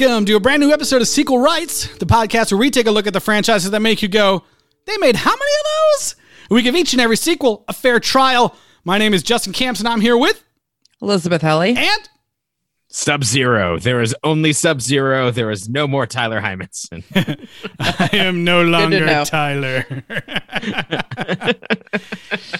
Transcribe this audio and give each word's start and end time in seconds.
Welcome 0.00 0.24
to 0.24 0.36
a 0.36 0.40
brand 0.40 0.62
new 0.62 0.72
episode 0.72 1.02
of 1.02 1.08
Sequel 1.08 1.40
Rights, 1.40 1.94
the 1.98 2.06
podcast 2.06 2.52
where 2.52 2.58
we 2.58 2.70
take 2.70 2.86
a 2.86 2.90
look 2.90 3.06
at 3.06 3.12
the 3.12 3.20
franchises 3.20 3.70
that 3.70 3.80
make 3.80 4.00
you 4.00 4.08
go, 4.08 4.42
they 4.86 4.96
made 4.96 5.14
how 5.14 5.30
many 5.30 5.42
of 5.42 5.98
those? 5.98 6.16
We 6.48 6.62
give 6.62 6.74
each 6.74 6.94
and 6.94 7.02
every 7.02 7.18
sequel 7.18 7.66
a 7.68 7.74
fair 7.74 8.00
trial. 8.00 8.56
My 8.82 8.96
name 8.96 9.12
is 9.12 9.22
Justin 9.22 9.52
Camps, 9.52 9.78
and 9.78 9.86
I'm 9.86 10.00
here 10.00 10.16
with 10.16 10.42
Elizabeth 11.02 11.42
Helly. 11.42 11.76
and 11.76 12.08
Sub 12.88 13.24
Zero. 13.24 13.78
There 13.78 14.00
is 14.00 14.16
only 14.24 14.54
Sub 14.54 14.80
Zero. 14.80 15.30
There 15.30 15.50
is 15.50 15.68
no 15.68 15.86
more 15.86 16.06
Tyler 16.06 16.40
Hymanson. 16.40 17.04
I 17.78 18.08
am 18.14 18.42
no 18.42 18.62
longer. 18.62 19.06
Tyler. 19.26 19.84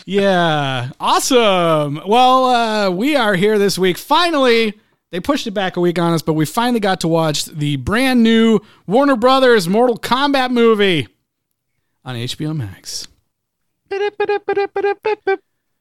yeah, 0.05 0.91
awesome. 1.01 2.02
Well, 2.07 2.45
uh, 2.45 2.91
we 2.91 3.16
are 3.16 3.35
here 3.35 3.59
this 3.59 3.79
week. 3.79 3.97
Finally, 3.97 4.79
they 5.11 5.21
pushed 5.21 5.47
it 5.47 5.53
back 5.53 5.77
a 5.77 5.81
week 5.81 5.99
on 5.99 6.13
us, 6.13 6.23
but 6.23 6.35
we 6.35 6.45
finally 6.47 6.81
got 6.81 7.01
to 7.01 7.09
watch 7.09 7.45
the 7.47 7.77
brand 7.77 8.23
new 8.23 8.61
Warner 8.87 9.17
Brothers 9.17 9.69
Mortal 9.69 9.99
Kombat 9.99 10.51
movie 10.51 11.09
on 12.05 12.17
HBO 12.17 12.57
Max. 12.57 13.09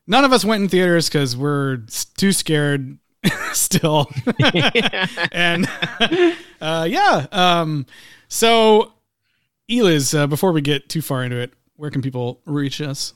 None 0.08 0.26
of 0.26 0.34
us 0.34 0.44
went 0.44 0.64
in 0.64 0.70
theaters 0.70 1.08
because 1.08 1.38
we're 1.38 1.84
too 2.18 2.32
scared 2.32 2.98
still. 3.54 4.10
and 5.32 5.70
uh, 6.60 6.88
yeah, 6.90 7.28
um, 7.32 7.86
so 8.28 8.94
Eliz, 9.70 10.16
uh, 10.16 10.26
before 10.26 10.52
we 10.52 10.62
get 10.62 10.90
too 10.90 11.02
far 11.02 11.24
into 11.24 11.38
it, 11.38 11.54
where 11.76 11.92
can 11.92 12.02
people 12.02 12.42
reach 12.46 12.82
us? 12.82 13.14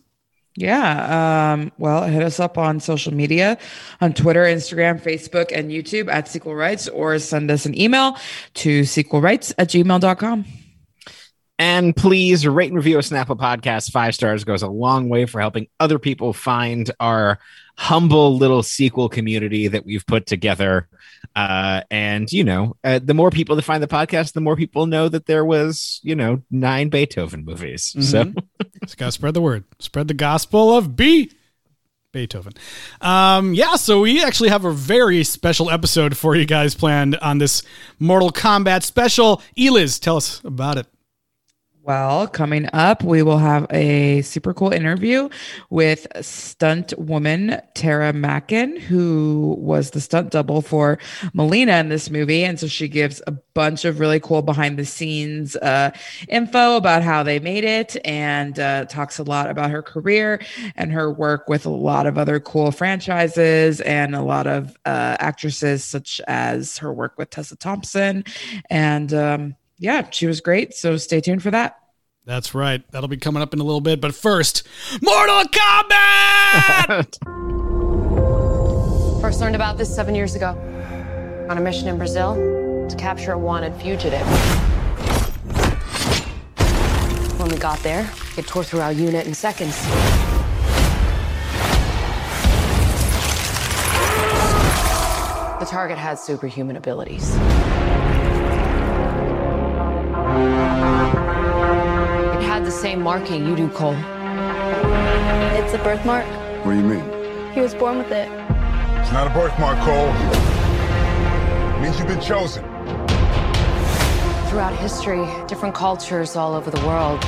Yeah. 0.55 1.53
Um, 1.53 1.71
well, 1.77 2.03
hit 2.03 2.21
us 2.21 2.39
up 2.39 2.57
on 2.57 2.79
social 2.79 3.13
media 3.13 3.57
on 4.01 4.13
Twitter, 4.13 4.43
Instagram, 4.43 5.01
Facebook, 5.01 5.51
and 5.51 5.71
YouTube 5.71 6.11
at 6.11 6.27
Sequel 6.27 6.55
Rights, 6.55 6.87
or 6.87 7.17
send 7.19 7.49
us 7.49 7.65
an 7.65 7.79
email 7.79 8.17
to 8.55 8.81
sequelrights 8.81 9.53
at 9.57 9.69
gmail.com. 9.69 10.45
and 11.59 11.95
please 11.95 12.45
rate 12.47 12.67
and 12.67 12.75
review 12.75 12.97
a 12.97 13.01
Snapple 13.01 13.37
podcast. 13.37 13.91
Five 13.91 14.15
stars 14.15 14.43
goes 14.43 14.61
a 14.63 14.67
long 14.67 15.09
way 15.09 15.25
for 15.25 15.39
helping 15.39 15.67
other 15.79 15.99
people 15.99 16.33
find 16.33 16.89
our 16.99 17.39
humble 17.77 18.37
little 18.37 18.61
sequel 18.63 19.09
community 19.09 19.67
that 19.67 19.85
we've 19.85 20.05
put 20.05 20.25
together. 20.25 20.87
Uh, 21.35 21.81
and 21.89 22.31
you 22.31 22.43
know, 22.43 22.75
uh, 22.83 22.99
the 23.03 23.13
more 23.13 23.31
people 23.31 23.55
that 23.55 23.63
find 23.63 23.81
the 23.81 23.87
podcast, 23.87 24.33
the 24.33 24.41
more 24.41 24.55
people 24.55 24.85
know 24.85 25.09
that 25.09 25.25
there 25.25 25.43
was, 25.45 25.99
you 26.03 26.15
know, 26.15 26.41
nine 26.51 26.89
Beethoven 26.89 27.43
movies. 27.45 27.95
So 27.99 28.25
Mhm. 28.25 28.35
Just 28.83 28.97
gotta 28.97 29.11
spread 29.11 29.33
the 29.33 29.41
word, 29.41 29.63
spread 29.79 30.07
the 30.07 30.13
gospel 30.13 30.75
of 30.75 30.95
B. 30.95 31.31
Beethoven. 32.11 32.53
Um, 33.01 33.55
yeah, 33.55 33.75
so 33.75 34.01
we 34.01 34.23
actually 34.23 34.49
have 34.49 34.65
a 34.65 34.71
very 34.71 35.23
special 35.23 35.71
episode 35.71 36.15
for 36.15 36.35
you 36.35 36.45
guys 36.45 36.75
planned 36.75 37.15
on 37.17 37.39
this 37.39 37.63
Mortal 37.97 38.31
Kombat 38.31 38.83
special. 38.83 39.41
Eliz, 39.57 39.97
tell 39.97 40.17
us 40.17 40.39
about 40.43 40.77
it. 40.77 40.85
Well, 41.85 42.27
coming 42.29 42.69
up, 42.71 43.03
we 43.03 43.23
will 43.23 43.39
have 43.39 43.67
a 43.69 44.21
super 44.21 44.53
cool 44.53 44.71
interview 44.71 45.27
with 45.69 46.07
stunt 46.21 46.93
woman 46.97 47.59
Tara 47.75 48.13
Macken, 48.13 48.79
who 48.79 49.57
was 49.59 49.91
the 49.91 49.99
stunt 49.99 50.31
double 50.31 50.61
for 50.61 50.97
Mileena 51.35 51.81
in 51.81 51.89
this 51.89 52.09
movie. 52.09 52.45
And 52.45 52.57
so 52.57 52.67
she 52.67 52.87
gives 52.87 53.21
a 53.27 53.31
bunch 53.31 53.83
of 53.83 53.99
really 53.99 54.21
cool 54.21 54.41
behind 54.41 54.79
the 54.79 54.85
scenes 54.85 55.57
uh, 55.57 55.91
info 56.29 56.77
about 56.77 57.03
how 57.03 57.21
they 57.21 57.37
made 57.39 57.65
it 57.65 57.97
and 58.05 58.57
uh, 58.59 58.85
talks 58.85 59.19
a 59.19 59.23
lot 59.23 59.49
about 59.49 59.69
her 59.69 59.81
career 59.81 60.41
and 60.77 60.89
her 60.93 61.11
work 61.11 61.49
with 61.49 61.65
a 61.65 61.69
lot 61.69 62.05
of 62.05 62.17
other 62.17 62.39
cool 62.39 62.71
franchises 62.71 63.81
and 63.81 64.15
a 64.15 64.21
lot 64.21 64.47
of 64.47 64.77
uh, 64.85 65.17
actresses, 65.19 65.83
such 65.83 66.21
as 66.29 66.77
her 66.77 66.93
work 66.93 67.17
with 67.17 67.29
Tessa 67.29 67.57
Thompson. 67.57 68.23
And 68.69 69.13
um, 69.13 69.55
yeah, 69.77 70.09
she 70.09 70.27
was 70.27 70.41
great. 70.41 70.73
So 70.73 70.97
stay 70.97 71.21
tuned 71.21 71.43
for 71.43 71.51
that. 71.51 71.77
That's 72.25 72.55
right. 72.55 72.81
That'll 72.91 73.09
be 73.09 73.17
coming 73.17 73.41
up 73.41 73.53
in 73.53 73.59
a 73.59 73.63
little 73.63 73.81
bit. 73.81 73.99
But 73.99 74.15
first, 74.15 74.63
Mortal 75.01 75.43
Kombat! 75.43 77.17
First 79.21 79.39
learned 79.39 79.55
about 79.55 79.77
this 79.77 79.93
seven 79.93 80.15
years 80.15 80.35
ago 80.35 80.49
on 81.49 81.57
a 81.57 81.61
mission 81.61 81.87
in 81.87 81.97
Brazil 81.97 82.35
to 82.89 82.95
capture 82.97 83.31
a 83.31 83.37
wanted 83.37 83.73
fugitive. 83.81 84.25
When 87.39 87.49
we 87.49 87.57
got 87.57 87.79
there, 87.79 88.09
it 88.37 88.47
tore 88.47 88.63
through 88.63 88.81
our 88.81 88.91
unit 88.91 89.25
in 89.27 89.33
seconds. 89.33 89.81
The 95.59 95.69
target 95.69 95.97
had 95.97 96.19
superhuman 96.19 96.75
abilities. 96.75 97.33
Same 102.83 103.01
marking 103.01 103.47
you 103.47 103.55
do, 103.55 103.69
Cole. 103.69 103.95
It's 105.55 105.73
a 105.73 105.77
birthmark. 105.77 106.25
What 106.65 106.73
do 106.73 106.77
you 106.79 106.83
mean? 106.83 107.53
He 107.53 107.61
was 107.61 107.73
born 107.73 107.97
with 107.97 108.11
it. 108.11 108.29
It's 108.99 109.11
not 109.13 109.25
a 109.25 109.29
birthmark, 109.29 109.79
Cole. 109.85 110.09
It 111.75 111.81
means 111.81 111.97
you've 111.97 112.09
been 112.09 112.19
chosen. 112.19 112.61
Throughout 114.49 114.75
history, 114.75 115.25
different 115.47 115.73
cultures 115.73 116.35
all 116.35 116.53
over 116.53 116.69
the 116.69 116.85
world 116.85 117.23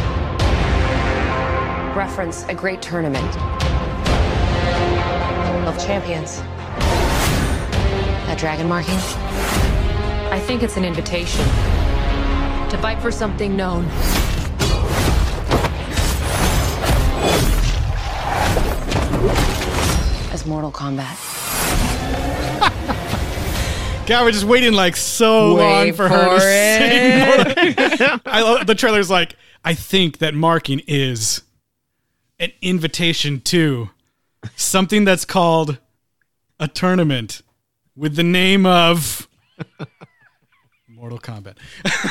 reference 1.95 2.43
a 2.49 2.53
great 2.53 2.81
tournament 2.81 3.33
of 5.65 5.79
champions. 5.79 6.41
That 8.27 8.35
dragon 8.37 8.67
marking? 8.67 8.99
I 10.33 10.39
think 10.45 10.63
it's 10.63 10.75
an 10.75 10.83
invitation 10.83 11.45
to 11.45 12.77
fight 12.81 13.01
for 13.01 13.09
something 13.09 13.55
known. 13.55 13.89
Mortal 20.45 20.71
Kombat. 20.71 21.15
God, 24.07 24.23
we're 24.23 24.31
just 24.31 24.45
waiting 24.45 24.73
like 24.73 24.95
so 24.95 25.55
Wait 25.55 25.63
long 25.63 25.93
for, 25.93 26.07
her 26.07 26.25
to 26.25 26.39
for 26.39 26.47
it. 26.47 27.77
Mortal- 27.99 28.19
I 28.25 28.41
love 28.41 28.67
the 28.67 28.75
trailer's 28.75 29.09
like, 29.09 29.35
I 29.63 29.73
think 29.73 30.19
that 30.19 30.35
marking 30.35 30.81
is 30.87 31.41
an 32.39 32.51
invitation 32.61 33.41
to 33.41 33.89
something 34.55 35.05
that's 35.05 35.25
called 35.25 35.79
a 36.59 36.67
tournament 36.67 37.41
with 37.95 38.15
the 38.15 38.23
name 38.23 38.65
of 38.65 39.27
Mortal 40.87 41.19
Kombat. 41.19 41.57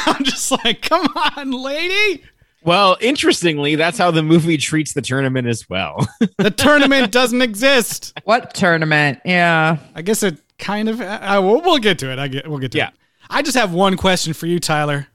I'm 0.07 0.25
just 0.25 0.51
like, 0.51 0.83
come 0.83 1.07
on, 1.15 1.53
lady. 1.53 2.25
Well, 2.65 2.97
interestingly, 3.01 3.75
that's 3.77 3.99
how 3.99 4.11
the 4.11 4.23
movie 4.23 4.57
treats 4.57 4.93
the 4.95 5.03
tournament 5.03 5.47
as 5.47 5.69
well. 5.69 6.07
The 6.39 6.51
tournament 6.51 7.13
doesn't 7.13 7.41
exist. 7.43 8.13
What 8.25 8.55
tournament? 8.55 9.21
Yeah. 9.25 9.79
I 9.95 10.03
guess 10.03 10.23
it 10.23 10.39
kind 10.59 10.89
of. 10.89 11.01
I, 11.01 11.39
we'll, 11.39 11.61
we'll 11.63 11.79
get 11.79 11.99
to 12.01 12.11
it. 12.13 12.19
I 12.19 12.29
get. 12.29 12.49
We'll 12.49 12.59
get 12.59 12.73
to 12.73 12.79
Yeah. 12.79 12.89
it. 12.89 12.95
I 13.31 13.43
just 13.43 13.57
have 13.57 13.73
one 13.73 13.97
question 13.97 14.33
for 14.35 14.47
you, 14.47 14.59
Tyler. 14.61 15.07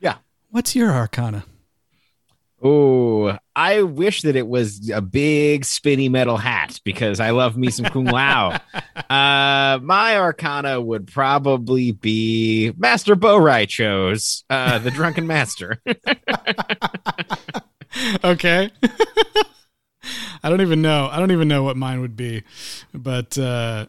yeah. 0.00 0.16
What's 0.50 0.74
your 0.76 0.90
Arcana? 0.90 1.44
Oh, 2.66 3.36
I 3.54 3.82
wish 3.82 4.22
that 4.22 4.36
it 4.36 4.48
was 4.48 4.88
a 4.88 5.02
big 5.02 5.66
spinny 5.66 6.08
metal 6.08 6.38
hat 6.38 6.80
because 6.82 7.20
I 7.20 7.28
love 7.28 7.58
me 7.58 7.70
some 7.70 7.84
Kung 7.84 8.06
Lao. 8.06 8.58
uh, 9.10 9.78
my 9.82 10.16
Arcana 10.16 10.80
would 10.80 11.06
probably 11.06 11.92
be 11.92 12.72
Master 12.78 13.16
Bo' 13.16 13.36
Rai 13.36 13.66
Cho, 13.66 14.14
uh, 14.48 14.78
the 14.78 14.90
Drunken 14.90 15.26
Master. 15.26 15.82
okay. 18.24 18.70
I 20.42 20.48
don't 20.48 20.62
even 20.62 20.80
know. 20.80 21.10
I 21.12 21.18
don't 21.18 21.32
even 21.32 21.48
know 21.48 21.64
what 21.64 21.76
mine 21.76 22.00
would 22.00 22.16
be, 22.16 22.44
but 22.94 23.36
uh, 23.36 23.88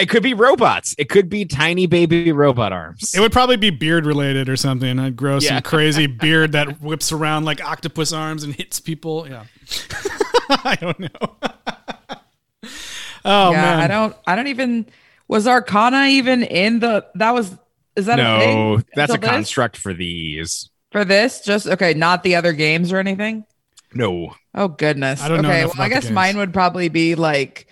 it 0.00 0.08
could 0.08 0.22
be 0.22 0.34
robots. 0.34 0.94
It 0.98 1.08
could 1.08 1.28
be 1.28 1.44
tiny 1.44 1.86
baby 1.86 2.32
robot 2.32 2.72
arms. 2.72 3.14
it 3.14 3.20
would 3.20 3.32
probably 3.32 3.56
be 3.56 3.70
beard 3.70 4.06
related 4.06 4.48
or 4.48 4.56
something. 4.56 4.98
I'd 4.98 5.16
grow 5.16 5.34
Yeah. 5.38 5.48
some 5.48 5.62
crazy 5.62 6.06
beard 6.20 6.52
that 6.52 6.80
whips 6.80 7.12
around 7.12 7.44
like 7.44 7.62
octopus 7.64 8.12
arms 8.12 8.44
and 8.44 8.54
hits 8.54 8.80
people. 8.80 9.26
Yeah. 9.28 9.44
I 10.50 10.76
don't 10.80 10.98
know. 11.00 11.08
oh 13.24 13.50
yeah. 13.52 13.60
man. 13.62 13.80
I 13.80 13.86
don't 13.88 14.16
I 14.26 14.36
don't 14.36 14.48
even 14.48 14.86
was 15.28 15.46
Arcana 15.46 16.06
even 16.06 16.42
in 16.42 16.80
the 16.80 17.06
that 17.14 17.32
was 17.32 17.56
is 17.96 18.06
that 18.06 18.18
a 18.18 18.22
no, 18.22 18.38
thing 18.38 18.84
that's 18.94 19.14
a 19.14 19.18
this? 19.18 19.28
construct 19.30 19.76
for 19.76 19.92
these. 19.92 20.70
for 20.90 21.04
this? 21.04 21.40
Just 21.42 21.66
okay, 21.66 21.94
not 21.94 22.22
the 22.22 22.36
other 22.36 22.52
games 22.52 22.92
or 22.92 22.98
anything? 22.98 23.44
No. 23.94 24.34
Oh 24.54 24.68
goodness. 24.68 25.22
I 25.22 25.28
don't 25.28 25.42
know 25.42 25.48
okay, 25.48 25.64
well 25.64 25.74
I 25.78 25.88
guess 25.88 26.10
mine 26.10 26.36
would 26.38 26.52
probably 26.52 26.88
be 26.88 27.14
like 27.14 27.66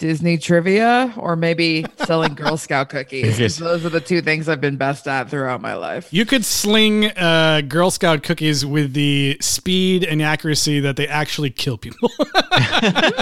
Disney 0.00 0.36
trivia 0.38 1.14
or 1.16 1.36
maybe 1.36 1.84
selling 2.06 2.34
Girl 2.34 2.56
Scout 2.56 2.88
cookies. 2.88 3.38
Yes. 3.38 3.58
Those 3.58 3.84
are 3.84 3.90
the 3.90 4.00
two 4.00 4.20
things 4.22 4.48
I've 4.48 4.60
been 4.60 4.76
best 4.76 5.06
at 5.06 5.30
throughout 5.30 5.60
my 5.60 5.74
life. 5.74 6.08
You 6.12 6.26
could 6.26 6.44
sling 6.44 7.06
uh, 7.16 7.60
Girl 7.68 7.90
Scout 7.92 8.22
cookies 8.22 8.64
with 8.66 8.94
the 8.94 9.36
speed 9.40 10.02
and 10.02 10.20
accuracy 10.22 10.80
that 10.80 10.96
they 10.96 11.06
actually 11.06 11.50
kill 11.50 11.78
people. 11.78 12.10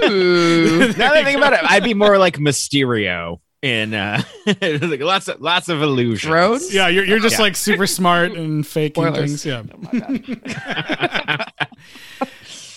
Ooh. 0.05 0.79
Now 0.89 0.93
that 0.93 1.17
I 1.17 1.25
think 1.25 1.37
about 1.37 1.53
it, 1.53 1.61
I'd 1.63 1.85
be 1.85 1.95
more 1.95 2.17
like 2.17 2.37
Mysterio. 2.39 3.41
in 3.61 3.93
uh 3.93 4.23
like 4.63 5.01
lots 5.01 5.27
of 5.27 5.41
lots 5.41 5.69
of 5.69 5.83
illusions. 5.83 6.23
Drones? 6.31 6.73
Yeah, 6.73 6.87
you're 6.87 7.05
you're 7.05 7.19
just 7.19 7.37
Yeah. 7.39 7.43
like 7.43 7.57
super 7.57 7.89
smart 7.89 8.31
and 8.33 8.65
faking 8.65 9.03
Spoilers. 9.03 9.43
things. 9.43 9.45
Yeah. 9.45 9.65
Oh 9.75 9.79
my 9.93 9.99
God. 9.99 11.53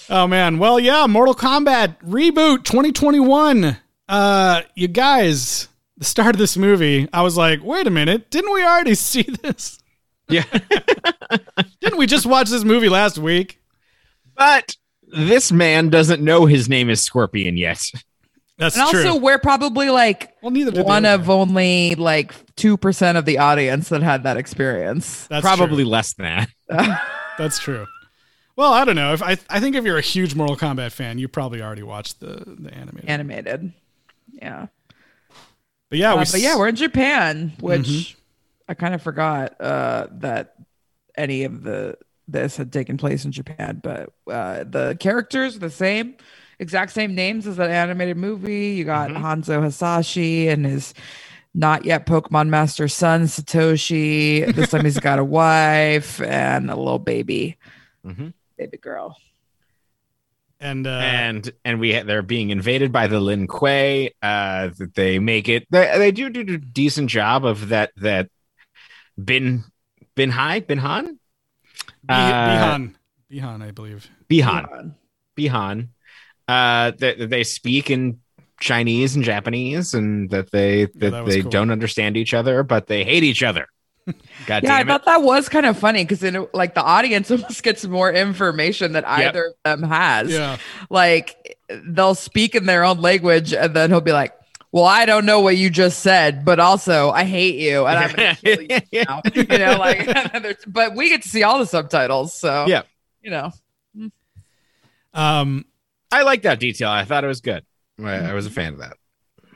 Oh 0.09 0.27
man. 0.27 0.57
Well, 0.57 0.80
yeah, 0.80 1.06
Mortal 1.07 1.36
Kombat 1.36 1.95
reboot 2.04 2.63
2021. 2.65 3.77
Uh 4.11 4.61
you 4.75 4.87
guys, 4.89 5.69
the 5.97 6.05
start 6.05 6.35
of 6.35 6.39
this 6.39 6.57
movie, 6.57 7.07
I 7.13 7.21
was 7.21 7.37
like, 7.37 7.63
"Wait 7.63 7.87
a 7.87 7.91
minute, 7.91 8.29
didn't 8.29 8.51
we 8.53 8.63
already 8.63 8.93
see 9.09 9.23
this? 9.23 9.79
Yeah. 10.29 10.43
Didn't 11.81 11.97
we 11.97 12.05
just 12.05 12.25
watch 12.25 12.49
this 12.49 12.63
movie 12.63 12.89
last 12.89 13.17
week?" 13.17 13.59
but 14.35 14.75
this 15.07 15.51
man 15.51 15.89
doesn't 15.89 16.21
know 16.21 16.45
his 16.45 16.67
name 16.69 16.89
is 16.89 17.01
Scorpion 17.01 17.57
yet. 17.57 17.81
That's 18.57 18.77
and 18.77 18.89
true. 18.89 18.99
also, 19.07 19.19
we're 19.19 19.39
probably 19.39 19.89
like 19.89 20.35
well, 20.41 20.51
neither 20.51 20.71
did 20.71 20.85
one 20.85 21.05
of 21.05 21.29
only 21.29 21.95
like 21.95 22.33
2% 22.55 23.17
of 23.17 23.25
the 23.25 23.37
audience 23.39 23.89
that 23.89 24.01
had 24.03 24.23
that 24.23 24.37
experience. 24.37 25.25
That's 25.27 25.41
Probably 25.43 25.83
true. 25.83 25.91
less 25.91 26.13
than 26.13 26.47
that. 26.69 27.01
That's 27.37 27.57
true. 27.59 27.87
Well, 28.55 28.71
I 28.71 28.85
don't 28.85 28.95
know. 28.95 29.13
If 29.13 29.23
I 29.23 29.37
I 29.49 29.59
think 29.59 29.75
if 29.75 29.83
you're 29.83 29.97
a 29.97 30.01
huge 30.01 30.35
Mortal 30.35 30.55
Kombat 30.55 30.91
fan, 30.91 31.17
you 31.17 31.27
probably 31.27 31.61
already 31.61 31.83
watched 31.83 32.19
the 32.19 32.43
the 32.45 32.73
animated. 32.73 33.09
Animated. 33.09 33.73
Yeah. 34.41 34.67
but 35.89 35.99
yeah, 35.99 36.13
Uh, 36.13 36.17
we. 36.17 36.25
But 36.31 36.41
yeah, 36.41 36.57
we're 36.57 36.67
in 36.69 36.75
Japan, 36.75 37.53
which 37.59 37.81
Mhm. 37.88 38.15
I 38.67 38.73
kind 38.73 38.93
of 38.95 39.01
forgot 39.01 39.59
uh, 39.61 40.07
that 40.11 40.55
any 41.17 41.43
of 41.43 41.63
the 41.63 41.97
this 42.27 42.55
had 42.57 42.71
taken 42.71 42.97
place 42.97 43.25
in 43.25 43.31
Japan. 43.31 43.81
But 43.83 44.13
uh, 44.29 44.63
the 44.63 44.95
characters 44.99 45.57
are 45.57 45.59
the 45.59 45.69
same, 45.69 46.15
exact 46.59 46.91
same 46.93 47.13
names 47.13 47.45
as 47.45 47.57
that 47.57 47.69
animated 47.69 48.15
movie. 48.17 48.69
You 48.69 48.85
got 48.85 49.09
Mm-hmm. 49.09 49.23
Hanzo 49.23 49.61
Hasashi 49.61 50.47
and 50.47 50.65
his 50.65 50.94
not 51.53 51.83
yet 51.83 52.05
Pokemon 52.05 52.47
Master 52.47 52.87
son 52.87 53.23
Satoshi. 53.23 54.55
This 54.55 54.69
time 54.69 54.85
he's 54.85 54.99
got 54.99 55.19
a 55.19 55.25
wife 55.41 56.21
and 56.21 56.71
a 56.71 56.75
little 56.77 56.99
baby, 56.99 57.57
Mhm. 58.05 58.33
baby 58.57 58.77
girl. 58.77 59.17
And 60.61 60.85
uh, 60.87 60.91
and 60.91 61.51
and 61.65 61.79
we 61.79 61.99
they're 62.03 62.21
being 62.21 62.51
invaded 62.51 62.91
by 62.91 63.07
the 63.07 63.19
Lin 63.19 63.47
Kuei. 63.47 64.13
Uh, 64.21 64.69
that 64.77 64.93
they 64.95 65.19
make 65.19 65.49
it. 65.49 65.67
They, 65.71 65.97
they 65.97 66.11
do 66.11 66.29
do 66.29 66.53
a 66.53 66.57
decent 66.57 67.09
job 67.09 67.43
of 67.43 67.69
that. 67.69 67.91
That 67.97 68.29
Bin 69.21 69.63
Bin 70.15 70.29
Hai 70.29 70.59
Bin 70.61 70.77
Han 70.77 71.19
Bi- 72.03 72.13
uh, 72.13 72.77
Bihan, 72.77 72.95
Bihan, 73.31 73.63
I 73.63 73.71
believe. 73.71 74.09
Bihan 74.29 74.95
Bihan. 75.37 75.89
Uh, 76.47 76.91
that 76.99 77.29
they 77.29 77.43
speak 77.43 77.89
in 77.89 78.19
Chinese 78.59 79.15
and 79.15 79.23
Japanese, 79.23 79.93
and 79.93 80.29
that 80.29 80.51
they 80.51 80.85
that, 80.85 81.11
that 81.11 81.25
they 81.25 81.41
cool. 81.41 81.51
don't 81.51 81.71
understand 81.71 82.17
each 82.17 82.33
other, 82.33 82.63
but 82.63 82.87
they 82.87 83.03
hate 83.03 83.23
each 83.23 83.41
other. 83.41 83.67
God 84.47 84.63
Yeah, 84.63 84.75
I 84.75 84.77
damn 84.79 84.87
it! 84.87 84.91
thought 84.91 85.05
that 85.05 85.21
was 85.23 85.49
kind 85.49 85.65
of 85.65 85.77
funny 85.77 86.03
because 86.03 86.19
then, 86.19 86.47
like, 86.53 86.73
the 86.75 86.83
audience 86.83 87.29
almost 87.31 87.63
gets 87.63 87.85
more 87.85 88.11
information 88.11 88.93
that 88.93 89.07
either 89.07 89.47
of 89.47 89.53
them 89.81 89.89
has. 89.89 90.31
Yeah, 90.31 90.57
Like, 90.89 91.57
they'll 91.85 92.15
speak 92.15 92.55
in 92.55 92.65
their 92.65 92.83
own 92.83 93.01
language, 93.01 93.53
and 93.53 93.73
then 93.75 93.89
he'll 93.89 94.01
be 94.01 94.11
like, 94.13 94.33
"Well, 94.71 94.85
I 94.85 95.05
don't 95.05 95.25
know 95.25 95.39
what 95.41 95.57
you 95.57 95.69
just 95.69 95.99
said, 95.99 96.43
but 96.45 96.59
also 96.59 97.11
I 97.11 97.23
hate 97.23 97.55
you, 97.55 97.85
and 97.85 97.97
I'm 97.99 98.15
gonna 98.15 98.35
kill 98.35 98.61
you." 98.61 98.79
Now. 99.05 99.21
You 99.33 99.43
know, 99.57 99.77
like, 99.77 100.59
but 100.67 100.95
we 100.95 101.09
get 101.09 101.21
to 101.23 101.29
see 101.29 101.43
all 101.43 101.59
the 101.59 101.65
subtitles, 101.65 102.33
so 102.33 102.65
Yeah. 102.67 102.83
you 103.21 103.31
know, 103.31 103.51
um, 105.13 105.65
I 106.11 106.23
like 106.23 106.43
that 106.43 106.59
detail. 106.59 106.89
I 106.89 107.05
thought 107.05 107.23
it 107.23 107.27
was 107.27 107.41
good. 107.41 107.65
I, 108.03 108.13
I 108.15 108.33
was 108.33 108.45
a 108.45 108.49
fan 108.49 108.73
of 108.73 108.79
that. 108.79 108.97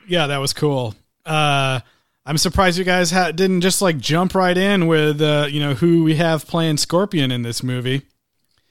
yeah, 0.08 0.28
that 0.28 0.38
was 0.38 0.52
cool. 0.52 0.94
Uh, 1.24 1.80
I'm 2.26 2.38
surprised 2.38 2.76
you 2.76 2.84
guys 2.84 3.12
ha- 3.12 3.30
didn't 3.30 3.60
just 3.60 3.80
like 3.80 3.98
jump 3.98 4.34
right 4.34 4.56
in 4.58 4.86
with 4.88 5.20
uh, 5.22 5.46
you 5.48 5.60
know 5.60 5.74
who 5.74 6.02
we 6.04 6.16
have 6.16 6.46
playing 6.46 6.76
Scorpion 6.78 7.30
in 7.30 7.42
this 7.42 7.62
movie, 7.62 8.02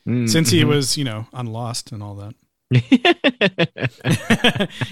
Mm, 0.07 0.30
since 0.30 0.52
he 0.52 0.62
mhm. 0.62 0.68
was 0.68 0.98
you 0.98 1.04
know 1.04 1.25
on 1.34 1.48
Lost 1.48 1.92
and 1.92 2.04
all 2.04 2.13
that. 2.16 2.36
you 2.71 2.81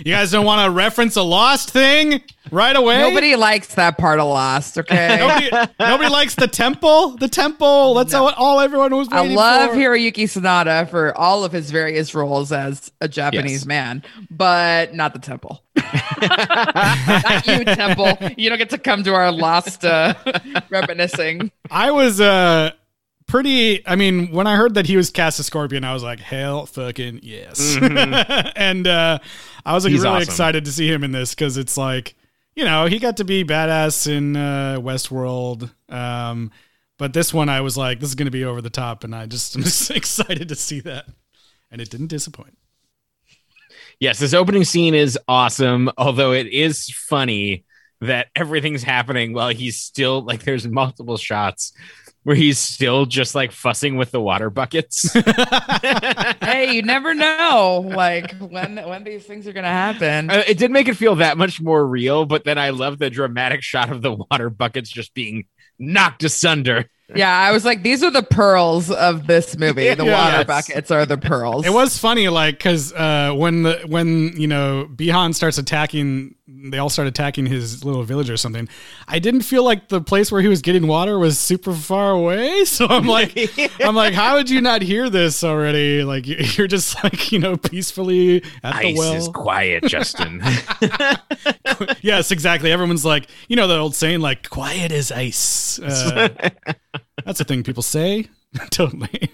guys 0.05 0.29
don't 0.31 0.45
want 0.45 0.63
to 0.63 0.69
reference 0.69 1.15
a 1.15 1.23
Lost 1.23 1.71
thing 1.71 2.21
right 2.51 2.75
away. 2.75 2.99
nobody 2.99 3.35
likes 3.35 3.73
that 3.75 3.97
part 3.97 4.19
of 4.19 4.27
Lost. 4.27 4.77
Okay. 4.77 5.17
nobody, 5.49 5.49
nobody 5.79 6.09
likes 6.09 6.35
the 6.35 6.47
temple. 6.47 7.17
The 7.17 7.27
temple. 7.27 7.95
That's 7.95 8.13
all, 8.13 8.29
all 8.33 8.59
everyone 8.59 8.95
was 8.95 9.07
I 9.11 9.25
love 9.27 9.71
for. 9.71 9.75
Hiroyuki 9.77 10.25
Sanada 10.25 10.87
for 10.87 11.17
all 11.17 11.43
of 11.43 11.51
his 11.51 11.71
various 11.71 12.13
roles 12.13 12.51
as 12.51 12.91
a 13.01 13.07
Japanese 13.07 13.61
Yes. 13.61 13.65
man, 13.65 14.03
but 14.29 14.93
not 14.93 15.13
the 15.13 15.19
temple. 15.19 15.63
not 15.75 17.47
you, 17.47 17.65
temple. 17.65 18.17
You 18.37 18.49
don't 18.49 18.59
get 18.59 18.69
to 18.69 18.77
come 18.77 19.03
to 19.03 19.13
our 19.15 19.31
lost 19.31 19.83
uh, 19.83 20.13
reminiscing. 20.69 21.51
I 21.71 21.89
was 21.91 22.21
uh 22.21 22.71
pretty 23.27 23.85
I 23.87 23.95
mean, 23.95 24.31
when 24.31 24.47
I 24.47 24.55
heard 24.55 24.75
that 24.75 24.85
he 24.85 24.97
was 24.97 25.09
cast 25.09 25.39
as 25.39 25.45
Scorpion, 25.47 25.83
I 25.83 25.93
was 25.93 26.03
like, 26.03 26.19
hell 26.19 26.65
fucking 26.65 27.19
yes. 27.23 27.77
and 27.81 28.87
uh 28.87 29.19
I 29.65 29.73
was 29.73 29.85
like 29.85 29.93
really 29.93 30.07
awesome. 30.07 30.23
excited 30.23 30.65
to 30.65 30.71
see 30.71 30.91
him 30.91 31.03
in 31.03 31.11
this 31.11 31.33
because 31.33 31.57
it's 31.57 31.77
like, 31.77 32.15
you 32.55 32.65
know, 32.65 32.85
he 32.85 32.99
got 32.99 33.17
to 33.17 33.23
be 33.23 33.43
badass 33.43 34.07
in 34.07 34.35
uh 34.35 34.77
Westworld. 34.79 35.71
Um 35.89 36.51
but 36.97 37.13
this 37.13 37.33
one 37.33 37.49
I 37.49 37.61
was 37.61 37.77
like, 37.77 37.99
this 37.99 38.09
is 38.09 38.15
gonna 38.15 38.31
be 38.31 38.45
over 38.45 38.61
the 38.61 38.69
top, 38.69 39.03
and 39.03 39.15
I 39.15 39.25
just 39.25 39.55
am 39.57 39.63
just 39.63 39.91
excited 39.91 40.49
to 40.49 40.55
see 40.55 40.79
that. 40.81 41.05
And 41.71 41.81
it 41.81 41.89
didn't 41.89 42.07
disappoint. 42.07 42.57
Yes, 43.99 44.19
this 44.19 44.33
opening 44.33 44.63
scene 44.63 44.93
is 44.93 45.17
awesome, 45.27 45.89
although 45.97 46.33
it 46.33 46.47
is 46.47 46.89
funny 46.89 47.63
that 48.07 48.27
everything's 48.35 48.83
happening 48.83 49.33
while 49.33 49.49
he's 49.49 49.79
still 49.79 50.21
like 50.23 50.43
there's 50.43 50.67
multiple 50.67 51.17
shots 51.17 51.73
where 52.23 52.35
he's 52.35 52.57
still 52.57 53.05
just 53.05 53.35
like 53.35 53.51
fussing 53.51 53.97
with 53.97 54.11
the 54.11 54.21
water 54.21 54.49
buckets. 54.49 55.13
Hey, 56.41 56.73
you 56.75 56.81
never 56.81 57.13
know, 57.13 57.83
like 57.95 58.33
when 58.37 58.77
when 58.77 59.03
these 59.03 59.25
things 59.25 59.47
are 59.47 59.53
gonna 59.53 59.67
happen. 59.67 60.29
Uh, 60.29 60.43
it 60.47 60.57
did 60.57 60.71
make 60.71 60.87
it 60.87 60.95
feel 60.95 61.15
that 61.15 61.37
much 61.37 61.61
more 61.61 61.85
real, 61.85 62.25
but 62.25 62.43
then 62.43 62.57
I 62.57 62.69
love 62.71 62.99
the 62.99 63.09
dramatic 63.09 63.61
shot 63.63 63.91
of 63.91 64.01
the 64.01 64.13
water 64.13 64.49
buckets 64.49 64.89
just 64.89 65.13
being 65.13 65.45
knocked 65.79 66.23
asunder. 66.23 66.89
Yeah, 67.15 67.35
I 67.37 67.51
was 67.51 67.65
like, 67.65 67.83
these 67.83 68.01
are 68.03 68.09
the 68.11 68.23
pearls 68.23 68.89
of 68.89 69.27
this 69.27 69.57
movie. 69.57 69.93
The 69.93 70.05
Yes. 70.05 70.31
water 70.33 70.45
buckets 70.45 70.89
are 70.91 71.05
the 71.05 71.17
pearls. 71.17 71.65
It 71.65 71.73
was 71.73 71.97
funny, 71.97 72.29
like 72.29 72.57
because 72.57 72.93
uh, 72.93 73.33
when 73.35 73.63
the 73.63 73.81
when 73.87 74.33
you 74.39 74.47
know 74.47 74.87
Bihan 74.93 75.33
starts 75.35 75.57
attacking, 75.57 76.35
they 76.47 76.77
all 76.77 76.89
start 76.89 77.07
attacking 77.07 77.45
his 77.45 77.85
little 77.85 78.03
village 78.03 78.29
or 78.29 78.35
something. 78.35 78.67
I 79.07 79.19
didn't 79.19 79.43
feel 79.43 79.63
like 79.63 79.87
the 79.87 80.01
place 80.01 80.29
where 80.31 80.41
he 80.41 80.49
was 80.49 80.61
getting 80.61 80.87
water 80.87 81.17
was 81.17 81.39
super 81.39 81.73
far 81.73 82.11
away, 82.11 82.65
so 82.65 82.85
I'm 82.89 83.07
like, 83.07 83.37
I'm 83.81 83.95
like, 83.95 84.13
how 84.13 84.35
would 84.35 84.49
you 84.49 84.59
not 84.61 84.81
hear 84.81 85.09
this 85.09 85.43
already? 85.43 86.03
Like 86.03 86.27
you- 86.27 86.35
you're 86.57 86.67
just 86.67 87.01
like 87.03 87.31
you 87.31 87.39
know 87.39 87.55
peacefully 87.57 88.43
at 88.63 88.73
the 88.81 88.87
Ice 88.89 88.97
well. 88.97 89.13
is 89.13 89.27
quiet, 89.29 89.85
Justin. 89.85 90.41
yes, 92.01 92.31
exactly. 92.31 92.71
Everyone's 92.71 93.05
like, 93.05 93.27
you 93.47 93.55
know, 93.55 93.67
the 93.67 93.77
old 93.77 93.95
saying, 93.95 94.19
like, 94.19 94.49
quiet 94.49 94.91
as 94.91 95.11
ice. 95.11 95.79
Uh, 95.79 96.29
that's 97.25 97.39
a 97.39 97.43
thing 97.45 97.63
people 97.63 97.83
say. 97.83 98.27
totally. 98.69 99.31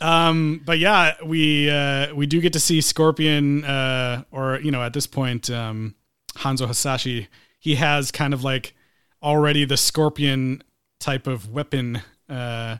Um, 0.00 0.60
but 0.64 0.78
yeah, 0.78 1.14
we 1.24 1.70
uh, 1.70 2.14
we 2.14 2.26
do 2.26 2.40
get 2.40 2.52
to 2.54 2.60
see 2.60 2.80
Scorpion, 2.80 3.64
uh, 3.64 4.24
or 4.32 4.58
you 4.60 4.70
know, 4.70 4.82
at 4.82 4.92
this 4.92 5.06
point, 5.06 5.50
um, 5.50 5.94
Hanzo 6.36 6.66
Hasashi. 6.66 7.28
He 7.60 7.76
has 7.76 8.10
kind 8.10 8.34
of 8.34 8.42
like 8.44 8.74
already 9.22 9.64
the 9.64 9.76
Scorpion 9.76 10.62
type 11.00 11.26
of 11.26 11.50
weapon. 11.50 12.02
Uh, 12.28 12.78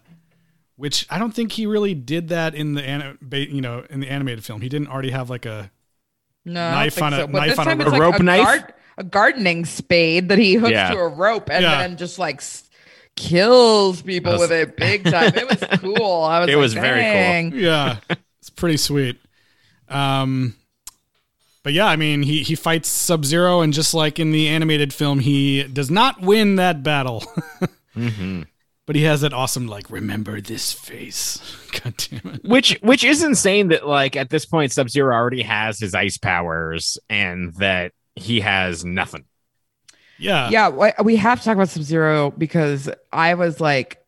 which 0.76 1.06
I 1.08 1.18
don't 1.20 1.32
think 1.32 1.52
he 1.52 1.66
really 1.66 1.94
did 1.94 2.28
that 2.30 2.54
in 2.56 2.74
the 2.74 2.82
anim- 2.82 3.18
you 3.32 3.60
know 3.60 3.84
in 3.88 4.00
the 4.00 4.08
animated 4.10 4.44
film. 4.44 4.60
He 4.60 4.68
didn't 4.68 4.88
already 4.88 5.10
have 5.10 5.30
like 5.30 5.46
a 5.46 5.70
no, 6.44 6.70
knife 6.72 7.00
on 7.00 7.12
a- 7.14 7.16
so. 7.18 7.26
But 7.28 7.38
knife 7.38 7.50
this 7.50 7.58
on 7.60 7.66
a 7.68 7.70
time 7.70 7.78
rope. 7.78 7.86
it's 7.86 7.96
A 7.96 7.98
like 7.98 8.00
rope 8.12 8.22
knife? 8.22 8.44
guard- 8.44 8.74
a 8.98 9.04
gardening 9.04 9.64
spade 9.64 10.28
that 10.30 10.38
he 10.38 10.54
hooks 10.54 10.72
Yeah. 10.72 10.90
to 10.90 10.98
a 10.98 11.08
rope 11.08 11.48
and 11.50 11.62
Yeah. 11.62 11.78
then 11.78 11.96
just 11.96 12.18
like 12.18 12.36
s- 12.36 12.63
kills 13.16 14.02
people 14.02 14.32
was- 14.32 14.40
with 14.42 14.52
it 14.52 14.76
big 14.76 15.04
time. 15.04 15.32
It 15.34 15.48
was 15.48 15.78
cool. 15.80 16.22
I 16.22 16.40
was. 16.40 16.48
It 16.48 16.52
like, 16.52 16.60
was 16.60 16.74
very 16.74 17.50
cool. 17.50 17.60
Yeah, 17.60 17.98
it's 18.40 18.50
pretty 18.50 18.76
sweet. 18.76 19.18
Um, 19.88 20.54
but 21.62 21.72
yeah, 21.72 21.86
I 21.86 21.96
mean, 21.96 22.22
he 22.22 22.42
he 22.42 22.54
fights 22.54 22.88
Sub 22.88 23.24
Zero, 23.24 23.60
and 23.60 23.72
just 23.72 23.94
like 23.94 24.18
in 24.18 24.32
the 24.32 24.48
animated 24.48 24.92
film, 24.92 25.18
he 25.20 25.62
does 25.64 25.90
not 25.90 26.20
win 26.20 26.56
that 26.56 26.82
battle. 26.82 27.24
hmm 27.94 28.42
but 28.86 28.96
he 28.96 29.02
has 29.04 29.22
that 29.22 29.32
awesome 29.32 29.66
like, 29.66 29.88
remember 29.90 30.40
this 30.40 30.72
face. 30.72 31.40
God 31.82 31.94
damn 31.96 32.34
it. 32.34 32.44
Which 32.44 32.78
which 32.82 33.02
is 33.04 33.22
insane 33.22 33.68
that 33.68 33.86
like 33.86 34.14
at 34.16 34.30
this 34.30 34.44
point 34.44 34.72
Sub 34.72 34.90
Zero 34.90 35.14
already 35.14 35.42
has 35.42 35.78
his 35.78 35.94
ice 35.94 36.18
powers 36.18 36.98
and 37.08 37.54
that 37.54 37.92
he 38.14 38.40
has 38.40 38.84
nothing. 38.84 39.24
Yeah, 40.18 40.50
Yeah, 40.50 40.92
we 41.02 41.16
have 41.16 41.38
to 41.40 41.44
talk 41.44 41.54
about 41.54 41.68
Sub 41.68 41.82
Zero 41.82 42.30
because 42.30 42.88
I 43.12 43.34
was 43.34 43.60
like, 43.60 44.00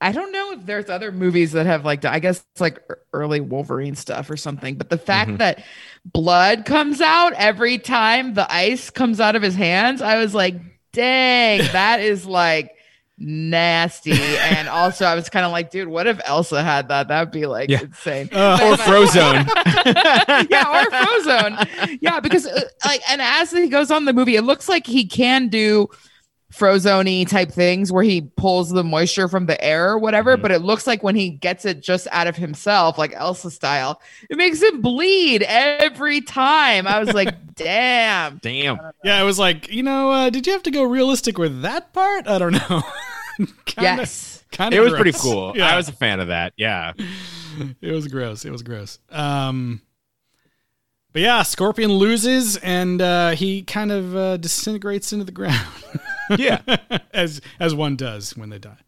I 0.00 0.12
don't 0.12 0.32
know 0.32 0.52
if 0.52 0.64
there's 0.64 0.88
other 0.88 1.12
movies 1.12 1.52
that 1.52 1.66
have 1.66 1.84
like 1.84 2.04
I 2.06 2.20
guess 2.20 2.42
it's 2.52 2.60
like 2.60 2.78
early 3.12 3.40
Wolverine 3.40 3.94
stuff 3.94 4.30
or 4.30 4.36
something, 4.36 4.76
but 4.76 4.88
the 4.88 4.96
fact 4.98 5.32
Mhm. 5.32 5.38
that 5.38 5.62
blood 6.06 6.64
comes 6.64 7.00
out 7.02 7.34
every 7.34 7.76
time 7.78 8.32
the 8.34 8.50
ice 8.50 8.88
comes 8.88 9.20
out 9.20 9.36
of 9.36 9.42
his 9.42 9.54
hands, 9.54 10.00
I 10.00 10.16
was 10.18 10.34
like, 10.34 10.54
dang, 10.92 11.58
that 11.72 12.00
is 12.00 12.24
like 12.24 12.74
nasty. 13.20 14.12
and 14.12 14.68
also 14.68 15.04
I 15.04 15.14
was 15.14 15.28
kind 15.28 15.44
of 15.46 15.52
like, 15.52 15.70
dude, 15.70 15.88
what 15.88 16.06
if 16.06 16.20
Elsa 16.24 16.62
had 16.62 16.88
that? 16.88 17.08
That'd 17.08 17.30
be 17.30 17.46
like 17.46 17.68
Yeah. 17.70 17.82
insane. 17.82 18.28
Uh, 18.32 18.58
or 18.62 18.76
Frozone. 18.76 19.46
yeah, 20.50 20.64
or 20.66 20.90
Frozone. 20.90 21.98
Yeah, 22.00 22.18
because 22.20 22.46
uh, 22.46 22.60
like, 22.84 23.02
and 23.10 23.20
as 23.20 23.50
he 23.52 23.68
goes 23.68 23.90
on 23.90 24.06
the 24.06 24.12
movie, 24.12 24.36
it 24.36 24.42
looks 24.42 24.68
like 24.68 24.86
he 24.86 25.06
can 25.06 25.48
do 25.48 25.88
Frozone 26.52 27.28
type 27.28 27.50
things 27.52 27.92
where 27.92 28.02
he 28.02 28.22
pulls 28.22 28.70
the 28.70 28.82
moisture 28.82 29.28
from 29.28 29.46
the 29.46 29.62
air 29.62 29.90
or 29.92 29.98
whatever. 29.98 30.36
Mhm. 30.36 30.42
But 30.42 30.50
it 30.50 30.62
looks 30.62 30.86
like 30.86 31.02
when 31.02 31.14
he 31.14 31.30
gets 31.30 31.64
it 31.64 31.80
just 31.80 32.08
out 32.10 32.26
of 32.26 32.36
himself, 32.36 32.98
like 32.98 33.12
Elsa 33.14 33.50
style, 33.50 34.00
it 34.28 34.36
makes 34.36 34.60
him 34.60 34.80
bleed 34.80 35.42
every 35.44 36.20
time. 36.20 36.86
I 36.88 36.98
was 36.98 37.12
like, 37.14 37.34
damn. 37.54 38.38
Damn. 38.38 38.78
yeah, 39.04 39.20
it 39.20 39.24
was 39.24 39.38
like, 39.38 39.70
you 39.70 39.82
know, 39.84 40.10
uh, 40.10 40.30
did 40.30 40.46
you 40.46 40.52
have 40.52 40.64
to 40.64 40.70
go 40.72 40.82
realistic 40.82 41.38
with 41.38 41.62
that 41.62 41.92
part? 41.92 42.26
I 42.26 42.38
don't 42.38 42.52
know. 42.52 42.82
kinda, 43.64 43.82
Yes. 43.82 44.42
Kind 44.50 44.74
It 44.74 44.80
was 44.80 44.92
pretty 44.94 45.12
cool. 45.12 45.52
Yeah. 45.56 45.72
I 45.72 45.76
was 45.76 45.88
a 45.88 45.92
fan 45.92 46.18
of 46.18 46.28
that. 46.28 46.52
Yeah. 46.56 46.92
it 47.80 47.92
was 47.92 48.08
gross. 48.08 48.44
It 48.44 48.50
was 48.50 48.62
gross. 48.64 48.98
Um, 49.10 49.82
but 51.12 51.22
yeah, 51.22 51.42
Scorpion 51.44 51.92
loses 51.92 52.56
and 52.56 53.00
uh, 53.00 53.30
he 53.30 53.62
kind 53.62 53.92
of 53.92 54.16
uh, 54.16 54.36
disintegrates 54.36 55.12
into 55.12 55.24
the 55.24 55.32
ground. 55.32 55.64
Yeah. 56.38 56.60
as 57.12 57.40
as 57.58 57.74
one 57.74 57.96
does 57.96 58.36
when 58.36 58.50
they 58.50 58.58
die. 58.58 58.78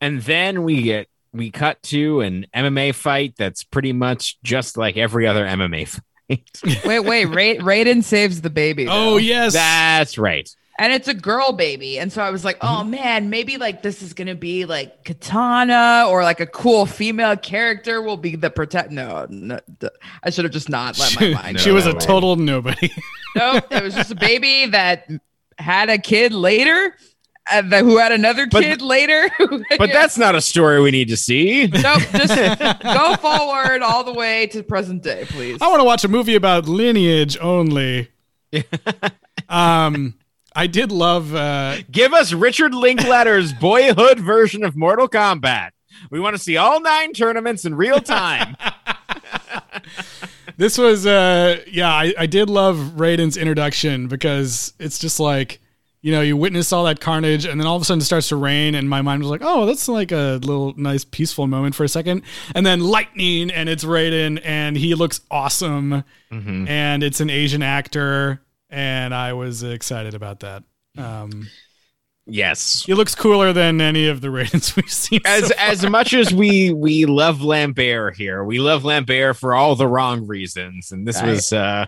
And 0.00 0.22
then 0.22 0.62
we 0.64 0.82
get 0.82 1.08
we 1.32 1.50
cut 1.50 1.82
to 1.84 2.20
an 2.20 2.46
MMA 2.54 2.94
fight 2.94 3.34
that's 3.36 3.64
pretty 3.64 3.92
much 3.92 4.40
just 4.42 4.76
like 4.76 4.96
every 4.96 5.26
other 5.26 5.44
MMA 5.44 5.88
fight. 5.88 6.00
Wait, 6.86 7.00
wait. 7.00 7.26
Ra- 7.26 7.62
Raiden 7.64 8.02
saves 8.02 8.40
the 8.40 8.48
baby. 8.50 8.86
Oh 8.88 9.18
yes, 9.18 9.52
That's 9.52 10.16
right. 10.16 10.48
and 10.78 10.90
it's 10.92 11.06
a 11.06 11.14
girl 11.14 11.52
baby 11.52 11.98
and 12.00 12.12
so 12.12 12.20
i 12.20 12.30
was 12.30 12.44
like 12.44 12.56
oh 12.60 12.82
man 12.82 13.30
maybe 13.30 13.58
like 13.58 13.82
this 13.82 14.02
is 14.02 14.12
gonna 14.12 14.34
be 14.34 14.64
like 14.64 15.04
katana 15.04 16.04
or 16.08 16.24
like 16.24 16.40
a 16.40 16.46
cool 16.46 16.84
female 16.84 17.36
character 17.36 18.02
will 18.02 18.16
be 18.16 18.34
the 18.34 18.50
protect 18.50 18.90
no, 18.90 19.24
no 19.30 19.60
d- 19.78 19.88
i 20.24 20.30
should 20.30 20.44
have 20.44 20.52
just 20.52 20.68
not 20.68 20.98
let 20.98 21.14
my 21.20 21.28
mind 21.42 21.60
she 21.60 21.68
go 21.68 21.74
was 21.74 21.86
a 21.86 21.92
way. 21.92 21.98
total 22.00 22.34
nobody. 22.34 22.90
nope 23.36 23.64
it 23.70 23.84
was 23.84 23.94
just 23.94 24.10
a 24.10 24.16
baby 24.16 24.66
that 24.66 25.08
had 25.58 25.90
a 25.90 25.98
kid 25.98 26.32
later 26.32 26.94
uh, 27.50 27.60
the, 27.62 27.78
who 27.80 27.98
had 27.98 28.12
another 28.12 28.46
But- 28.46 28.62
kid 28.62 28.82
later 28.82 29.28
But 29.38 29.90
that's 29.92 30.16
not 30.18 30.34
a 30.34 30.40
story 30.40 30.80
we 30.80 30.90
need 30.90 31.08
to 31.08 31.16
see. 31.16 31.66
nope 31.66 32.02
just 32.12 32.34
go 32.82 33.16
forward 33.16 33.82
all 33.82 34.04
the 34.04 34.14
way 34.14 34.46
to 34.48 34.62
present 34.62 35.02
day 35.02 35.24
please 35.28 35.58
I 35.60 35.68
want 35.68 35.80
to 35.80 35.84
watch 35.84 36.04
a 36.04 36.08
movie 36.08 36.34
about 36.36 36.68
lineage 36.68 37.36
only. 37.40 38.08
um, 39.48 40.14
I 40.56 40.66
did 40.68 40.92
love. 40.92 41.34
Uh, 41.34 41.78
Give 41.90 42.12
us 42.12 42.32
Richard 42.32 42.72
Linklater's 42.74 43.52
boyhood 43.52 44.20
version 44.20 44.62
of 44.64 44.76
Mortal 44.76 45.08
Kombat. 45.08 45.70
We 46.10 46.20
want 46.20 46.36
to 46.36 46.42
see 46.42 46.56
all 46.56 46.80
nine 46.80 47.12
tournaments 47.12 47.64
in 47.64 47.74
real 47.74 48.00
time. 48.00 48.56
This 50.56 50.78
was 50.78 51.06
uh 51.06 51.60
yeah 51.70 51.90
I, 51.92 52.14
I 52.18 52.26
did 52.26 52.48
love 52.50 52.76
raiden's 52.96 53.36
introduction 53.36 54.08
because 54.08 54.72
it's 54.78 54.98
just 54.98 55.18
like 55.20 55.60
you 56.02 56.12
know 56.12 56.20
you 56.20 56.36
witness 56.36 56.72
all 56.72 56.84
that 56.84 57.00
carnage 57.00 57.44
and 57.46 57.58
then 57.60 57.66
all 57.66 57.76
of 57.76 57.82
a 57.82 57.84
sudden 57.84 58.00
it 58.00 58.04
starts 58.04 58.28
to 58.28 58.36
rain 58.36 58.74
and 58.74 58.88
my 58.90 59.00
mind 59.02 59.22
was 59.22 59.30
like 59.30 59.40
oh 59.42 59.64
that's 59.66 59.88
like 59.88 60.12
a 60.12 60.38
little 60.42 60.74
nice 60.76 61.04
peaceful 61.04 61.46
moment 61.46 61.74
for 61.74 61.84
a 61.84 61.88
second. 61.88 62.22
And 62.54 62.64
then 62.66 62.80
lightning 62.80 63.50
and 63.50 63.68
it's 63.68 63.84
raiden 63.84 64.40
and 64.44 64.76
he 64.76 64.94
looks 64.94 65.20
awesome. 65.30 66.04
Mhm. 66.30 66.68
and 66.68 67.02
it's 67.02 67.20
an 67.20 67.30
asian 67.30 67.62
actor 67.62 68.42
and 68.70 69.14
i 69.14 69.32
was 69.32 69.62
excited 69.62 70.14
about 70.14 70.40
that. 70.40 70.62
Um 70.98 71.48
Yes. 72.26 72.84
he 72.86 72.94
looks 72.94 73.14
cooler 73.14 73.52
than 73.52 73.80
any 73.80 74.08
of 74.08 74.20
the 74.22 74.30
raidens 74.30 74.74
we've 74.76 74.90
seen 74.90 75.20
As 75.26 75.48
so 75.48 75.54
as 75.58 75.86
much 75.88 76.14
as 76.14 76.32
we 76.32 76.72
we 76.72 77.04
love 77.04 77.42
Lambert 77.42 78.16
here, 78.16 78.42
we 78.44 78.58
love 78.58 78.84
Lambert 78.84 79.36
for 79.36 79.54
all 79.54 79.76
the 79.76 79.86
wrong 79.86 80.26
reasons, 80.26 80.90
and 80.90 81.06
this 81.06 81.20
Right. 81.20 81.28
was 81.30 81.52
uh 81.52 81.86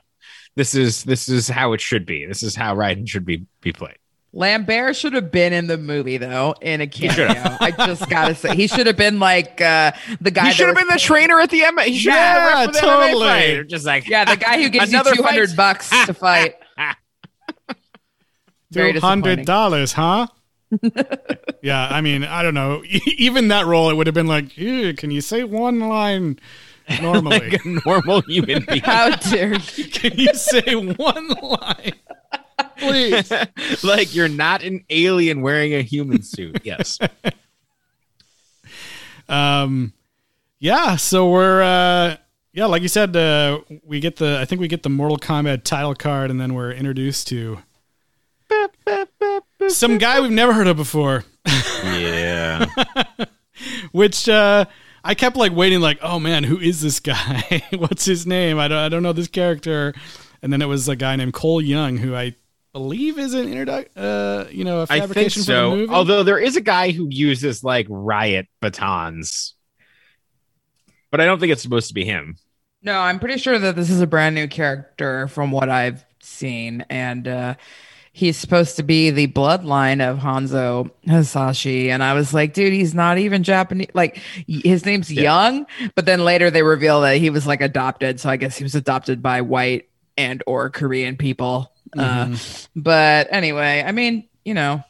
this 0.54 0.74
is 0.74 1.04
this 1.04 1.28
is 1.28 1.48
how 1.48 1.72
it 1.72 1.80
should 1.80 2.04
be. 2.06 2.26
This 2.26 2.42
is 2.42 2.54
how 2.54 2.74
Raiden 2.74 3.08
should 3.08 3.24
be 3.24 3.46
be 3.62 3.72
played. 3.72 3.96
Lambert 4.32 4.94
should 4.96 5.14
have 5.14 5.30
been 5.32 5.54
in 5.54 5.66
the 5.66 5.78
movie 5.78 6.18
though, 6.18 6.54
in 6.60 6.82
a 6.82 6.90
should 6.92 7.10
cameo. 7.16 7.56
I 7.58 7.70
just 7.70 8.06
gotta 8.10 8.34
say, 8.34 8.54
he 8.54 8.66
should 8.66 8.86
have 8.86 8.96
been 8.98 9.18
like 9.18 9.62
uh, 9.62 9.92
the 10.20 10.30
guy. 10.30 10.48
He 10.48 10.52
should 10.52 10.66
have 10.66 10.76
been 10.76 10.88
the 10.88 10.98
trainer 10.98 11.40
at 11.40 11.48
the 11.48 11.64
M. 11.64 11.78
He 11.78 11.96
should 11.96 12.12
have 12.12 12.36
Yeah, 12.36 12.66
been 12.66 12.72
the 12.72 12.78
ref 12.78 12.80
for 12.80 12.86
the 12.86 12.92
MMA 12.92 13.06
totally. 13.12 13.56
fight. 13.62 13.66
Just 13.68 13.86
like 13.86 14.06
Yeah, 14.08 14.26
the 14.26 14.36
guy 14.36 14.60
who 14.62 14.68
gives 14.68 14.92
you 14.92 15.02
two 15.02 15.22
hundred 15.22 15.56
bucks 15.56 15.88
to 16.04 16.12
fight. 16.12 16.56
Very 18.76 18.92
Two 18.94 19.00
hundred 19.00 19.44
dollars, 19.44 19.92
huh? 19.92 20.26
yeah, 21.62 21.88
I 21.88 22.00
mean, 22.00 22.24
I 22.24 22.42
don't 22.42 22.54
know. 22.54 22.82
Even 23.16 23.48
that 23.48 23.66
role, 23.66 23.90
it 23.90 23.94
would 23.94 24.06
have 24.06 24.14
been 24.14 24.26
like, 24.26 24.50
can 24.50 25.10
you 25.10 25.20
say 25.20 25.44
one 25.44 25.80
line 25.80 26.38
normally? 27.00 27.38
like 27.50 27.64
a 27.64 27.68
normal 27.86 28.20
human 28.22 28.64
being. 28.64 28.80
How 28.84 29.10
dare 29.10 29.54
you? 29.54 29.84
can 29.84 30.18
you 30.18 30.34
say 30.34 30.74
one 30.74 31.28
line, 31.28 31.92
please? 32.78 33.32
like 33.84 34.14
you're 34.14 34.28
not 34.28 34.62
an 34.62 34.84
alien 34.90 35.40
wearing 35.40 35.74
a 35.74 35.82
human 35.82 36.22
suit. 36.22 36.60
Yes. 36.64 36.98
Um, 39.28 39.92
yeah. 40.58 40.96
So 40.96 41.30
we're, 41.30 41.62
uh, 41.62 42.16
yeah, 42.52 42.66
like 42.66 42.82
you 42.82 42.88
said, 42.88 43.14
uh, 43.14 43.60
we 43.84 44.00
get 44.00 44.16
the, 44.16 44.38
I 44.40 44.44
think 44.44 44.60
we 44.60 44.68
get 44.68 44.82
the 44.82 44.88
Mortal 44.88 45.18
Kombat 45.18 45.64
title 45.64 45.94
card, 45.94 46.30
and 46.30 46.40
then 46.40 46.54
we're 46.54 46.72
introduced 46.72 47.28
to 47.28 47.58
some 49.70 49.98
guy 49.98 50.20
we've 50.20 50.30
never 50.30 50.52
heard 50.52 50.66
of 50.66 50.76
before. 50.76 51.24
Yeah. 51.46 52.66
which 53.92 54.28
uh 54.28 54.66
I 55.06 55.14
kept 55.14 55.36
like 55.36 55.54
waiting, 55.54 55.80
like, 55.80 55.98
oh 56.02 56.18
man, 56.18 56.42
who 56.42 56.58
is 56.58 56.80
this 56.80 56.98
guy? 56.98 57.62
What's 57.76 58.04
his 58.04 58.26
name? 58.26 58.58
I 58.58 58.66
don't, 58.66 58.78
I 58.78 58.88
don't 58.88 59.04
know 59.04 59.12
this 59.12 59.28
character. 59.28 59.94
And 60.42 60.52
then 60.52 60.60
it 60.60 60.66
was 60.66 60.88
a 60.88 60.96
guy 60.96 61.14
named 61.14 61.32
Cole 61.32 61.60
Young, 61.62 61.96
who 61.96 62.14
I 62.16 62.34
believe 62.72 63.16
is 63.16 63.32
an 63.32 63.48
introduction, 63.48 63.90
uh, 63.96 64.48
you 64.50 64.64
know, 64.64 64.80
a 64.80 64.82
I 64.82 64.86
think 64.86 65.02
fabrication 65.02 65.42
for 65.42 65.46
the 65.46 65.56
so. 65.56 65.76
movie. 65.76 65.92
Although 65.92 66.24
there 66.24 66.38
is 66.38 66.56
a 66.56 66.60
guy 66.60 66.90
who 66.90 67.06
uses 67.08 67.62
like 67.62 67.86
riot 67.88 68.48
batons, 68.60 69.54
but 71.12 71.20
I 71.20 71.24
don't 71.24 71.38
think 71.38 71.52
it's 71.52 71.62
supposed 71.62 71.88
to 71.88 71.94
be 71.94 72.04
him. 72.04 72.36
No, 72.82 72.98
I'm 72.98 73.20
pretty 73.20 73.38
sure 73.38 73.58
that 73.58 73.76
this 73.76 73.90
is 73.90 74.00
a 74.00 74.06
brand 74.06 74.34
new 74.34 74.48
character 74.48 75.28
from 75.28 75.52
what 75.52 75.68
I've 75.68 76.04
seen, 76.20 76.84
and 76.90 77.26
uh, 77.26 77.54
he's 78.16 78.38
supposed 78.38 78.76
to 78.76 78.82
be 78.82 79.10
the 79.10 79.26
bloodline 79.26 80.00
of 80.00 80.18
Hanzo 80.18 80.90
Hasashi. 81.06 81.90
And 81.90 82.02
I 82.02 82.14
was 82.14 82.32
like, 82.32 82.54
dude, 82.54 82.72
he's 82.72 82.94
not 82.94 83.18
even 83.18 83.42
Japanese. 83.42 83.90
Like 83.92 84.16
his 84.46 84.86
name's 84.86 85.12
Young, 85.12 85.66
but 85.94 86.06
then 86.06 86.24
later 86.24 86.50
they 86.50 86.62
reveal 86.62 87.02
that 87.02 87.18
he 87.18 87.28
was 87.28 87.46
like 87.46 87.60
adopted. 87.60 88.18
So 88.18 88.30
I 88.30 88.38
guess 88.38 88.56
he 88.56 88.64
was 88.64 88.74
adopted 88.74 89.22
by 89.22 89.42
white 89.42 89.90
and 90.16 90.42
or 90.46 90.70
Korean 90.70 91.18
people. 91.18 91.70
Uh, 91.94 92.34
but 92.74 93.28
anyway, 93.30 93.84
I 93.86 93.92
mean, 93.92 94.26
you 94.46 94.54
know, 94.54 94.82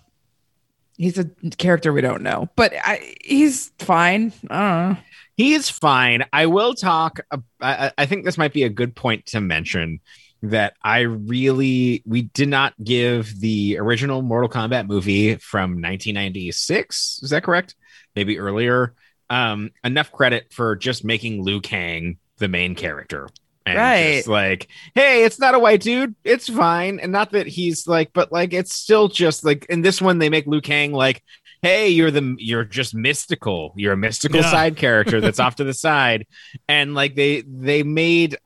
he's 0.97 1.18
a 1.18 1.25
character 1.59 1.92
we 1.92 2.02
don't 2.02 2.23
know, 2.23 2.49
but 2.54 2.75
I, 2.76 3.16
he's 3.25 3.73
fine. 3.80 4.33
I 4.49 4.61
don't 4.61 4.90
know. 4.90 4.99
He's 5.37 5.68
fine. 5.68 6.25
I 6.33 6.47
will 6.47 6.75
talk. 6.75 7.21
I, 7.33 7.38
I 7.61 7.92
I 7.99 8.06
think 8.06 8.25
this 8.25 8.38
might 8.38 8.52
be 8.52 8.62
a 8.62 8.68
good 8.68 8.95
point 8.95 9.26
to 9.26 9.40
mention 9.40 9.99
that 10.43 10.75
I 10.83 11.00
really 11.00 12.02
we 12.07 12.23
did 12.23 12.49
not 12.49 12.75
give 12.83 13.40
the 13.40 13.78
original 13.78 14.23
Mortal 14.23 14.50
Kombat 14.50 14.87
movie 14.87 15.37
from 15.37 15.81
1996. 15.81 17.21
Is 17.23 17.31
that 17.31 17.43
correct? 17.43 17.75
Maybe 18.14 18.38
earlier. 18.38 18.95
Um, 19.28 19.71
enough 19.83 20.12
credit 20.12 20.52
for 20.52 20.76
just 20.76 21.05
making 21.05 21.43
Liu 21.43 21.61
Kang 21.61 22.19
the 22.38 22.49
main 22.49 22.75
character. 22.75 23.28
And 23.64 23.76
Right. 23.76 24.16
just 24.19 24.28
like, 24.28 24.69
hey, 24.95 25.25
it's 25.25 25.40
not 25.40 25.57
a 25.57 25.59
white 25.59 25.81
dude. 25.81 26.14
It's 26.23 26.49
fine. 26.49 27.00
And 27.00 27.11
not 27.11 27.33
that 27.33 27.49
he's 27.49 27.88
like, 27.88 28.12
but 28.12 28.31
like, 28.31 28.52
it's 28.52 28.73
still 28.75 29.09
just 29.09 29.45
like 29.45 29.66
in 29.66 29.83
this 29.83 30.00
one, 30.00 30.19
they 30.19 30.28
make 30.28 30.47
Liu 30.47 30.61
Kang 30.61 30.93
like, 30.93 31.23
hey, 31.62 31.88
you're 31.88 32.12
the 32.12 32.37
you're 32.38 32.64
just 32.64 32.95
mystical. 32.95 33.73
You're 33.76 33.95
a 33.95 33.97
mystical 33.97 34.40
Yeah. 34.40 34.50
side 34.52 34.76
character 34.76 35.21
that's 35.21 35.40
off 35.40 35.57
to 35.57 35.64
the 35.64 35.75
side. 35.75 36.26
And 36.69 36.95
like 36.95 37.16
they 37.16 37.40
they 37.40 37.83
made 37.83 38.37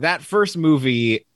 that 0.00 0.22
first 0.22 0.56
movie 0.56 1.26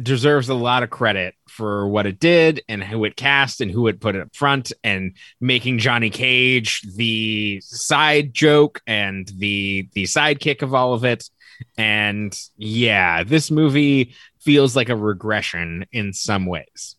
deserves 0.00 0.48
a 0.48 0.54
lot 0.54 0.84
of 0.84 0.90
credit 0.90 1.34
for 1.48 1.88
what 1.88 2.06
it 2.06 2.20
did 2.20 2.62
and 2.68 2.84
who 2.84 3.04
it 3.04 3.16
cast 3.16 3.60
and 3.60 3.68
who 3.70 3.88
it 3.88 4.00
put 4.00 4.14
up 4.14 4.34
front 4.34 4.72
and 4.84 5.16
making 5.40 5.78
Johnny 5.78 6.08
Cage 6.10 6.82
the 6.96 7.60
side 7.62 8.32
joke 8.32 8.80
and 8.86 9.26
the 9.38 9.88
the 9.94 10.04
sidekick 10.04 10.62
of 10.62 10.72
all 10.72 10.94
of 10.94 11.04
it. 11.04 11.28
And 11.76 12.32
yeah, 12.56 13.24
this 13.24 13.50
movie 13.50 14.14
feels 14.40 14.76
like 14.76 14.88
a 14.88 14.94
regression 14.96 15.84
in 15.90 16.12
some 16.12 16.46
ways. 16.46 16.94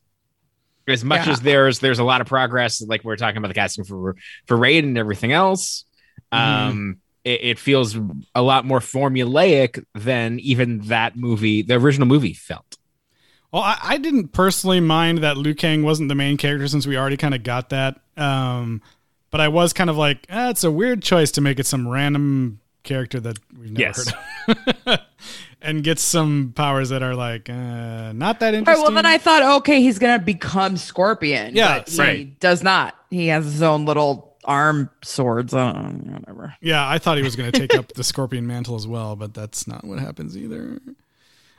as 0.87 1.05
much 1.05 1.25
Yeah. 1.27 1.33
as 1.33 1.39
there's 1.41 1.79
there's 1.79 1.99
a 1.99 2.03
lot 2.03 2.19
of 2.19 2.27
progress, 2.27 2.81
like 2.81 3.03
we're 3.05 3.15
talking 3.15 3.37
about 3.37 3.47
the 3.47 3.53
casting 3.53 3.85
for 3.85 4.15
for 4.45 4.57
Raid 4.57 4.83
and 4.83 4.97
everything 4.97 5.31
else. 5.31 5.85
Um, 6.33 6.97
it, 7.29 7.41
it 7.43 7.59
feels 7.59 7.97
a 8.35 8.41
lot 8.41 8.65
more 8.65 8.79
formulaic 8.79 9.83
than 9.93 10.39
even 10.39 10.79
that 10.87 11.15
movie, 11.15 11.61
the 11.61 11.75
original 11.75 12.07
movie, 12.07 12.33
felt. 12.33 12.77
Well, 13.51 13.63
I, 13.63 13.77
I 13.81 13.97
didn't 13.97 14.29
personally 14.29 14.79
mind 14.79 15.19
that 15.19 15.37
Liu 15.37 15.55
Kang 15.55 15.83
wasn't 15.83 16.09
the 16.09 16.15
main 16.15 16.37
character 16.37 16.67
since 16.67 16.85
we 16.85 16.97
already 16.97 17.17
kind 17.17 17.33
of 17.33 17.43
got 17.43 17.69
that. 17.69 17.99
Um, 18.17 18.81
but 19.31 19.41
I 19.41 19.47
was 19.47 19.73
kind 19.73 19.89
of 19.89 19.97
like, 19.97 20.25
eh, 20.29 20.49
it's 20.49 20.63
a 20.63 20.71
weird 20.71 21.01
choice 21.01 21.31
to 21.31 21.41
make 21.41 21.59
it 21.59 21.65
some 21.65 21.87
random 21.87 22.59
character 22.83 23.19
that 23.19 23.37
we've 23.59 23.71
never 23.71 23.81
Yes. 23.81 24.13
heard 24.45 24.57
of. 24.87 24.99
and 25.61 25.83
gets 25.83 26.01
some 26.01 26.53
powers 26.55 26.89
that 26.89 27.03
are 27.03 27.15
like 27.15 27.49
uh, 27.49 28.13
not 28.13 28.39
that 28.39 28.53
Right, 28.53 28.59
interesting. 28.59 28.83
well, 28.83 28.93
then 28.93 29.05
I 29.05 29.17
thought, 29.17 29.43
okay, 29.59 29.81
he's 29.81 29.99
gonna 29.99 30.19
become 30.19 30.77
Scorpion. 30.77 31.55
Yeah, 31.55 31.79
but 31.79 31.89
he 31.89 31.99
right. 31.99 32.39
does 32.39 32.63
not. 32.63 32.95
He 33.09 33.27
has 33.27 33.43
his 33.45 33.61
own 33.61 33.85
little 33.85 34.28
arm 34.49 34.89
swords. 35.03 35.53
I 35.53 35.71
don't 35.71 36.05
know, 36.05 36.13
whatever. 36.13 36.55
yeah, 36.59 36.87
I 36.87 36.97
thought 36.97 37.17
he 37.17 37.23
was 37.23 37.35
going 37.35 37.51
to 37.51 37.59
take 37.59 37.75
up 37.75 37.93
the 37.93 38.03
scorpion 38.03 38.47
mantle 38.47 38.75
as 38.75 38.87
well, 38.87 39.15
but 39.15 39.33
that's 39.33 39.67
not 39.67 39.85
what 39.85 39.99
happens 39.99 40.35
either. 40.35 40.79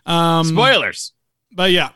Um, 0.05 0.45
Spoilers. 0.47 1.13
but 1.53 1.71
yeah, 1.71 1.91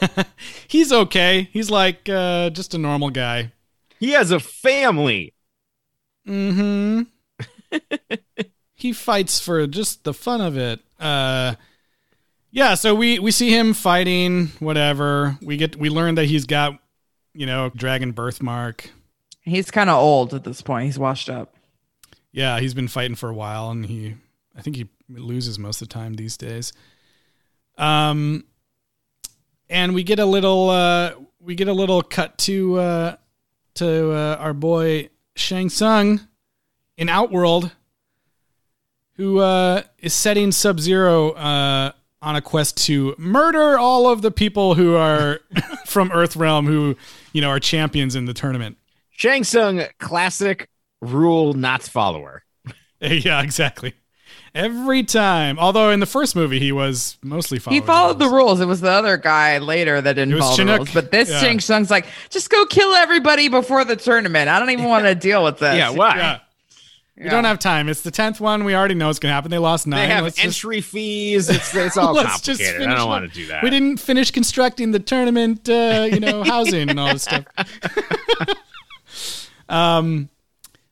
he's 0.68 0.92
okay. 0.92 1.48
He's 1.52 1.70
like 1.70 2.08
uh, 2.08 2.50
just 2.50 2.74
a 2.74 2.78
normal 2.78 3.10
guy. 3.10 3.52
He 4.00 4.10
has 4.10 4.30
a 4.30 4.40
family. 4.40 5.32
Mm-hmm. 6.28 7.02
he 8.74 8.92
fights 8.92 9.38
for 9.38 9.66
just 9.66 10.04
the 10.04 10.12
fun 10.12 10.40
of 10.40 10.56
it. 10.56 10.80
Uh 10.98 11.54
yeah, 12.50 12.74
so 12.74 12.94
we 12.94 13.18
we 13.18 13.32
see 13.32 13.50
him 13.50 13.74
fighting, 13.74 14.46
whatever. 14.60 15.36
We 15.42 15.56
get 15.58 15.76
we 15.76 15.90
learn 15.90 16.14
that 16.14 16.24
he's 16.24 16.46
got, 16.46 16.78
you 17.34 17.44
know, 17.44 17.70
dragon 17.76 18.12
birthmark. 18.12 18.90
He's 19.46 19.70
kind 19.70 19.88
of 19.88 19.96
old 19.98 20.34
at 20.34 20.44
this 20.44 20.60
point. 20.60 20.86
He's 20.86 20.98
washed 20.98 21.30
up. 21.30 21.54
Yeah, 22.32 22.60
he's 22.60 22.74
been 22.74 22.88
fighting 22.88 23.14
for 23.14 23.30
a 23.30 23.34
while 23.34 23.70
and 23.70 23.86
he 23.86 24.16
I 24.56 24.60
think 24.60 24.76
he 24.76 24.88
loses 25.08 25.58
most 25.58 25.80
of 25.80 25.88
the 25.88 25.94
time 25.94 26.14
these 26.14 26.36
days. 26.36 26.72
Um 27.78 28.44
and 29.70 29.94
we 29.94 30.02
get 30.02 30.18
a 30.18 30.26
little 30.26 30.68
uh 30.68 31.12
we 31.40 31.54
get 31.54 31.68
a 31.68 31.72
little 31.72 32.02
cut 32.02 32.36
to 32.38 32.78
uh 32.78 33.16
to 33.74 34.12
uh, 34.12 34.36
our 34.40 34.52
boy 34.52 35.10
Shang 35.36 35.68
Tsung 35.70 36.20
in 36.96 37.08
Outworld 37.08 37.70
who 39.14 39.38
uh 39.38 39.82
is 39.98 40.12
setting 40.12 40.50
Sub-Zero 40.52 41.30
uh 41.30 41.92
on 42.22 42.34
a 42.34 42.40
quest 42.42 42.76
to 42.86 43.14
murder 43.18 43.78
all 43.78 44.08
of 44.10 44.20
the 44.22 44.30
people 44.32 44.74
who 44.74 44.96
are 44.96 45.40
from 45.86 46.10
Earthrealm 46.10 46.66
who, 46.66 46.96
you 47.32 47.40
know, 47.40 47.48
are 47.48 47.60
champions 47.60 48.16
in 48.16 48.24
the 48.24 48.34
tournament. 48.34 48.76
Shang 49.16 49.44
Tsung, 49.44 49.82
classic 49.98 50.68
rule 51.00 51.54
not 51.54 51.82
follower. 51.82 52.42
Yeah, 53.00 53.42
exactly. 53.42 53.92
Every 54.54 55.02
time. 55.02 55.58
Although 55.58 55.90
in 55.90 56.00
the 56.00 56.06
first 56.06 56.34
movie 56.34 56.58
he 56.58 56.72
was 56.72 57.18
mostly 57.22 57.58
following. 57.58 57.82
he 57.82 57.86
followed 57.86 58.18
the 58.18 58.28
rules. 58.28 58.58
It 58.60 58.64
was 58.66 58.80
the 58.80 58.90
other 58.90 59.18
guy 59.18 59.58
later 59.58 60.00
that 60.00 60.14
didn't 60.14 60.38
follow 60.38 60.56
Chinook. 60.56 60.74
the 60.76 60.78
rules. 60.78 60.94
But 60.94 61.10
this 61.10 61.28
Yeah. 61.28 61.40
Shang 61.40 61.60
Tsung's 61.60 61.90
like, 61.90 62.06
just 62.30 62.48
go 62.48 62.64
kill 62.64 62.94
everybody 62.94 63.48
before 63.48 63.84
the 63.84 63.96
tournament. 63.96 64.48
I 64.48 64.58
don't 64.58 64.70
even 64.70 64.86
want 64.86 65.04
to 65.04 65.14
deal 65.14 65.44
with 65.44 65.58
this. 65.58 65.76
Yeah, 65.76 65.90
why? 65.90 66.16
Yeah. 66.16 66.38
We 67.18 67.24
Yeah. 67.24 67.30
don't 67.32 67.44
have 67.44 67.58
time. 67.58 67.88
It's 67.90 68.00
the 68.00 68.10
tenth 68.10 68.40
one. 68.40 68.64
We 68.64 68.74
already 68.74 68.94
know 68.94 69.10
it's 69.10 69.18
going 69.18 69.30
to 69.30 69.34
happen. 69.34 69.50
They 69.50 69.58
lost 69.58 69.86
nine. 69.86 70.00
They 70.08 70.14
have 70.14 70.24
Let's 70.24 70.36
just- 70.36 70.46
entry 70.64 70.80
fees. 70.80 71.50
It's 71.50 71.74
it's 71.74 71.96
all 71.98 72.14
Let's 72.14 72.40
just 72.40 72.60
complicated. 72.60 72.88
I 72.88 72.94
don't 72.94 73.06
it. 73.06 73.08
want 73.08 73.30
to 73.30 73.34
do 73.38 73.46
that. 73.48 73.62
We 73.62 73.68
didn't 73.68 73.98
finish 73.98 74.30
constructing 74.30 74.92
the 74.92 75.00
tournament, 75.00 75.68
uh, 75.68 76.08
you 76.10 76.18
know, 76.20 76.42
housing 76.42 76.88
and 76.88 76.98
all 76.98 77.12
this 77.12 77.24
stuff. 77.24 77.44
um, 79.68 80.28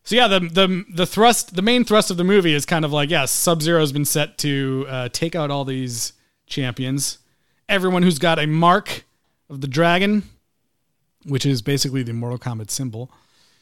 so 0.04 0.16
yeah, 0.16 0.28
the 0.28 0.40
the 0.40 0.84
the 0.92 1.06
thrust, 1.06 1.56
the 1.56 1.62
main 1.62 1.84
thrust 1.84 2.10
of 2.10 2.16
the 2.16 2.24
movie 2.24 2.52
is 2.52 2.66
kind 2.66 2.84
of 2.84 2.92
like, 2.92 3.10
yes, 3.10 3.30
Sub 3.30 3.62
Zero 3.62 3.80
has 3.80 3.92
been 3.92 4.04
set 4.04 4.36
to 4.38 4.86
uh, 4.88 5.08
take 5.10 5.34
out 5.34 5.50
all 5.50 5.64
these 5.64 6.12
champions, 6.46 7.18
everyone 7.68 8.02
who's 8.02 8.18
got 8.18 8.38
a 8.38 8.46
mark 8.46 9.04
of 9.48 9.60
the 9.60 9.66
dragon, 9.66 10.24
which 11.24 11.46
is 11.46 11.62
basically 11.62 12.02
the 12.02 12.12
Mortal 12.12 12.38
Kombat 12.38 12.70
symbol. 12.70 13.10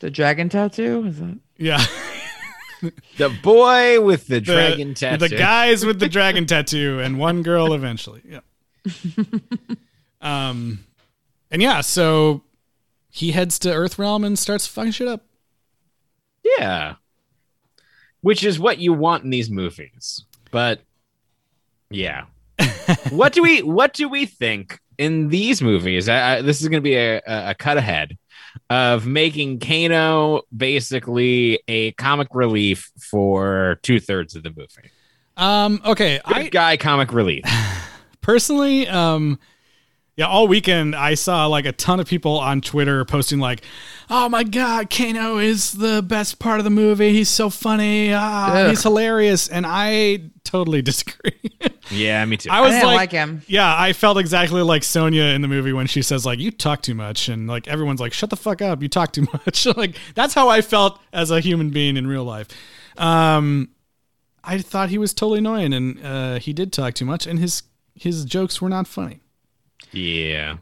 The 0.00 0.10
dragon 0.10 0.48
tattoo? 0.48 1.04
Is 1.06 1.20
that 1.20 1.38
Yeah, 1.58 1.84
the 3.16 3.28
boy 3.42 4.00
with 4.00 4.26
the 4.26 4.34
the, 4.34 4.40
dragon 4.40 4.94
tattoo. 4.94 5.28
the 5.28 5.36
guys 5.36 5.86
with 5.86 6.00
the 6.00 6.08
dragon 6.16 6.46
tattoo, 6.46 6.98
and 6.98 7.20
one 7.20 7.42
girl 7.42 7.72
eventually. 7.72 8.22
Yeah. 8.28 8.40
um, 10.20 10.84
and 11.52 11.62
yeah, 11.62 11.82
so 11.82 12.42
he 13.14 13.32
heads 13.32 13.58
to 13.58 13.68
Earthrealm 13.68 14.24
and 14.24 14.38
starts 14.38 14.66
fucking 14.66 14.92
shit 14.92 15.06
up. 15.06 15.20
Yeah. 16.42 16.94
Which 18.22 18.42
is 18.42 18.58
what 18.58 18.78
you 18.78 18.94
want 18.94 19.22
in 19.22 19.28
these 19.28 19.50
movies. 19.50 20.24
But 20.50 20.80
yeah. 21.90 22.24
what 23.10 23.34
do 23.34 23.42
we 23.42 23.62
what 23.62 23.92
do 23.92 24.08
we 24.08 24.24
think 24.24 24.80
in 24.96 25.28
these 25.28 25.60
movies? 25.60 26.08
I, 26.08 26.36
I, 26.36 26.42
this 26.42 26.62
is 26.62 26.68
going 26.68 26.82
to 26.82 26.84
be 26.84 26.96
a, 26.96 27.16
a, 27.18 27.50
a 27.50 27.54
cut 27.54 27.76
ahead 27.76 28.16
of 28.70 29.06
making 29.06 29.60
Kano 29.60 30.40
basically 30.56 31.60
a 31.68 31.92
comic 31.92 32.28
relief 32.32 32.90
for 32.98 33.78
two 33.82 34.00
thirds 34.00 34.34
of 34.34 34.42
the 34.42 34.54
movie. 34.56 34.90
Um, 35.36 35.82
okay, 35.84 36.18
Good 36.26 36.36
I 36.36 36.48
guy 36.48 36.76
comic 36.78 37.12
relief. 37.12 37.44
personally, 38.22 38.88
um, 38.88 39.38
yeah, 40.16 40.26
all 40.26 40.46
weekend 40.46 40.94
I 40.94 41.14
saw 41.14 41.46
like 41.46 41.64
a 41.64 41.72
ton 41.72 41.98
of 42.00 42.06
people 42.06 42.38
on 42.38 42.60
Twitter 42.60 43.04
posting 43.04 43.38
like, 43.38 43.62
"Oh 44.10 44.28
my 44.28 44.44
god, 44.44 44.90
Kano 44.90 45.38
is 45.38 45.72
the 45.72 46.02
best 46.02 46.38
part 46.38 46.58
of 46.60 46.64
the 46.64 46.70
movie. 46.70 47.12
He's 47.12 47.30
so 47.30 47.48
funny. 47.48 48.12
Ah, 48.12 48.52
Ugh. 48.52 48.70
he's 48.70 48.82
hilarious." 48.82 49.48
And 49.48 49.64
I 49.66 50.30
totally 50.44 50.82
disagree. 50.90 51.32
yeah, 51.90 52.22
me 52.26 52.36
too. 52.36 52.50
I 52.50 52.60
was 52.60 52.72
I 52.72 52.74
didn't 52.74 52.86
like, 52.88 52.96
like 52.96 53.12
him. 53.12 53.42
Yeah, 53.46 53.74
I 53.74 53.94
felt 53.94 54.18
exactly 54.18 54.60
like 54.60 54.84
Sonya 54.84 55.22
in 55.22 55.40
the 55.40 55.48
movie 55.48 55.72
when 55.72 55.86
she 55.86 56.02
says 56.02 56.26
like, 56.26 56.38
"You 56.38 56.50
talk 56.50 56.82
too 56.82 56.94
much," 56.94 57.30
and 57.30 57.46
like 57.48 57.66
everyone's 57.66 58.00
like, 58.00 58.12
"Shut 58.12 58.28
the 58.28 58.36
fuck 58.36 58.60
up! 58.60 58.82
You 58.82 58.88
talk 58.88 59.12
too 59.12 59.26
much." 59.32 59.64
like 59.76 59.96
that's 60.14 60.34
how 60.34 60.48
I 60.50 60.60
felt 60.60 61.00
as 61.14 61.30
a 61.30 61.40
human 61.40 61.70
being 61.70 61.96
in 61.96 62.06
real 62.06 62.24
life. 62.24 62.48
Um, 62.98 63.70
I 64.44 64.58
thought 64.58 64.90
he 64.90 64.98
was 64.98 65.14
totally 65.14 65.38
annoying, 65.38 65.72
and 65.72 66.04
uh, 66.04 66.38
he 66.38 66.52
did 66.52 66.70
talk 66.70 66.92
too 66.92 67.06
much, 67.06 67.26
and 67.26 67.38
his 67.38 67.62
his 67.94 68.26
jokes 68.26 68.60
were 68.60 68.68
not 68.68 68.86
funny. 68.86 69.20
Yeah. 69.92 70.56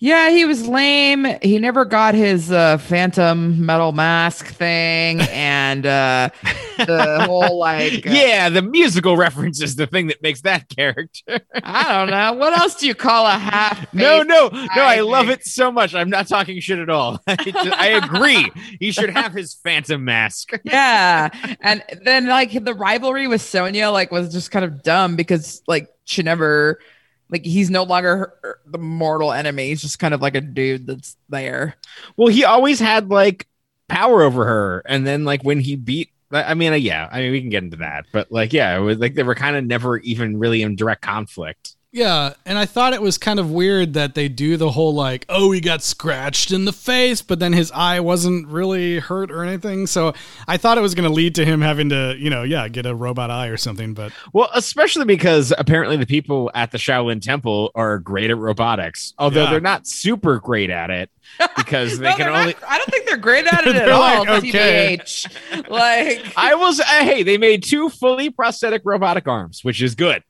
Yeah, 0.00 0.30
he 0.30 0.44
was 0.44 0.64
lame. 0.68 1.26
He 1.42 1.58
never 1.58 1.84
got 1.84 2.14
his 2.14 2.52
uh, 2.52 2.78
phantom 2.78 3.66
metal 3.66 3.90
mask 3.90 4.46
thing, 4.46 5.20
and 5.32 5.84
uh, 5.84 6.30
the 6.76 7.24
whole 7.26 7.58
like, 7.58 8.06
uh, 8.06 8.10
Yeah, 8.10 8.48
the 8.48 8.62
musical 8.62 9.16
reference 9.16 9.60
is 9.60 9.74
the 9.74 9.88
thing 9.88 10.06
that 10.06 10.22
makes 10.22 10.42
that 10.42 10.68
character. 10.68 11.40
I 11.64 11.98
don't 11.98 12.10
know. 12.10 12.32
What 12.34 12.56
else 12.56 12.76
do 12.76 12.86
you 12.86 12.94
call 12.94 13.26
a 13.26 13.32
half? 13.32 13.92
No, 13.92 14.22
no, 14.22 14.46
no. 14.52 14.66
I 14.70 14.98
I 14.98 15.00
love 15.00 15.30
it 15.30 15.44
so 15.44 15.72
much. 15.72 15.96
I'm 15.96 16.10
not 16.10 16.28
talking 16.28 16.60
shit 16.60 16.78
at 16.78 16.88
all. 16.90 17.20
I, 17.26 17.34
just- 17.34 17.56
I 17.56 17.88
agree. 17.88 18.48
He 18.78 18.92
should 18.92 19.10
have 19.10 19.32
his 19.32 19.54
phantom 19.54 20.04
mask. 20.04 20.50
Yeah, 20.62 21.30
and 21.60 21.82
then 22.04 22.28
like 22.28 22.52
the 22.52 22.72
rivalry 22.74 23.26
with 23.26 23.42
Sonya 23.42 23.88
like 23.88 24.12
was 24.12 24.32
just 24.32 24.52
kind 24.52 24.64
of 24.64 24.84
dumb 24.84 25.16
because 25.16 25.60
like 25.66 25.88
she 26.04 26.22
never. 26.22 26.78
Like 27.30 27.44
he's 27.44 27.70
no 27.70 27.82
longer 27.82 28.34
her, 28.42 28.60
the 28.66 28.78
mortal 28.78 29.32
enemy. 29.32 29.68
He's 29.68 29.82
just 29.82 29.98
kind 29.98 30.14
of 30.14 30.22
like 30.22 30.34
a 30.34 30.40
dude 30.40 30.86
that's 30.86 31.16
there. 31.28 31.76
Well, 32.16 32.28
he 32.28 32.44
always 32.44 32.80
had 32.80 33.10
like 33.10 33.46
power 33.88 34.22
over 34.22 34.44
her, 34.44 34.82
and 34.86 35.06
then 35.06 35.24
like 35.24 35.42
when 35.42 35.60
he 35.60 35.76
beat, 35.76 36.10
I 36.30 36.54
mean, 36.54 36.74
yeah, 36.82 37.08
I 37.10 37.20
mean, 37.20 37.32
we 37.32 37.40
can 37.40 37.50
get 37.50 37.64
into 37.64 37.78
that, 37.78 38.06
but 38.12 38.30
like, 38.30 38.52
yeah, 38.52 38.76
it 38.76 38.80
was 38.80 38.98
like 38.98 39.14
they 39.14 39.22
were 39.22 39.34
kind 39.34 39.56
of 39.56 39.64
never 39.64 39.98
even 39.98 40.38
really 40.38 40.62
in 40.62 40.76
direct 40.76 41.02
conflict. 41.02 41.74
Yeah, 41.90 42.34
and 42.44 42.58
I 42.58 42.66
thought 42.66 42.92
it 42.92 43.00
was 43.00 43.16
kind 43.16 43.40
of 43.40 43.50
weird 43.50 43.94
that 43.94 44.14
they 44.14 44.28
do 44.28 44.58
the 44.58 44.70
whole 44.70 44.92
like, 44.92 45.24
oh, 45.30 45.52
he 45.52 45.60
got 45.62 45.82
scratched 45.82 46.50
in 46.52 46.66
the 46.66 46.72
face, 46.72 47.22
but 47.22 47.38
then 47.38 47.54
his 47.54 47.72
eye 47.72 47.98
wasn't 48.00 48.46
really 48.48 48.98
hurt 48.98 49.30
or 49.30 49.42
anything. 49.42 49.86
So 49.86 50.12
I 50.46 50.58
thought 50.58 50.76
it 50.76 50.82
was 50.82 50.94
going 50.94 51.08
to 51.08 51.14
lead 51.14 51.34
to 51.36 51.46
him 51.46 51.62
having 51.62 51.88
to, 51.88 52.14
you 52.18 52.28
know, 52.28 52.42
yeah, 52.42 52.68
get 52.68 52.84
a 52.84 52.94
robot 52.94 53.30
eye 53.30 53.46
or 53.46 53.56
something. 53.56 53.94
But 53.94 54.12
Well, 54.34 54.50
especially 54.54 55.06
because 55.06 55.50
apparently 55.56 55.96
the 55.96 56.04
people 56.04 56.50
at 56.54 56.72
the 56.72 56.78
Shaolin 56.78 57.22
Temple 57.22 57.70
are 57.74 57.98
great 57.98 58.28
at 58.30 58.36
robotics, 58.36 59.14
although 59.18 59.44
Yeah. 59.44 59.50
they're 59.52 59.60
not 59.62 59.86
super 59.86 60.40
great 60.40 60.68
at 60.68 60.90
it 60.90 61.10
because 61.56 61.98
they 61.98 62.10
No, 62.10 62.16
can 62.16 62.26
they're 62.26 62.34
only. 62.38 62.52
not- 62.52 62.64
I 62.70 62.76
don't 62.76 62.90
think 62.90 63.06
they're 63.06 63.16
great 63.16 63.46
at 63.46 63.66
it 63.66 63.76
at 63.76 63.88
all. 63.88 64.26
like, 64.26 64.44
okay. 64.44 64.98
TBH. 64.98 65.70
Like 65.70 66.34
I 66.36 66.54
was, 66.54 66.80
uh, 66.80 66.84
hey, 66.84 67.22
they 67.22 67.38
made 67.38 67.62
two 67.62 67.88
fully 67.88 68.28
prosthetic 68.28 68.82
robotic 68.84 69.26
arms, 69.26 69.64
which 69.64 69.80
is 69.80 69.94
good, 69.94 70.22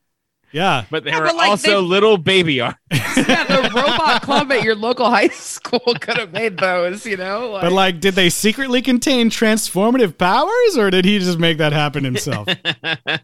yeah, 0.53 0.85
but 0.91 1.05
they 1.05 1.11
Yeah, 1.11 1.21
were 1.21 1.27
but, 1.27 1.37
like, 1.37 1.51
also 1.51 1.71
they- 1.83 1.87
little 1.87 2.17
baby 2.19 2.61
arms. 2.61 2.77
yeah, 2.93 3.45
the 3.45 3.71
robot 3.75 4.23
club 4.23 4.51
at 4.53 4.63
your 4.63 4.75
local 4.75 5.11
high 5.11 5.29
school 5.29 5.81
could 6.01 6.17
have 6.19 6.33
made 6.33 6.57
those, 6.59 7.05
you 7.07 7.17
know? 7.17 7.51
Like, 7.51 7.63
but 7.63 7.73
like, 7.73 8.01
did 8.01 8.15
they 8.15 8.31
secretly 8.31 8.81
contain 8.83 9.31
transformative 9.31 10.17
powers, 10.19 10.77
or 10.79 10.91
did 10.91 11.05
he 11.05 11.19
just 11.19 11.39
make 11.39 11.59
that 11.59 11.73
happen 11.73 12.05
himself? 12.05 12.49
I 12.85 13.21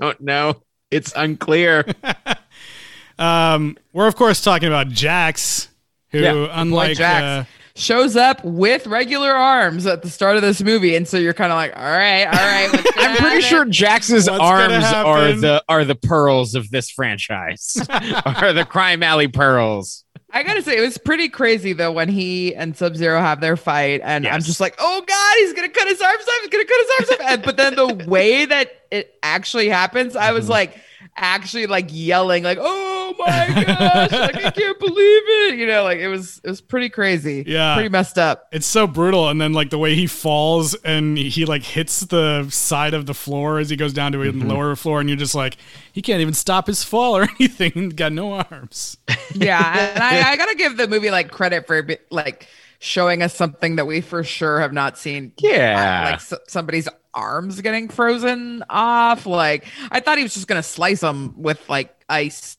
don't 0.00 0.20
know. 0.20 0.62
It's 0.90 1.12
unclear. 1.16 1.84
um, 3.18 3.76
we're 3.92 4.06
of 4.06 4.16
course 4.16 4.40
talking 4.42 4.68
about 4.68 4.88
Jax, 4.88 5.68
who, 6.10 6.20
Yeah. 6.20 6.48
unlike 6.52 6.96
Jax 6.96 7.22
uh, 7.22 7.44
shows 7.76 8.14
up 8.16 8.44
with 8.44 8.86
regular 8.86 9.32
arms 9.32 9.84
at 9.86 10.02
the 10.02 10.10
start 10.10 10.36
of 10.36 10.42
this 10.42 10.62
movie, 10.62 10.94
and 10.96 11.06
so 11.08 11.16
you're 11.16 11.34
kind 11.34 11.52
of 11.52 11.56
like, 11.56 11.76
all 11.76 11.82
right, 11.82 12.24
all 12.24 12.32
right. 12.32 12.70
I'm 12.96 13.16
pretty 13.16 13.22
happen?" 13.22 13.40
sure 13.42 13.64
Jax's 13.66 14.28
What's 14.30 14.40
arms 14.40 14.84
are 14.84 15.32
the 15.32 15.64
are 15.68 15.84
the 15.84 15.94
pearls 15.96 16.54
of 16.54 16.70
this 16.70 16.90
franchise, 16.90 17.76
are 17.90 18.52
the 18.52 18.64
Crime 18.68 19.02
Alley 19.02 19.28
pearls. 19.28 20.04
I 20.30 20.42
gotta 20.42 20.62
say, 20.62 20.76
it 20.76 20.80
was 20.80 20.98
pretty 20.98 21.28
crazy 21.28 21.72
though 21.74 21.92
when 21.92 22.08
he 22.08 22.54
and 22.56 22.76
Sub 22.76 22.96
Zero 22.96 23.20
have 23.20 23.40
their 23.40 23.56
fight, 23.56 24.00
and 24.02 24.26
I'm 24.26 24.42
just 24.42 24.60
like, 24.60 24.74
oh 24.78 25.00
god, 25.06 25.34
he's 25.38 25.52
gonna 25.52 25.68
cut 25.68 25.86
his 25.86 26.00
arms 26.00 26.22
off. 26.22 26.40
He's 26.40 26.50
gonna 26.50 26.64
cut 26.64 26.80
his 26.80 26.90
arms 26.98 27.10
off. 27.10 27.26
And, 27.32 27.42
but 27.42 27.56
then 27.56 27.74
the 27.76 28.04
way 28.08 28.44
that 28.44 28.70
it 28.90 29.14
actually 29.22 29.68
happens, 29.68 30.16
I 30.16 30.26
Mm-hmm. 30.26 30.34
was 30.34 30.48
like, 30.48 30.76
actually 31.16 31.66
like 31.66 31.86
yelling, 31.90 32.42
like, 32.42 32.58
oh 32.60 33.14
my 33.18 33.64
gosh, 33.66 34.10
like 34.12 34.36
I 34.44 34.50
can't 34.50 34.78
believe 34.78 35.22
it. 35.26 35.58
You 35.58 35.66
know, 35.66 35.84
like 35.84 35.98
it 35.98 36.08
was 36.08 36.40
it 36.42 36.48
was 36.48 36.60
pretty 36.60 36.88
crazy. 36.88 37.44
Yeah. 37.46 37.74
pretty 37.74 37.88
messed 37.88 38.18
up. 38.18 38.48
it's 38.52 38.66
so 38.66 38.86
brutal 38.86 39.28
and 39.28 39.40
then 39.40 39.52
like 39.52 39.70
the 39.70 39.78
way 39.78 39.94
he 39.94 40.06
falls 40.06 40.74
and 40.84 41.16
he 41.16 41.44
like 41.44 41.62
hits 41.62 42.00
the 42.00 42.48
side 42.50 42.94
of 42.94 43.06
the 43.06 43.14
floor 43.14 43.58
as 43.58 43.70
he 43.70 43.76
goes 43.76 43.92
down 43.92 44.12
to 44.12 44.22
a 44.22 44.24
Mm-hmm. 44.26 44.48
lower 44.48 44.74
floor 44.74 45.00
and 45.00 45.08
you're 45.08 45.16
just 45.18 45.34
like 45.34 45.56
he 45.92 46.02
can't 46.02 46.20
even 46.20 46.34
stop 46.34 46.66
his 46.66 46.82
fall 46.82 47.16
or 47.16 47.22
anything 47.40 47.72
He's 47.74 47.92
got 47.92 48.12
no 48.12 48.32
arms 48.32 48.96
Yeah, 49.34 49.90
and 49.94 50.02
I, 50.02 50.32
I 50.32 50.36
gotta 50.36 50.54
give 50.56 50.76
the 50.76 50.88
movie 50.88 51.10
like 51.10 51.30
credit 51.30 51.66
for 51.66 51.86
like 52.10 52.48
showing 52.80 53.22
us 53.22 53.34
something 53.34 53.76
that 53.76 53.86
we 53.86 54.00
for 54.00 54.24
sure 54.24 54.60
have 54.60 54.72
not 54.72 54.98
seen. 54.98 55.32
Yeah. 55.38 56.02
like 56.06 56.14
s- 56.14 56.34
somebody's 56.48 56.88
arms 57.14 57.60
getting 57.60 57.88
frozen 57.88 58.64
off. 58.68 59.26
Like 59.26 59.66
I 59.90 60.00
thought 60.00 60.18
he 60.18 60.24
was 60.24 60.34
just 60.34 60.46
gonna 60.46 60.62
slice 60.62 61.00
them 61.00 61.34
with 61.40 61.66
like 61.68 61.94
ice. 62.08 62.56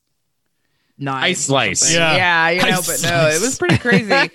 Knives 0.98 1.24
Ice 1.24 1.46
slice. 1.48 1.94
Yeah. 1.94 2.16
yeah, 2.16 2.50
you 2.52 2.62
know, 2.72 2.78
Ice 2.78 3.04
but 3.04 3.10
no, 3.10 3.28
it 3.28 3.42
was 3.42 3.58
pretty 3.58 3.78
crazy 3.80 4.30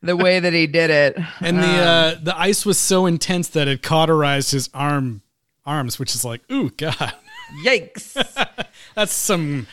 the 0.00 0.16
way 0.16 0.40
that 0.40 0.54
he 0.54 0.66
did 0.66 0.88
it. 0.88 1.18
and 1.40 1.58
the 1.58 1.66
Um, 1.66 1.78
uh 1.78 2.14
the 2.22 2.34
ice 2.38 2.64
was 2.64 2.78
so 2.78 3.04
intense 3.04 3.48
that 3.48 3.68
it 3.68 3.82
cauterized 3.82 4.50
his 4.52 4.70
arm 4.72 5.20
arms 5.66 5.98
which 5.98 6.14
is 6.14 6.24
like 6.24 6.40
ooh 6.50 6.70
god 6.70 7.12
yikes! 7.62 8.14
that's 8.94 9.12
some 9.12 9.66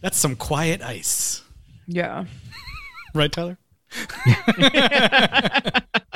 that's 0.00 0.16
some 0.16 0.36
quiet 0.36 0.80
ice 0.80 1.42
yeah, 1.86 2.24
right 3.14 3.30
tyler 3.30 3.58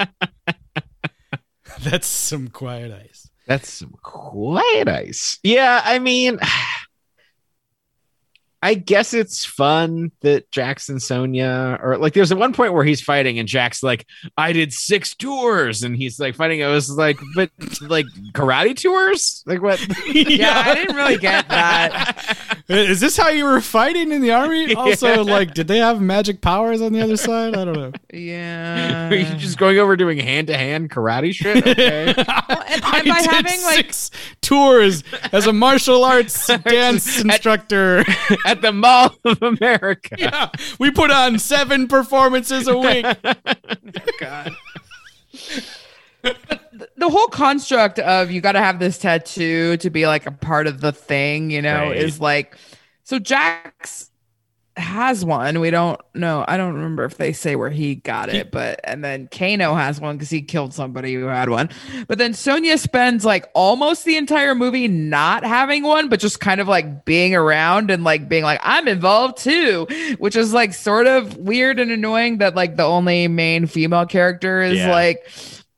that's 1.82 2.06
some 2.06 2.48
quiet 2.48 2.92
ice 2.92 3.30
That's 3.46 3.68
some 3.70 3.94
quiet 4.02 4.88
ice. 4.88 5.38
Yeah, 5.42 5.80
I 5.84 5.98
mean, 5.98 6.38
I 8.62 8.72
guess 8.72 9.12
it's 9.12 9.44
fun 9.44 10.10
that 10.22 10.50
Jax 10.50 10.88
and 10.88 11.02
Sonya 11.02 11.78
or 11.82 11.98
like 11.98 12.14
there's 12.14 12.30
a 12.30 12.36
one 12.36 12.54
point 12.54 12.72
where 12.72 12.82
he's 12.82 13.02
fighting 13.02 13.38
and 13.38 13.46
Jack's 13.46 13.82
like, 13.82 14.06
I 14.38 14.54
did 14.54 14.72
six 14.72 15.14
tours 15.14 15.82
and 15.82 15.94
he's 15.94 16.18
like 16.18 16.34
fighting. 16.34 16.62
I 16.62 16.68
was 16.68 16.90
like, 16.90 17.18
but 17.34 17.50
like 17.82 18.06
karate 18.32 18.74
tours? 18.74 19.44
Like 19.44 19.60
what? 19.60 19.86
yeah, 20.06 20.62
I 20.64 20.74
didn't 20.76 20.96
really 20.96 21.18
get 21.18 21.46
that. 21.50 22.38
Is 22.66 22.98
this 23.00 23.16
how 23.16 23.28
you 23.28 23.44
were 23.44 23.60
fighting 23.60 24.10
in 24.10 24.22
the 24.22 24.30
army? 24.32 24.74
Also, 24.84 25.22
like, 25.24 25.52
did 25.54 25.68
they 25.68 25.78
have 25.78 26.00
magic 26.00 26.40
powers 26.40 26.80
on 26.80 26.92
the 26.92 27.00
other 27.02 27.16
side? 27.28 27.54
I 27.56 27.64
don't 27.64 27.74
know. 27.76 27.92
Yeah, 28.12 29.08
Are 29.10 29.14
you 29.14 29.24
just 29.36 29.58
going 29.58 29.78
over 29.78 29.96
doing 29.96 30.18
hand 30.18 30.46
to 30.48 30.56
hand 30.56 30.90
karate 30.90 31.34
shit? 31.34 31.56
Okay. 31.66 32.14
Well, 32.16 32.62
and, 32.68 32.84
I 32.84 32.98
and 33.00 33.08
by 33.08 33.20
did 33.22 33.30
having 33.30 33.62
like 33.62 33.94
tours 34.40 35.04
as 35.32 35.46
a 35.46 35.52
martial 35.52 36.04
arts 36.04 36.46
dance 36.46 37.20
instructor. 37.22 38.04
At 38.46 38.62
the 38.62 38.72
Mall 38.72 39.14
of 39.24 39.42
America. 39.42 40.16
yeah, 40.18 40.48
we 40.78 40.90
put 40.90 41.10
on 41.10 41.38
seven 41.38 41.88
performances 41.88 42.66
a 42.68 42.76
week. 42.76 43.04
Oh, 43.24 43.34
God. 44.20 44.56
The 47.04 47.10
whole 47.10 47.28
construct 47.28 47.98
of 47.98 48.30
you 48.30 48.40
got 48.40 48.52
to 48.52 48.60
have 48.60 48.78
this 48.78 48.98
tattoo 48.98 49.76
to 49.78 49.90
be 49.90 50.06
like 50.06 50.26
a 50.26 50.30
part 50.32 50.66
of 50.66 50.80
the 50.80 50.92
thing, 50.92 51.50
you 51.50 51.62
know, 51.62 51.88
Right. 51.88 51.96
is 51.96 52.20
like 52.20 52.56
so 53.04 53.18
Jax 53.18 54.10
has 54.76 55.24
one. 55.24 55.60
We 55.60 55.70
don't 55.70 56.00
know. 56.14 56.44
I 56.48 56.56
don't 56.56 56.74
remember 56.74 57.04
if 57.04 57.16
they 57.16 57.32
say 57.32 57.54
where 57.54 57.70
he 57.70 57.94
got 57.94 58.28
it, 58.28 58.50
but 58.50 58.80
and 58.82 59.04
then 59.04 59.28
Kano 59.30 59.74
has 59.74 60.00
one 60.00 60.16
because 60.16 60.30
he 60.30 60.42
killed 60.42 60.74
somebody 60.74 61.14
who 61.14 61.26
had 61.26 61.48
one. 61.48 61.68
But 62.08 62.18
then 62.18 62.34
Sonya 62.34 62.78
spends 62.78 63.24
like 63.24 63.48
almost 63.54 64.04
the 64.04 64.16
entire 64.16 64.52
movie 64.54 64.88
not 64.88 65.44
having 65.44 65.84
one, 65.84 66.08
but 66.08 66.18
just 66.18 66.40
kind 66.40 66.60
of 66.60 66.66
like 66.66 67.04
being 67.04 67.36
around 67.36 67.90
and 67.92 68.02
like 68.02 68.28
being 68.28 68.42
like, 68.42 68.58
I'm 68.64 68.88
involved 68.88 69.38
too, 69.38 69.86
which 70.18 70.34
is 70.34 70.52
like 70.52 70.74
sort 70.74 71.06
of 71.06 71.36
weird 71.36 71.78
and 71.78 71.92
annoying 71.92 72.38
that 72.38 72.56
like 72.56 72.76
the 72.76 72.82
only 72.84 73.28
main 73.28 73.66
female 73.66 74.06
character 74.06 74.60
is 74.60 74.78
Yeah. 74.78 74.90
like 74.90 75.28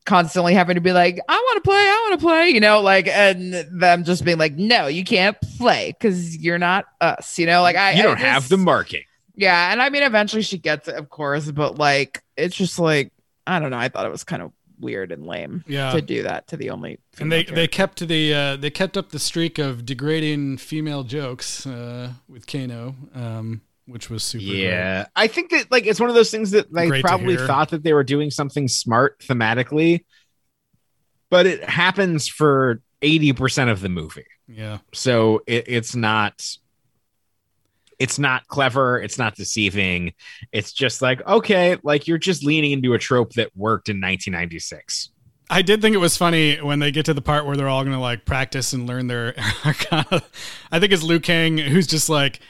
constantly 0.07 0.55
having 0.55 0.77
to 0.77 0.81
be 0.81 0.93
like, 0.93 1.21
I 1.29 1.35
want 1.37 1.57
to 1.63 1.69
play, 1.69 1.77
I 1.77 2.07
want 2.09 2.21
to 2.21 2.27
play, 2.27 2.49
you 2.49 2.61
know, 2.61 2.81
like, 2.81 3.07
and 3.09 3.53
them 3.71 4.05
just 4.05 4.25
being 4.25 4.39
like, 4.39 4.55
no, 4.55 4.87
you 4.87 5.05
can't 5.05 5.37
play 5.59 5.93
because 5.99 6.37
you're 6.39 6.59
not 6.59 6.87
us, 7.01 7.39
you 7.39 7.45
know, 7.47 7.61
like 7.61 7.77
I 7.77 7.93
You 7.93 8.03
don't 8.05 8.17
have 8.19 8.43
just- 8.45 8.51
the 8.51 8.57
marking. 8.57 9.03
yeah, 9.35 9.71
and 9.73 9.83
I 9.83 9.91
mean, 9.91 10.03
eventually 10.03 10.43
she 10.43 10.57
gets 10.59 10.89
it, 10.89 10.95
of 10.95 11.11
course, 11.11 11.51
but 11.51 11.77
like, 11.77 12.23
it's 12.37 12.57
just 12.57 12.79
like 12.79 13.13
I 13.47 13.61
don't 13.61 13.71
know. 13.71 13.79
I 13.79 13.89
thought 13.89 14.07
it 14.07 14.11
was 14.13 14.25
kind 14.25 14.43
of 14.43 14.53
weird 14.81 15.13
and 15.13 15.25
lame 15.27 15.65
Yeah. 15.69 15.93
to 15.93 16.03
do 16.03 16.25
that 16.25 16.49
to 16.49 16.57
the 16.57 16.71
only. 16.71 16.99
And 17.19 17.31
they, 17.33 17.45
female 17.45 17.55
they 17.55 17.67
character. 17.69 17.77
kept 18.03 18.09
the 18.09 18.35
uh, 18.35 18.57
they 18.57 18.71
kept 18.71 18.97
up 18.97 19.11
the 19.11 19.19
streak 19.19 19.59
of 19.59 19.87
degrading 19.87 20.59
female 20.59 21.03
jokes 21.05 21.67
uh, 21.67 22.13
with 22.29 22.47
Kano, 22.47 22.95
um, 23.15 23.61
which 23.87 24.11
was 24.11 24.23
super. 24.23 24.45
great. 24.45 24.59
Yeah, 24.59 25.07
I 25.15 25.27
think 25.27 25.51
that 25.51 25.71
like 25.71 25.87
it's 25.87 26.01
one 26.01 26.09
of 26.09 26.15
those 26.15 26.31
things 26.31 26.51
that 26.53 26.73
they 26.73 26.89
Great 26.89 27.05
probably 27.05 27.37
thought 27.37 27.71
that 27.71 27.83
they 27.83 27.93
were 27.93 28.05
doing 28.05 28.31
something 28.31 28.69
smart 28.69 29.21
thematically, 29.21 30.05
but 31.31 31.47
it 31.47 31.65
happens 31.65 32.29
for 32.29 32.81
eighty 33.03 33.33
percent 33.33 33.71
of 33.71 33.81
the 33.81 33.89
movie. 33.89 34.27
yeah. 34.49 34.79
So 34.93 35.43
it, 35.47 35.65
it's 35.69 35.95
not. 35.95 36.43
It's 37.99 38.19
not 38.19 38.47
clever. 38.49 39.01
It's 39.01 39.17
not 39.17 39.37
deceiving. 39.37 40.13
It's 40.53 40.73
just 40.73 41.01
like 41.01 41.27
okay, 41.27 41.79
like 41.83 42.07
you're 42.07 42.19
just 42.19 42.45
leaning 42.45 42.73
into 42.73 42.93
a 42.93 42.99
trope 42.99 43.33
that 43.35 43.57
worked 43.57 43.89
in 43.89 43.97
1996. 43.97 45.11
I 45.49 45.63
did 45.63 45.81
think 45.81 45.95
it 45.95 45.99
was 45.99 46.17
funny 46.17 46.57
when 46.61 46.81
they 46.81 46.91
get 46.91 47.07
to 47.07 47.15
the 47.15 47.23
part 47.23 47.47
where 47.47 47.57
they're 47.57 47.69
all 47.69 47.85
gonna 47.85 48.01
like 48.01 48.25
practice 48.25 48.73
and 48.73 48.87
learn 48.87 49.07
their 49.07 49.35
arcana. 49.65 50.23
I 50.73 50.81
think 50.81 50.93
it's 50.93 51.05
Liu 51.05 51.21
Kang 51.21 51.57
who's 51.57 51.87
just 51.87 52.09
like, 52.09 52.41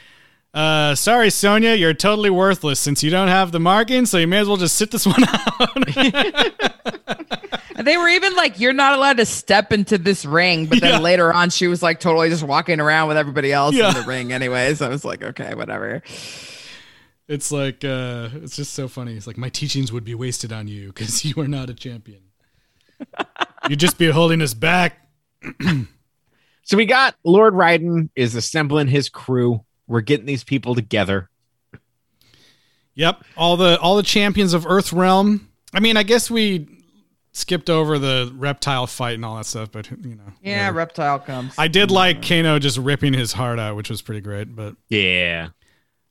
uh, 0.57 0.95
sorry, 0.95 1.31
Sonya, 1.31 1.75
you're 1.75 1.95
totally 1.95 2.31
worthless 2.31 2.81
since 2.81 3.03
you 3.03 3.11
don't 3.11 3.29
have 3.29 3.53
the 3.53 3.61
marking, 3.61 4.07
so 4.07 4.17
you 4.19 4.27
may 4.27 4.39
as 4.39 4.49
well 4.49 4.57
just 4.57 4.75
sit 4.77 4.91
this 4.91 5.07
one 5.07 5.23
out. 5.29 6.57
And 7.79 7.87
they 7.87 7.97
were 7.99 8.09
even 8.09 8.35
like, 8.35 8.59
"You're 8.59 8.73
not 8.73 8.95
allowed 8.95 9.19
to 9.19 9.27
step 9.27 9.71
into 9.73 9.99
this 9.99 10.25
ring," 10.25 10.65
but 10.67 10.81
then 10.81 10.93
Yeah. 10.95 10.99
later 10.99 11.33
on, 11.33 11.51
she 11.51 11.67
was 11.67 11.83
like 11.83 12.01
totally 12.01 12.31
just 12.31 12.43
walking 12.43 12.81
around 12.81 13.09
with 13.09 13.19
everybody 13.19 13.53
else 13.53 13.75
Yeah. 13.75 13.89
in 13.89 13.95
the 13.95 14.03
ring, 14.03 14.33
anyways. 14.33 14.81
I 14.81 14.89
was 14.89 15.05
like, 15.05 15.23
okay, 15.23 15.55
whatever. 15.55 16.03
it's 17.29 17.53
like, 17.53 17.85
uh, 17.85 18.31
it's 18.37 18.57
just 18.57 18.73
so 18.73 18.89
funny. 18.89 19.15
It's 19.15 19.27
like 19.27 19.37
my 19.37 19.51
teachings 19.51 19.93
would 19.93 20.05
be 20.05 20.15
wasted 20.15 20.53
on 20.55 20.69
you 20.69 20.87
because 20.89 21.23
you 21.25 21.35
are 21.43 21.49
not 21.49 21.69
a 21.69 21.75
champion. 21.75 22.23
You'd 23.69 23.81
just 23.81 23.99
be 23.99 24.09
holding 24.11 24.41
us 24.41 24.55
back. 24.55 25.07
So 26.69 26.77
we 26.77 26.85
got 26.85 27.15
Lord 27.23 27.55
Raiden 27.55 28.09
is 28.17 28.35
assembling 28.35 28.89
his 28.89 29.09
crew. 29.09 29.65
We're 29.87 30.01
getting 30.01 30.27
these 30.27 30.45
people 30.45 30.75
together. 30.75 31.31
Yep, 32.95 33.25
all 33.37 33.57
the 33.57 33.79
all 33.79 33.97
the 33.97 34.03
champions 34.03 34.55
of 34.55 34.67
Earth 34.67 34.93
Realm. 34.93 35.49
I 35.75 35.81
mean, 35.81 35.97
I 35.97 36.03
guess 36.03 36.31
we 36.31 36.67
skipped 37.33 37.69
over 37.69 37.99
the 37.99 38.33
reptile 38.35 38.87
fight 38.87 39.15
and 39.17 39.25
all 39.25 39.37
that 39.37 39.45
stuff, 39.45 39.71
but 39.71 39.91
you 39.91 40.15
know. 40.15 40.33
Yeah, 40.41 40.57
whatever. 40.61 40.77
reptile 40.79 41.19
comes. 41.19 41.55
I 41.59 41.69
did 41.69 41.91
like 41.91 42.27
Kano 42.27 42.59
just 42.59 42.79
ripping 42.79 43.13
his 43.13 43.33
heart 43.33 43.59
out, 43.59 43.77
which 43.77 43.91
was 43.91 44.01
pretty 44.01 44.23
great. 44.23 44.57
But 44.57 44.77
Yeah. 44.89 45.49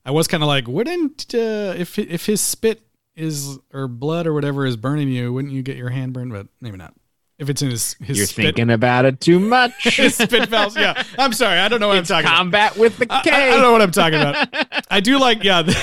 I 0.07 0.11
was 0.11 0.27
kind 0.27 0.43
of 0.43 0.47
like, 0.47 0.67
wouldn't 0.67 1.33
uh, 1.33 1.73
if 1.75 1.97
if 1.97 2.27
his 2.27 2.39
spit 2.39 2.83
is 3.15 3.57
or 3.73 3.88
blood 3.88 4.27
or 4.27 4.35
whatever 4.35 4.67
is 4.67 4.77
burning 4.77 5.07
you, 5.09 5.33
wouldn't 5.33 5.51
you 5.53 5.63
get 5.63 5.77
your 5.77 5.89
hand 5.89 6.13
burned? 6.13 6.31
But 6.31 6.45
maybe 6.61 6.77
not. 6.77 6.93
If 7.37 7.49
it's 7.49 7.61
in 7.61 7.69
his 7.69 7.95
his 7.95 8.17
You're 8.17 8.27
spit, 8.27 8.45
thinking 8.45 8.69
about 8.71 9.03
it 9.05 9.19
too 9.19 9.39
much. 9.39 9.73
his 9.95 10.15
spit 10.15 10.47
valves. 10.49 10.75
Yeah, 10.75 11.01
I'm 11.19 11.33
sorry, 11.33 11.59
I 11.59 11.67
don't 11.67 11.79
know 11.81 11.89
what 11.89 11.97
it's 11.97 12.09
I'm 12.11 12.23
talking 12.23 12.27
about. 12.27 12.37
combat 12.37 12.77
with 12.77 12.97
the 12.97 13.07
I, 13.09 13.21
K. 13.23 13.31
I- 13.31 13.47
I 13.47 13.49
don't 13.51 13.61
know 13.61 13.71
what 13.73 13.81
I'm 13.81 13.91
talking 13.91 14.19
about. 14.21 14.47
I 14.89 14.99
do 15.01 15.19
like, 15.19 15.43
yeah. 15.43 15.61
the- 15.61 15.75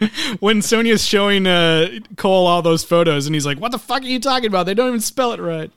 when 0.40 0.62
Sonya's 0.62 1.04
showing 1.04 1.46
uh, 1.46 1.88
Cole 2.16 2.46
all 2.46 2.62
those 2.62 2.84
photos, 2.84 3.26
and 3.26 3.34
he's 3.34 3.44
like, 3.46 3.58
"What 3.60 3.72
the 3.72 3.78
fuck 3.78 4.02
are 4.02 4.06
you 4.06 4.18
talking 4.20 4.46
about? 4.48 4.64
They 4.66 4.74
don't 4.74 4.88
even 4.88 5.00
spell 5.00 5.32
it 5.32 5.40
right." 5.40 5.70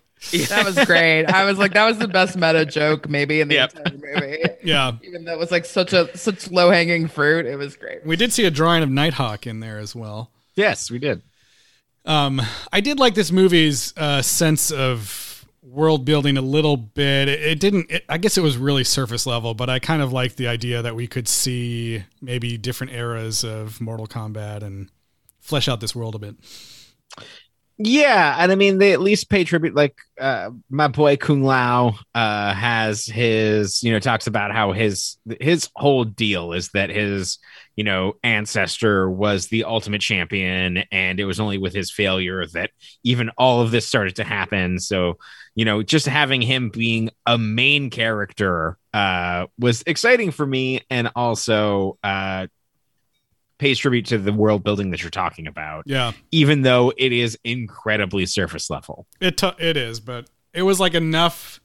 that 0.49 0.65
was 0.65 0.75
great. 0.85 1.25
I 1.27 1.45
was 1.45 1.57
like, 1.57 1.73
that 1.75 1.85
was 1.85 1.97
the 1.97 2.07
best 2.07 2.35
meta 2.35 2.65
joke 2.65 3.07
maybe 3.07 3.39
in 3.39 3.47
the 3.47 3.55
Yep. 3.55 3.73
entire 3.77 4.15
movie. 4.15 4.43
Yeah, 4.65 4.91
Even 5.03 5.23
though 5.23 5.31
it 5.31 5.39
was 5.39 5.49
like 5.49 5.63
such 5.63 5.93
a 5.93 6.15
such 6.17 6.51
low 6.51 6.69
hanging 6.71 7.07
fruit, 7.07 7.45
it 7.45 7.55
was 7.57 7.77
great. 7.77 8.05
we 8.05 8.17
did 8.17 8.33
see 8.33 8.43
a 8.45 8.51
drawing 8.51 8.83
of 8.83 8.89
Nighthawk 8.89 9.47
in 9.47 9.61
there 9.61 9.77
as 9.79 9.95
well. 9.95 10.29
yes, 10.55 10.91
we 10.91 10.99
did. 10.99 11.21
Um, 12.05 12.41
I 12.71 12.81
did 12.81 12.99
like 12.99 13.15
this 13.15 13.31
movie's 13.31 13.93
uh, 13.97 14.21
sense 14.21 14.71
of 14.71 15.45
world 15.62 16.05
building 16.05 16.38
a 16.38 16.41
little 16.41 16.77
bit. 16.77 17.27
It, 17.27 17.39
it 17.41 17.59
didn't. 17.59 17.91
It, 17.91 18.05
I 18.09 18.17
guess 18.17 18.38
it 18.38 18.41
was 18.41 18.57
really 18.57 18.83
surface 18.83 19.25
level, 19.25 19.53
but 19.53 19.69
I 19.69 19.79
kind 19.79 20.01
of 20.01 20.12
liked 20.12 20.38
the 20.38 20.47
idea 20.47 20.81
that 20.81 20.95
we 20.95 21.07
could 21.07 21.27
see 21.27 22.03
maybe 22.21 22.57
different 22.57 22.93
eras 22.93 23.43
of 23.43 23.79
Mortal 23.79 24.07
Kombat 24.07 24.63
and 24.63 24.89
flesh 25.39 25.67
out 25.67 25.81
this 25.81 25.95
world 25.95 26.15
a 26.15 26.19
bit. 26.19 26.35
Yeah, 27.81 28.35
and 28.38 28.51
I 28.51 28.55
mean 28.55 28.77
they 28.77 28.91
at 28.91 28.99
least 28.99 29.29
pay 29.29 29.45
tribute. 29.45 29.73
Like 29.73 29.95
uh, 30.19 30.49
my 30.69 30.89
boy 30.89 31.15
Kung 31.15 31.43
Lao 31.43 31.95
uh, 32.13 32.53
has 32.53 33.05
his, 33.05 33.81
you 33.81 33.93
know, 33.93 33.99
talks 33.99 34.27
about 34.27 34.51
how 34.51 34.73
his 34.73 35.17
his 35.39 35.69
whole 35.75 36.03
deal 36.03 36.51
is 36.51 36.69
that 36.71 36.89
his, 36.89 37.39
you 37.79 37.85
know, 37.85 38.17
ancestor 38.25 39.09
was 39.09 39.47
the 39.47 39.63
ultimate 39.63 40.01
champion, 40.01 40.83
and 40.91 41.17
it 41.17 41.23
was 41.23 41.39
only 41.39 41.57
with 41.57 41.73
his 41.73 41.89
failure 41.89 42.45
that 42.47 42.71
even 43.05 43.29
all 43.37 43.61
of 43.61 43.71
this 43.71 43.87
started 43.87 44.17
to 44.17 44.25
happen. 44.25 44.79
So, 44.79 45.17
you 45.55 45.63
know, 45.63 45.81
just 45.81 46.05
having 46.05 46.41
him 46.41 46.71
being 46.71 47.09
a 47.25 47.37
main 47.37 47.89
character 47.89 48.77
uh, 48.93 49.45
was 49.57 49.81
exciting 49.87 50.31
for 50.31 50.45
me, 50.45 50.81
and 50.89 51.09
also 51.15 51.97
uh, 52.03 52.47
pays 53.59 53.79
tribute 53.79 54.07
to 54.07 54.17
the 54.17 54.33
world 54.33 54.61
building 54.61 54.91
that 54.91 55.01
you're 55.01 55.09
talking 55.09 55.47
about 55.47 55.83
Yeah, 55.85 56.11
even 56.31 56.63
though 56.63 56.91
it 56.97 57.13
is 57.13 57.37
incredibly 57.45 58.25
surface 58.25 58.69
level. 58.69 59.07
it 59.21 59.37
t- 59.37 59.51
it 59.57 59.77
is, 59.77 60.01
but 60.01 60.29
it 60.53 60.63
was 60.63 60.81
like 60.81 60.95
enough. 60.95 61.59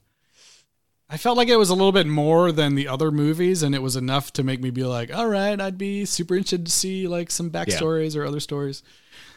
I 1.10 1.16
felt 1.16 1.36
like 1.36 1.48
it 1.48 1.56
was 1.56 1.68
a 1.70 1.74
little 1.74 1.92
bit 1.92 2.06
more 2.06 2.50
than 2.50 2.74
the 2.74 2.88
other 2.88 3.10
movies, 3.10 3.62
and 3.62 3.74
it 3.74 3.82
was 3.82 3.94
enough 3.94 4.32
to 4.32 4.42
make 4.42 4.60
me 4.60 4.70
be 4.70 4.84
like, 4.84 5.14
"All 5.14 5.28
right, 5.28 5.60
I'd 5.60 5.78
be 5.78 6.04
super 6.06 6.34
interested 6.34 6.66
to 6.66 6.72
see 6.72 7.06
like 7.06 7.30
some 7.30 7.50
backstories 7.50 8.16
or 8.16 8.24
other 8.24 8.40
stories." 8.40 8.82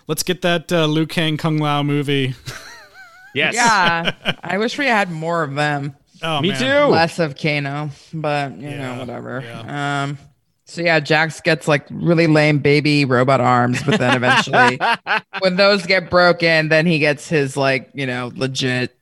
Let's 0.07 0.23
get 0.23 0.41
that 0.43 0.71
uh, 0.71 0.85
Liu 0.85 1.05
Kang 1.05 1.37
Kung 1.37 1.57
Lao 1.57 1.83
movie. 1.83 2.33
Yes. 3.33 3.53
Yeah, 3.53 4.13
I 4.43 4.57
wish 4.57 4.79
we 4.79 4.87
had 4.87 5.11
more 5.11 5.43
of 5.43 5.53
them. 5.53 5.95
Oh, 6.23 6.41
Me 6.41 6.49
man. 6.49 6.59
too. 6.59 6.91
less 6.91 7.19
of 7.19 7.35
Kano, 7.35 7.91
but 8.11 8.57
you 8.57 8.69
Yeah, 8.69 8.93
know, 8.95 8.99
whatever. 8.99 9.43
yeah. 9.45 10.03
Um, 10.05 10.17
so 10.65 10.81
yeah, 10.81 10.99
Jax 10.99 11.39
gets 11.41 11.67
like 11.67 11.85
really 11.91 12.25
lame 12.25 12.57
baby 12.59 13.05
robot 13.05 13.39
arms, 13.39 13.83
but 13.83 13.99
then 13.99 14.15
eventually, 14.15 14.79
when 15.39 15.55
those 15.55 15.85
get 15.85 16.09
broken, 16.09 16.69
then 16.69 16.87
he 16.87 16.97
gets 16.97 17.29
his 17.29 17.55
like 17.55 17.91
you 17.93 18.07
know 18.07 18.31
legit 18.33 18.96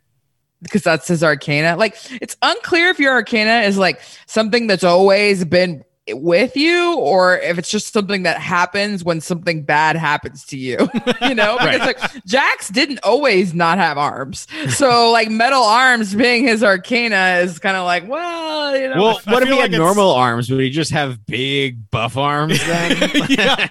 because 0.61 0.83
that's 0.83 1.07
his 1.07 1.23
Arcana. 1.23 1.75
Like 1.77 1.95
it's 2.21 2.35
unclear 2.41 2.89
if 2.89 2.99
your 2.99 3.13
Arcana 3.13 3.61
is 3.67 3.77
like 3.77 4.01
something 4.25 4.67
that's 4.67 4.83
always 4.83 5.45
been 5.45 5.83
with 6.11 6.55
you 6.55 6.95
or 6.99 7.37
if 7.39 7.57
it's 7.57 7.71
just 7.71 7.91
something 7.91 8.23
that 8.23 8.37
happens 8.37 9.03
when 9.03 9.19
something 9.19 9.63
bad 9.63 9.95
happens 9.95 10.45
to 10.45 10.55
you 10.55 10.77
you 11.23 11.33
know 11.33 11.57
because 11.59 11.79
like 11.79 12.25
jax 12.25 12.69
didn't 12.69 12.99
always 13.01 13.55
not 13.55 13.79
have 13.79 13.97
arms 13.97 14.45
so 14.69 15.09
like 15.11 15.31
metal 15.31 15.63
arms 15.63 16.13
being 16.13 16.43
his 16.45 16.63
arcana 16.63 17.39
is 17.41 17.57
kind 17.57 17.75
of 17.75 17.85
like 17.85 18.07
well 18.07 18.77
you 18.77 18.87
know 18.87 19.01
Well, 19.01 19.21
what 19.25 19.41
if 19.43 19.49
he 19.49 19.55
like 19.55 19.71
had 19.71 19.79
normal 19.79 20.11
arms? 20.11 20.49
Would 20.49 20.59
he 20.59 20.69
just 20.69 20.91
have 20.91 21.25
big 21.25 21.89
buff 21.91 22.17
arms 22.17 22.59
then? 22.65 22.97
yeah. 23.29 23.69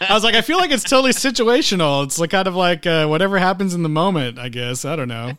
I 0.00 0.14
was 0.14 0.24
like, 0.24 0.34
I 0.34 0.40
feel 0.40 0.58
like 0.58 0.70
it's 0.70 0.84
totally 0.84 1.12
situational. 1.12 2.04
It's 2.04 2.18
like 2.18 2.30
kind 2.30 2.46
of 2.48 2.54
like 2.54 2.86
uh, 2.86 3.06
whatever 3.06 3.38
happens 3.38 3.74
in 3.74 3.82
the 3.82 3.88
moment, 3.88 4.38
I 4.38 4.48
guess. 4.48 4.84
I 4.84 4.96
don't 4.96 5.08
know. 5.08 5.36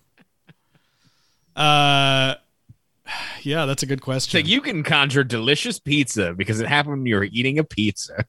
Uh, 1.57 2.35
yeah, 3.41 3.65
that's 3.65 3.83
a 3.83 3.85
good 3.85 3.99
so 3.99 4.05
question. 4.05 4.45
you 4.45 4.61
can 4.61 4.83
conjure 4.83 5.23
delicious 5.23 5.79
pizza 5.79 6.33
because 6.33 6.59
it 6.59 6.67
happened 6.67 6.97
when 6.99 7.05
you 7.05 7.15
were 7.15 7.23
eating 7.25 7.57
a 7.59 7.63
pizza. 7.63 8.25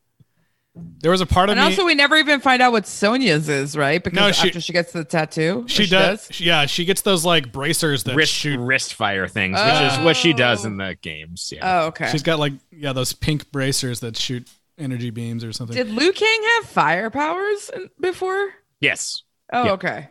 there 1.00 1.10
was 1.10 1.20
a 1.20 1.26
part 1.26 1.48
of 1.48 1.56
it. 1.56 1.60
and 1.60 1.66
me. 1.68 1.72
also 1.72 1.84
we 1.84 1.94
never 1.94 2.16
even 2.16 2.40
find 2.40 2.62
out 2.62 2.70
what 2.72 2.86
sonya's 2.86 3.48
is 3.48 3.76
right 3.76 4.02
because 4.04 4.16
No, 4.16 4.30
she- 4.32 4.48
after 4.48 4.60
she 4.60 4.72
gets 4.72 4.92
the 4.92 5.04
tattoo 5.04 5.64
she 5.66 5.84
or 5.84 5.86
does, 5.88 6.40
Yeah, 6.40 6.66
she 6.66 6.84
gets 6.84 7.02
those 7.02 7.24
like 7.24 7.50
bracers 7.52 8.04
that 8.04 8.14
wrist 8.14 8.32
shoot. 8.32 8.58
wrist 8.60 8.94
fire 8.94 9.26
things, 9.26 9.58
which 9.58 9.92
is 9.92 9.98
what 10.04 10.16
she 10.16 10.32
does 10.32 10.64
Oh. 10.64 10.68
in 10.68 10.76
the 10.76 10.96
games. 11.02 11.52
Yeah. 11.54 11.82
oh 11.82 11.86
okay 11.88 12.08
She's 12.12 12.22
got 12.22 12.38
like 12.38 12.52
yeah 12.70 12.92
those 12.92 13.12
pink 13.12 13.50
bracers 13.50 14.00
that 14.00 14.16
shoot 14.16 14.48
energy 14.78 15.10
beams 15.10 15.42
or 15.42 15.52
something. 15.52 15.76
did 15.76 15.90
liu 15.90 16.12
kang 16.12 16.42
have 16.60 16.70
fire 16.70 17.10
powers 17.10 17.70
before 18.00 18.50
yes. 18.80 19.22
oh 19.52 19.64
Yeah. 19.64 19.72
okay 19.72 20.08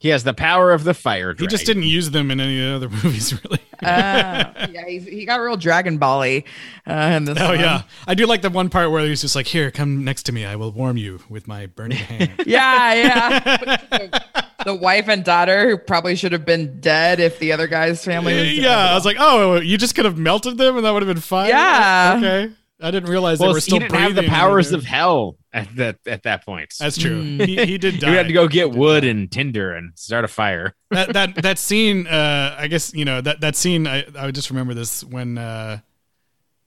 He 0.00 0.08
has 0.08 0.24
the 0.24 0.32
power 0.34 0.72
of 0.72 0.82
the 0.84 0.94
fire 0.94 1.34
he 1.38 1.46
just 1.46 1.66
didn't 1.66 1.82
use 1.84 2.10
them 2.10 2.30
in 2.30 2.40
any 2.40 2.58
of 2.58 2.80
the 2.80 2.86
other 2.86 2.96
movies, 3.04 3.32
really. 3.44 3.60
uh, 3.82 4.66
yeah 4.70 4.86
he, 4.88 4.98
he 4.98 5.24
got 5.26 5.36
real 5.36 5.56
dragon 5.58 5.98
bally 5.98 6.46
uh 6.86 7.12
in 7.16 7.24
this 7.26 7.38
Oh 7.38 7.50
one. 7.50 7.60
yeah, 7.60 7.82
I 8.06 8.14
do 8.14 8.26
like 8.26 8.40
the 8.42 8.48
one 8.50 8.70
part 8.70 8.90
where 8.90 9.06
he's 9.06 9.20
just 9.20 9.36
like, 9.36 9.46
"Here, 9.46 9.70
come 9.70 10.02
next 10.04 10.22
to 10.24 10.32
me. 10.32 10.44
I 10.46 10.56
will 10.56 10.72
warm 10.72 10.96
you 10.96 11.20
with 11.28 11.46
my 11.46 11.66
burning 11.66 11.98
hand." 11.98 12.32
Yeah, 12.46 12.94
yeah. 12.94 13.38
the, 13.90 14.22
the 14.64 14.74
wife 14.74 15.08
and 15.08 15.22
daughter 15.24 15.68
who 15.68 15.76
probably 15.78 16.16
should 16.16 16.32
have 16.32 16.44
been 16.46 16.80
dead 16.80 17.20
if 17.20 17.38
the 17.38 17.52
other 17.52 17.66
guy's 17.66 18.04
family 18.04 18.34
was 18.34 18.44
dead. 18.44 18.56
yeah, 18.56 18.90
I 18.90 18.94
was 18.94 19.04
like, 19.04 19.16
"Oh, 19.20 19.60
you 19.60 19.76
just 19.78 19.94
could 19.94 20.06
have 20.06 20.16
melted 20.18 20.56
them, 20.58 20.76
and 20.76 20.84
that 20.86 20.92
would 20.92 21.02
have 21.02 21.14
been 21.14 21.22
fine." 21.22 21.48
Yeah. 21.50 22.14
okay. 22.18 22.52
I 22.82 22.90
didn't 22.90 23.10
realize 23.10 23.38
well, 23.38 23.50
they 23.50 23.54
were 23.54 23.60
still 23.60 23.76
he 23.78 23.80
didn't 23.86 23.98
have 24.00 24.14
the 24.14 24.22
powers 24.28 24.72
of 24.72 24.84
hell 24.84 25.36
at 25.52 25.74
that 25.76 25.98
at 26.06 26.22
that 26.24 26.44
point. 26.44 26.74
That's 26.78 26.96
true. 26.96 27.22
Mm. 27.22 27.46
He, 27.46 27.64
he 27.66 27.78
did 27.78 28.00
die. 28.00 28.10
you 28.10 28.16
had 28.16 28.28
to 28.28 28.32
go 28.32 28.48
get 28.48 28.70
wood 28.70 29.04
and 29.04 29.30
tinder 29.30 29.74
and 29.74 29.98
start 29.98 30.24
a 30.24 30.28
fire. 30.28 30.74
that 30.90 31.12
that 31.12 31.34
that 31.42 31.58
scene. 31.58 32.06
Uh, 32.06 32.54
I 32.58 32.68
guess 32.68 32.94
you 32.94 33.04
know 33.04 33.20
that 33.20 33.40
that 33.40 33.56
scene. 33.56 33.86
I 33.86 34.04
I 34.16 34.26
would 34.26 34.34
just 34.34 34.50
remember 34.50 34.74
this 34.74 35.02
when 35.02 35.38
uh, 35.38 35.80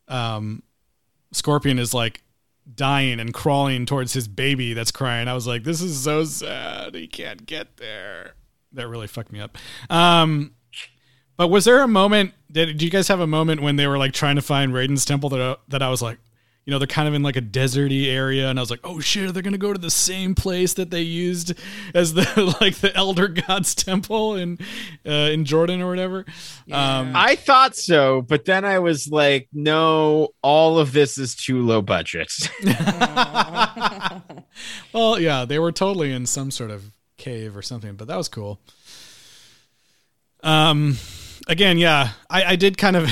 um, 0.08 0.64
Scorpion 1.32 1.80
is 1.80 1.94
like 1.94 2.24
dying 2.76 3.20
and 3.20 3.34
crawling 3.34 3.86
towards 3.86 4.14
his 4.14 4.28
baby 4.28 4.74
that's 4.74 4.92
crying. 4.92 5.28
I 5.28 5.34
was 5.34 5.48
like, 5.48 5.64
this 5.64 5.82
is 5.82 6.02
so 6.02 6.24
sad. 6.24 6.96
He 6.96 7.08
can't 7.08 7.46
get 7.46 7.78
there. 7.78 8.34
That 8.74 8.88
really 8.88 9.08
fucked 9.08 9.32
me 9.32 9.40
up. 9.40 9.58
Um, 9.90 10.56
but 11.36 11.50
was 11.50 11.66
there 11.66 11.82
a 11.82 11.88
moment? 11.88 12.34
Did, 12.52 12.68
did 12.68 12.82
you 12.82 12.90
guys 12.90 13.08
have 13.08 13.20
a 13.20 13.28
moment 13.28 13.62
when 13.62 13.76
they 13.76 13.88
were 13.88 13.98
like 13.98 14.14
trying 14.14 14.36
to 14.36 14.42
find 14.42 14.72
Raiden's 14.72 15.06
temple 15.06 15.30
that 15.30 15.42
I, 15.42 15.56
that 15.70 15.82
I 15.82 15.90
was 15.90 16.02
like, 16.02 16.20
you 16.66 16.72
know, 16.72 16.80
they're 16.80 16.88
kind 16.88 17.08
of 17.08 17.14
in 17.14 17.24
like 17.24 17.36
a 17.36 17.42
deserty 17.42 18.08
area, 18.08 18.50
and 18.50 18.58
I 18.58 18.62
was 18.62 18.72
like, 18.72 18.80
oh 18.84 19.00
shit, 19.02 19.34
they're 19.34 19.44
gonna 19.44 19.58
go 19.58 19.74
to 19.74 19.80
the 19.80 19.92
same 19.92 20.34
place 20.34 20.74
that 20.76 20.92
they 20.92 21.02
used 21.02 21.54
as 21.94 22.14
the 22.14 22.56
like 22.62 22.76
the 22.78 22.96
Elder 22.96 23.28
Gods 23.28 23.76
temple 23.84 24.36
in 24.36 24.58
uh, 25.06 25.30
in 25.32 25.44
Jordan 25.44 25.82
or 25.82 25.90
whatever. 25.90 26.26
Um, 26.72 27.12
I 27.16 27.36
thought 27.36 27.76
so, 27.76 28.22
but 28.22 28.46
then 28.46 28.64
I 28.64 28.80
was 28.80 29.10
like, 29.10 29.50
no, 29.52 30.30
all 30.42 30.80
of 30.80 30.94
this 30.94 31.18
is 31.18 31.36
too 31.36 31.62
low 31.62 31.82
budget. 31.82 32.32
well, 34.94 35.20
yeah, 35.20 35.44
they 35.46 35.60
were 35.60 35.74
totally 35.74 36.14
in 36.14 36.26
some 36.26 36.50
sort 36.50 36.72
of 36.72 36.92
cave 37.18 37.58
or 37.58 37.62
something, 37.62 37.96
but 37.96 38.08
that 38.08 38.16
was 38.16 38.30
cool. 38.30 38.62
Um, 40.44 40.98
again, 41.48 41.78
yeah, 41.78 42.12
I, 42.30 42.44
I 42.46 42.56
did 42.56 42.78
kind 42.78 42.96
of 42.96 43.06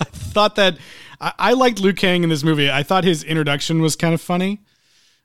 I 0.00 0.04
thought 0.04 0.56
that 0.56 0.78
I, 1.22 1.32
I 1.38 1.52
liked 1.54 1.80
Liu 1.80 1.94
Kang 1.94 2.24
in 2.24 2.28
this 2.28 2.42
movie. 2.42 2.70
I 2.70 2.82
thought 2.82 3.04
his 3.04 3.22
introduction 3.22 3.80
was 3.80 3.96
kind 3.96 4.12
of 4.12 4.20
funny. 4.20 4.60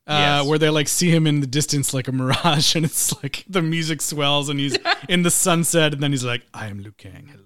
Uh, 0.05 0.39
Yes. 0.39 0.47
Where 0.47 0.57
they 0.57 0.69
like 0.69 0.87
see 0.87 1.09
him 1.09 1.27
in 1.27 1.41
the 1.41 1.47
distance 1.47 1.93
like 1.93 2.07
a 2.07 2.13
mirage, 2.13 2.75
and 2.77 2.85
it's 2.85 3.21
like 3.21 3.43
the 3.49 3.61
music 3.61 4.01
swells, 4.01 4.47
and 4.47 4.57
he's 4.59 4.77
in 5.09 5.23
the 5.23 5.31
sunset, 5.31 5.93
and 5.93 6.01
then 6.01 6.11
he's 6.11 6.23
like, 6.23 6.45
"I 6.53 6.67
am 6.67 6.79
Liu 6.79 6.93
Kang, 6.93 7.27
hello." 7.29 7.43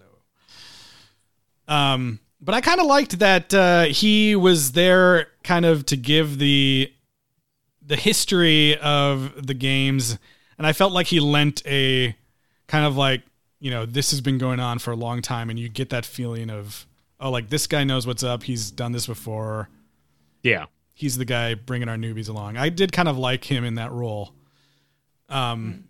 Um, 1.67 2.19
but 2.39 2.53
I 2.53 2.61
kind 2.61 2.79
of 2.79 2.85
liked 2.85 3.17
that 3.19 3.53
uh, 3.53 3.83
he 3.85 4.35
was 4.35 4.73
there, 4.73 5.27
kind 5.43 5.65
of 5.65 5.85
to 5.87 5.97
give 5.97 6.37
the 6.37 6.91
the 7.83 7.95
history 7.95 8.77
of 8.77 9.47
the 9.47 9.55
games, 9.55 10.19
and 10.57 10.67
I 10.67 10.73
felt 10.73 10.93
like 10.93 11.07
he 11.07 11.19
lent 11.19 11.63
a 11.65 12.15
kind 12.67 12.85
of 12.85 12.95
like 12.95 13.23
you 13.59 13.71
know 13.71 13.87
this 13.87 14.11
has 14.11 14.21
been 14.21 14.37
going 14.37 14.59
on 14.59 14.77
for 14.77 14.91
a 14.91 14.95
long 14.95 15.23
time, 15.23 15.49
and 15.49 15.57
you 15.57 15.67
get 15.67 15.89
that 15.89 16.05
feeling 16.05 16.51
of 16.51 16.85
oh, 17.21 17.29
like 17.31 17.49
this 17.49 17.67
guy 17.67 17.83
knows 17.83 18.05
what's 18.07 18.23
up. 18.23 18.43
He's 18.43 18.71
done 18.71 18.91
this 18.91 19.07
before. 19.07 19.69
yeah. 20.43 20.65
He's 20.93 21.17
the 21.17 21.25
guy 21.25 21.55
bringing 21.55 21.89
our 21.89 21.95
newbies 21.95 22.29
along. 22.29 22.57
I 22.57 22.69
did 22.69 22.91
kind 22.91 23.07
of 23.07 23.17
like 23.17 23.43
him 23.43 23.63
in 23.63 23.75
that 23.75 23.91
role. 23.91 24.33
Um, 25.29 25.85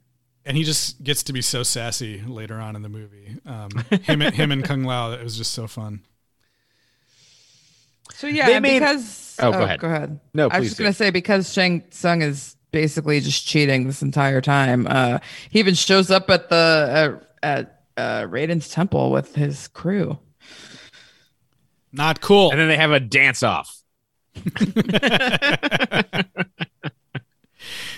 and 0.45 0.55
he 0.55 0.63
just 0.63 1.03
gets 1.03 1.23
to 1.23 1.33
be 1.33 1.41
so 1.41 1.63
sassy 1.63 2.21
later 2.25 2.57
on 2.59 2.77
in 2.77 2.81
the 2.81 2.87
movie. 2.87 3.35
Um, 3.45 3.69
him, 4.03 4.21
and- 4.21 4.33
him 4.33 4.51
and 4.53 4.63
Kung 4.63 4.83
Lao, 4.85 5.11
it 5.11 5.21
was 5.23 5.35
just 5.37 5.51
so 5.51 5.67
fun. 5.67 6.03
So 8.13 8.27
yeah, 8.27 8.45
They 8.47 8.59
made- 8.59 8.79
because 8.79 9.35
Oh, 9.39 9.51
go 9.51 9.63
ahead. 9.63 9.79
Go 9.79 9.87
ahead. 9.87 10.19
No, 10.33 10.47
I 10.49 10.59
was 10.59 10.69
just 10.69 10.77
do. 10.77 10.83
gonna 10.83 10.93
say 10.93 11.09
because 11.09 11.51
Shang 11.51 11.83
Tsung 11.89 12.21
is 12.21 12.55
basically 12.71 13.19
just 13.21 13.45
cheating 13.45 13.87
this 13.87 14.01
entire 14.03 14.39
time. 14.41 14.85
Uh, 14.87 15.17
he 15.49 15.59
even 15.59 15.73
shows 15.73 16.11
up 16.11 16.29
at 16.29 16.47
the 16.49 17.19
uh, 17.21 17.25
at 17.45 17.81
uh, 17.97 18.21
Raiden's 18.29 18.69
temple 18.69 19.09
with 19.11 19.33
his 19.35 19.67
crew. 19.69 20.19
Not 21.93 22.21
cool. 22.21 22.51
And 22.51 22.59
then 22.59 22.67
they 22.67 22.77
have 22.77 22.91
a 22.91 22.99
dance 22.99 23.43
off. 23.43 23.77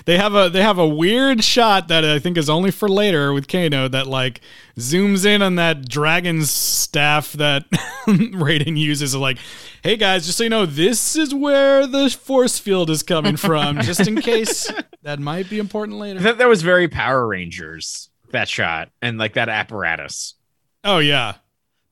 they 0.05 0.17
have 0.17 0.35
a 0.35 0.49
they 0.49 0.61
have 0.61 0.77
a 0.77 0.87
weird 0.87 1.43
shot 1.43 1.87
that 1.87 2.03
I 2.03 2.19
think 2.19 2.37
is 2.37 2.49
only 2.49 2.71
for 2.71 2.89
later 2.89 3.33
with 3.33 3.47
Kano 3.47 3.87
that 3.87 4.07
like 4.07 4.41
zooms 4.77 5.25
in 5.25 5.41
on 5.41 5.55
that 5.55 5.87
dragon's 5.87 6.51
staff 6.51 7.33
that 7.33 7.69
Raiden 8.07 8.77
uses. 8.77 9.15
Like, 9.15 9.37
hey 9.83 9.95
guys, 9.97 10.25
just 10.25 10.37
so 10.37 10.43
you 10.43 10.49
know, 10.49 10.65
this 10.65 11.15
is 11.15 11.33
where 11.33 11.87
the 11.87 12.09
force 12.09 12.59
field 12.59 12.89
is 12.89 13.03
coming 13.03 13.37
from, 13.37 13.81
just 13.81 14.07
in 14.07 14.19
case 14.21 14.71
that 15.03 15.19
might 15.19 15.49
be 15.49 15.59
important 15.59 15.97
later. 15.97 16.19
thought 16.19 16.37
that 16.39 16.49
was 16.49 16.61
very 16.61 16.87
Power 16.87 17.27
Rangers, 17.27 18.09
that 18.31 18.49
shot, 18.49 18.89
and 19.01 19.17
like 19.17 19.33
that 19.33 19.49
apparatus. 19.49 20.35
Oh 20.83 20.99
yeah, 20.99 21.35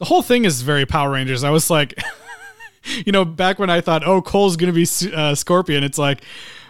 the 0.02 0.06
whole 0.06 0.24
thing 0.24 0.46
is 0.46 0.64
very 0.64 0.88
Power 0.88 1.12
Rangers. 1.12 1.44
I 1.44 1.52
was 1.52 1.70
like, 1.70 1.94
you 3.06 3.12
know, 3.12 3.24
back 3.24 3.60
when 3.60 3.70
I 3.70 3.82
thought, 3.82 4.04
oh, 4.04 4.20
Cole's 4.24 4.58
gonna 4.58 4.74
be 4.74 4.88
uh, 5.14 5.36
Scorpion, 5.36 5.84
it's 5.84 6.00
like, 6.00 6.24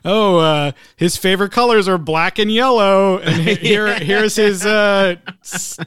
oh, 0.04 0.38
uh, 0.40 0.72
his 0.98 1.16
favorite 1.16 1.54
colors 1.54 1.88
are 1.88 1.98
black 1.98 2.40
and 2.40 2.52
yellow, 2.52 3.20
and 3.20 3.42
he- 3.42 3.56
here 3.70 3.94
here's 4.00 4.36
his 4.36 4.66
uh, 4.66 5.16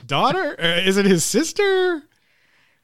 daughter. 0.07 0.57
Uh, 0.59 0.81
is 0.89 0.97
it 0.97 1.05
his 1.05 1.23
sister? 1.23 2.03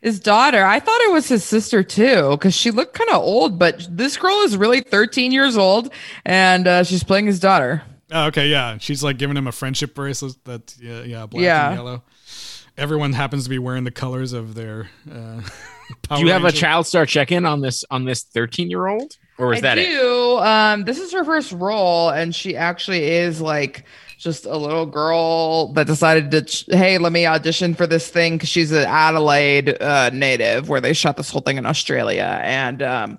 His 0.03 0.21
daughter. 0.21 0.63
I 0.65 0.79
thought 0.79 1.01
it 1.03 1.13
was 1.13 1.29
his 1.29 1.43
sister 1.43 1.83
too, 1.83 2.33
because 2.33 2.55
she 2.55 2.71
looked 2.71 2.93
kind 2.95 3.09
of 3.11 3.17
old, 3.23 3.59
but 3.59 3.87
this 3.91 4.19
girl 4.19 4.41
is 4.43 4.59
really 4.59 4.83
13 4.83 5.33
years 5.33 5.57
old, 5.57 5.91
and 6.27 6.67
uh, 6.67 6.85
she's 6.85 7.03
playing 7.03 7.25
his 7.27 7.41
daughter. 7.41 7.83
Oh, 8.13 8.27
okay, 8.27 8.49
yeah, 8.49 8.77
she's 8.79 9.03
like 9.03 9.17
giving 9.17 9.37
him 9.39 9.47
a 9.47 9.53
friendship 9.53 9.95
bracelet. 9.95 10.37
That's 10.45 10.79
yeah, 10.79 11.03
yeah, 11.05 11.25
black 11.27 11.43
Yeah. 11.45 11.69
and 11.69 11.77
yellow. 11.77 12.03
Everyone 12.77 13.13
happens 13.13 13.45
to 13.45 13.51
be 13.51 13.59
wearing 13.59 13.85
the 13.85 13.91
colors 13.91 14.33
of 14.33 14.55
their. 14.55 14.89
Uh, 15.11 15.43
Power 16.09 16.19
Do 16.21 16.25
you 16.27 16.33
have 16.33 16.45
a 16.45 16.53
child 16.53 16.87
star 16.87 17.05
check 17.05 17.33
in 17.33 17.45
on 17.45 17.61
this 17.61 17.85
on 17.91 18.05
this 18.05 18.23
13 18.23 18.71
year 18.71 18.87
old, 18.87 19.17
or 19.39 19.49
was 19.49 19.59
I 19.59 19.61
that 19.63 19.79
it? 19.79 19.87
do. 19.87 20.39
Um, 20.39 20.85
this 20.85 21.01
is 21.01 21.13
her 21.13 21.25
first 21.25 21.51
role, 21.51 22.11
and 22.11 22.33
she 22.33 22.57
actually 22.57 23.03
is 23.11 23.41
like 23.41 23.85
just 24.17 24.47
a 24.47 24.57
little 24.57 24.87
girl 24.87 25.73
that 25.73 25.89
decided 25.89 26.31
to, 26.31 26.43
ch- 26.43 26.67
hey, 26.69 26.99
let 26.99 27.11
me 27.11 27.27
audition 27.27 27.75
for 27.75 27.87
this 27.89 28.09
thing 28.09 28.35
because 28.37 28.49
she's 28.51 28.71
an 28.71 28.85
Adelaide 28.87 29.83
uh, 29.83 30.11
native, 30.11 30.69
where 30.69 30.81
they 30.81 30.93
shot 30.93 31.17
this 31.17 31.29
whole 31.31 31.41
thing 31.41 31.57
in 31.57 31.67
Australia, 31.67 32.39
and 32.45 32.83
um, 32.83 33.19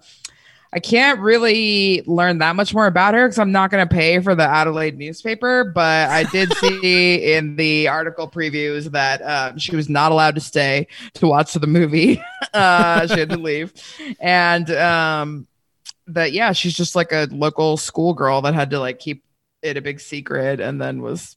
I 0.73 0.79
can't 0.79 1.19
really 1.19 2.01
learn 2.07 2.37
that 2.37 2.55
much 2.55 2.73
more 2.73 2.87
about 2.87 3.13
her 3.13 3.27
because 3.27 3.39
I'm 3.39 3.51
not 3.51 3.71
going 3.71 3.85
to 3.85 3.93
pay 3.93 4.19
for 4.19 4.35
the 4.35 4.43
Adelaide 4.43 4.97
newspaper. 4.97 5.65
But 5.65 6.09
I 6.09 6.23
did 6.23 6.53
see 6.57 7.33
in 7.33 7.57
the 7.57 7.89
article 7.89 8.29
previews 8.29 8.91
that 8.91 9.21
um, 9.21 9.57
she 9.57 9.75
was 9.75 9.89
not 9.89 10.11
allowed 10.11 10.35
to 10.35 10.41
stay 10.41 10.87
to 11.15 11.27
watch 11.27 11.53
the 11.53 11.67
movie. 11.67 12.23
uh, 12.53 13.05
she 13.07 13.19
had 13.19 13.29
to 13.29 13.37
leave, 13.37 13.73
and 14.19 14.71
um, 14.71 15.47
that 16.07 16.31
yeah, 16.31 16.53
she's 16.53 16.75
just 16.75 16.95
like 16.95 17.11
a 17.11 17.27
local 17.31 17.75
schoolgirl 17.75 18.41
that 18.43 18.53
had 18.53 18.69
to 18.69 18.79
like 18.79 18.99
keep 18.99 19.25
it 19.61 19.75
a 19.75 19.81
big 19.81 19.99
secret, 19.99 20.61
and 20.61 20.81
then 20.81 21.01
was 21.01 21.35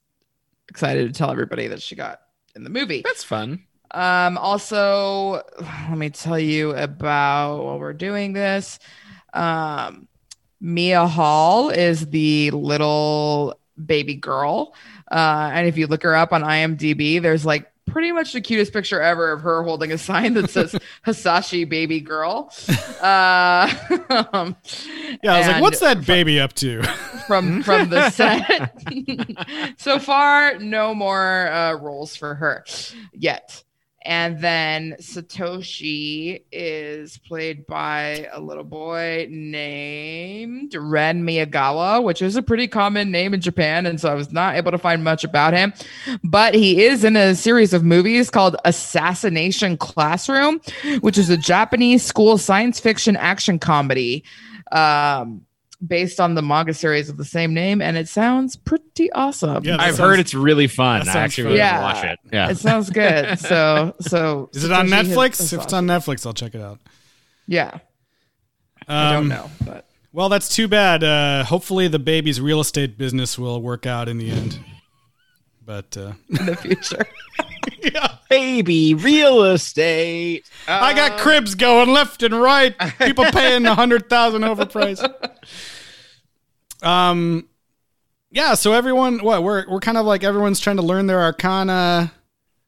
excited 0.69 1.13
to 1.13 1.17
tell 1.17 1.31
everybody 1.31 1.67
that 1.67 1.81
she 1.81 1.95
got 1.95 2.21
in 2.55 2.63
the 2.63 2.69
movie. 2.69 3.01
That's 3.03 3.23
fun. 3.23 3.65
Um, 3.91 4.37
also, 4.37 5.41
let 5.89 5.97
me 5.97 6.09
tell 6.09 6.39
you 6.39 6.71
about 6.71 7.63
while 7.63 7.79
we're 7.79 7.93
doing 7.93 8.33
this. 8.33 8.79
Um, 9.35 10.07
Mia 10.61 11.05
Hall 11.05 11.69
is 11.69 12.07
the 12.07 12.51
little 12.51 13.59
baby 13.83 14.15
girl. 14.15 14.73
Uh, 15.11 15.51
and 15.53 15.67
if 15.67 15.77
you 15.77 15.87
look 15.87 16.03
her 16.03 16.15
up 16.15 16.33
on 16.33 16.41
IMDb, 16.41 17.21
there's 17.21 17.45
like 17.45 17.71
pretty 17.87 18.11
much 18.11 18.33
the 18.33 18.41
cutest 18.41 18.73
picture 18.73 18.99
ever 19.01 19.31
of 19.31 19.41
her 19.41 19.63
holding 19.63 19.91
a 19.91 19.97
sign 19.97 20.33
that 20.33 20.49
says 20.49 20.75
Hasashi 21.03 21.65
baby 21.65 22.01
girl. 22.01 22.51
Uh, 22.99 23.71
um, 24.33 24.55
Yeah, 25.21 25.33
I 25.33 25.37
was 25.39 25.47
like, 25.47 25.61
what's 25.61 25.79
that 25.81 26.05
baby 26.05 26.39
up 26.39 26.53
to? 26.53 26.81
from 27.27 27.63
from 27.63 27.89
the 27.89 28.09
set. 28.11 28.81
so 29.77 29.99
far, 29.99 30.57
no 30.59 30.95
more 30.95 31.47
uh, 31.51 31.73
roles 31.73 32.15
for 32.15 32.35
her 32.35 32.65
yet. 33.13 33.63
And 34.05 34.39
then 34.39 34.95
Satoshi 34.99 36.43
is 36.51 37.17
played 37.17 37.65
by 37.65 38.27
a 38.31 38.39
little 38.39 38.63
boy 38.63 39.27
named 39.31 40.75
Ren 40.75 41.23
Miyagawa, 41.23 42.03
which 42.03 42.21
is 42.21 42.35
a 42.35 42.43
pretty 42.43 42.67
common 42.67 43.09
name 43.09 43.33
in 43.33 43.41
Japan. 43.41 43.87
And 43.87 43.99
so 43.99 44.09
I 44.09 44.13
was 44.13 44.31
not 44.31 44.55
able 44.55 44.71
to 44.71 44.77
find 44.77 45.03
much 45.03 45.23
about 45.23 45.53
him. 45.53 45.73
But 46.23 46.53
he 46.53 46.83
is 46.83 47.03
in 47.03 47.15
a 47.17 47.33
series 47.33 47.73
of 47.73 47.83
movies 47.83 48.29
called 48.29 48.55
Assassination 48.63 49.75
Classroom, 49.75 50.61
which 51.01 51.17
is 51.17 51.31
a 51.31 51.37
Japanese 51.37 52.03
school 52.03 52.37
science 52.37 52.79
fiction 52.79 53.15
action 53.15 53.57
comedy. 53.57 54.23
Um, 54.71 55.41
based 55.85 56.19
on 56.19 56.35
the 56.35 56.41
manga 56.41 56.73
series 56.73 57.09
of 57.09 57.17
the 57.17 57.25
same 57.25 57.53
name, 57.53 57.81
and 57.81 57.97
it 57.97 58.07
sounds 58.09 58.55
pretty 58.55 59.11
awesome. 59.13 59.63
Yeah, 59.63 59.75
I've 59.79 59.95
sounds- 59.95 59.99
heard 59.99 60.19
it's 60.19 60.33
really 60.33 60.67
fun. 60.67 61.01
I 61.01 61.03
sounds 61.05 61.15
actually 61.15 61.43
fun. 61.43 61.47
really 61.51 61.57
Yeah. 61.59 61.81
watch 61.81 62.03
it. 62.05 62.19
Yeah. 62.31 62.49
It 62.49 62.57
sounds 62.57 62.89
good. 62.89 63.39
So, 63.45 63.95
so 64.01 64.49
Is 64.53 64.63
it 64.63 64.71
on 64.71 64.87
Netflix? 64.87 65.37
has 65.39 65.53
If 65.53 65.61
it's 65.61 65.73
awesome. 65.73 65.89
on 65.89 65.99
Netflix, 65.99 66.25
I'll 66.25 66.33
check 66.33 66.55
it 66.55 66.61
out. 66.61 66.79
yeah, 67.47 67.79
I 68.87 69.13
don't 69.13 69.23
Um, 69.23 69.27
know, 69.29 69.51
but 69.65 69.85
Well, 70.13 70.29
that's 70.29 70.53
too 70.55 70.67
bad. 70.67 71.03
Uh, 71.03 71.43
hopefully, 71.43 71.87
the 71.89 71.99
baby's 71.99 72.39
real 72.39 72.61
estate 72.61 72.97
business 72.97 73.37
will 73.37 73.61
work 73.61 73.85
out 73.85 74.07
in 74.07 74.17
the 74.17 74.29
end. 74.31 74.59
But 75.65 75.97
uh, 75.97 76.13
in 76.39 76.45
the 76.45 76.55
future, 76.55 77.05
yeah, 77.83 78.14
Baby 78.29 78.93
real 78.93 79.43
estate. 79.43 80.49
I 80.67 80.91
Uh, 80.91 80.95
got 80.95 81.19
cribs 81.19 81.55
going 81.55 81.89
left 81.89 82.23
and 82.23 82.39
right. 82.39 82.75
People 82.99 83.25
paying 83.25 83.65
a 83.65 83.75
hundred 83.75 84.09
thousand 84.09 84.41
overpriced. 84.41 85.13
Um, 86.81 87.47
yeah. 88.31 88.53
So 88.53 88.73
everyone, 88.73 89.19
what 89.19 89.43
we're 89.43 89.65
we're 89.69 89.79
kind 89.79 89.97
of 89.97 90.05
like 90.05 90.23
everyone's 90.23 90.59
trying 90.59 90.75
to 90.75 90.81
learn 90.83 91.07
their 91.07 91.21
arcana. 91.21 92.11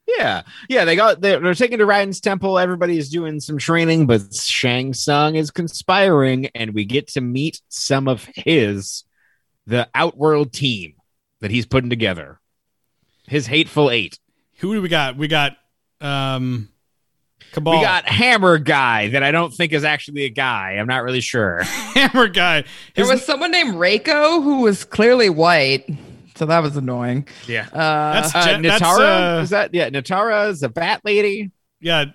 Yeah, 0.06 0.42
yeah. 0.68 0.84
They 0.84 0.96
got 0.96 1.20
they're, 1.20 1.38
they're 1.38 1.54
taken 1.54 1.78
to 1.78 1.86
Raiden's 1.86 2.20
temple. 2.20 2.58
Everybody 2.58 2.96
is 2.98 3.10
doing 3.10 3.38
some 3.40 3.58
training, 3.58 4.06
but 4.06 4.34
Shang 4.34 4.94
Tsung 4.94 5.34
is 5.36 5.50
conspiring, 5.50 6.46
and 6.54 6.72
we 6.74 6.84
get 6.84 7.08
to 7.08 7.20
meet 7.20 7.60
some 7.68 8.08
of 8.08 8.28
his 8.34 9.04
the 9.66 9.88
Outworld 9.94 10.52
team 10.52 10.94
that 11.40 11.50
he's 11.50 11.66
putting 11.66 11.90
together. 11.90 12.40
His 13.26 13.46
hateful 13.46 13.90
eight. 13.90 14.18
Who 14.58 14.74
do 14.74 14.82
we 14.82 14.88
got? 14.88 15.16
We 15.16 15.28
got 15.28 15.56
um, 16.00 16.68
Kabal. 17.52 17.76
We 17.76 17.80
got 17.82 18.08
Hammer 18.08 18.58
guy 18.58 19.08
that 19.08 19.22
I 19.22 19.30
don't 19.30 19.52
think 19.52 19.72
is 19.72 19.84
actually 19.84 20.24
a 20.24 20.30
guy. 20.30 20.72
I'm 20.72 20.86
not 20.86 21.02
really 21.02 21.20
sure. 21.20 21.62
Hammer 21.62 22.28
guy. 22.28 22.62
there 22.94 23.04
His- 23.04 23.08
was 23.08 23.24
someone 23.24 23.50
named 23.50 23.74
Reiko 23.74 24.42
who 24.42 24.60
was 24.62 24.84
clearly 24.84 25.30
white, 25.30 25.88
so 26.36 26.46
that 26.46 26.60
was 26.60 26.76
annoying. 26.76 27.26
Yeah. 27.46 27.68
Uh, 27.72 28.12
That's 28.20 28.34
Uh, 28.34 28.44
Gen- 28.44 28.62
that's, 28.62 28.82
Nitara 28.82 29.38
uh, 29.38 29.42
is 29.42 29.50
that? 29.50 29.72
Yeah, 29.74 29.90
Nitara 29.90 30.50
is 30.50 30.62
a 30.62 30.68
bat 30.68 31.00
lady. 31.04 31.50
yeah. 31.80 32.06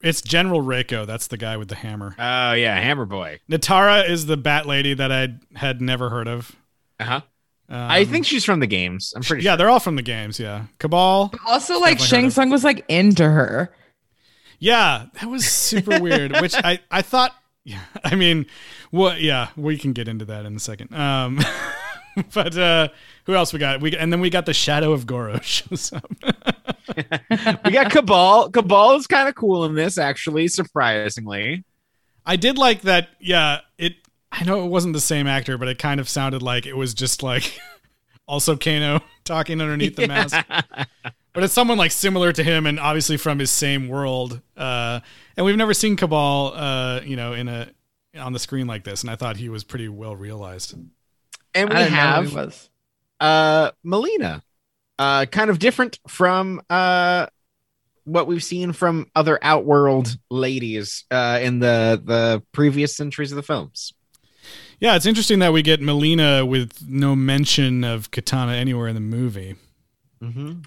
It's 0.00 0.22
General 0.22 0.62
Reiko. 0.62 1.06
That's 1.06 1.26
the 1.26 1.36
guy 1.36 1.58
with 1.58 1.68
the 1.68 1.74
hammer. 1.74 2.14
Oh 2.18 2.52
yeah, 2.54 2.74
Hammer 2.80 3.04
boy. 3.04 3.40
Nitara 3.50 4.08
is 4.08 4.24
the 4.24 4.36
bat 4.38 4.64
lady 4.64 4.94
that 4.94 5.12
I 5.12 5.34
had 5.56 5.82
never 5.82 6.08
heard 6.08 6.26
of. 6.26 6.56
Uh 6.98 7.04
huh. 7.04 7.20
Um, 7.74 7.90
I 7.90 8.04
think 8.04 8.24
she's 8.24 8.44
from 8.44 8.60
the 8.60 8.68
games. 8.68 9.12
I'm 9.16 9.22
pretty 9.22 9.42
yeah, 9.42 9.52
sure. 9.52 9.56
they're 9.56 9.70
all 9.70 9.80
from 9.80 9.96
the 9.96 10.02
games. 10.02 10.38
Yeah, 10.38 10.66
Kabal. 10.78 11.34
also, 11.44 11.80
like 11.80 11.98
Definitely 11.98 12.06
Shang 12.06 12.26
of. 12.26 12.32
Tsung 12.32 12.50
was 12.50 12.62
like 12.62 12.84
into 12.88 13.24
her. 13.24 13.74
Yeah, 14.60 15.06
that 15.14 15.28
was 15.28 15.44
super 15.44 15.98
weird. 16.00 16.36
Which 16.40 16.54
I 16.54 16.78
I 16.88 17.02
thought. 17.02 17.34
Yeah, 17.64 17.80
I 18.04 18.14
mean, 18.14 18.46
what? 18.92 19.20
Yeah, 19.20 19.48
we 19.56 19.76
can 19.76 19.92
get 19.92 20.06
into 20.06 20.24
that 20.26 20.46
in 20.46 20.54
a 20.54 20.60
second. 20.60 20.94
Um, 20.94 21.40
but 22.32 22.56
uh, 22.56 22.88
who 23.24 23.34
else 23.34 23.52
we 23.52 23.58
got? 23.58 23.80
We 23.80 23.96
and 23.96 24.12
then 24.12 24.20
we 24.20 24.30
got 24.30 24.46
the 24.46 24.54
Shadow 24.54 24.92
of 24.92 25.04
Goro 25.04 25.40
shows 25.40 25.92
up. 25.92 26.08
we 26.22 27.72
got 27.72 27.90
Kabal. 27.90 28.52
Kabal 28.52 28.98
is 28.98 29.08
kind 29.08 29.28
of 29.28 29.34
cool 29.34 29.64
in 29.64 29.74
this, 29.74 29.98
actually, 29.98 30.46
surprisingly. 30.46 31.64
I 32.24 32.36
did 32.36 32.56
like 32.56 32.82
that. 32.82 33.08
Yeah, 33.18 33.62
it. 33.78 33.94
I 34.36 34.42
know 34.42 34.64
it 34.64 34.68
wasn't 34.68 34.94
the 34.94 35.00
same 35.00 35.28
actor, 35.28 35.56
but 35.56 35.68
it 35.68 35.78
kind 35.78 36.00
of 36.00 36.08
sounded 36.08 36.42
like 36.42 36.66
it 36.66 36.76
was 36.76 36.92
just 36.92 37.22
like 37.22 37.56
also 38.26 38.56
Kano 38.56 39.00
talking 39.24 39.60
underneath 39.60 39.94
the 39.94 40.08
mask. 40.08 40.36
But 41.32 41.42
it's 41.44 41.52
someone 41.52 41.78
like 41.78 41.92
similar 41.92 42.32
to 42.32 42.42
him 42.42 42.66
and 42.66 42.80
obviously 42.80 43.16
from 43.16 43.38
his 43.38 43.52
same 43.52 43.88
world. 43.88 44.40
Uh, 44.56 45.00
and 45.36 45.46
we've 45.46 45.56
never 45.56 45.72
seen 45.72 45.96
Kabal, 45.96 46.52
uh, 46.54 47.00
you 47.04 47.14
know, 47.14 47.32
in 47.32 47.46
a 47.46 47.70
on 48.18 48.32
the 48.32 48.38
screen 48.40 48.66
like 48.66 48.84
this. 48.84 49.02
And 49.02 49.10
I 49.10 49.16
thought 49.16 49.36
he 49.36 49.48
was 49.48 49.62
pretty 49.62 49.88
well 49.88 50.16
realized. 50.16 50.74
And 51.54 51.70
we 51.70 51.76
I 51.76 51.78
didn't 51.84 51.94
know 51.94 52.22
who 52.22 52.36
have 52.36 52.52
he 52.54 52.68
uh 53.20 53.70
Mileena. 53.84 54.42
Uh 54.98 55.26
kind 55.26 55.48
of 55.50 55.58
different 55.60 56.00
from 56.08 56.60
uh 56.68 57.26
what 58.04 58.26
we've 58.26 58.44
seen 58.44 58.72
from 58.72 59.06
other 59.14 59.38
outworld 59.42 60.16
ladies 60.30 61.04
uh 61.10 61.38
in 61.40 61.60
the 61.60 62.02
the 62.04 62.42
previous 62.52 62.96
centuries 62.96 63.32
of 63.32 63.36
the 63.36 63.42
films. 63.42 63.93
Yeah, 64.80 64.96
it's 64.96 65.06
interesting 65.06 65.38
that 65.38 65.52
we 65.52 65.62
get 65.62 65.80
Mileena 65.80 66.46
with 66.46 66.84
no 66.88 67.14
mention 67.16 67.84
of 67.84 68.10
Katana 68.10 68.52
anywhere 68.52 68.88
in 68.88 68.94
the 68.94 69.00
movie, 69.00 69.56
Mm-hmm. 70.22 70.60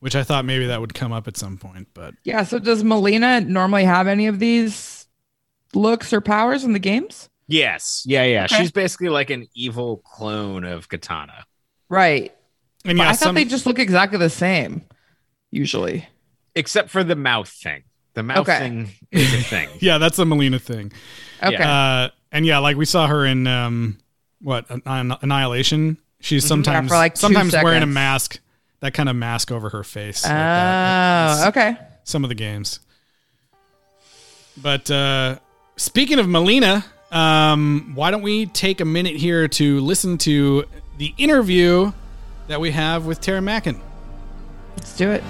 which 0.00 0.16
I 0.16 0.22
thought 0.24 0.44
maybe 0.44 0.66
that 0.66 0.80
would 0.80 0.94
come 0.94 1.12
up 1.12 1.28
at 1.28 1.36
some 1.36 1.56
point. 1.58 1.88
But 1.94 2.14
Yeah. 2.24 2.42
So 2.44 2.58
does 2.58 2.82
Mileena 2.82 3.46
normally 3.46 3.84
have 3.84 4.06
any 4.06 4.26
of 4.26 4.38
these 4.38 5.06
looks 5.74 6.12
or 6.12 6.20
powers 6.20 6.64
in 6.64 6.72
the 6.72 6.78
games? 6.78 7.28
Yes. 7.48 8.02
Yeah, 8.06 8.24
yeah. 8.24 8.44
Okay. 8.44 8.56
She's 8.58 8.70
basically 8.72 9.08
like 9.10 9.30
an 9.30 9.46
evil 9.54 9.98
clone 9.98 10.64
of 10.64 10.88
Katana. 10.88 11.44
Right. 11.88 12.32
and 12.84 12.96
yeah, 12.98 13.04
I 13.04 13.08
thought 13.08 13.18
some, 13.18 13.34
they 13.34 13.44
just 13.44 13.66
look 13.66 13.78
exactly 13.78 14.18
the 14.18 14.30
same. 14.30 14.82
Usually. 15.50 16.08
Except 16.54 16.88
for 16.90 17.04
the 17.04 17.16
mouth 17.16 17.48
thing. 17.48 17.84
The 18.14 18.22
mouth 18.22 18.38
Okay. 18.48 18.58
thing 18.58 18.88
is 19.10 19.32
a 19.34 19.42
thing. 19.42 19.68
yeah, 19.80 19.98
that's 19.98 20.18
a 20.18 20.24
Mileena 20.24 20.60
thing. 20.60 20.92
Okay. 21.42 21.56
Uh, 21.62 22.08
and 22.32 22.44
yeah, 22.46 22.58
like 22.58 22.76
we 22.76 22.84
saw 22.86 23.06
her 23.06 23.24
in 23.24 23.46
um, 23.46 23.98
what 24.40 24.66
Annihilation. 24.86 25.98
She's 26.20 26.46
sometimes 26.46 26.88
for, 26.88 26.94
like, 26.94 27.16
sometimes 27.16 27.52
wearing 27.52 27.82
a 27.82 27.86
mask, 27.86 28.38
that 28.80 28.94
kind 28.94 29.08
of 29.08 29.16
mask 29.16 29.50
over 29.50 29.68
her 29.70 29.82
face. 29.84 30.22
like 30.24 30.32
Oh, 30.32 30.34
that. 30.34 31.48
okay. 31.48 31.76
Some 32.04 32.24
of 32.24 32.28
the 32.28 32.34
games. 32.36 32.78
But 34.60 34.90
uh, 34.90 35.38
speaking 35.76 36.18
of 36.20 36.26
Mileena, 36.26 36.84
um, 37.10 37.92
why 37.94 38.10
don't 38.10 38.22
we 38.22 38.46
take 38.46 38.80
a 38.80 38.84
minute 38.84 39.16
here 39.16 39.48
to 39.48 39.80
listen 39.80 40.16
to 40.18 40.64
the 40.98 41.12
interview 41.18 41.92
that 42.48 42.60
we 42.60 42.70
have 42.70 43.04
with 43.06 43.20
Tara 43.20 43.40
Macken? 43.40 43.80
Let's 44.76 44.96
do 44.96 45.10
it. 45.10 45.22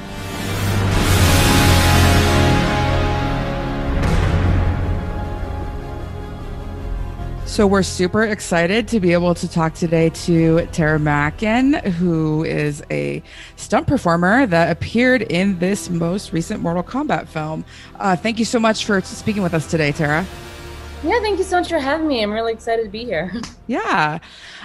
So 7.52 7.66
we're 7.66 7.82
super 7.82 8.22
excited 8.22 8.88
to 8.88 8.98
be 8.98 9.12
able 9.12 9.34
to 9.34 9.46
talk 9.46 9.74
today 9.74 10.08
to 10.08 10.64
Tara 10.72 10.98
Macken, 10.98 11.84
who 11.84 12.44
is 12.44 12.82
a 12.90 13.22
stunt 13.56 13.86
performer 13.86 14.46
that 14.46 14.70
appeared 14.70 15.20
in 15.20 15.58
this 15.58 15.90
most 15.90 16.32
recent 16.32 16.62
Mortal 16.62 16.82
Kombat 16.82 17.28
film. 17.28 17.66
Uh, 17.96 18.16
thank 18.16 18.38
you 18.38 18.46
so 18.46 18.58
much 18.58 18.86
for 18.86 19.02
speaking 19.02 19.42
with 19.42 19.52
us 19.52 19.70
today, 19.70 19.92
Tara. 19.92 20.24
Yeah, 21.04 21.20
thank 21.20 21.36
you 21.36 21.44
so 21.44 21.58
much 21.58 21.68
for 21.68 21.78
having 21.78 22.08
me. 22.08 22.22
I'm 22.22 22.32
really 22.32 22.54
excited 22.54 22.84
to 22.84 22.88
be 22.88 23.04
here. 23.04 23.30
Yeah. 23.66 24.18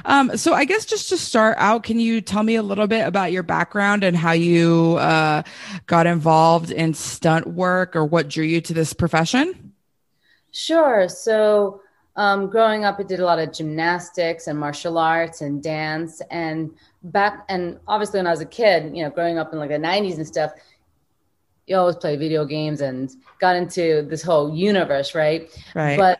Um, 0.05 0.37
so 0.37 0.53
I 0.53 0.63
guess 0.63 0.85
just 0.85 1.09
to 1.09 1.17
start 1.17 1.57
out, 1.59 1.83
can 1.83 1.99
you 1.99 2.21
tell 2.21 2.43
me 2.43 2.55
a 2.55 2.63
little 2.63 2.87
bit 2.87 3.05
about 3.05 3.33
your 3.33 3.43
background 3.43 4.05
and 4.05 4.15
how 4.15 4.31
you 4.31 4.95
uh, 4.99 5.43
got 5.87 6.07
involved 6.07 6.71
in 6.71 6.93
stunt 6.93 7.47
work 7.47 7.97
or 7.97 8.05
what 8.05 8.29
drew 8.29 8.45
you 8.45 8.61
to 8.61 8.73
this 8.73 8.93
profession? 8.93 9.73
Sure. 10.51 11.07
So, 11.09 11.81
um, 12.17 12.49
growing 12.49 12.83
up, 12.83 12.99
I 12.99 13.03
did 13.03 13.19
a 13.19 13.25
lot 13.25 13.39
of 13.39 13.53
gymnastics 13.53 14.47
and 14.47 14.59
martial 14.59 14.97
arts 14.97 15.41
and 15.41 15.63
dance. 15.63 16.21
And 16.29 16.71
back, 17.03 17.45
and 17.47 17.79
obviously, 17.87 18.19
when 18.19 18.27
I 18.27 18.31
was 18.31 18.41
a 18.41 18.45
kid, 18.45 18.95
you 18.95 19.03
know, 19.03 19.09
growing 19.09 19.37
up 19.37 19.53
in 19.53 19.59
like 19.59 19.69
the 19.69 19.75
90s 19.75 20.17
and 20.17 20.27
stuff, 20.27 20.51
you 21.67 21.75
always 21.75 21.95
play 21.95 22.15
video 22.15 22.43
games 22.43 22.81
and 22.81 23.11
got 23.39 23.55
into 23.55 24.05
this 24.09 24.23
whole 24.23 24.55
universe, 24.55 25.13
right? 25.13 25.49
Right. 25.75 25.97
But 25.97 26.19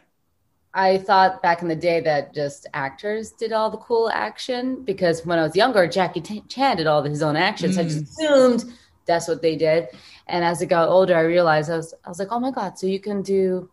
I 0.74 1.00
thought 1.00 1.42
back 1.42 1.64
in 1.64 1.68
the 1.68 1.76
day 1.76 2.02
that 2.02 2.36
just 2.36 2.68
actors 2.76 3.32
did 3.32 3.52
all 3.52 3.72
the 3.72 3.78
cool 3.78 4.12
action 4.14 4.84
because 4.84 5.26
when 5.26 5.40
I 5.40 5.44
was 5.44 5.56
younger, 5.56 5.88
Jackie 5.88 6.22
Chan 6.22 6.78
did 6.78 6.86
all 6.86 7.02
his 7.02 7.24
own 7.24 7.36
action. 7.36 7.74
So 7.74 7.82
I 7.82 7.84
just 7.86 8.04
assumed 8.04 8.66
that's 9.08 9.28
what 9.28 9.42
they 9.42 9.56
did. 9.56 9.88
And 10.28 10.46
as 10.46 10.62
I 10.62 10.66
got 10.66 10.90
older, 10.90 11.16
I 11.16 11.22
realized 11.22 11.72
I 11.72 11.78
was, 11.78 11.96
I 12.06 12.10
was 12.10 12.20
like, 12.20 12.28
oh 12.32 12.40
my 12.40 12.52
God, 12.52 12.78
so 12.78 12.86
you 12.86 13.00
can 13.00 13.24
do, 13.24 13.70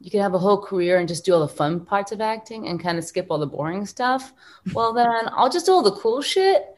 you 0.00 0.10
can 0.10 0.20
have 0.20 0.34
a 0.34 0.38
whole 0.38 0.60
career 0.60 0.98
and 0.98 1.08
just 1.08 1.24
do 1.24 1.34
all 1.34 1.40
the 1.40 1.48
fun 1.48 1.80
parts 1.80 2.12
of 2.12 2.20
acting 2.20 2.68
and 2.68 2.80
kind 2.80 2.98
of 2.98 3.04
skip 3.04 3.26
all 3.30 3.38
the 3.38 3.46
boring 3.46 3.84
stuff. 3.84 4.32
Well, 4.72 4.92
then 4.92 5.28
I'll 5.32 5.50
just 5.50 5.66
do 5.66 5.72
all 5.72 5.82
the 5.82 5.92
cool 5.92 6.22
shit. 6.22 6.76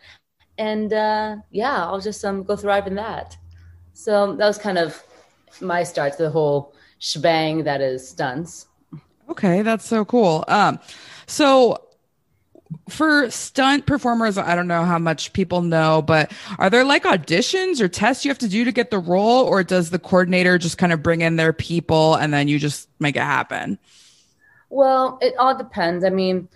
And 0.57 0.93
uh, 0.93 1.37
yeah, 1.51 1.85
I'll 1.85 2.01
just 2.01 2.25
um, 2.25 2.43
go 2.43 2.57
thrive 2.57 2.87
in 2.87 2.95
that. 2.97 3.37
So 3.93 4.35
that 4.37 4.47
was 4.47 4.59
kind 4.59 4.79
of 4.79 5.03
my 5.61 5.83
start 5.83 6.17
to 6.17 6.23
the 6.25 6.31
whole 6.31 6.75
shebang 6.99 7.65
that 7.65 7.81
is 7.81 8.09
stunts. 8.09 8.67
Okay, 9.29 9.63
that's 9.63 9.87
so 9.87 10.05
cool. 10.05 10.45
Um, 10.49 10.79
so 11.27 11.90
for 12.89 13.31
stunt 13.31 13.87
performers, 13.87 14.39
I 14.39 14.55
don't 14.55 14.69
know 14.69 14.85
how 14.85 14.99
much 14.99 15.33
people 15.33 15.63
know, 15.63 16.03
but 16.03 16.33
are 16.59 16.71
there 16.71 16.85
like 16.85 17.05
auditions 17.05 17.81
or 17.81 17.89
tests 17.89 18.25
you 18.25 18.31
have 18.31 18.39
to 18.39 18.49
do 18.49 18.65
to 18.65 18.73
get 18.73 18.91
the 18.91 18.99
role, 18.99 19.45
or 19.45 19.63
does 19.63 19.91
the 19.91 19.99
coordinator 19.99 20.59
just 20.59 20.79
kind 20.79 20.93
of 20.93 21.03
bring 21.03 21.21
in 21.21 21.37
their 21.37 21.53
people 21.53 22.15
and 22.15 22.33
then 22.33 22.49
you 22.49 22.59
just 22.59 22.89
make 22.99 23.17
it 23.17 23.23
happen? 23.23 23.79
Well, 24.69 25.19
it 25.21 25.35
all 25.39 25.57
depends. 25.57 26.05
I 26.05 26.11
mean, 26.11 26.49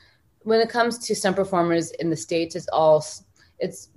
when 0.42 0.60
it 0.60 0.68
comes 0.68 0.98
to 0.98 1.14
stunt 1.14 1.36
performers 1.36 1.90
in 1.92 2.10
the 2.10 2.16
states, 2.16 2.54
it's 2.54 2.68
all 2.68 3.04
it's 3.58 3.88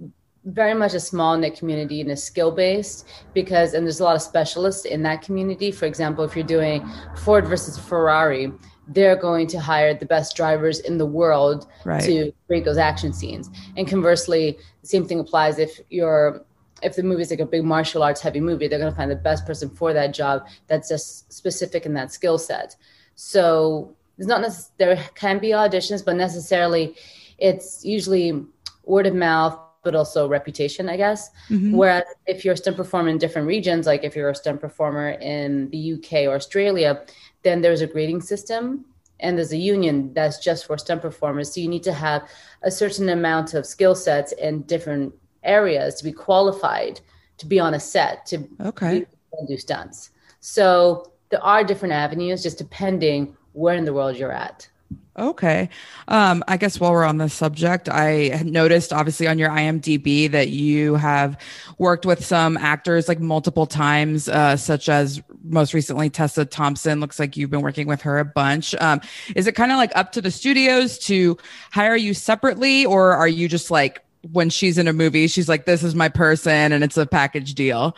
very 0.45 0.73
much 0.73 0.93
a 0.93 0.99
small 0.99 1.37
knit 1.37 1.57
community 1.57 1.99
and 1.99 2.09
is 2.09 2.23
skill 2.23 2.51
based 2.51 3.05
because 3.33 3.73
and 3.73 3.85
there's 3.85 3.99
a 3.99 4.03
lot 4.03 4.15
of 4.15 4.21
specialists 4.21 4.85
in 4.85 5.03
that 5.03 5.21
community. 5.21 5.71
For 5.71 5.85
example, 5.85 6.23
if 6.23 6.35
you're 6.35 6.45
doing 6.45 6.89
Ford 7.17 7.45
versus 7.45 7.77
Ferrari, 7.77 8.51
they're 8.89 9.15
going 9.15 9.47
to 9.47 9.59
hire 9.59 9.93
the 9.93 10.05
best 10.05 10.35
drivers 10.35 10.79
in 10.79 10.97
the 10.97 11.05
world 11.05 11.67
Right. 11.85 12.03
to 12.03 12.31
create 12.47 12.65
those 12.65 12.77
action 12.77 13.13
scenes. 13.13 13.49
And 13.75 13.87
conversely, 13.87 14.57
the 14.81 14.87
same 14.87 15.05
thing 15.07 15.19
applies 15.19 15.59
if 15.59 15.79
you're 15.89 16.43
if 16.83 16.95
the 16.95 17.01
movie 17.01 17.23
is 17.23 17.31
like 17.31 17.39
a 17.39 17.45
big 17.45 17.63
martial 17.63 18.03
arts 18.03 18.21
heavy 18.21 18.39
movie, 18.39 18.67
they're 18.67 18.77
going 18.77 18.91
to 18.91 18.95
find 18.95 19.09
the 19.09 19.15
best 19.15 19.47
person 19.47 19.67
for 19.67 19.93
that 19.93 20.13
job 20.13 20.45
that's 20.67 20.87
just 20.89 21.33
specific 21.33 21.87
in 21.87 21.93
that 21.95 22.13
skill 22.13 22.37
set. 22.37 22.75
So 23.15 23.95
there's 24.15 24.27
not 24.27 24.43
necess- 24.43 24.69
there 24.77 24.95
can 25.15 25.39
be 25.39 25.49
auditions, 25.49 26.05
but 26.05 26.15
necessarily 26.15 26.95
it's 27.39 27.83
usually 27.83 28.45
word 28.85 29.07
of 29.07 29.15
mouth, 29.15 29.59
but 29.83 29.95
also 29.95 30.27
reputation, 30.27 30.87
I 30.87 30.97
guess. 30.97 31.31
Mm-hmm. 31.49 31.75
Whereas 31.75 32.03
if 32.27 32.45
you're 32.45 32.53
a 32.53 32.57
stunt 32.57 32.77
performer 32.77 33.09
in 33.09 33.17
different 33.17 33.47
regions, 33.47 33.87
like 33.87 34.03
if 34.03 34.15
you're 34.15 34.29
a 34.29 34.35
stunt 34.35 34.61
performer 34.61 35.09
in 35.11 35.69
the 35.71 35.93
UK 35.93 36.27
or 36.27 36.35
Australia, 36.35 37.03
then 37.47 37.61
there's 37.61 37.81
a 37.81 37.87
grading 37.87 38.21
system 38.21 38.85
and 39.21 39.37
there's 39.37 39.53
a 39.53 39.57
union 39.57 40.13
that's 40.13 40.37
just 40.37 40.65
for 40.67 40.77
stunt 40.77 41.01
performers. 41.01 41.53
So 41.53 41.61
you 41.61 41.69
need 41.69 41.83
to 41.83 41.93
have 41.93 42.21
a 42.61 42.69
certain 42.69 43.09
amount 43.09 43.53
of 43.53 43.65
skill 43.65 43.95
sets 43.95 44.31
in 44.33 44.63
different 44.63 45.13
areas 45.43 45.95
to 45.95 46.03
be 46.03 46.11
qualified 46.11 46.99
to 47.37 47.45
be 47.45 47.59
on 47.59 47.73
a 47.73 47.79
set 47.79 48.25
to 48.25 48.37
Okay. 48.71 49.05
do 49.47 49.57
stunts. 49.57 50.11
So 50.39 51.11
there 51.29 51.43
are 51.43 51.63
different 51.63 51.93
avenues, 51.93 52.43
just 52.43 52.57
depending 52.57 53.35
where 53.53 53.75
in 53.75 53.85
the 53.85 53.93
world 53.93 54.17
you're 54.17 54.31
at. 54.31 54.69
Okay. 55.17 55.69
Um, 56.07 56.43
I 56.47 56.57
guess 56.57 56.79
while 56.79 56.91
we're 56.91 57.03
on 57.03 57.17
the 57.17 57.27
subject, 57.27 57.89
I 57.89 58.41
noticed 58.45 58.93
obviously 58.93 59.27
on 59.27 59.39
your 59.39 59.49
IMDb 59.49 60.29
that 60.31 60.49
you 60.49 60.93
have 60.95 61.41
worked 61.79 62.05
with 62.05 62.23
some 62.23 62.55
actors 62.55 63.07
like 63.07 63.19
multiple 63.19 63.65
times, 63.65 64.29
uh, 64.29 64.55
such 64.57 64.89
as 64.89 65.21
most 65.43 65.73
recently 65.73 66.11
Tessa 66.11 66.45
Thompson. 66.45 66.99
Looks 66.99 67.17
like 67.17 67.35
you've 67.35 67.49
been 67.49 67.61
working 67.61 67.87
with 67.87 68.01
her 68.03 68.19
a 68.19 68.25
bunch. 68.25 68.75
Um, 68.75 69.01
is 69.35 69.47
it 69.47 69.55
kind 69.55 69.71
of 69.71 69.77
like 69.77 69.91
up 69.95 70.11
to 70.11 70.21
the 70.21 70.29
studios 70.29 70.99
to 70.99 71.35
hire 71.71 71.95
you 71.95 72.13
separately, 72.13 72.85
or 72.85 73.13
are 73.13 73.27
you 73.27 73.47
just 73.47 73.71
like 73.71 74.03
when 74.31 74.51
she's 74.51 74.77
in 74.77 74.87
a 74.87 74.93
movie, 74.93 75.27
she's 75.27 75.49
like, 75.49 75.65
this 75.65 75.81
is 75.81 75.95
my 75.95 76.09
person 76.09 76.71
and 76.71 76.83
it's 76.83 76.97
a 76.97 77.07
package 77.07 77.55
deal? 77.55 77.95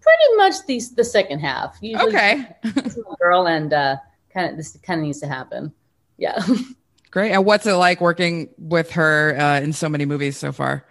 Pretty 0.00 0.36
much 0.36 0.54
the 0.66 0.80
the 0.96 1.04
second 1.04 1.40
half. 1.40 1.76
Usually 1.80 2.08
Okay. 2.08 2.46
girl 3.20 3.48
and 3.48 3.72
uh, 3.72 3.96
kind 4.32 4.50
of 4.50 4.56
this 4.56 4.76
kind 4.82 5.00
of 5.00 5.06
needs 5.06 5.18
to 5.20 5.26
happen. 5.26 5.72
Yeah. 6.20 6.40
Great. 7.10 7.32
And 7.32 7.44
what's 7.44 7.66
it 7.66 7.72
like 7.72 8.00
working 8.00 8.50
with 8.56 8.92
her 8.92 9.36
uh, 9.36 9.60
in 9.60 9.72
so 9.72 9.88
many 9.88 10.04
movies 10.04 10.36
so 10.36 10.52
far? 10.52 10.86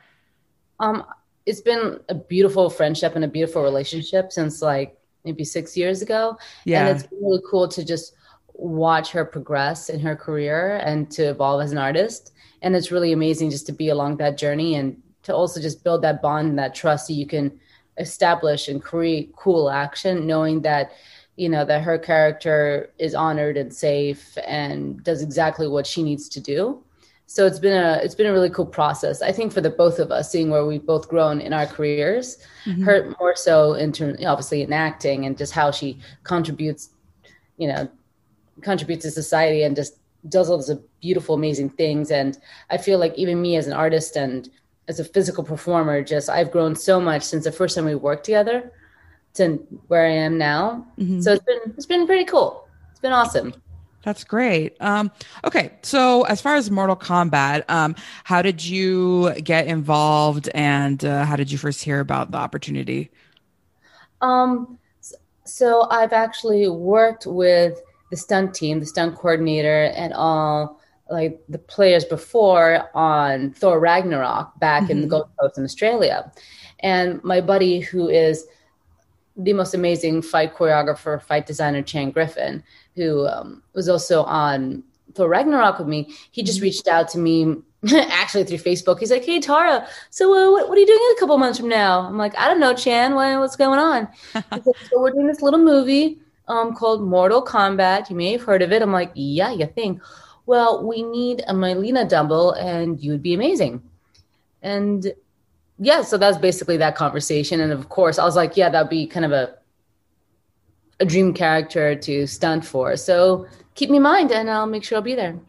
Um, 0.82 1.06
it's 1.46 1.62
been 1.62 2.00
a 2.10 2.16
beautiful 2.16 2.70
friendship 2.70 3.16
and 3.16 3.24
a 3.24 3.28
beautiful 3.28 3.64
relationship 3.64 4.34
since 4.34 4.62
like 4.62 4.98
maybe 5.24 5.46
six 5.46 5.78
years 5.78 6.02
ago. 6.02 6.38
Yeah. 6.66 6.88
And 6.88 7.00
it's 7.00 7.08
really 7.22 7.42
cool 7.50 7.70
to 7.70 7.86
just 7.86 8.16
watch 8.54 9.12
her 9.12 9.24
progress 9.24 9.90
in 9.90 10.02
her 10.02 10.16
career 10.16 10.78
and 10.84 11.10
to 11.12 11.24
evolve 11.24 11.62
as 11.62 11.72
an 11.72 11.78
artist. 11.78 12.34
And 12.62 12.76
it's 12.76 12.92
really 12.92 13.14
amazing 13.14 13.52
just 13.52 13.66
to 13.68 13.72
be 13.72 13.88
along 13.88 14.18
that 14.18 14.38
journey 14.38 14.76
and 14.76 15.02
to 15.24 15.34
also 15.34 15.62
just 15.62 15.84
build 15.84 16.02
that 16.02 16.22
bond 16.22 16.50
and 16.50 16.60
that 16.60 16.76
trust 16.76 17.08
that 17.08 17.14
you 17.14 17.28
can 17.28 17.58
establish 17.98 18.68
and 18.68 18.82
create 18.82 19.34
cool 19.36 19.70
action, 19.70 20.28
knowing 20.28 20.62
that 20.62 20.92
you 21.40 21.48
know 21.48 21.64
that 21.64 21.82
her 21.84 21.98
character 21.98 22.92
is 23.00 23.16
honored 23.16 23.56
and 23.56 23.74
safe 23.74 24.38
and 24.46 25.02
does 25.06 25.22
exactly 25.22 25.70
what 25.70 25.88
she 25.88 26.04
needs 26.04 26.28
to 26.28 26.42
do. 26.42 26.84
So 27.28 27.46
it's 27.46 27.60
been 27.60 27.82
a 27.82 27.94
it's 28.04 28.14
been 28.14 28.28
a 28.28 28.34
really 28.34 28.50
cool 28.50 28.66
process 28.66 29.22
i 29.22 29.32
think 29.32 29.54
for 29.54 29.62
the 29.62 29.70
both 29.70 30.00
of 30.00 30.12
us 30.12 30.32
seeing 30.32 30.50
where 30.50 30.66
we've 30.66 30.86
both 30.86 31.08
grown 31.08 31.40
in 31.40 31.54
our 31.54 31.66
careers. 31.66 32.40
Mm-hmm. 32.66 32.84
Her 32.84 33.16
more 33.20 33.36
so 33.38 33.74
in 33.74 33.94
term, 33.94 34.18
obviously 34.26 34.64
in 34.64 34.74
acting 34.74 35.26
and 35.26 35.38
just 35.38 35.54
how 35.54 35.72
she 35.72 36.00
contributes 36.24 36.90
you 37.58 37.70
know 37.70 37.88
contributes 38.62 39.06
to 39.06 39.12
society 39.12 39.64
and 39.64 39.76
just 39.78 39.94
does 40.28 40.50
all 40.50 40.58
those 40.58 40.78
beautiful 41.00 41.36
amazing 41.36 41.70
things. 41.70 42.12
And 42.12 42.38
i 42.70 42.78
feel 42.78 43.00
like 43.00 43.14
even 43.16 43.42
me 43.42 43.56
as 43.56 43.68
an 43.68 43.74
artist 43.74 44.18
and 44.18 44.50
as 44.90 45.00
a 45.00 45.06
physical 45.06 45.44
performer 45.44 46.04
just 46.04 46.30
i've 46.30 46.52
grown 46.52 46.76
so 46.76 47.00
much 47.00 47.24
since 47.24 47.44
the 47.46 47.52
first 47.60 47.76
time 47.76 47.86
we 47.86 47.96
worked 47.96 48.26
together 48.26 48.74
to 49.34 49.58
where 49.88 50.06
i 50.06 50.12
am 50.12 50.38
now 50.38 50.86
so 51.20 51.34
it's 51.34 51.44
been 51.46 51.60
it's 51.78 51.86
been 51.86 52.06
pretty 52.06 52.26
cool 52.26 52.68
it's 52.92 53.00
been 53.00 53.14
awesome 53.14 53.54
That's 54.04 54.24
great. 54.24 54.78
Um, 54.80 55.12
okay, 55.44 55.74
so 55.82 56.24
as 56.24 56.40
far 56.40 56.56
as 56.56 56.72
Mortal 56.72 56.96
Kombat, 56.96 57.70
um, 57.70 57.96
how 58.24 58.42
did 58.42 58.64
you 58.64 59.34
get 59.44 59.68
involved, 59.68 60.50
and 60.56 61.04
uh, 61.04 61.26
how 61.26 61.36
did 61.36 61.52
you 61.52 61.58
first 61.58 61.84
hear 61.84 62.00
about 62.00 62.32
the 62.32 62.38
opportunity? 62.38 63.12
Um, 64.22 64.80
so 65.44 65.88
I've 65.90 66.14
actually 66.14 66.70
worked 66.70 67.26
with 67.26 67.82
the 68.10 68.18
stunt 68.18 68.54
team, 68.54 68.80
the 68.80 68.86
stunt 68.86 69.16
coordinator, 69.16 69.92
and 69.96 70.14
all 70.14 70.80
like 71.10 71.42
the 71.50 71.58
players 71.58 72.06
before 72.06 72.90
on 72.96 73.52
Thor 73.54 73.80
Ragnarok 73.80 74.60
back 74.60 74.90
in 74.90 75.02
the 75.02 75.08
Gold 75.08 75.30
Coast 75.40 75.58
in 75.58 75.64
Australia. 75.64 76.32
And 76.82 77.22
my 77.24 77.42
buddy, 77.42 77.80
who 77.80 78.08
is 78.08 78.46
the 79.40 79.54
most 79.54 79.74
amazing 79.74 80.22
fight 80.22 80.54
choreographer, 80.54 81.22
fight 81.22 81.46
designer, 81.46 81.82
Chan 81.82 82.12
Griffin, 82.12 82.64
who 82.96 83.26
um, 83.28 83.64
was 83.74 83.90
also 83.90 84.24
on 84.24 84.84
Thor 85.16 85.30
Ragnarok 85.30 85.80
with 85.80 85.88
me, 85.88 86.14
he 86.32 86.44
just 86.44 86.62
reached 86.62 86.88
out 86.88 87.08
to 87.10 87.18
me 87.18 87.56
actually 87.96 88.44
through 88.44 88.58
Facebook. 88.58 89.00
He's 89.00 89.12
like, 89.12 89.26
"Hey 89.26 89.40
Tara, 89.40 89.88
so 90.10 90.34
uh, 90.34 90.52
what, 90.52 90.70
what 90.70 90.78
are 90.78 90.82
you 90.82 90.88
doing 90.88 91.00
in 91.00 91.18
a 91.18 91.20
couple 91.20 91.38
months 91.38 91.58
from 91.58 91.70
now?" 91.70 92.02
I'm 92.02 92.18
like, 92.18 92.38
"I 92.38 92.48
don't 92.48 92.60
know, 92.60 92.74
Chan. 92.74 93.16
What, 93.16 93.40
what's 93.40 93.56
going 93.56 93.80
on?" 93.80 94.08
He's 94.34 94.44
like, 94.52 94.78
"So 94.90 95.00
we're 95.00 95.12
doing 95.12 95.28
this 95.28 95.42
little 95.42 95.60
movie 95.60 96.20
um, 96.50 96.74
called 96.74 97.02
Mortal 97.02 97.46
Kombat. 97.46 98.10
You 98.10 98.16
may 98.16 98.34
have 98.34 98.44
heard 98.44 98.62
of 98.62 98.72
it. 98.72 98.82
I'm 98.82 98.92
like, 98.92 99.12
yeah, 99.14 99.52
you 99.52 99.68
think? 99.68 100.02
Well, 100.46 100.86
we 100.86 101.04
need 101.04 101.44
a 101.48 101.54
Mileena 101.54 102.10
Dumble, 102.10 102.52
and 102.54 103.00
you'd 103.00 103.22
be 103.22 103.36
amazing. 103.36 103.84
And 104.62 105.14
yeah, 105.80 106.02
so 106.02 106.18
that's 106.18 106.38
basically 106.38 106.78
that 106.78 106.96
conversation. 106.96 107.62
And 107.62 107.72
of 107.72 107.90
course, 107.90 108.20
I 108.20 108.26
was 108.26 108.36
like, 108.36 108.58
yeah, 108.58 108.70
that'd 108.70 108.90
be 108.90 109.08
kind 109.08 109.26
of 109.26 109.32
a 109.32 109.56
a 111.00 111.06
dream 111.06 111.34
character 111.34 111.96
to 111.96 112.28
stunt 112.28 112.66
for. 112.66 112.98
So 112.98 113.48
keep 113.76 113.90
me 113.90 113.98
in 113.98 114.04
mind, 114.04 114.32
and 114.32 114.50
I'll 114.50 114.66
make 114.66 114.84
sure 114.84 114.98
I'll 114.98 115.02
be 115.02 115.16
there. 115.16 115.40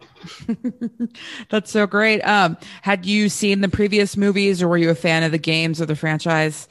That's 1.49 1.73
so 1.73 1.89
great. 1.89 2.21
Um, 2.21 2.57
had 2.83 3.05
you 3.05 3.29
seen 3.29 3.61
the 3.61 3.69
previous 3.69 4.17
movies, 4.17 4.63
or 4.63 4.69
were 4.69 4.77
you 4.77 4.91
a 4.91 4.95
fan 4.95 5.25
of 5.25 5.33
the 5.33 5.39
games 5.39 5.81
or 5.81 5.87
the 5.87 5.97
franchise? 5.97 6.69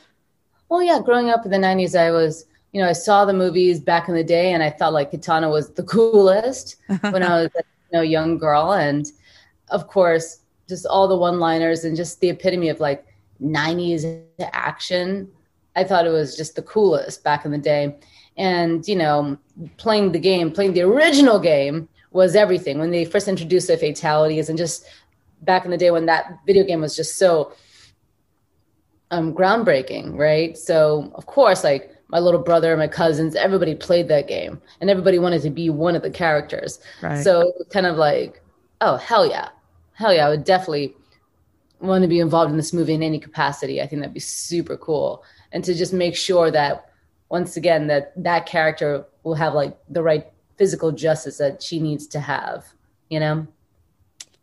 Well, 0.69 0.81
yeah, 0.81 0.99
growing 1.03 1.29
up 1.29 1.45
in 1.45 1.51
the 1.51 1.57
'90s, 1.57 1.99
I 1.99 2.11
was, 2.11 2.45
you 2.71 2.81
know, 2.81 2.87
I 2.87 2.93
saw 2.93 3.25
the 3.25 3.33
movies 3.33 3.81
back 3.81 4.07
in 4.07 4.15
the 4.15 4.23
day, 4.23 4.53
and 4.53 4.63
I 4.63 4.69
thought 4.69 4.93
like 4.93 5.11
Katana 5.11 5.49
was 5.49 5.71
the 5.71 5.83
coolest 5.93 6.77
when 7.01 7.23
I 7.23 7.43
was 7.43 7.49
a 7.55 7.63
you 7.91 7.97
know, 7.97 8.01
young 8.01 8.37
girl, 8.37 8.71
and 8.71 9.05
of 9.69 9.87
course, 9.87 10.39
just 10.69 10.85
all 10.85 11.07
the 11.07 11.17
one-liners 11.17 11.83
and 11.83 11.97
just 11.97 12.21
the 12.21 12.29
epitome 12.29 12.69
of 12.69 12.79
like 12.79 13.05
'90s 13.41 14.23
action. 14.39 15.29
I 15.75 15.83
thought 15.83 16.05
it 16.05 16.11
was 16.11 16.35
just 16.35 16.55
the 16.55 16.61
coolest 16.61 17.23
back 17.23 17.45
in 17.45 17.51
the 17.51 17.57
day, 17.57 17.95
and 18.37 18.87
you 18.87 18.95
know, 18.95 19.37
playing 19.77 20.11
the 20.11 20.19
game, 20.19 20.51
playing 20.51 20.73
the 20.73 20.81
original 20.81 21.39
game 21.39 21.87
was 22.11 22.35
everything 22.35 22.79
when 22.79 22.91
they 22.91 23.05
first 23.05 23.27
introduced 23.27 23.67
the 23.67 23.77
fatalities 23.77 24.49
and 24.49 24.57
just 24.57 24.85
back 25.41 25.65
in 25.65 25.71
the 25.71 25.77
day 25.77 25.91
when 25.91 26.05
that 26.07 26.39
video 26.45 26.63
game 26.63 26.81
was 26.81 26.95
just 26.95 27.17
so 27.17 27.53
um, 29.11 29.33
groundbreaking, 29.33 30.17
right? 30.17 30.57
So 30.57 31.11
of 31.15 31.25
course, 31.25 31.63
like 31.63 31.95
my 32.09 32.19
little 32.19 32.41
brother, 32.41 32.75
my 32.75 32.87
cousins, 32.87 33.35
everybody 33.35 33.75
played 33.75 34.07
that 34.07 34.27
game, 34.27 34.61
and 34.81 34.89
everybody 34.89 35.19
wanted 35.19 35.41
to 35.43 35.49
be 35.49 35.69
one 35.69 35.95
of 35.95 36.01
the 36.01 36.09
characters. 36.09 36.79
Right. 37.01 37.23
So 37.23 37.51
kind 37.71 37.85
of 37.85 37.97
like, 37.97 38.41
oh 38.81 38.97
hell 38.97 39.25
yeah, 39.29 39.49
hell 39.93 40.13
yeah, 40.13 40.27
I 40.27 40.29
would 40.29 40.43
definitely 40.43 40.95
want 41.79 42.01
to 42.03 42.07
be 42.07 42.19
involved 42.19 42.51
in 42.51 42.57
this 42.57 42.73
movie 42.73 42.93
in 42.93 43.03
any 43.03 43.19
capacity. 43.19 43.81
I 43.81 43.87
think 43.87 44.01
that'd 44.01 44.13
be 44.13 44.19
super 44.19 44.77
cool, 44.77 45.23
and 45.51 45.63
to 45.63 45.73
just 45.73 45.93
make 45.93 46.15
sure 46.15 46.51
that 46.51 46.89
once 47.29 47.57
again 47.57 47.87
that 47.87 48.13
that 48.21 48.45
character 48.45 49.05
will 49.23 49.35
have 49.35 49.53
like 49.53 49.77
the 49.89 50.03
right 50.03 50.27
physical 50.57 50.91
justice 50.91 51.37
that 51.37 51.61
she 51.61 51.79
needs 51.79 52.07
to 52.07 52.19
have. 52.19 52.65
You 53.09 53.19
know. 53.19 53.47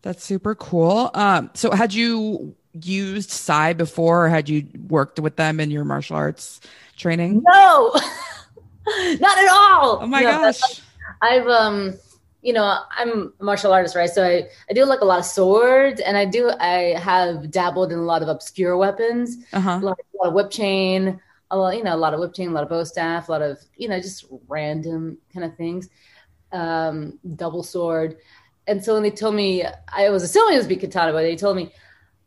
That's 0.02 0.24
super 0.24 0.54
cool. 0.54 1.10
Um, 1.14 1.50
so 1.54 1.72
had 1.72 1.92
you 1.92 2.54
used 2.82 3.30
sai 3.30 3.72
before 3.72 4.26
or 4.26 4.28
had 4.28 4.48
you 4.48 4.66
worked 4.88 5.18
with 5.18 5.34
them 5.36 5.58
in 5.58 5.70
your 5.70 5.84
martial 5.84 6.16
arts 6.16 6.60
training? 6.96 7.42
No, 7.44 7.92
not 9.18 9.38
at 9.38 9.48
all. 9.50 9.98
Oh 10.02 10.06
my 10.06 10.20
No, 10.20 10.30
gosh. 10.30 10.80
I've 11.22 11.46
um, 11.48 11.94
you 12.46 12.52
know, 12.52 12.66
I'm 12.98 13.32
a 13.40 13.44
martial 13.44 13.72
artist, 13.72 13.96
right? 13.96 14.08
So 14.16 14.22
I 14.24 14.36
I 14.70 14.72
do 14.78 14.84
like 14.92 15.00
a 15.00 15.04
lot 15.12 15.18
of 15.18 15.24
swords, 15.38 16.00
and 16.06 16.16
I 16.16 16.24
do 16.36 16.42
I 16.60 16.76
have 17.10 17.50
dabbled 17.50 17.90
in 17.92 17.98
a 17.98 18.08
lot 18.12 18.22
of 18.22 18.28
obscure 18.28 18.76
weapons, 18.76 19.28
Uh-huh. 19.52 19.78
a 19.82 19.84
lot, 19.86 19.98
a 19.98 20.16
lot 20.20 20.28
of 20.28 20.34
whip 20.34 20.50
chain, 20.50 21.20
a 21.50 21.56
lot, 21.58 21.76
you 21.76 21.82
know, 21.86 21.94
a 21.94 22.02
lot 22.04 22.14
of 22.14 22.20
whip 22.20 22.34
chain, 22.34 22.48
a 22.50 22.52
lot 22.52 22.62
of 22.62 22.68
bow 22.68 22.84
staff, 22.84 23.28
a 23.28 23.32
lot 23.32 23.42
of 23.42 23.58
you 23.76 23.88
know, 23.88 23.98
just 24.08 24.18
random 24.48 25.18
kind 25.34 25.44
of 25.44 25.56
things, 25.56 25.88
um, 26.52 27.18
double 27.42 27.64
sword. 27.64 28.16
And 28.68 28.78
so 28.84 28.94
when 28.94 29.02
they 29.02 29.10
told 29.22 29.34
me, 29.34 29.64
I 30.02 30.10
was 30.10 30.22
assuming 30.22 30.54
it 30.54 30.58
was 30.58 30.66
be 30.68 30.76
katana, 30.76 31.12
but 31.12 31.22
they 31.22 31.36
told 31.36 31.56
me 31.56 31.72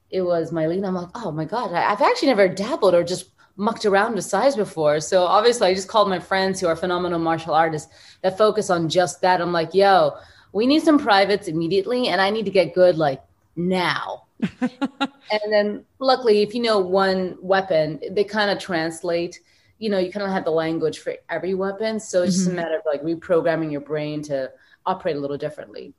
it 0.10 0.22
was 0.22 0.52
Mileena. 0.52 0.88
I'm 0.88 0.96
like, 0.96 1.10
oh 1.16 1.32
my 1.32 1.46
god, 1.46 1.72
I, 1.74 1.92
I've 1.92 2.02
actually 2.02 2.30
never 2.34 2.48
dabbled 2.50 2.94
or 2.94 3.04
just 3.04 3.26
mucked 3.60 3.86
around 3.86 4.16
with 4.16 4.24
sais 4.24 4.56
before. 4.56 5.00
So 5.02 5.24
obviously, 5.24 5.68
I 5.68 5.74
just 5.74 5.90
called 5.90 6.10
my 6.10 6.20
friends 6.20 6.60
who 6.60 6.68
are 6.68 6.76
phenomenal 6.76 7.20
martial 7.20 7.54
artists 7.54 7.92
that 8.22 8.38
focus 8.38 8.70
on 8.70 8.88
just 8.90 9.22
that. 9.22 9.42
I'm 9.42 9.52
like, 9.52 9.74
yo, 9.74 10.14
we 10.54 10.66
need 10.66 10.82
some 10.82 10.98
privates 10.98 11.48
immediately, 11.48 12.08
and 12.08 12.22
I 12.22 12.30
need 12.30 12.46
to 12.46 12.52
get 12.52 12.74
good 12.74 12.98
like 12.98 13.22
now. 13.56 14.24
and 14.62 15.52
then, 15.52 15.86
luckily, 16.00 16.42
if 16.42 16.56
you 16.56 16.62
know 16.62 16.80
one 16.80 17.38
weapon, 17.42 18.00
they 18.12 18.24
kind 18.24 18.50
of 18.50 18.58
translate. 18.60 19.42
You 19.78 19.90
know, 19.90 20.00
you 20.00 20.12
kind 20.12 20.26
of 20.26 20.32
have 20.32 20.46
the 20.46 20.52
language 20.52 21.00
for 21.00 21.14
every 21.30 21.54
weapon, 21.54 22.00
so 22.00 22.24
it's 22.24 22.36
just 22.36 22.48
a 22.48 22.52
Mhm. 22.52 22.56
matter 22.56 22.78
of 22.78 22.84
like 22.86 23.04
reprogramming 23.04 23.72
your 23.72 23.82
brain 23.82 24.22
to 24.24 24.52
operate 24.86 25.18
a 25.18 25.20
little 25.20 25.38
differently. 25.38 25.94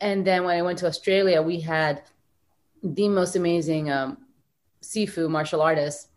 And 0.00 0.26
then 0.26 0.44
when 0.44 0.56
I 0.56 0.62
went 0.62 0.78
to 0.80 0.86
Australia, 0.86 1.40
we 1.40 1.60
had 1.60 2.02
the 2.82 3.08
most 3.08 3.36
amazing 3.36 3.90
um, 3.90 4.18
Sifu 4.82 5.28
martial 5.30 5.62
artist 5.62 6.08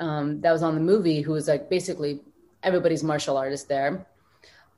um, 0.00 0.40
that 0.40 0.52
was 0.52 0.62
on 0.62 0.74
the 0.74 0.80
movie, 0.80 1.20
who 1.20 1.32
was 1.32 1.48
like 1.48 1.68
basically 1.68 2.20
everybody's 2.62 3.02
martial 3.02 3.36
artist 3.36 3.68
there, 3.68 4.06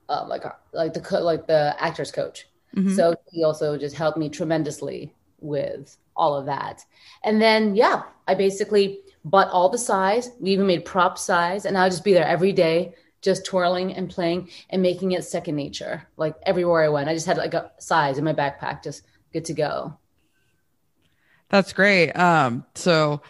um, 0.08 0.28
like 0.28 0.44
like 0.72 0.92
the 0.94 1.00
co- 1.00 1.22
like 1.22 1.46
the 1.46 1.74
actor's 1.78 2.10
coach. 2.12 2.46
Mhm. 2.76 2.94
So 2.94 3.14
he 3.30 3.44
also 3.44 3.76
just 3.76 3.96
helped 3.96 4.18
me 4.18 4.28
tremendously 4.28 5.14
with 5.40 5.96
all 6.16 6.36
of 6.36 6.46
that. 6.46 6.84
And 7.24 7.40
then 7.40 7.74
yeah, 7.74 8.02
I 8.28 8.34
basically 8.34 9.00
bought 9.24 9.50
all 9.50 9.68
the 9.68 9.78
sais. 9.78 10.30
We 10.40 10.50
even 10.50 10.66
made 10.66 10.84
prop 10.84 11.18
sais, 11.18 11.64
and 11.64 11.76
I'll 11.76 11.90
just 11.90 12.04
be 12.04 12.12
there 12.12 12.26
every 12.26 12.52
day, 12.52 12.94
just 13.22 13.44
twirling 13.44 13.94
and 13.94 14.08
playing 14.08 14.48
and 14.70 14.82
making 14.82 15.12
it 15.12 15.24
second 15.24 15.56
nature. 15.56 16.06
Like 16.16 16.34
everywhere 16.44 16.84
I 16.84 16.88
went, 16.88 17.08
I 17.08 17.14
just 17.14 17.26
had 17.26 17.38
like 17.38 17.54
a 17.54 17.72
sais 17.78 18.18
in 18.18 18.24
my 18.24 18.34
backpack, 18.34 18.82
just 18.82 19.02
good 19.32 19.44
to 19.46 19.54
go. 19.54 19.98
That's 21.48 21.72
great. 21.72 22.12
Um, 22.12 22.64
so 22.74 23.22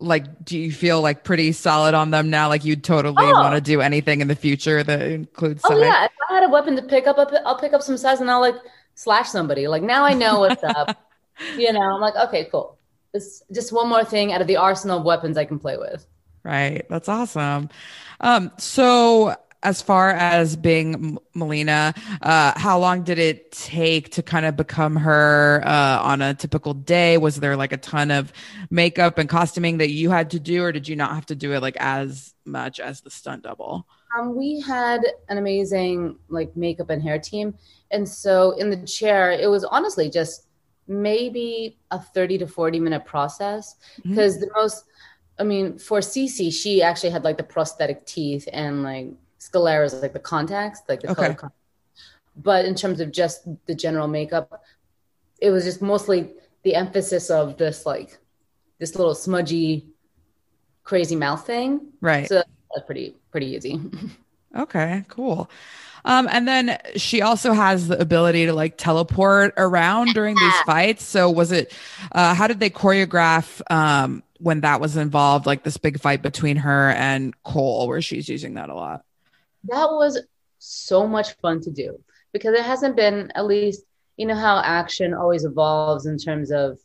like 0.00 0.44
do 0.44 0.58
you 0.58 0.70
feel 0.72 1.00
like 1.02 1.24
pretty 1.24 1.52
solid 1.52 1.94
on 1.94 2.10
them 2.10 2.30
now? 2.30 2.48
Like 2.48 2.64
you'd 2.64 2.84
totally 2.84 3.14
Oh. 3.18 3.32
want 3.32 3.54
to 3.54 3.60
do 3.60 3.80
anything 3.80 4.20
in 4.20 4.28
the 4.28 4.36
future 4.36 4.82
that 4.82 5.02
includes 5.02 5.62
Oh 5.64 5.70
sai? 5.70 5.84
yeah, 5.86 6.04
if 6.04 6.10
I 6.30 6.34
had 6.34 6.44
a 6.44 6.48
weapon 6.48 6.76
to 6.76 6.82
pick 6.82 7.06
up, 7.06 7.16
I'll 7.44 7.58
pick 7.58 7.72
up 7.72 7.82
some 7.82 7.96
sais 7.96 8.20
and 8.20 8.30
I'll 8.30 8.40
like 8.40 8.56
slash 8.94 9.28
somebody. 9.28 9.66
Like 9.68 9.82
now 9.82 10.04
I 10.04 10.14
know 10.14 10.40
what's 10.40 10.62
up. 10.64 10.96
You 11.56 11.72
know, 11.72 11.80
I'm 11.80 12.00
like, 12.00 12.16
okay, 12.16 12.48
cool. 12.50 12.78
It's 13.14 13.44
just 13.52 13.72
one 13.72 13.88
more 13.88 14.04
thing 14.04 14.32
out 14.32 14.40
of 14.40 14.48
the 14.48 14.56
arsenal 14.56 14.98
of 14.98 15.04
weapons 15.04 15.36
I 15.38 15.44
can 15.44 15.60
play 15.60 15.76
with. 15.76 16.04
Right. 16.42 16.84
That's 16.90 17.08
awesome. 17.08 17.68
Um, 18.20 18.50
so 18.58 19.36
as 19.62 19.82
far 19.82 20.10
as 20.10 20.56
being 20.56 21.18
Mileena, 21.34 21.96
uh, 22.22 22.58
how 22.58 22.78
long 22.78 23.02
did 23.02 23.18
it 23.18 23.50
take 23.50 24.10
to 24.12 24.22
kind 24.22 24.46
of 24.46 24.56
become 24.56 24.96
her 24.96 25.62
uh, 25.64 26.00
on 26.02 26.22
a 26.22 26.34
typical 26.34 26.74
day? 26.74 27.18
Was 27.18 27.36
there 27.36 27.56
like 27.56 27.72
a 27.72 27.76
ton 27.76 28.10
of 28.10 28.32
makeup 28.70 29.18
and 29.18 29.28
costuming 29.28 29.78
that 29.78 29.90
you 29.90 30.10
had 30.10 30.30
to 30.30 30.40
do, 30.40 30.62
or 30.62 30.72
did 30.72 30.86
you 30.86 30.96
not 30.96 31.14
have 31.14 31.26
to 31.26 31.34
do 31.34 31.52
it 31.52 31.60
like 31.60 31.76
as 31.78 32.34
much 32.44 32.78
as 32.78 33.00
the 33.00 33.10
stunt 33.10 33.42
double? 33.42 33.86
Um, 34.16 34.36
we 34.36 34.60
had 34.60 35.00
an 35.28 35.38
amazing 35.38 36.18
like 36.28 36.56
makeup 36.56 36.90
and 36.90 37.02
hair 37.02 37.18
team, 37.18 37.54
and 37.90 38.08
so 38.08 38.52
in 38.52 38.70
the 38.70 38.86
chair, 38.86 39.32
it 39.32 39.50
was 39.50 39.64
honestly 39.64 40.08
just 40.08 40.46
maybe 40.86 41.78
a 41.90 41.98
thirty 41.98 42.38
to 42.38 42.46
forty 42.46 42.78
minute 42.78 43.04
process 43.04 43.74
because 44.02 44.38
the 44.38 44.48
most, 44.54 44.84
I 45.38 45.42
mean, 45.42 45.78
for 45.78 45.98
Sisi, 45.98 46.52
she 46.52 46.80
actually 46.80 47.10
had 47.10 47.24
like 47.24 47.36
the 47.36 47.42
prosthetic 47.42 48.06
teeth 48.06 48.48
and 48.52 48.82
like 48.82 49.08
sclera's 49.38 49.94
like 49.94 50.12
the 50.12 50.18
contacts, 50.18 50.82
like 50.88 51.00
the 51.00 51.10
Okay. 51.10 51.34
color. 51.34 51.52
But 52.36 52.64
in 52.64 52.74
terms 52.74 53.00
of 53.00 53.10
just 53.10 53.48
the 53.66 53.74
general 53.74 54.06
makeup, 54.08 54.62
it 55.40 55.50
was 55.50 55.64
just 55.64 55.82
mostly 55.82 56.30
the 56.62 56.74
emphasis 56.74 57.30
of 57.30 57.56
this 57.56 57.86
like 57.86 58.18
this 58.78 58.94
little 58.94 59.14
smudgy, 59.14 59.86
crazy 60.84 61.16
mouth 61.16 61.44
thing. 61.46 61.92
Right. 62.00 62.28
So 62.28 62.36
that's 62.74 62.86
pretty 62.86 63.14
pretty 63.30 63.46
easy. 63.46 63.80
Okay, 64.56 65.04
cool. 65.08 65.50
Um, 66.06 66.26
and 66.32 66.48
then 66.48 66.78
she 66.96 67.20
also 67.20 67.52
has 67.52 67.88
the 67.88 68.00
ability 68.00 68.46
to 68.46 68.54
like 68.54 68.78
teleport 68.78 69.52
around 69.58 70.14
during 70.14 70.38
these 70.38 70.58
fights. 70.62 71.04
So 71.04 71.30
was 71.30 71.52
it, 71.52 71.76
uh, 72.12 72.32
how 72.34 72.46
did 72.46 72.58
they 72.58 72.70
choreograph, 72.70 73.60
um, 73.70 74.22
when 74.38 74.62
that 74.62 74.80
was 74.80 74.96
involved, 74.96 75.44
like 75.44 75.64
this 75.64 75.76
big 75.76 76.00
fight 76.00 76.22
between 76.22 76.56
her 76.56 76.90
and 76.90 77.34
Cole, 77.42 77.88
where 77.88 78.00
she's 78.00 78.26
using 78.28 78.54
that 78.54 78.70
a 78.70 78.74
lot? 78.74 79.04
That 79.64 79.88
was 79.90 80.20
so 80.58 81.06
much 81.06 81.34
fun 81.34 81.60
to 81.60 81.70
do 81.70 81.98
because 82.32 82.54
it 82.54 82.64
hasn't 82.64 82.96
been 82.96 83.30
at 83.34 83.46
least 83.46 83.82
you 84.16 84.26
know 84.26 84.34
how 84.34 84.58
action 84.58 85.14
always 85.14 85.44
evolves 85.44 86.06
in 86.06 86.18
terms 86.18 86.50
of 86.50 86.78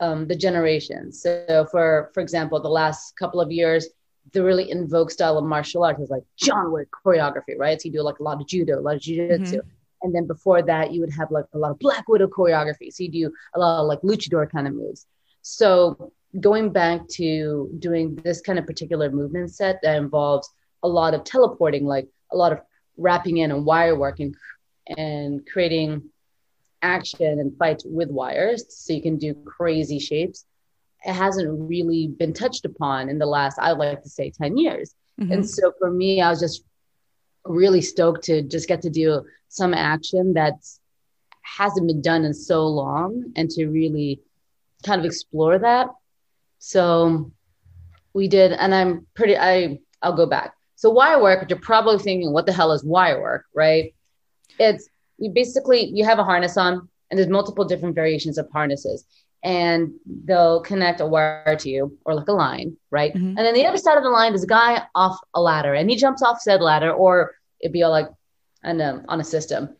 um, 0.00 0.26
the 0.26 0.34
generations. 0.34 1.22
So 1.22 1.66
for 1.70 2.10
for 2.14 2.20
example 2.20 2.60
the 2.60 2.68
last 2.68 3.16
couple 3.16 3.40
of 3.40 3.50
years 3.50 3.88
the 4.32 4.42
really 4.44 4.70
in 4.70 4.88
vogue 4.88 5.10
style 5.10 5.38
of 5.38 5.44
martial 5.44 5.82
arts 5.82 5.98
is 5.98 6.10
like 6.10 6.22
john 6.36 6.72
wick 6.72 6.88
choreography 7.04 7.58
right? 7.58 7.80
So 7.80 7.86
you 7.86 7.92
do 7.92 8.02
like 8.02 8.18
a 8.18 8.22
lot 8.22 8.40
of 8.40 8.46
judo 8.46 8.78
a 8.78 8.82
lot 8.82 8.96
of 8.96 9.02
jiu-jitsu. 9.02 9.60
And 10.02 10.14
then 10.14 10.26
before 10.26 10.62
that 10.62 10.92
you 10.92 11.00
would 11.00 11.12
have 11.12 11.30
like 11.30 11.44
a 11.52 11.58
lot 11.58 11.70
of 11.72 11.78
black 11.78 12.08
widow 12.08 12.26
choreography. 12.26 12.92
So 12.92 13.02
you 13.04 13.10
do 13.10 13.32
a 13.54 13.58
lot 13.60 13.80
of 13.80 13.86
like 13.86 14.00
luchador 14.00 14.50
kind 14.50 14.66
of 14.66 14.74
moves. 14.74 15.06
So 15.42 16.12
going 16.38 16.70
back 16.70 17.08
to 17.08 17.70
doing 17.78 18.14
this 18.16 18.40
kind 18.40 18.58
of 18.58 18.66
particular 18.66 19.10
movement 19.10 19.52
set 19.52 19.80
that 19.82 19.96
involves 19.96 20.48
a 20.82 20.88
lot 20.88 21.14
of 21.14 21.24
teleporting, 21.24 21.84
like 21.84 22.08
a 22.32 22.36
lot 22.36 22.52
of 22.52 22.60
wrapping 22.96 23.38
in 23.38 23.50
and 23.50 23.64
wire 23.64 23.96
work 23.96 24.20
and, 24.20 24.34
and 24.96 25.46
creating 25.46 26.02
action 26.82 27.40
and 27.40 27.56
fights 27.58 27.84
with 27.86 28.10
wires 28.10 28.64
so 28.68 28.92
you 28.92 29.02
can 29.02 29.16
do 29.16 29.34
crazy 29.44 29.98
shapes. 29.98 30.44
It 31.04 31.12
hasn't 31.12 31.68
really 31.68 32.08
been 32.08 32.32
touched 32.32 32.64
upon 32.64 33.08
in 33.08 33.18
the 33.18 33.26
last, 33.26 33.58
I 33.58 33.72
like 33.72 34.02
to 34.02 34.08
say, 34.08 34.30
10 34.30 34.56
years. 34.56 34.94
Mhm. 35.18 35.32
And 35.32 35.48
so 35.48 35.72
for 35.78 35.90
me, 35.90 36.20
I 36.20 36.30
was 36.30 36.40
just 36.40 36.64
really 37.44 37.80
stoked 37.80 38.24
to 38.24 38.42
just 38.42 38.68
get 38.68 38.82
to 38.82 38.90
do 38.90 39.24
some 39.48 39.74
action 39.74 40.34
that's 40.34 40.80
hasn't 41.42 41.86
been 41.86 42.02
done 42.02 42.24
in 42.24 42.34
so 42.34 42.66
long 42.66 43.32
and 43.34 43.50
to 43.50 43.66
really 43.66 44.20
kind 44.84 45.00
of 45.00 45.04
explore 45.04 45.58
that. 45.58 45.88
So 46.58 47.32
we 48.12 48.28
did, 48.28 48.52
and 48.52 48.74
I'm 48.74 49.06
pretty 49.14 49.36
I 49.36 49.80
I'll 50.02 50.16
go 50.16 50.26
back. 50.26 50.54
So 50.80 50.88
wire 50.88 51.20
work, 51.20 51.50
you're 51.50 51.58
probably 51.58 51.98
thinking, 51.98 52.32
what 52.32 52.46
the 52.46 52.54
hell 52.54 52.72
is 52.72 52.82
wire 52.82 53.20
work, 53.20 53.44
right? 53.54 53.94
It's 54.58 54.88
you 55.18 55.30
basically 55.30 55.84
you 55.84 56.06
have 56.06 56.18
a 56.18 56.24
harness 56.24 56.56
on 56.56 56.88
and 57.10 57.18
there's 57.18 57.28
multiple 57.28 57.66
different 57.66 57.94
variations 57.94 58.38
of 58.38 58.48
harnesses 58.50 59.04
and 59.44 59.92
they'll 60.24 60.62
connect 60.62 61.02
a 61.02 61.06
wire 61.06 61.54
to 61.54 61.68
you 61.68 61.98
or 62.06 62.14
like 62.14 62.28
a 62.28 62.32
line, 62.32 62.78
right? 62.90 63.12
Mhm. 63.12 63.36
And 63.36 63.36
then 63.36 63.52
the 63.52 63.66
other 63.66 63.76
side 63.76 63.98
of 63.98 64.04
the 64.04 64.08
line 64.08 64.32
is 64.32 64.44
a 64.44 64.46
guy 64.46 64.82
off 64.94 65.18
a 65.34 65.40
ladder 65.42 65.74
and 65.74 65.90
he 65.90 65.96
jumps 65.96 66.22
off 66.22 66.40
said 66.40 66.62
ladder 66.62 66.90
or 66.90 67.34
it'd 67.60 67.74
be 67.74 67.82
all 67.82 67.90
like 67.90 68.08
on 68.64 68.80
a, 68.80 69.04
on 69.06 69.20
a 69.20 69.24
system. 69.24 69.76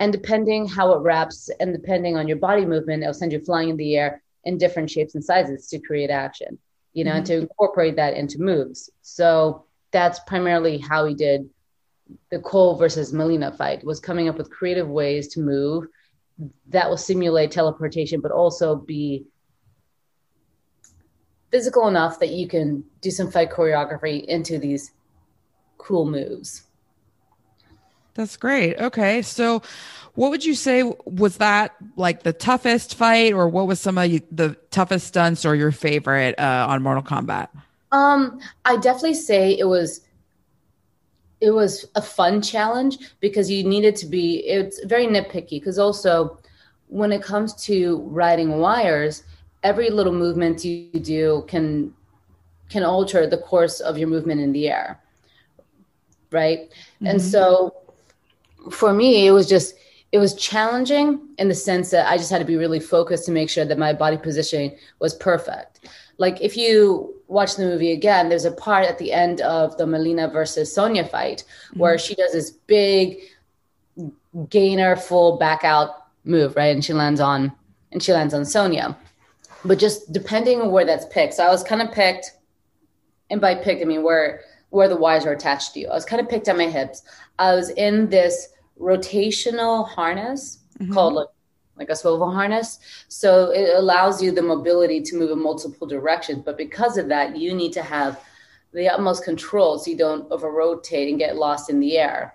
And 0.00 0.12
depending 0.12 0.66
how 0.66 0.92
it 0.94 1.02
wraps 1.02 1.50
and 1.60 1.72
depending 1.72 2.16
on 2.16 2.26
your 2.26 2.38
body 2.38 2.66
movement, 2.66 3.04
it'll 3.04 3.14
send 3.14 3.30
you 3.30 3.38
flying 3.38 3.68
in 3.68 3.76
the 3.76 3.96
air 3.96 4.24
in 4.42 4.58
different 4.58 4.90
shapes 4.90 5.14
and 5.14 5.24
sizes 5.24 5.68
to 5.68 5.78
create 5.78 6.10
action, 6.10 6.58
you 6.94 7.04
know, 7.04 7.12
and 7.12 7.26
to 7.26 7.34
incorporate 7.42 7.94
that 7.94 8.14
into 8.14 8.40
moves. 8.40 8.90
So 9.02 9.65
that's 9.92 10.18
primarily 10.20 10.78
how 10.78 11.04
he 11.06 11.14
did 11.14 11.48
the 12.30 12.38
Cole 12.38 12.76
versus 12.76 13.12
Mileena 13.12 13.56
fight 13.56 13.84
was 13.84 14.00
coming 14.00 14.28
up 14.28 14.38
with 14.38 14.50
creative 14.50 14.88
ways 14.88 15.28
to 15.28 15.40
move 15.40 15.86
that 16.68 16.88
will 16.88 16.96
simulate 16.96 17.50
teleportation, 17.50 18.20
but 18.20 18.30
also 18.30 18.76
be 18.76 19.24
physical 21.50 21.88
enough 21.88 22.18
that 22.20 22.30
you 22.30 22.46
can 22.46 22.84
do 23.00 23.10
some 23.10 23.30
fight 23.30 23.50
choreography 23.50 24.24
into 24.26 24.58
these 24.58 24.92
cool 25.78 26.04
moves. 26.04 26.64
That's 28.14 28.36
great. 28.36 28.78
Okay. 28.78 29.22
So, 29.22 29.62
what 30.14 30.30
would 30.30 30.44
you 30.44 30.54
say 30.54 30.82
was 31.04 31.36
that 31.36 31.76
like 31.96 32.22
the 32.22 32.32
toughest 32.32 32.94
fight, 32.94 33.34
or 33.34 33.48
what 33.48 33.66
was 33.66 33.78
some 33.80 33.98
of 33.98 34.10
the 34.10 34.56
toughest 34.70 35.08
stunts 35.08 35.44
or 35.44 35.54
your 35.54 35.72
favorite 35.72 36.38
uh, 36.38 36.66
on 36.68 36.82
Mortal 36.82 37.02
Kombat? 37.02 37.48
Um, 37.92 38.40
I 38.64 38.76
definitely 38.76 39.14
say 39.14 39.58
it 39.58 39.66
was 39.66 40.02
it 41.40 41.50
was 41.50 41.86
a 41.94 42.02
fun 42.02 42.40
challenge 42.40 42.98
because 43.20 43.50
you 43.50 43.62
needed 43.62 43.94
to 43.96 44.06
be 44.06 44.38
it's 44.46 44.82
very 44.84 45.06
nitpicky 45.06 45.60
because 45.60 45.78
also 45.78 46.38
when 46.88 47.12
it 47.12 47.22
comes 47.22 47.52
to 47.66 47.98
riding 48.06 48.58
wires, 48.58 49.24
every 49.62 49.90
little 49.90 50.12
movement 50.12 50.64
you 50.64 50.88
do 51.00 51.44
can 51.48 51.92
can 52.68 52.82
alter 52.82 53.26
the 53.26 53.38
course 53.38 53.80
of 53.80 53.98
your 53.98 54.08
movement 54.08 54.40
in 54.40 54.52
the 54.52 54.68
air. 54.68 55.00
Right? 56.32 56.72
And 57.04 57.20
so 57.20 57.74
for 58.70 58.92
me 58.92 59.26
it 59.26 59.30
was 59.30 59.48
just 59.48 59.74
it 60.12 60.18
was 60.18 60.34
challenging 60.34 61.20
in 61.38 61.48
the 61.48 61.54
sense 61.54 61.90
that 61.90 62.08
I 62.08 62.16
just 62.16 62.30
had 62.30 62.38
to 62.38 62.44
be 62.44 62.56
really 62.56 62.80
focused 62.80 63.26
to 63.26 63.32
make 63.32 63.50
sure 63.50 63.64
that 63.64 63.78
my 63.78 63.92
body 63.92 64.16
positioning 64.16 64.76
was 64.98 65.14
perfect. 65.14 65.88
Like 66.18 66.40
if 66.40 66.56
you 66.56 67.15
watch 67.28 67.56
the 67.56 67.64
movie 67.64 67.92
again, 67.92 68.28
there's 68.28 68.44
a 68.44 68.52
part 68.52 68.84
at 68.84 68.98
the 68.98 69.12
end 69.12 69.40
of 69.40 69.76
the 69.78 69.84
Mileena 69.84 70.32
versus 70.32 70.72
Sonya 70.72 71.04
fight 71.04 71.44
where 71.74 71.96
mm-hmm. 71.96 72.06
she 72.06 72.14
does 72.14 72.32
this 72.32 72.50
big 72.50 73.18
gainer 74.48 74.96
full 74.96 75.36
back 75.38 75.64
out 75.64 76.06
move, 76.24 76.56
right? 76.56 76.74
And 76.74 76.84
she 76.84 76.92
lands 76.92 77.20
on 77.20 77.52
and 77.92 78.02
she 78.02 78.12
lands 78.12 78.34
on 78.34 78.44
Sonya. 78.44 78.96
But 79.64 79.78
just 79.78 80.12
depending 80.12 80.60
on 80.60 80.70
where 80.70 80.84
that's 80.84 81.06
picked. 81.06 81.34
So 81.34 81.44
I 81.44 81.48
was 81.48 81.62
kind 81.62 81.82
of 81.82 81.90
picked, 81.92 82.32
and 83.30 83.40
by 83.40 83.54
picked 83.54 83.82
I 83.82 83.84
mean 83.84 84.02
where 84.02 84.42
where 84.70 84.88
the 84.88 84.96
wires 84.96 85.24
are 85.24 85.32
attached 85.32 85.74
to 85.74 85.80
you. 85.80 85.88
I 85.88 85.94
was 85.94 86.04
kind 86.04 86.20
of 86.20 86.28
picked 86.28 86.48
at 86.48 86.56
my 86.56 86.66
hips. 86.66 87.02
I 87.38 87.54
was 87.54 87.70
in 87.70 88.08
this 88.08 88.48
rotational 88.78 89.88
harness 89.88 90.58
mm-hmm. 90.78 90.92
called 90.92 91.14
like 91.14 91.28
like 91.76 91.90
a 91.90 91.96
swivel 91.96 92.30
harness. 92.30 92.78
So 93.08 93.50
it 93.50 93.76
allows 93.76 94.22
you 94.22 94.30
the 94.30 94.42
mobility 94.42 95.00
to 95.02 95.16
move 95.16 95.30
in 95.30 95.42
multiple 95.42 95.86
directions. 95.86 96.42
But 96.44 96.56
because 96.56 96.96
of 96.96 97.08
that, 97.08 97.36
you 97.36 97.54
need 97.54 97.72
to 97.74 97.82
have 97.82 98.20
the 98.72 98.88
utmost 98.88 99.24
control 99.24 99.78
so 99.78 99.90
you 99.90 99.96
don't 99.96 100.30
over 100.30 100.50
rotate 100.50 101.08
and 101.08 101.18
get 101.18 101.36
lost 101.36 101.70
in 101.70 101.80
the 101.80 101.98
air. 101.98 102.34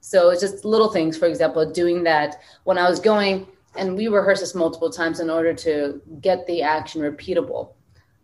So 0.00 0.30
it's 0.30 0.40
just 0.40 0.64
little 0.64 0.88
things, 0.88 1.16
for 1.16 1.26
example, 1.26 1.64
doing 1.70 2.02
that 2.04 2.40
when 2.64 2.76
I 2.76 2.88
was 2.90 2.98
going, 2.98 3.46
and 3.76 3.96
we 3.96 4.08
rehearsed 4.08 4.42
this 4.42 4.54
multiple 4.54 4.90
times 4.90 5.20
in 5.20 5.30
order 5.30 5.54
to 5.54 6.02
get 6.20 6.46
the 6.46 6.60
action 6.62 7.00
repeatable. 7.00 7.74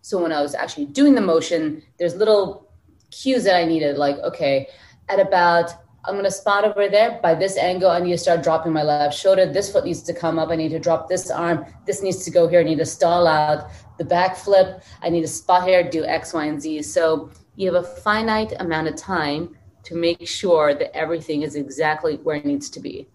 So 0.02 0.20
when 0.20 0.32
I 0.32 0.42
was 0.42 0.54
actually 0.54 0.86
doing 0.86 1.14
the 1.14 1.20
motion, 1.20 1.82
there's 1.98 2.16
little 2.16 2.70
cues 3.10 3.44
that 3.44 3.56
I 3.56 3.64
needed, 3.64 3.96
like, 3.96 4.18
okay, 4.18 4.68
at 5.08 5.20
about 5.20 5.72
I'm 6.04 6.14
gonna 6.14 6.30
spot 6.30 6.64
over 6.64 6.88
there 6.88 7.18
by 7.22 7.34
this 7.34 7.56
angle. 7.56 7.90
I 7.90 7.98
need 8.00 8.12
to 8.12 8.18
start 8.18 8.42
dropping 8.42 8.72
my 8.72 8.82
left 8.82 9.18
shoulder. 9.18 9.46
This 9.46 9.70
foot 9.70 9.84
needs 9.84 10.02
to 10.02 10.14
come 10.14 10.38
up. 10.38 10.50
I 10.50 10.56
need 10.56 10.70
to 10.70 10.78
drop 10.78 11.08
this 11.08 11.30
arm. 11.30 11.66
This 11.86 12.02
needs 12.02 12.24
to 12.24 12.30
go 12.30 12.46
here. 12.48 12.60
I 12.60 12.62
need 12.62 12.78
to 12.78 12.86
stall 12.86 13.26
out 13.26 13.70
the 13.98 14.04
back 14.04 14.36
flip. 14.36 14.82
I 15.02 15.10
need 15.10 15.22
to 15.22 15.28
spot 15.28 15.66
here, 15.66 15.82
do 15.88 16.04
X, 16.04 16.32
Y, 16.32 16.44
and 16.44 16.62
Z. 16.62 16.82
So 16.82 17.30
you 17.56 17.72
have 17.72 17.84
a 17.84 17.86
finite 17.86 18.52
amount 18.60 18.88
of 18.88 18.96
time 18.96 19.56
to 19.84 19.96
make 19.96 20.26
sure 20.26 20.74
that 20.74 20.96
everything 20.96 21.42
is 21.42 21.56
exactly 21.56 22.16
where 22.18 22.36
it 22.36 22.46
needs 22.46 22.70
to 22.70 22.80
be. 22.80 23.08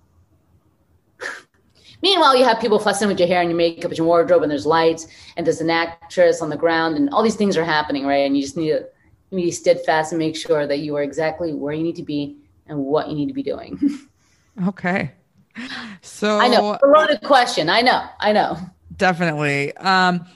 Meanwhile, 2.02 2.36
you 2.36 2.44
have 2.44 2.60
people 2.60 2.80
fussing 2.80 3.08
with 3.08 3.18
your 3.18 3.30
hair 3.30 3.40
and 3.40 3.50
your 3.50 3.58
makeup 3.58 3.92
and 3.92 3.98
your 3.98 4.08
wardrobe, 4.08 4.44
and 4.44 4.52
there's 4.52 4.66
lights, 4.66 5.08
and 5.38 5.48
there's 5.48 5.62
an 5.62 5.70
actress 5.70 6.42
on 6.42 6.50
the 6.50 6.58
ground, 6.58 6.98
and 6.98 7.10
all 7.12 7.24
these 7.24 7.36
things 7.36 7.56
are 7.56 7.64
happening, 7.64 8.06
right? 8.06 8.26
And 8.26 8.36
you 8.36 8.44
just 8.44 8.58
need 8.58 8.72
to, 8.72 8.86
need 9.32 9.44
to 9.44 9.48
be 9.48 9.52
steadfast 9.52 10.12
and 10.12 10.20
make 10.20 10.36
sure 10.36 10.68
that 10.68 10.80
you 10.80 10.98
are 10.98 11.04
exactly 11.04 11.54
where 11.54 11.74
you 11.74 11.84
need 11.84 11.96
to 11.96 12.04
be 12.04 12.43
and 12.68 12.78
what 12.80 13.09
you 13.09 13.16
need 13.16 13.28
to 13.28 13.34
be 13.34 13.43
doing. 13.43 13.80
Okay. 14.68 15.11
So 16.03 16.39
I 16.39 16.47
know, 16.47 16.78
a 16.84 16.88
loaded 16.88 17.22
question. 17.24 17.72
I 17.72 17.82
know, 17.82 18.05
I 18.20 18.34
know. 18.34 18.55
definitely. 18.97 19.76
Um, 19.78 20.28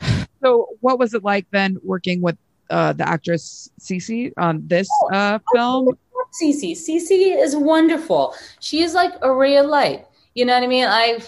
so 0.42 0.66
what 0.80 0.98
was 0.98 1.14
it 1.14 1.22
like 1.22 1.46
then 1.52 1.78
working 1.84 2.22
with 2.22 2.36
uh, 2.70 2.92
the 2.92 3.08
actress 3.08 3.70
Sisi 3.78 4.32
on 4.36 4.66
this 4.66 4.88
uh, 5.12 5.38
film? 5.54 5.96
Sisi. 6.42 6.72
Sisi 6.72 7.40
is 7.40 7.54
wonderful. 7.54 8.34
She 8.58 8.82
is 8.82 8.94
like 8.94 9.12
a 9.22 9.32
ray 9.32 9.56
of 9.56 9.66
light. 9.66 10.06
You 10.34 10.44
know 10.44 10.54
what 10.54 10.64
I 10.64 10.66
mean? 10.66 10.86
I 10.88 11.20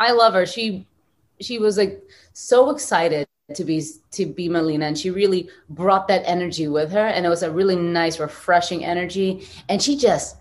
I 0.00 0.10
love 0.10 0.34
her. 0.34 0.44
She 0.44 0.88
she 1.40 1.60
was 1.60 1.78
like 1.78 2.02
so 2.32 2.70
excited 2.70 3.27
to 3.54 3.64
be 3.64 3.82
to 4.10 4.26
be 4.26 4.48
Mileena 4.48 4.82
and 4.82 4.98
she 4.98 5.10
really 5.10 5.48
brought 5.70 6.06
that 6.08 6.22
energy 6.26 6.68
with 6.68 6.92
her 6.92 7.06
and 7.06 7.24
it 7.24 7.30
was 7.30 7.42
a 7.42 7.50
really 7.50 7.76
nice 7.76 8.20
refreshing 8.20 8.84
energy 8.84 9.46
and 9.70 9.80
she 9.80 9.96
just 9.96 10.36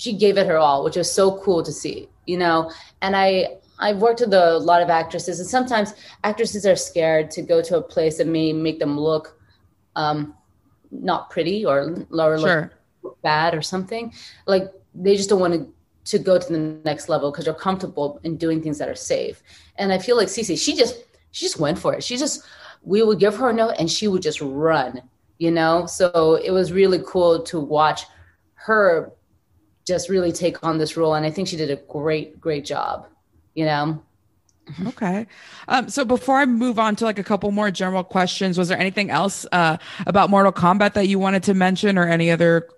she 0.00 0.14
gave 0.14 0.38
it 0.38 0.46
her 0.46 0.56
all, 0.56 0.82
which 0.82 0.96
was 0.96 1.12
so 1.12 1.38
cool 1.42 1.62
to 1.62 1.70
see, 1.70 2.08
you 2.26 2.38
know. 2.38 2.72
And 3.02 3.14
I 3.14 3.58
I've 3.78 3.98
worked 3.98 4.20
with 4.20 4.32
a 4.32 4.58
lot 4.58 4.80
of 4.80 4.88
actresses, 4.88 5.40
and 5.40 5.48
sometimes 5.48 5.92
actresses 6.24 6.64
are 6.64 6.76
scared 6.76 7.30
to 7.32 7.42
go 7.42 7.60
to 7.60 7.76
a 7.76 7.82
place 7.82 8.16
that 8.16 8.26
may 8.26 8.52
make 8.54 8.78
them 8.78 8.98
look 8.98 9.38
um, 9.96 10.34
not 10.90 11.28
pretty 11.28 11.66
or, 11.66 12.06
or 12.10 12.38
Sure. 12.38 12.72
look 13.02 13.20
bad 13.20 13.54
or 13.54 13.60
something. 13.60 14.14
Like 14.46 14.72
they 14.94 15.16
just 15.16 15.28
don't 15.28 15.40
want 15.40 15.52
to 15.54 15.70
to 16.06 16.18
go 16.18 16.38
to 16.38 16.50
the 16.50 16.58
next 16.58 17.10
level 17.10 17.30
because 17.30 17.44
they're 17.44 17.52
comfortable 17.52 18.20
in 18.24 18.38
doing 18.38 18.62
things 18.62 18.78
that 18.78 18.88
are 18.88 18.94
safe. 18.94 19.42
And 19.76 19.92
I 19.92 19.98
feel 19.98 20.16
like 20.16 20.28
Sisi, 20.28 20.58
she 20.58 20.74
just 20.74 20.96
she 21.30 21.44
just 21.44 21.58
went 21.58 21.78
for 21.78 21.94
it. 21.94 22.02
She 22.04 22.16
just 22.16 22.44
we 22.82 23.02
would 23.02 23.18
give 23.18 23.36
her 23.36 23.50
a 23.50 23.52
note 23.52 23.74
and 23.78 23.90
she 23.90 24.08
would 24.08 24.22
just 24.22 24.40
run, 24.40 25.02
you 25.38 25.50
know. 25.50 25.86
So 25.86 26.36
it 26.36 26.50
was 26.50 26.72
really 26.72 27.00
cool 27.06 27.42
to 27.44 27.60
watch 27.60 28.04
her 28.54 29.12
just 29.86 30.08
really 30.08 30.30
take 30.30 30.62
on 30.62 30.78
this 30.78 30.96
role 30.96 31.14
and 31.14 31.26
i 31.26 31.30
think 31.30 31.48
she 31.48 31.56
did 31.56 31.70
a 31.70 31.76
great 31.76 32.38
great 32.40 32.64
job 32.64 33.08
you 33.54 33.64
know 33.64 34.00
Okay. 34.86 35.26
Um, 35.66 35.88
so 35.88 36.04
before 36.04 36.36
I 36.36 36.46
move 36.46 36.78
on 36.78 36.94
to 36.96 37.04
like 37.04 37.18
a 37.18 37.24
couple 37.24 37.50
more 37.50 37.72
general 37.72 38.04
questions, 38.04 38.56
was 38.56 38.68
there 38.68 38.78
anything 38.78 39.10
else 39.10 39.44
uh, 39.50 39.78
about 40.06 40.30
Mortal 40.30 40.52
Kombat 40.52 40.92
that 40.92 41.08
you 41.08 41.18
wanted 41.18 41.42
to 41.44 41.54
mention 41.54 41.98
or 41.98 42.06
any 42.06 42.30
other 42.30 42.68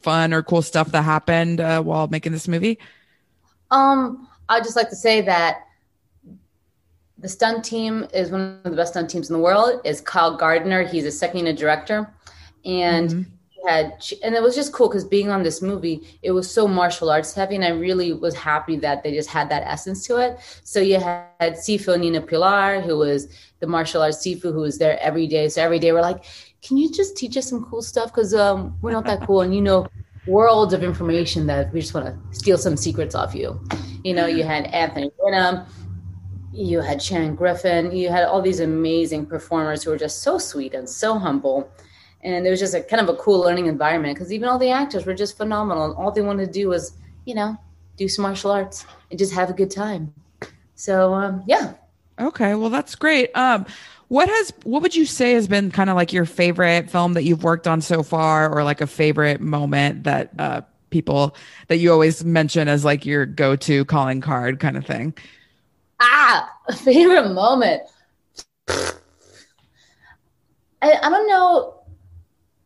fun 0.00 0.32
or 0.32 0.42
cool 0.42 0.62
stuff 0.62 0.92
that 0.92 1.02
happened 1.02 1.60
uh, 1.60 1.82
while 1.82 2.08
making 2.08 2.32
this 2.32 2.48
movie? 2.48 2.78
um 3.72 4.28
i'd 4.50 4.62
just 4.62 4.76
like 4.76 4.90
to 4.90 4.96
say 4.96 5.20
that 5.20 5.64
the 7.22 7.28
stunt 7.28 7.64
team 7.64 8.06
is 8.12 8.30
one 8.30 8.58
of 8.64 8.70
the 8.70 8.76
best 8.76 8.92
stunt 8.92 9.08
teams 9.08 9.30
in 9.30 9.34
the 9.34 9.42
world 9.42 9.80
is 9.84 10.00
kyle 10.00 10.36
gardiner. 10.36 10.82
He's 10.82 11.06
a 11.06 11.10
second 11.10 11.38
unit 11.38 11.56
director. 11.56 12.12
And 12.64 13.26
he 13.48 13.60
had 13.66 14.04
and 14.24 14.34
it 14.34 14.42
was 14.42 14.56
just 14.56 14.72
cool 14.72 14.88
because 14.88 15.04
being 15.04 15.30
on 15.30 15.44
this 15.44 15.62
movie 15.62 16.18
it 16.22 16.32
was 16.32 16.50
so 16.50 16.66
martial 16.66 17.10
arts 17.10 17.32
heavy 17.34 17.56
and 17.56 17.64
i 17.64 17.70
really 17.70 18.12
was 18.12 18.34
happy 18.34 18.76
that 18.76 19.02
they 19.02 19.12
just 19.12 19.28
had 19.28 19.48
that 19.48 19.62
essence 19.64 20.04
to 20.08 20.16
it. 20.16 20.38
So 20.64 20.80
you 20.80 20.98
had 20.98 21.54
sifu 21.54 21.98
nina 21.98 22.20
pilar 22.20 22.80
who 22.80 22.98
was 22.98 23.28
the 23.60 23.68
martial 23.68 24.02
arts 24.02 24.18
sifu 24.18 24.52
who 24.52 24.60
was 24.60 24.78
there 24.78 24.98
every 25.00 25.28
day. 25.28 25.48
So 25.48 25.62
every 25.62 25.78
day 25.78 25.92
we're 25.92 26.02
like 26.02 26.24
can 26.60 26.76
you 26.76 26.90
just 26.92 27.16
teach 27.16 27.36
us 27.36 27.48
some 27.48 27.64
cool 27.64 27.82
stuff? 27.82 28.12
Because 28.12 28.34
um, 28.34 28.76
we're 28.82 28.92
not 28.92 29.04
that 29.06 29.26
cool. 29.26 29.40
And 29.40 29.54
you 29.54 29.60
know 29.60 29.86
worlds 30.26 30.72
of 30.72 30.84
information 30.84 31.46
that 31.48 31.72
we 31.72 31.80
just 31.80 31.94
want 31.94 32.06
to 32.06 32.36
steal 32.36 32.56
some 32.56 32.76
secrets 32.76 33.14
off 33.14 33.34
you. 33.34 33.60
You 34.04 34.14
know 34.14 34.26
you 34.26 34.42
had 34.42 34.66
anthony 34.66 35.10
Winham, 35.20 35.66
you 36.52 36.80
had 36.80 37.02
Shannon 37.02 37.34
Griffin, 37.34 37.92
you 37.96 38.08
had 38.10 38.24
all 38.24 38.42
these 38.42 38.60
amazing 38.60 39.26
performers 39.26 39.82
who 39.82 39.90
were 39.90 39.98
just 39.98 40.22
so 40.22 40.38
sweet 40.38 40.74
and 40.74 40.88
so 40.88 41.18
humble. 41.18 41.70
and 42.22 42.46
it 42.46 42.50
was 42.50 42.60
just 42.60 42.74
a 42.74 42.82
kind 42.82 43.00
of 43.02 43.08
a 43.08 43.18
cool 43.18 43.40
learning 43.40 43.66
environment 43.66 44.14
because 44.14 44.32
even 44.32 44.48
all 44.48 44.58
the 44.58 44.70
actors 44.70 45.06
were 45.06 45.14
just 45.14 45.36
phenomenal. 45.36 45.84
And 45.86 45.94
all 45.96 46.12
they 46.12 46.22
wanted 46.22 46.46
to 46.46 46.52
do 46.52 46.68
was, 46.68 46.92
you 47.24 47.34
know, 47.34 47.56
do 47.96 48.08
some 48.08 48.22
martial 48.22 48.50
arts 48.50 48.86
and 49.10 49.18
just 49.18 49.32
have 49.34 49.50
a 49.50 49.52
good 49.52 49.70
time. 49.70 50.12
So 50.74 51.14
um, 51.14 51.42
yeah, 51.46 51.74
Okay, 52.20 52.54
well 52.54 52.70
that's 52.70 52.94
great. 52.94 53.30
Um 53.36 53.66
what 54.08 54.28
has 54.28 54.52
what 54.64 54.82
would 54.82 54.94
you 54.94 55.06
say 55.06 55.32
has 55.32 55.48
been 55.48 55.70
kind 55.70 55.88
of 55.90 55.96
like 55.96 56.12
your 56.12 56.26
favorite 56.26 56.90
film 56.90 57.14
that 57.14 57.24
you've 57.24 57.42
worked 57.42 57.66
on 57.66 57.80
so 57.80 58.02
far 58.02 58.52
or 58.52 58.62
like 58.62 58.80
a 58.82 58.86
favorite 58.86 59.40
moment 59.40 60.04
that 60.04 60.30
uh 60.38 60.60
people 60.90 61.34
that 61.68 61.78
you 61.78 61.90
always 61.90 62.22
mention 62.24 62.68
as 62.68 62.84
like 62.84 63.06
your 63.06 63.24
go-to 63.26 63.84
calling 63.86 64.20
card 64.20 64.60
kind 64.60 64.76
of 64.76 64.84
thing? 64.86 65.14
Ah, 66.02 66.50
favorite 66.76 67.32
moment. 67.32 67.82
I, 68.68 68.92
I 70.82 71.10
don't 71.10 71.28
know. 71.28 71.80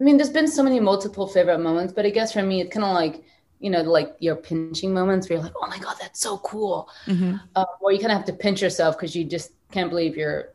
I 0.00 0.04
mean, 0.04 0.16
there's 0.16 0.30
been 0.30 0.48
so 0.48 0.62
many 0.62 0.80
multiple 0.80 1.26
favorite 1.26 1.58
moments, 1.58 1.92
but 1.92 2.06
I 2.06 2.10
guess 2.10 2.32
for 2.32 2.42
me, 2.42 2.60
it's 2.60 2.72
kind 2.72 2.84
of 2.84 2.92
like 2.92 3.22
you 3.58 3.70
know, 3.70 3.82
like 3.82 4.16
your 4.20 4.36
pinching 4.36 4.92
moments 4.92 5.28
where 5.28 5.38
you're 5.38 5.44
like, 5.44 5.54
oh 5.60 5.66
my 5.66 5.78
god, 5.78 5.96
that's 6.00 6.20
so 6.20 6.38
cool. 6.38 6.88
Mm-hmm. 7.06 7.36
Uh, 7.54 7.64
or 7.80 7.92
you 7.92 7.98
kind 7.98 8.12
of 8.12 8.18
have 8.18 8.26
to 8.26 8.32
pinch 8.32 8.60
yourself 8.60 8.96
because 8.96 9.16
you 9.16 9.24
just 9.24 9.52
can't 9.72 9.90
believe 9.90 10.16
you're 10.16 10.52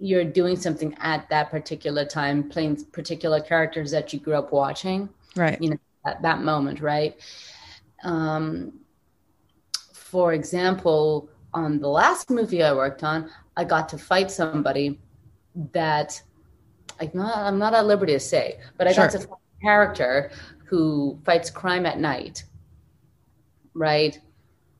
you're 0.00 0.24
doing 0.24 0.56
something 0.56 0.96
at 1.00 1.28
that 1.28 1.50
particular 1.50 2.04
time, 2.04 2.48
playing 2.48 2.84
particular 2.86 3.40
characters 3.40 3.90
that 3.90 4.12
you 4.12 4.18
grew 4.18 4.34
up 4.34 4.52
watching. 4.52 5.08
Right. 5.36 5.60
You 5.60 5.70
know, 5.70 5.78
at 6.06 6.22
that 6.22 6.40
moment, 6.40 6.80
right? 6.80 7.20
Um, 8.02 8.79
for 10.10 10.32
example, 10.32 11.28
on 11.54 11.78
the 11.78 11.88
last 11.88 12.30
movie 12.30 12.62
I 12.62 12.72
worked 12.72 13.04
on, 13.04 13.30
I 13.56 13.64
got 13.64 13.88
to 13.90 13.98
fight 13.98 14.30
somebody 14.30 14.98
that 15.72 16.20
I'm 17.00 17.10
not, 17.14 17.38
I'm 17.38 17.58
not 17.58 17.74
at 17.74 17.86
liberty 17.86 18.12
to 18.14 18.20
say, 18.20 18.58
but 18.76 18.86
I 18.86 18.92
got 18.92 19.10
to 19.12 19.18
fight 19.18 19.38
a 19.60 19.64
character 19.64 20.30
who 20.64 21.18
fights 21.24 21.50
crime 21.50 21.86
at 21.86 21.98
night, 21.98 22.44
right? 23.74 24.18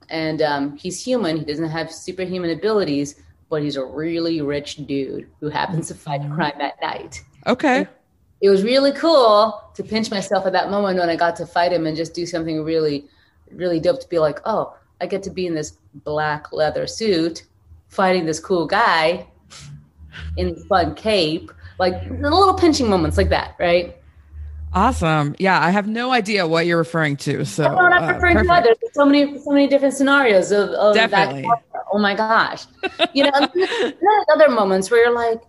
And 0.08 0.42
um, 0.42 0.76
he's 0.76 1.02
human. 1.02 1.36
He 1.36 1.44
doesn't 1.44 1.70
have 1.70 1.92
superhuman 1.92 2.50
abilities, 2.50 3.14
but 3.48 3.62
he's 3.62 3.76
a 3.76 3.84
really 3.84 4.40
rich 4.40 4.76
dude 4.86 5.28
who 5.40 5.48
happens 5.48 5.88
to 5.88 5.94
fight 5.94 6.22
crime 6.32 6.60
at 6.60 6.80
night 6.80 7.22
Okay. 7.46 7.86
it 8.40 8.50
was 8.50 8.62
really 8.62 8.92
cool 8.92 9.62
to 9.74 9.82
pinch 9.82 10.10
myself 10.10 10.46
at 10.46 10.52
that 10.52 10.70
moment 10.70 10.98
when 10.98 11.08
I 11.08 11.16
got 11.16 11.36
to 11.36 11.46
fight 11.46 11.72
him 11.72 11.86
and 11.86 11.96
just 11.96 12.14
do 12.14 12.26
something 12.26 12.62
really, 12.62 13.06
really 13.50 13.80
dope 13.80 14.00
to 14.00 14.08
be 14.08 14.18
like, 14.18 14.40
oh, 14.44 14.76
I 15.00 15.06
get 15.06 15.22
to 15.24 15.30
be 15.30 15.46
in 15.46 15.54
this 15.54 15.78
black 16.04 16.52
leather 16.52 16.86
suit 16.86 17.44
fighting 17.88 18.24
this 18.24 18.40
cool 18.40 18.66
guy 18.66 19.26
in 20.36 20.54
this 20.54 20.64
fun 20.66 20.94
cape. 20.94 21.50
Like 21.78 22.10
little 22.10 22.54
pinching 22.54 22.88
moments 22.88 23.16
like 23.16 23.30
that, 23.30 23.56
right? 23.58 23.96
Awesome. 24.72 25.34
Yeah, 25.38 25.60
I 25.60 25.70
have 25.70 25.88
no 25.88 26.12
idea 26.12 26.46
what 26.46 26.66
you're 26.66 26.78
referring 26.78 27.16
to. 27.18 27.44
So 27.44 27.74
what 27.74 27.92
I'm 27.92 28.04
uh, 28.04 28.12
referring 28.12 28.36
to. 28.36 28.44
perfect. 28.44 28.78
There's 28.80 28.94
so 28.94 29.04
many, 29.04 29.38
so 29.40 29.50
many 29.50 29.66
different 29.66 29.94
scenarios 29.94 30.52
of, 30.52 30.70
of 30.70 30.94
that. 30.94 31.10
Definitely. 31.10 31.42
character. 31.42 31.80
Oh 31.92 31.98
my 31.98 32.14
gosh! 32.14 32.66
You 33.14 33.24
know, 33.24 33.48
other 34.32 34.48
moments 34.48 34.90
where 34.90 35.04
you're 35.04 35.14
like, 35.14 35.40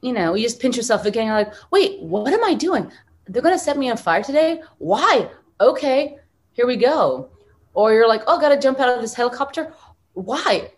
you 0.00 0.12
know, 0.12 0.34
you 0.34 0.42
just 0.42 0.60
pinch 0.60 0.76
yourself 0.76 1.04
again. 1.04 1.26
You're 1.26 1.36
like, 1.36 1.52
wait, 1.70 2.00
what 2.00 2.32
am 2.32 2.42
I 2.42 2.54
doing? 2.54 2.90
They're 3.26 3.42
gonna 3.42 3.58
set 3.58 3.78
me 3.78 3.90
on 3.90 3.96
fire 3.96 4.22
today. 4.22 4.62
Why? 4.78 5.30
Okay, 5.60 6.18
here 6.52 6.66
we 6.66 6.76
go. 6.76 7.30
Or 7.74 7.92
you're 7.92 8.08
like, 8.08 8.22
oh, 8.26 8.40
gotta 8.40 8.58
jump 8.58 8.80
out 8.80 8.88
of 8.88 9.00
this 9.00 9.14
helicopter. 9.14 9.74
Why? 10.14 10.70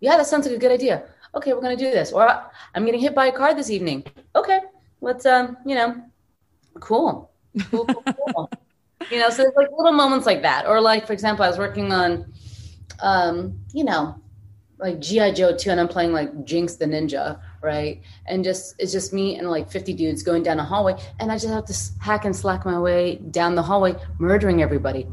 Yeah, 0.00 0.16
that 0.16 0.26
sounds 0.26 0.46
like 0.46 0.54
a 0.54 0.58
good 0.58 0.72
idea. 0.72 1.04
Okay, 1.34 1.52
we're 1.52 1.60
gonna 1.60 1.76
do 1.76 1.90
this. 1.90 2.12
Or 2.12 2.28
I'm 2.74 2.84
getting 2.84 3.00
hit 3.00 3.14
by 3.14 3.26
a 3.26 3.32
car 3.32 3.54
this 3.54 3.70
evening. 3.70 4.04
Okay, 4.34 4.60
let's 5.00 5.26
um, 5.26 5.56
you 5.66 5.74
know, 5.74 6.02
cool, 6.80 7.30
cool, 7.70 7.84
cool, 7.86 8.04
cool. 8.34 8.50
you 9.10 9.18
know, 9.18 9.30
so 9.30 9.42
it's 9.42 9.56
like 9.56 9.68
little 9.76 9.92
moments 9.92 10.26
like 10.26 10.42
that. 10.42 10.66
Or 10.66 10.80
like, 10.80 11.06
for 11.06 11.12
example, 11.12 11.44
I 11.44 11.48
was 11.48 11.58
working 11.58 11.92
on, 11.92 12.32
um, 13.00 13.58
you 13.72 13.84
know, 13.84 14.20
like 14.78 15.00
GI 15.00 15.32
Joe 15.32 15.56
2, 15.56 15.70
and 15.70 15.80
I'm 15.80 15.88
playing 15.88 16.12
like 16.12 16.44
Jinx 16.44 16.74
the 16.74 16.86
Ninja, 16.86 17.40
right? 17.62 18.02
And 18.26 18.42
just 18.42 18.74
it's 18.78 18.92
just 18.92 19.12
me 19.12 19.36
and 19.36 19.48
like 19.48 19.70
50 19.70 19.92
dudes 19.94 20.22
going 20.22 20.42
down 20.42 20.58
a 20.58 20.64
hallway, 20.64 20.96
and 21.20 21.30
I 21.30 21.36
just 21.36 21.48
have 21.48 21.66
to 21.66 21.74
hack 22.00 22.24
and 22.24 22.34
slack 22.34 22.64
my 22.64 22.78
way 22.78 23.16
down 23.30 23.54
the 23.54 23.62
hallway, 23.62 23.94
murdering 24.18 24.60
everybody. 24.62 25.06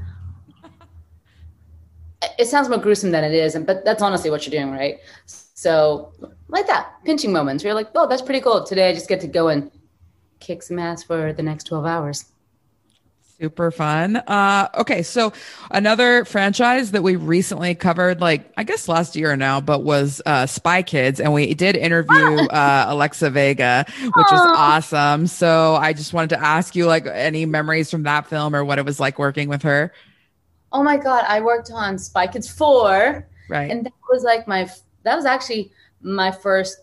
It 2.38 2.48
sounds 2.48 2.68
more 2.68 2.78
gruesome 2.78 3.12
than 3.12 3.24
it 3.24 3.34
is, 3.34 3.56
and 3.56 3.66
but 3.66 3.86
that's 3.86 4.02
honestly 4.02 4.30
what 4.30 4.46
you're 4.46 4.60
doing, 4.60 4.74
right? 4.74 5.00
So 5.26 6.12
like 6.48 6.68
that, 6.68 6.94
pinching 7.06 7.32
moments. 7.32 7.64
Where 7.64 7.70
you're 7.70 7.76
like, 7.76 7.90
oh, 7.96 8.08
that's 8.08 8.22
pretty 8.22 8.42
cool. 8.42 8.64
Today 8.64 8.90
I 8.90 8.94
just 8.94 9.08
get 9.08 9.22
to 9.22 9.28
go 9.28 9.48
and 9.48 9.72
kick 10.40 10.64
some 10.64 10.80
ass 10.80 11.04
for 11.04 11.34
the 11.34 11.44
next 11.44 11.66
12 11.66 11.86
hours. 11.86 12.26
Super 13.40 13.72
fun. 13.72 14.18
Uh, 14.18 14.68
okay, 14.80 15.02
so 15.02 15.32
another 15.72 16.26
franchise 16.26 16.92
that 16.92 17.04
we 17.04 17.16
recently 17.16 17.74
covered, 17.74 18.20
like 18.20 18.52
I 18.58 18.66
guess 18.66 18.90
last 18.90 19.16
year 19.16 19.32
or 19.32 19.38
now, 19.38 19.62
but 19.62 19.84
was 19.86 20.22
uh, 20.26 20.46
Spy 20.46 20.84
Kids, 20.84 21.22
and 21.22 21.34
we 21.34 21.54
did 21.54 21.78
interview 21.78 22.16
uh, 22.50 22.86
Alexa 22.90 23.30
Vega, 23.30 23.86
which 24.02 24.12
was 24.14 24.42
Aw. 24.42 24.76
awesome. 24.76 25.26
So 25.26 25.76
I 25.76 25.94
just 25.94 26.12
wanted 26.12 26.32
to 26.32 26.42
ask 26.42 26.76
you, 26.76 26.86
like, 26.86 27.06
any 27.06 27.46
memories 27.46 27.90
from 27.90 28.04
that 28.04 28.28
film 28.28 28.54
or 28.54 28.66
what 28.66 28.78
it 28.78 28.84
was 28.84 29.00
like 29.00 29.18
working 29.18 29.48
with 29.48 29.62
her. 29.62 29.94
Oh 30.72 30.84
my 30.84 30.98
god, 30.98 31.26
I 31.28 31.42
worked 31.42 31.72
on 31.72 31.98
Spy 31.98 32.28
Kids 32.28 32.50
4 32.50 33.28
Right. 33.50 33.72
and 33.72 33.86
that 33.86 33.94
was 34.12 34.24
like 34.24 34.48
my 34.48 34.70
that 35.04 35.16
was 35.16 35.26
actually 35.26 35.72
my 36.02 36.32
first 36.32 36.82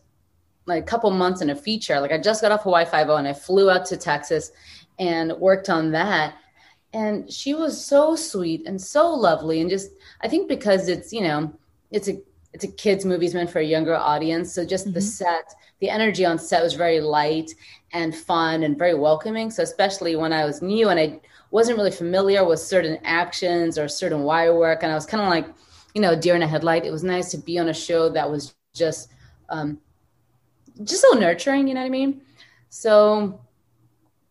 like 0.66 0.84
couple 0.86 1.10
months 1.10 1.40
in 1.42 1.50
a 1.50 1.54
feature. 1.56 2.00
Like 2.00 2.10
I 2.12 2.18
just 2.18 2.42
got 2.42 2.50
off 2.50 2.64
Hawaii 2.64 2.84
Five 2.84 3.08
O 3.08 3.16
and 3.16 3.28
I 3.28 3.32
flew 3.32 3.70
out 3.70 3.84
to 3.86 3.96
Texas 3.96 4.50
and 4.98 5.32
worked 5.34 5.70
on 5.70 5.92
that. 5.92 6.34
And 6.92 7.30
she 7.30 7.54
was 7.54 7.84
so 7.84 8.16
sweet 8.16 8.66
and 8.66 8.80
so 8.80 9.08
lovely 9.14 9.60
and 9.60 9.70
just 9.70 9.90
I 10.22 10.28
think 10.28 10.48
because 10.48 10.88
it's, 10.88 11.12
you 11.12 11.20
know, 11.20 11.52
it's 11.92 12.08
a 12.08 12.18
it's 12.52 12.64
a 12.64 12.68
kids 12.72 13.04
movie 13.04 13.26
it's 13.26 13.34
meant 13.34 13.50
for 13.50 13.60
a 13.60 13.64
younger 13.64 13.94
audience. 13.94 14.52
So 14.52 14.64
just 14.64 14.92
the 14.92 15.00
Mhm. 15.00 15.02
set, 15.02 15.54
the 15.80 15.90
energy 15.90 16.24
on 16.24 16.38
set 16.38 16.62
was 16.62 16.72
very 16.74 17.00
light 17.00 17.50
and 17.92 18.16
fun 18.16 18.62
and 18.64 18.76
very 18.78 18.94
welcoming. 18.94 19.50
So 19.50 19.62
especially 19.62 20.16
when 20.16 20.32
I 20.32 20.44
was 20.46 20.62
new 20.62 20.88
and 20.88 20.98
I 20.98 21.20
wasn't 21.50 21.78
really 21.78 21.90
familiar 21.90 22.44
with 22.44 22.60
certain 22.60 22.98
actions 23.04 23.78
or 23.78 23.88
certain 23.88 24.22
wire 24.22 24.54
work 24.56 24.82
and 24.82 24.92
I 24.92 24.94
was 24.94 25.06
kind 25.06 25.22
of 25.22 25.28
like 25.28 25.54
you 25.96 26.02
know, 26.02 26.14
deer 26.14 26.36
in 26.36 26.42
a 26.42 26.46
headlight. 26.46 26.84
It 26.84 26.90
was 26.90 27.02
nice 27.02 27.30
to 27.30 27.38
be 27.38 27.58
on 27.58 27.70
a 27.70 27.72
show 27.72 28.10
that 28.10 28.30
was 28.30 28.54
just, 28.74 29.10
um, 29.48 29.78
just 30.84 31.00
so 31.00 31.12
nurturing. 31.18 31.66
You 31.66 31.72
know 31.72 31.80
what 31.80 31.86
I 31.86 31.88
mean? 31.88 32.20
So, 32.68 33.40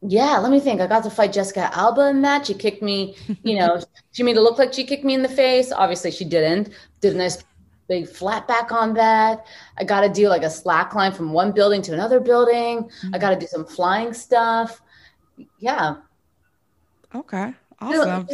yeah. 0.04 0.38
Let 0.38 0.52
me 0.52 0.60
think. 0.60 0.80
I 0.80 0.86
got 0.86 1.04
to 1.06 1.10
fight 1.10 1.34
Jessica 1.34 1.72
Alba 1.76 2.10
in 2.10 2.22
that. 2.22 2.46
She 2.46 2.54
kicked 2.54 2.84
me. 2.84 3.16
You 3.42 3.58
know, 3.58 3.82
she 4.12 4.22
made 4.22 4.38
it 4.38 4.42
look 4.42 4.60
like 4.60 4.74
she 4.74 4.84
kicked 4.84 5.04
me 5.04 5.16
in 5.16 5.24
the 5.24 5.28
face. 5.28 5.72
Obviously, 5.72 6.12
she 6.12 6.24
didn't. 6.24 6.70
Did 7.02 7.16
a 7.16 7.18
nice 7.18 7.44
big 7.88 8.08
flat 8.08 8.48
back 8.48 8.72
on 8.72 8.94
that. 8.94 9.48
I 9.80 9.86
got 9.86 10.02
to 10.02 10.10
do 10.10 10.30
like 10.30 10.44
a 10.44 10.52
slack 10.52 10.94
line 10.94 11.14
from 11.14 11.34
one 11.34 11.52
building 11.52 11.82
to 11.82 11.94
another 11.94 12.20
building. 12.20 12.92
I 13.12 13.18
got 13.18 13.32
to 13.32 13.40
do 13.40 13.48
some 13.48 13.66
flying 13.66 14.14
stuff. 14.14 14.84
Yeah. 15.58 15.96
Okay. 17.14 17.54
Awesome. 17.80 18.28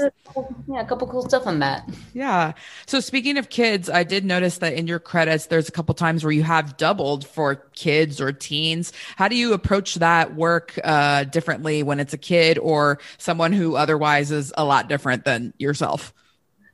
Yeah, 0.67 0.82
a 0.82 0.86
couple 0.86 1.07
cool 1.07 1.28
stuff 1.28 1.47
on 1.47 1.59
that. 1.59 1.89
Yeah. 2.13 2.53
So 2.86 2.99
speaking 2.99 3.38
of 3.38 3.49
kids, 3.49 3.89
I 3.89 4.03
did 4.03 4.24
notice 4.24 4.59
that 4.59 4.74
in 4.74 4.86
your 4.86 4.99
credits, 4.99 5.47
there's 5.47 5.67
a 5.67 5.72
couple 5.72 5.95
times 5.95 6.24
where 6.24 6.32
you 6.32 6.43
have 6.43 6.78
doubled 6.78 7.26
for 7.26 7.55
kids 7.74 8.22
or 8.22 8.32
teens. 8.32 8.93
How 9.15 9.28
do 9.28 9.36
you 9.36 9.53
approach 9.53 9.95
that 9.95 10.36
work 10.36 10.80
uh, 10.84 11.24
differently 11.24 11.82
when 11.82 11.99
it's 11.99 12.13
a 12.13 12.19
kid 12.19 12.59
or 12.59 12.99
someone 13.17 13.51
who 13.51 13.76
otherwise 13.76 14.32
is 14.32 14.53
a 14.57 14.63
lot 14.63 14.88
different 14.88 15.26
than 15.26 15.53
yourself? 15.57 16.13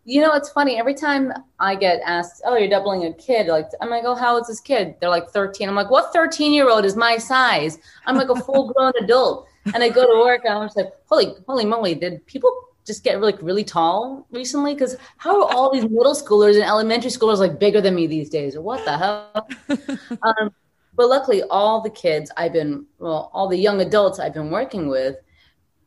You 0.03 0.21
know, 0.21 0.33
it's 0.33 0.49
funny. 0.49 0.79
Every 0.79 0.93
time 0.93 1.33
I 1.59 1.75
get 1.75 1.99
asked, 2.05 2.41
"Oh, 2.45 2.55
you're 2.55 2.69
doubling 2.69 3.03
a 3.03 3.11
kid," 3.11 3.47
like 3.47 3.67
I'm 3.81 3.89
like, 3.89 4.03
"Oh, 4.05 4.15
how 4.15 4.35
old's 4.35 4.47
this 4.47 4.61
kid?" 4.61 4.95
They're 5.01 5.09
like 5.09 5.29
13. 5.31 5.67
I'm 5.67 5.75
like, 5.75 5.89
"What 5.89 6.13
13 6.13 6.53
year 6.53 6.69
old 6.69 6.85
is 6.85 6.95
my 6.95 7.17
size?" 7.17 7.77
I'm 8.05 8.15
like 8.15 8.29
a 8.29 8.35
full 8.37 8.71
grown 8.71 8.93
adult, 9.03 9.47
and 9.73 9.83
I 9.83 9.89
go 9.89 10.05
to 10.05 10.19
work 10.19 10.41
and 10.45 10.53
I'm 10.53 10.65
just 10.65 10.77
like, 10.77 10.91
"Holy, 11.07 11.33
holy 11.47 11.65
moly! 11.65 11.95
Did 11.95 12.25
people 12.25 12.51
just 12.85 13.03
get 13.03 13.21
like 13.21 13.41
really 13.41 13.63
tall 13.63 14.25
recently? 14.31 14.73
Because 14.73 14.95
how 15.17 15.43
are 15.43 15.53
all 15.53 15.71
these 15.71 15.83
middle 15.83 16.15
schoolers 16.15 16.55
and 16.55 16.63
elementary 16.63 17.11
schoolers 17.11 17.37
like 17.37 17.59
bigger 17.59 17.81
than 17.81 17.95
me 17.95 18.07
these 18.07 18.29
days? 18.29 18.57
What 18.57 18.83
the 18.85 18.97
hell?" 18.97 19.47
um, 20.23 20.51
but 20.97 21.09
luckily, 21.09 21.43
all 21.43 21.81
the 21.81 21.91
kids 21.91 22.31
I've 22.35 22.53
been, 22.53 22.87
well, 22.97 23.29
all 23.31 23.47
the 23.47 23.57
young 23.57 23.81
adults 23.81 24.19
I've 24.19 24.33
been 24.33 24.49
working 24.49 24.87
with, 24.87 25.15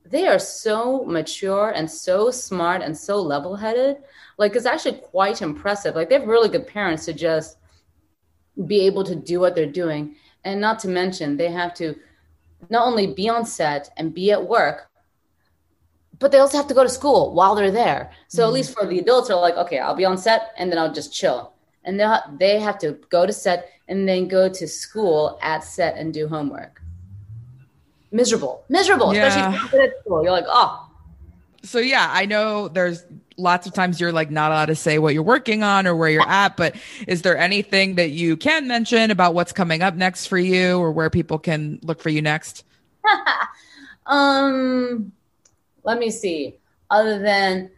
they 0.04 0.28
are 0.28 0.38
so 0.38 1.04
mature 1.04 1.70
and 1.70 1.90
so 1.90 2.30
smart 2.30 2.80
and 2.80 2.96
so 2.96 3.20
level 3.20 3.56
headed. 3.56 3.98
Like, 4.38 4.54
it's 4.54 4.66
actually 4.66 4.98
quite 4.98 5.42
impressive. 5.42 5.96
Like, 5.96 6.08
they 6.08 6.18
have 6.18 6.28
really 6.28 6.48
good 6.48 6.66
parents 6.66 7.04
to 7.06 7.12
just 7.12 7.58
be 8.66 8.86
able 8.86 9.02
to 9.02 9.16
do 9.16 9.40
what 9.40 9.56
they're 9.56 9.66
doing. 9.66 10.14
And 10.44 10.60
not 10.60 10.78
to 10.80 10.88
mention, 10.88 11.36
they 11.36 11.50
have 11.50 11.74
to 11.74 11.96
not 12.68 12.86
only 12.86 13.06
be 13.06 13.28
on 13.28 13.44
set 13.46 13.90
and 13.96 14.12
be 14.14 14.30
at 14.32 14.46
work, 14.46 14.90
but 16.18 16.30
they 16.30 16.38
also 16.38 16.58
have 16.58 16.68
to 16.68 16.74
go 16.74 16.82
to 16.82 16.88
school 16.88 17.32
while 17.32 17.54
they're 17.54 17.70
there. 17.70 18.10
So 18.28 18.42
at 18.42 18.46
mm-hmm. 18.46 18.54
least 18.54 18.74
for 18.74 18.86
the 18.86 18.98
adults, 18.98 19.30
are 19.30 19.40
like, 19.40 19.56
okay, 19.56 19.78
I'll 19.78 19.94
be 19.94 20.04
on 20.04 20.18
set 20.18 20.52
and 20.58 20.70
then 20.70 20.78
I'll 20.78 20.92
just 20.92 21.12
chill. 21.14 21.54
And 21.84 21.98
they 21.98 22.06
they 22.38 22.60
have 22.60 22.78
to 22.80 22.98
go 23.08 23.24
to 23.26 23.32
set 23.32 23.70
and 23.88 24.06
then 24.06 24.28
go 24.28 24.48
to 24.48 24.68
school 24.68 25.38
at 25.42 25.64
set 25.64 25.96
and 25.96 26.12
do 26.12 26.28
homework. 26.28 26.82
miserable, 28.12 28.64
miserable, 28.68 29.14
Yeah. 29.14 29.26
especially 29.28 29.80
at 29.80 30.00
school. 30.00 30.22
You're 30.22 30.32
like, 30.32 30.46
oh, 30.48 30.86
So 31.62 31.78
yeah, 31.78 32.08
I 32.10 32.26
know 32.26 32.68
there's 32.68 33.04
lots 33.40 33.66
of 33.66 33.72
times 33.72 34.00
you're 34.00 34.12
like 34.12 34.30
not 34.30 34.50
allowed 34.50 34.66
to 34.66 34.74
say 34.74 34.98
what 34.98 35.14
you're 35.14 35.22
working 35.22 35.62
on 35.62 35.86
or 35.86 35.96
where 35.96 36.10
you're 36.10 36.28
at, 36.28 36.56
but 36.56 36.76
is 37.08 37.22
there 37.22 37.36
anything 37.36 37.96
that 37.96 38.10
you 38.10 38.36
can 38.36 38.68
mention 38.68 39.10
about 39.10 39.34
what's 39.34 39.52
coming 39.52 39.82
up 39.82 39.94
next 39.94 40.26
for 40.26 40.38
you 40.38 40.78
or 40.78 40.92
where 40.92 41.10
people 41.10 41.38
can 41.38 41.80
look 41.82 42.00
for 42.00 42.10
you 42.10 42.22
next? 42.22 42.64
um, 44.06 45.12
let 45.84 45.98
me 45.98 46.10
see. 46.10 46.58
Other 46.90 47.18
than 47.18 47.70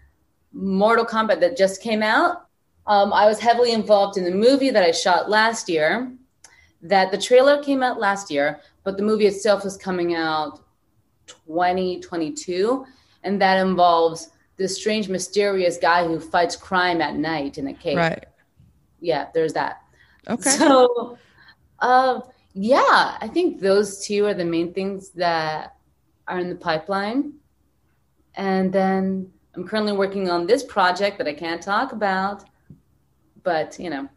Mortal 0.53 1.05
Kombat 1.05 1.41
that 1.41 1.57
just 1.57 1.83
came 1.83 2.03
out, 2.03 2.47
um, 2.87 3.13
I 3.13 3.27
was 3.27 3.39
heavily 3.39 3.73
involved 3.73 4.19
in 4.19 4.25
the 4.25 4.31
movie 4.31 4.71
that 4.71 4.83
I 4.83 4.91
shot 4.91 5.31
last 5.31 5.69
year. 5.69 6.13
That 6.83 7.13
the 7.13 7.19
trailer 7.19 7.63
came 7.63 7.81
out 7.83 8.01
last 8.01 8.29
year, 8.29 8.61
but 8.83 8.97
the 8.97 9.05
movie 9.05 9.27
itself 9.27 9.65
is 9.65 9.77
coming 9.77 10.17
out 10.17 10.65
2022, 11.29 12.85
and 13.23 13.41
that 13.41 13.65
involves 13.65 14.31
this 14.63 14.77
strange, 14.77 15.09
mysterious 15.09 15.77
guy 15.77 16.07
who 16.07 16.19
fights 16.21 16.57
crime 16.57 17.01
at 17.01 17.17
night 17.17 17.59
in 17.59 17.67
a 17.67 17.75
cave. 17.75 17.97
Right. 17.97 18.25
Yeah, 19.01 19.29
there's 19.35 19.53
that. 19.55 19.83
Okay. 20.29 20.51
So, 20.51 21.19
uh, 21.81 22.21
yeah, 22.55 23.19
I 23.21 23.29
think 23.29 23.61
those 23.61 24.07
two 24.07 24.27
are 24.27 24.35
the 24.35 24.45
main 24.45 24.73
things 24.73 25.11
that 25.11 25.77
are 26.29 26.39
in 26.39 26.49
the 26.49 26.55
pipeline. 26.55 27.35
And 28.35 28.73
then 28.73 29.31
I'm 29.55 29.67
currently 29.67 29.93
working 29.93 30.31
on 30.31 30.47
this 30.47 30.63
project 30.63 31.19
that 31.19 31.27
I 31.27 31.35
can't 31.35 31.61
talk 31.61 31.93
about, 31.93 32.45
but 33.43 33.79
you 33.79 33.91
know, 33.91 34.09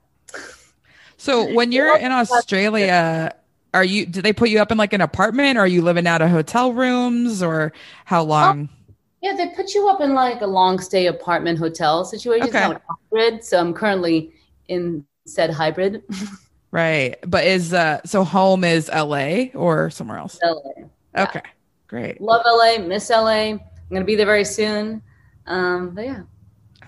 So 1.17 1.53
when 1.53 1.71
you're 1.71 1.97
in 1.97 2.11
Australia, 2.11 3.35
are 3.73 3.83
you 3.83 4.05
do 4.05 4.21
they 4.21 4.31
put 4.31 4.49
you 4.49 4.59
up 4.59 4.71
in 4.71 4.77
like 4.77 4.93
an 4.93 5.01
apartment 5.01 5.57
or 5.57 5.61
are 5.61 5.67
you 5.67 5.81
living 5.81 6.07
out 6.07 6.21
of 6.21 6.29
hotel 6.29 6.71
rooms 6.71 7.41
or 7.41 7.73
how 8.05 8.23
long? 8.23 8.69
Yeah, 9.26 9.36
they 9.36 9.47
put 9.47 9.73
you 9.73 9.89
up 9.89 10.01
in 10.01 10.13
like 10.13 10.41
a 10.41 10.45
long 10.45 10.78
stay 10.78 11.07
apartment 11.07 11.57
hotel 11.57 12.05
situation. 12.05 12.47
Okay. 12.47 12.78
Hybrid, 13.11 13.43
so 13.43 13.59
I'm 13.59 13.73
currently 13.73 14.32
in 14.67 15.03
said 15.26 15.49
hybrid. 15.49 16.03
Right. 16.71 17.15
But 17.26 17.45
is 17.45 17.73
uh 17.73 18.01
so 18.03 18.26
home 18.26 18.65
is 18.65 18.89
LA 18.89 19.45
or 19.53 19.89
somewhere 19.89 20.17
else? 20.17 20.38
LA. 20.43 20.89
Okay. 21.17 21.41
Great. 21.88 22.19
Love 22.19 22.41
LA, 22.45 22.86
miss 22.86 23.09
LA. 23.09 23.53
I'm 23.53 23.61
gonna 23.89 24.03
be 24.03 24.15
there 24.15 24.26
very 24.26 24.43
soon. 24.43 25.01
Um, 25.47 25.91
but 25.91 26.03
yeah. 26.03 26.23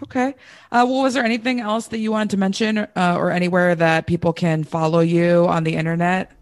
Okay. 0.03 0.35
Uh, 0.73 0.85
well, 0.85 1.03
was 1.03 1.13
there 1.13 1.23
anything 1.23 1.61
else 1.61 1.87
that 1.87 1.99
you 1.99 2.11
wanted 2.11 2.31
to 2.31 2.37
mention 2.37 2.79
uh, 2.79 3.15
or 3.17 3.31
anywhere 3.31 3.75
that 3.75 4.07
people 4.07 4.33
can 4.33 4.65
follow 4.65 4.99
you 4.99 5.47
on 5.47 5.63
the 5.63 5.75
internet? 5.75 6.33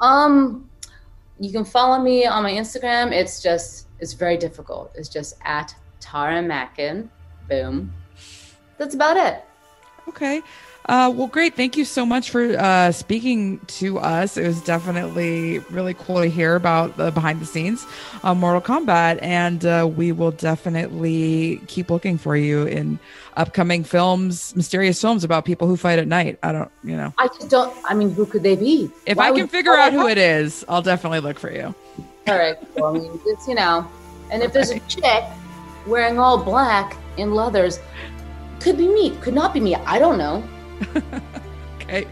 Um, 0.00 0.67
you 1.38 1.52
can 1.52 1.64
follow 1.64 2.02
me 2.02 2.26
on 2.26 2.42
my 2.42 2.52
Instagram. 2.52 3.12
It's 3.12 3.42
just 3.42 3.86
it's 4.00 4.12
very 4.12 4.36
difficult. 4.36 4.92
It's 4.94 5.08
just 5.08 5.36
at 5.44 5.74
Tara 6.00 6.42
Macken. 6.42 7.08
Boom. 7.48 7.92
That's 8.76 8.94
about 8.94 9.16
it. 9.16 9.44
Okay. 10.08 10.42
Uh, 10.88 11.12
well, 11.14 11.26
great. 11.26 11.54
Thank 11.54 11.76
you 11.76 11.84
so 11.84 12.06
much 12.06 12.30
for 12.30 12.58
uh, 12.58 12.90
speaking 12.92 13.58
to 13.66 13.98
us. 13.98 14.38
It 14.38 14.46
was 14.46 14.62
definitely 14.62 15.58
really 15.70 15.92
cool 15.92 16.22
to 16.22 16.26
hear 16.28 16.56
about 16.56 16.96
the 16.96 17.10
behind 17.10 17.40
the 17.40 17.46
scenes 17.46 17.86
on 18.24 18.38
Mortal 18.38 18.62
Kombat. 18.62 19.18
And 19.20 19.66
uh, 19.66 19.86
we 19.94 20.12
will 20.12 20.30
definitely 20.30 21.60
keep 21.66 21.90
looking 21.90 22.16
for 22.16 22.36
you 22.36 22.64
in 22.64 22.98
upcoming 23.36 23.84
films, 23.84 24.56
mysterious 24.56 24.98
films 24.98 25.24
about 25.24 25.44
people 25.44 25.68
who 25.68 25.76
fight 25.76 25.98
at 25.98 26.08
night. 26.08 26.38
I 26.42 26.52
don't, 26.52 26.70
you 26.82 26.96
know, 26.96 27.12
I 27.18 27.28
just 27.28 27.50
don't. 27.50 27.76
I 27.84 27.92
mean, 27.92 28.10
who 28.12 28.24
could 28.24 28.42
they 28.42 28.56
be? 28.56 28.90
if 29.04 29.18
Why 29.18 29.26
I 29.26 29.30
would- 29.30 29.38
can 29.40 29.48
figure 29.48 29.74
out 29.74 29.92
who 29.92 30.08
it 30.08 30.16
is, 30.16 30.64
I'll 30.70 30.82
definitely 30.82 31.20
look 31.20 31.38
for 31.38 31.52
you. 31.52 31.74
All 32.26 32.38
right. 32.38 32.56
Well, 32.76 32.96
I 32.96 32.98
mean, 32.98 33.20
it's 33.26 33.46
you 33.46 33.54
know, 33.54 33.86
and 34.30 34.42
if 34.42 34.54
there's 34.54 34.70
a 34.70 34.80
chick 34.80 35.24
wearing 35.86 36.18
all 36.18 36.42
black 36.42 36.96
in 37.18 37.34
leathers, 37.34 37.78
could 38.60 38.78
be 38.78 38.88
me. 38.88 39.16
Could 39.20 39.34
not 39.34 39.52
be 39.52 39.60
me. 39.60 39.74
I 39.74 39.98
don't 39.98 40.16
know. 40.16 40.42
Okay. 41.88 42.06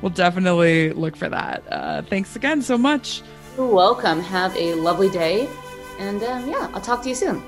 We'll 0.00 0.10
definitely 0.10 0.92
look 0.92 1.16
for 1.16 1.28
that. 1.28 1.64
Uh, 1.68 2.02
thanks 2.02 2.36
again 2.36 2.62
so 2.62 2.78
much. 2.78 3.22
You're 3.56 3.66
welcome. 3.66 4.20
Have 4.20 4.56
a 4.56 4.74
lovely 4.74 5.08
day, 5.08 5.48
and 5.98 6.22
um, 6.22 6.48
yeah, 6.48 6.70
I'll 6.72 6.80
talk 6.80 7.02
to 7.02 7.08
you 7.08 7.16
soon. 7.16 7.42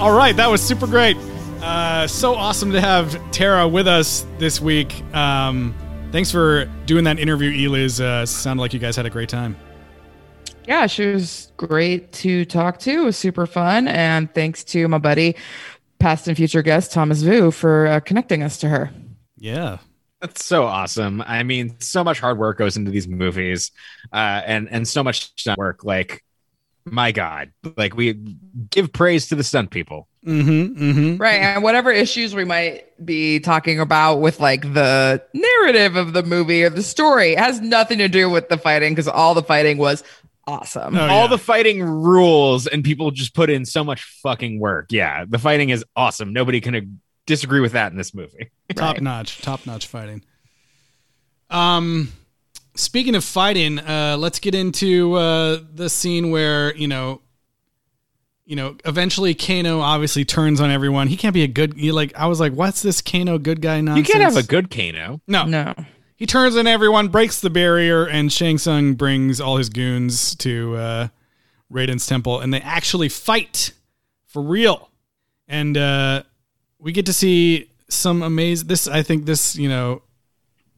All 0.00 0.16
right, 0.16 0.34
that 0.36 0.48
was 0.48 0.62
super 0.62 0.86
great. 0.86 1.16
Uh, 1.62 2.06
so 2.06 2.34
awesome 2.34 2.72
to 2.72 2.80
have 2.80 3.18
Tara 3.32 3.68
with 3.68 3.86
us 3.86 4.26
this 4.38 4.60
week. 4.60 5.02
Um, 5.14 5.74
thanks 6.10 6.30
for 6.30 6.64
doing 6.86 7.04
that 7.04 7.18
interview, 7.18 7.50
Eliz. 7.50 8.00
Uh, 8.00 8.24
sounded 8.24 8.62
like 8.62 8.72
you 8.72 8.78
guys 8.78 8.96
had 8.96 9.06
a 9.06 9.10
great 9.10 9.28
time. 9.28 9.56
Yeah, 10.66 10.86
she 10.86 11.06
was 11.06 11.52
great 11.56 12.12
to 12.12 12.44
talk 12.44 12.78
to. 12.80 12.90
It 12.90 13.04
was 13.04 13.16
super 13.16 13.46
fun. 13.46 13.88
And 13.88 14.32
thanks 14.34 14.64
to 14.64 14.88
my 14.88 14.98
buddy, 14.98 15.36
past 15.98 16.28
and 16.28 16.36
future 16.36 16.62
guest 16.62 16.92
Thomas 16.92 17.22
Vu, 17.22 17.50
for 17.50 17.86
uh, 17.86 18.00
connecting 18.00 18.42
us 18.42 18.56
to 18.58 18.68
her. 18.68 18.90
Yeah. 19.36 19.78
That's 20.20 20.44
so 20.44 20.64
awesome. 20.64 21.22
I 21.26 21.42
mean, 21.42 21.76
so 21.80 22.04
much 22.04 22.20
hard 22.20 22.38
work 22.38 22.58
goes 22.58 22.76
into 22.76 22.90
these 22.90 23.08
movies, 23.08 23.70
uh, 24.12 24.42
and 24.44 24.68
and 24.70 24.86
so 24.86 25.02
much 25.02 25.32
stunt 25.38 25.56
work. 25.56 25.82
Like, 25.82 26.22
my 26.84 27.10
God, 27.10 27.52
like 27.78 27.96
we 27.96 28.12
give 28.68 28.92
praise 28.92 29.28
to 29.28 29.34
the 29.34 29.42
stunt 29.42 29.70
people. 29.70 30.08
Mm-hmm. 30.26 30.82
Mm-hmm. 30.82 31.16
Right. 31.16 31.40
And 31.40 31.62
whatever 31.62 31.90
issues 31.90 32.34
we 32.34 32.44
might 32.44 32.84
be 33.04 33.40
talking 33.40 33.80
about 33.80 34.16
with 34.16 34.38
like 34.38 34.62
the 34.74 35.22
narrative 35.32 35.96
of 35.96 36.12
the 36.12 36.22
movie 36.22 36.62
or 36.62 36.68
the 36.70 36.82
story 36.82 37.34
has 37.34 37.60
nothing 37.60 37.98
to 37.98 38.08
do 38.08 38.28
with 38.28 38.48
the 38.50 38.58
fighting 38.58 38.92
because 38.92 39.08
all 39.08 39.32
the 39.34 39.42
fighting 39.42 39.78
was 39.78 40.04
awesome. 40.46 40.96
Oh, 40.96 41.00
All 41.08 41.22
yeah. 41.22 41.26
the 41.28 41.38
fighting 41.38 41.82
rules, 41.82 42.66
and 42.66 42.82
people 42.84 43.10
just 43.12 43.34
put 43.34 43.48
in 43.50 43.64
so 43.64 43.82
much 43.84 44.02
fucking 44.22 44.58
work. 44.58 44.86
Yeah, 44.90 45.24
the 45.28 45.38
fighting 45.38 45.70
is 45.70 45.84
awesome. 45.96 46.32
Nobody 46.32 46.60
can 46.60 47.00
disagree 47.26 47.60
with 47.60 47.72
that 47.72 47.92
in 47.92 47.96
this 47.96 48.12
movie. 48.12 48.50
top 48.74 48.94
Right. 48.96 49.02
notch, 49.02 49.40
top 49.40 49.64
notch 49.64 49.86
fighting. 49.86 50.22
Um, 51.50 52.12
speaking 52.74 53.14
of 53.14 53.24
fighting, 53.24 53.78
uh, 53.78 54.16
let's 54.18 54.38
get 54.38 54.54
into 54.54 55.14
uh, 55.14 55.58
the 55.72 55.88
scene 55.88 56.30
where 56.30 56.74
you 56.76 56.88
know, 56.88 57.20
you 58.50 58.56
know, 58.56 58.74
eventually 58.84 59.32
Kano 59.32 59.78
obviously 59.78 60.24
turns 60.24 60.60
on 60.60 60.72
everyone. 60.72 61.06
He 61.06 61.16
can't 61.16 61.32
be 61.32 61.44
a 61.44 61.46
good. 61.46 61.78
You 61.78 61.92
like, 61.92 62.12
I 62.16 62.26
was 62.26 62.40
like, 62.40 62.52
what's 62.52 62.82
this 62.82 63.00
Kano 63.00 63.38
good 63.38 63.62
guy 63.62 63.80
nonsense? 63.80 64.08
You 64.08 64.12
can't 64.12 64.24
have 64.24 64.42
a 64.42 64.44
good 64.44 64.72
Kano. 64.72 65.20
no, 65.28 65.44
No. 65.44 65.72
He 66.16 66.26
turns 66.26 66.56
on 66.56 66.66
everyone, 66.66 67.08
breaks 67.08 67.40
the 67.40 67.48
barrier, 67.48 68.06
and 68.06 68.30
Shang 68.30 68.58
Tsung 68.58 68.94
brings 68.94 69.40
all 69.40 69.56
his 69.56 69.68
goons 69.68 70.34
to 70.36 70.74
uh, 70.74 71.08
Raiden's 71.72 72.08
temple, 72.08 72.40
and 72.40 72.52
they 72.52 72.60
actually 72.60 73.08
fight 73.08 73.72
for 74.26 74.42
real. 74.42 74.90
And 75.46 75.78
uh, 75.78 76.24
we 76.80 76.90
get 76.90 77.06
to 77.06 77.12
see 77.12 77.70
some 77.88 78.20
amazing. 78.20 78.66
This, 78.66 78.88
I 78.88 79.04
think, 79.04 79.26
this 79.26 79.54
you 79.54 79.68
know 79.68 80.02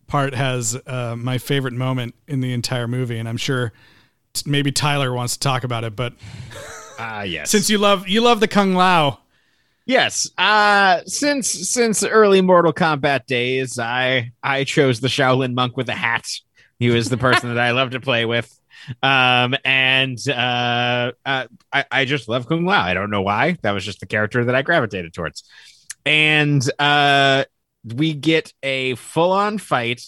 part 0.09 0.35
has 0.35 0.79
uh, 0.87 1.17
my 1.17 1.39
favorite 1.39 1.73
moment 1.75 2.15
in 2.29 2.41
the 2.41 2.53
entire 2.53 2.87
movie, 2.87 3.17
and 3.17 3.27
I'm 3.27 3.39
sure 3.39 3.73
t- 4.35 4.43
maybe 4.49 4.71
Tyler 4.73 5.11
wants 5.13 5.39
to 5.39 5.41
talk 5.41 5.65
about 5.65 5.85
it. 5.85 5.97
But 5.97 6.13
Ah, 7.03 7.23
yes. 7.23 7.51
since 7.51 7.69
you 7.69 7.79
love 7.79 8.09
you 8.09 8.21
love 8.21 8.41
the 8.41 8.49
Kung 8.49 8.75
Lao, 8.75 9.19
Yes. 9.85 10.31
Uh 10.39 11.01
since 11.07 11.49
since 11.51 12.05
early 12.05 12.41
Mortal 12.41 12.73
Kombat 12.73 13.27
days, 13.27 13.79
I 13.79 14.33
I 14.43 14.65
chose 14.65 15.01
the 15.01 15.09
Shaolin 15.09 15.55
monk 15.55 15.77
with 15.77 15.89
a 15.89 15.95
hat. 15.95 16.27
He 16.79 16.91
was 16.91 17.09
the 17.09 17.17
person 17.17 17.49
that 17.55 17.59
I 17.59 17.73
love 17.73 17.91
to 17.91 18.01
play 18.01 18.25
with. 18.25 18.49
Um 19.03 19.57
and 19.65 20.19
uh, 20.29 21.13
uh 21.27 21.47
I, 21.73 21.85
I 21.91 22.05
just 22.05 22.29
love 22.29 22.47
Kung 22.49 22.65
Lao. 22.65 22.81
I 22.81 22.95
don't 22.95 23.11
know 23.11 23.23
why. 23.23 23.57
That 23.63 23.73
was 23.73 23.85
just 23.85 23.99
the 24.01 24.07
character 24.07 24.45
that 24.45 24.55
I 24.55 24.63
gravitated 24.63 25.13
towards. 25.13 25.43
And 26.07 26.63
uh 26.79 27.45
we 27.85 28.15
get 28.15 28.53
a 28.63 28.95
full-on 28.95 29.59
fight 29.59 30.03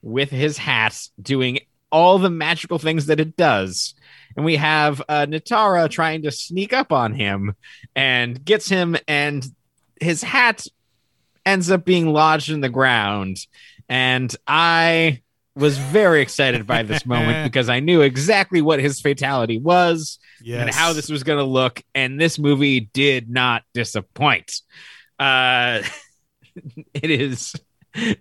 with 0.00 0.30
his 0.30 0.56
hat 0.56 0.98
doing 1.20 1.58
all 1.92 2.18
the 2.18 2.30
magical 2.30 2.78
things 2.78 3.06
that 3.06 3.20
it 3.20 3.36
does. 3.36 3.94
And 4.38 4.44
we 4.44 4.54
have 4.54 5.02
uh, 5.08 5.26
Nitara 5.26 5.90
trying 5.90 6.22
to 6.22 6.30
sneak 6.30 6.72
up 6.72 6.92
on 6.92 7.12
him 7.12 7.56
and 7.96 8.44
gets 8.44 8.68
him, 8.68 8.96
and 9.08 9.44
his 10.00 10.22
hat 10.22 10.64
ends 11.44 11.72
up 11.72 11.84
being 11.84 12.12
lodged 12.12 12.48
in 12.48 12.60
the 12.60 12.68
ground. 12.68 13.44
And 13.88 14.32
I 14.46 15.22
was 15.56 15.76
very 15.76 16.22
excited 16.22 16.68
by 16.68 16.84
this 16.84 17.04
moment 17.04 17.42
because 17.50 17.68
I 17.68 17.80
knew 17.80 18.00
exactly 18.00 18.62
what 18.62 18.78
his 18.78 19.00
fatality 19.00 19.58
was 19.58 20.20
yes, 20.40 20.60
and 20.60 20.70
how 20.70 20.92
this 20.92 21.10
was 21.10 21.24
going 21.24 21.40
to 21.40 21.44
look. 21.44 21.82
And 21.92 22.20
this 22.20 22.38
movie 22.38 22.78
did 22.78 23.28
not 23.28 23.64
disappoint. 23.74 24.60
Uh, 25.18 25.82
it 26.94 27.10
is 27.10 27.56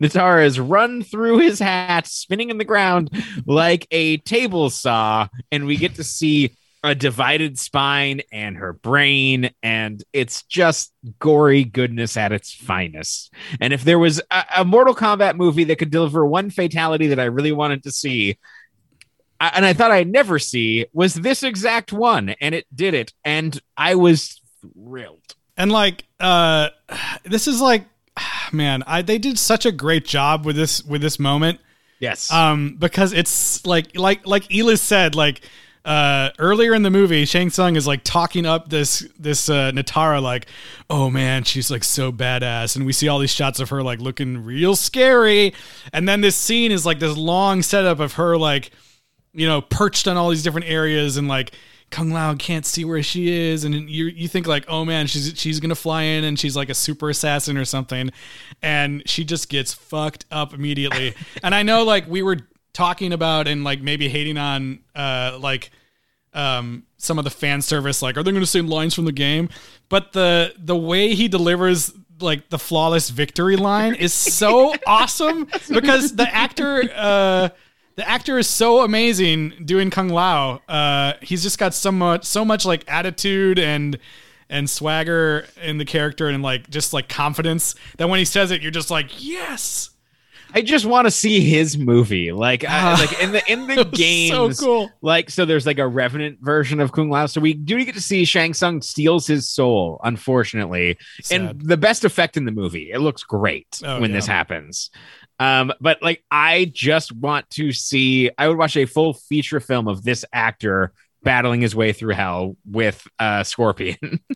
Nitara 0.01 0.45
is 0.45 0.59
run 0.59 1.03
through 1.03 1.39
his 1.39 1.59
hat, 1.59 2.07
spinning 2.07 2.49
in 2.49 2.57
the 2.57 2.65
ground 2.65 3.09
like 3.45 3.87
a 3.91 4.17
table 4.17 4.69
saw, 4.69 5.27
and 5.51 5.65
we 5.65 5.77
get 5.77 5.95
to 5.95 6.03
see 6.03 6.55
a 6.83 6.93
divided 6.93 7.57
spine 7.57 8.21
and 8.31 8.55
her 8.57 8.71
brain, 8.71 9.49
and 9.63 10.03
it's 10.13 10.43
just 10.43 10.93
gory 11.19 11.63
goodness 11.63 12.15
at 12.15 12.31
its 12.31 12.53
finest. 12.53 13.33
And 13.59 13.73
if 13.73 13.83
there 13.83 13.99
was 13.99 14.21
a, 14.31 14.45
a 14.57 14.65
Mortal 14.65 14.95
Kombat 14.95 15.35
movie 15.35 15.65
that 15.65 15.79
could 15.79 15.89
deliver 15.91 16.25
one 16.25 16.49
fatality 16.49 17.07
that 17.07 17.19
I 17.19 17.25
really 17.25 17.51
wanted 17.51 17.83
to 17.83 17.91
see, 17.91 18.37
I- 19.39 19.51
and 19.55 19.65
I 19.65 19.73
thought 19.73 19.91
I'd 19.91 20.07
never 20.07 20.39
see, 20.39 20.85
was 20.93 21.15
this 21.15 21.43
exact 21.43 21.91
one, 21.91 22.29
and 22.39 22.53
it 22.53 22.65
did 22.73 22.93
it, 22.93 23.11
and 23.25 23.59
I 23.75 23.95
was 23.95 24.39
thrilled. 24.61 25.35
And 25.57 25.71
like, 25.71 26.05
uh, 26.19 26.69
this 27.23 27.47
is 27.47 27.59
like, 27.59 27.85
man, 28.51 28.83
I 28.87 29.01
they 29.01 29.17
did 29.17 29.39
such 29.39 29.65
a 29.65 29.71
great 29.71 30.05
job 30.05 30.45
with 30.45 30.55
this 30.55 30.83
with 30.83 31.01
this 31.01 31.19
moment. 31.19 31.59
Yes. 31.99 32.31
Um, 32.31 32.75
because 32.77 33.13
it's 33.13 33.65
like 33.65 33.97
like 33.97 34.25
like 34.27 34.53
Elis 34.53 34.81
said, 34.81 35.15
like 35.15 35.41
uh 35.85 36.31
earlier 36.37 36.73
in 36.75 36.83
the 36.83 36.89
movie, 36.89 37.25
Shang 37.25 37.49
Tsung 37.49 37.75
is 37.75 37.87
like 37.87 38.03
talking 38.03 38.45
up 38.45 38.69
this 38.69 39.07
this 39.17 39.49
uh 39.49 39.71
Nitara 39.71 40.21
like, 40.21 40.47
oh 40.89 41.09
man, 41.09 41.43
she's 41.43 41.71
like 41.71 41.83
so 41.83 42.11
badass, 42.11 42.75
and 42.75 42.85
we 42.85 42.93
see 42.93 43.07
all 43.07 43.19
these 43.19 43.33
shots 43.33 43.59
of 43.59 43.69
her 43.69 43.81
like 43.81 43.99
looking 43.99 44.43
real 44.43 44.75
scary, 44.75 45.53
and 45.93 46.07
then 46.07 46.21
this 46.21 46.35
scene 46.35 46.71
is 46.71 46.85
like 46.85 46.99
this 46.99 47.17
long 47.17 47.61
setup 47.61 47.99
of 47.99 48.13
her 48.13 48.37
like, 48.37 48.71
you 49.33 49.47
know, 49.47 49.61
perched 49.61 50.07
on 50.07 50.17
all 50.17 50.29
these 50.29 50.43
different 50.43 50.67
areas 50.67 51.17
and 51.17 51.27
like. 51.27 51.51
Kung 51.89 52.11
Lao 52.11 52.35
can't 52.35 52.65
see 52.65 52.83
where 52.83 53.01
she 53.01 53.31
is, 53.31 53.63
and 53.63 53.89
you 53.89 54.05
you 54.05 54.27
think 54.27 54.45
like, 54.45 54.65
oh 54.67 54.83
man, 54.83 55.07
she's 55.07 55.33
she's 55.37 55.59
gonna 55.59 55.75
fly 55.75 56.03
in 56.03 56.25
and 56.25 56.37
she's 56.37 56.55
like 56.55 56.69
a 56.69 56.73
super 56.73 57.09
assassin 57.09 57.57
or 57.57 57.63
something, 57.63 58.11
and 58.61 59.07
she 59.07 59.23
just 59.23 59.47
gets 59.47 59.73
fucked 59.73 60.25
up 60.29 60.53
immediately. 60.53 61.13
and 61.43 61.55
I 61.55 61.63
know 61.63 61.83
like 61.83 62.07
we 62.07 62.21
were 62.21 62.39
talking 62.73 63.13
about 63.13 63.47
and 63.47 63.63
like 63.63 63.81
maybe 63.81 64.09
hating 64.09 64.37
on 64.37 64.79
uh 64.95 65.37
like 65.41 65.71
um 66.33 66.83
some 66.97 67.17
of 67.17 67.23
the 67.23 67.31
fan 67.31 67.61
service, 67.61 68.01
like 68.01 68.17
are 68.17 68.23
they 68.23 68.33
gonna 68.33 68.45
say 68.45 68.61
lines 68.61 68.93
from 68.93 69.05
the 69.05 69.13
game? 69.13 69.47
But 69.87 70.11
the 70.11 70.53
the 70.57 70.75
way 70.75 71.15
he 71.15 71.29
delivers 71.29 71.93
like 72.19 72.49
the 72.49 72.59
flawless 72.59 73.09
victory 73.09 73.55
line 73.55 73.95
is 73.95 74.13
so 74.13 74.75
awesome 74.87 75.47
because 75.69 76.15
the 76.15 76.27
actor 76.33 76.89
uh 76.93 77.49
the 77.97 78.07
actor 78.07 78.37
is 78.37 78.47
so 78.47 78.83
amazing 78.83 79.53
doing 79.65 79.89
Kung 79.89 80.07
Lao. 80.09 80.61
Uh, 80.69 81.13
he's 81.21 81.43
just 81.43 81.59
got 81.59 81.73
so 81.73 81.91
much, 81.91 82.23
so 82.23 82.45
much 82.45 82.65
like 82.65 82.85
attitude 82.87 83.59
and 83.59 83.99
and 84.49 84.69
swagger 84.69 85.45
in 85.61 85.77
the 85.77 85.83
character, 85.85 86.29
and 86.29 86.41
like 86.41 86.69
just 86.69 86.93
like 86.93 87.09
confidence 87.09 87.75
that 87.97 88.07
when 88.07 88.19
he 88.19 88.23
says 88.25 88.51
it, 88.51 88.61
you're 88.61 88.71
just 88.71 88.89
like, 88.89 89.07
yes, 89.17 89.89
I 90.53 90.61
just 90.61 90.85
want 90.85 91.05
to 91.05 91.11
see 91.11 91.41
his 91.41 91.77
movie, 91.77 92.31
like, 92.31 92.63
I, 92.63 92.67
Ah. 92.69 92.97
like 92.97 93.21
in 93.21 93.33
the 93.33 93.51
in 93.51 93.67
the 93.67 93.83
games. 93.93 94.57
so 94.57 94.65
cool. 94.65 94.89
Like, 95.01 95.29
so 95.29 95.43
there's 95.43 95.65
like 95.65 95.79
a 95.79 95.87
revenant 95.87 96.39
version 96.39 96.79
of 96.79 96.93
Kung 96.93 97.09
Lao. 97.09 97.25
So 97.25 97.41
we 97.41 97.53
do 97.53 97.83
get 97.83 97.95
to 97.95 98.01
see 98.01 98.23
Shang 98.23 98.53
Tsung 98.53 98.81
steals 98.81 99.27
his 99.27 99.49
soul, 99.49 99.99
unfortunately, 100.05 100.97
and 101.29 101.59
the 101.59 101.75
best 101.75 102.05
effect 102.05 102.37
in 102.37 102.45
the 102.45 102.51
movie. 102.53 102.91
It 102.91 102.99
looks 102.99 103.23
great 103.23 103.81
Oh, 103.83 103.99
when 103.99 104.11
yeah. 104.11 104.15
this 104.17 104.27
happens. 104.27 104.89
Um, 105.39 105.71
but 105.79 106.01
like, 106.01 106.23
I 106.31 106.71
just 106.73 107.11
want 107.11 107.49
to 107.51 107.71
see. 107.71 108.31
I 108.37 108.47
would 108.47 108.57
watch 108.57 108.75
a 108.77 108.85
full 108.85 109.13
feature 109.13 109.59
film 109.59 109.87
of 109.87 110.03
this 110.03 110.25
actor 110.33 110.93
battling 111.23 111.61
his 111.61 111.75
way 111.75 111.93
through 111.93 112.13
hell 112.13 112.55
with 112.65 113.05
uh 113.19 113.43
Scorpion. 113.43 113.97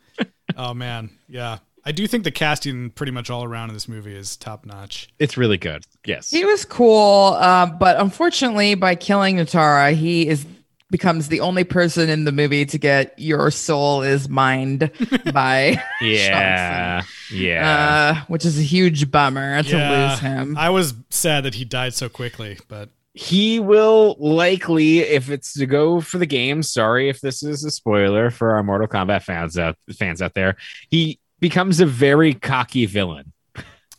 Oh 0.57 0.73
man, 0.73 1.09
yeah. 1.29 1.59
I 1.85 1.93
do 1.93 2.05
think 2.07 2.25
the 2.25 2.31
casting 2.31 2.89
pretty 2.89 3.13
much 3.13 3.29
all 3.29 3.45
around 3.45 3.69
in 3.69 3.73
this 3.73 3.87
movie 3.87 4.13
is 4.13 4.35
top 4.35 4.65
notch. 4.65 5.07
it's 5.17 5.37
really 5.37 5.57
good. 5.57 5.83
Yes. 6.05 6.29
He 6.29 6.43
was 6.43 6.65
cool, 6.65 7.37
uh, 7.39 7.67
but 7.67 7.97
unfortunately, 7.99 8.75
by 8.75 8.95
killing 8.95 9.37
Nitara, 9.37 9.93
he 9.95 10.27
is 10.27 10.45
becomes 10.91 11.29
the 11.29 11.39
only 11.39 11.63
person 11.63 12.09
in 12.09 12.25
the 12.25 12.31
movie 12.31 12.65
to 12.67 12.77
get 12.77 13.17
your 13.17 13.49
soul 13.49 14.03
is 14.03 14.29
mined 14.29 14.91
by 15.33 15.81
yeah. 16.01 17.01
Yeah. 17.31 18.15
uh, 18.19 18.25
which 18.27 18.45
is 18.45 18.59
a 18.59 18.61
huge 18.61 19.09
bummer 19.09 19.63
to 19.63 19.69
Yeah. 19.69 20.09
lose 20.11 20.19
him. 20.19 20.57
I 20.57 20.69
was 20.69 20.93
sad 21.09 21.45
that 21.45 21.55
he 21.55 21.65
died 21.65 21.93
so 21.95 22.09
quickly, 22.09 22.59
but 22.67 22.89
he 23.13 23.59
will 23.59 24.15
likely, 24.19 24.99
if 24.99 25.29
it's 25.29 25.53
to 25.55 25.65
go 25.65 25.99
for 26.01 26.17
the 26.17 26.25
game. 26.25 26.61
Sorry 26.63 27.09
if 27.09 27.19
this 27.21 27.41
is 27.43 27.63
a 27.63 27.71
spoiler 27.71 28.29
for 28.29 28.51
our 28.55 28.63
Mortal 28.63 28.87
Kombat 28.87 29.23
fans 29.23 29.57
out 29.57 29.75
fans 29.97 30.21
out 30.21 30.33
there. 30.33 30.55
He 30.89 31.19
becomes 31.39 31.79
a 31.79 31.85
very 31.85 32.33
cocky 32.33 32.85
villain. 32.85 33.33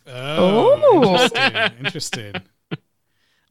oh, 0.07 0.79
Oh. 0.85 1.13
interesting. 1.25 1.79
interesting. 1.85 2.33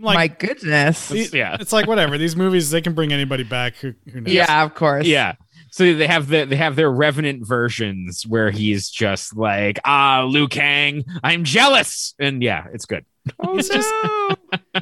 I'm 0.09 0.15
My 0.15 0.27
goodness. 0.27 1.09
these- 1.09 1.33
yeah. 1.33 1.57
it's 1.59 1.71
like 1.73 1.87
whatever. 1.87 2.17
These 2.17 2.35
movies 2.35 2.69
they 2.71 2.81
can 2.81 2.93
bring 2.93 3.11
anybody 3.13 3.43
back. 3.43 3.75
Who, 3.77 3.93
who 4.11 4.21
knows? 4.21 4.33
Yeah, 4.33 4.63
of 4.63 4.73
course. 4.75 5.05
Yeah. 5.05 5.35
So 5.71 5.93
they 5.93 6.07
have 6.07 6.27
the 6.27 6.43
they 6.45 6.57
have 6.57 6.75
their 6.75 6.91
revenant 6.91 7.47
versions 7.47 8.25
where 8.27 8.51
he's 8.51 8.89
just 8.89 9.37
like, 9.37 9.79
ah, 9.85 10.25
Liu 10.27 10.47
Kang, 10.49 11.05
I'm 11.23 11.43
jealous. 11.45 12.13
And 12.19 12.43
yeah, 12.43 12.65
it's 12.73 12.85
good. 12.85 13.05
Oh, 13.39 13.55
He's 13.55 13.69
just- 13.69 13.93
no. 14.03 14.81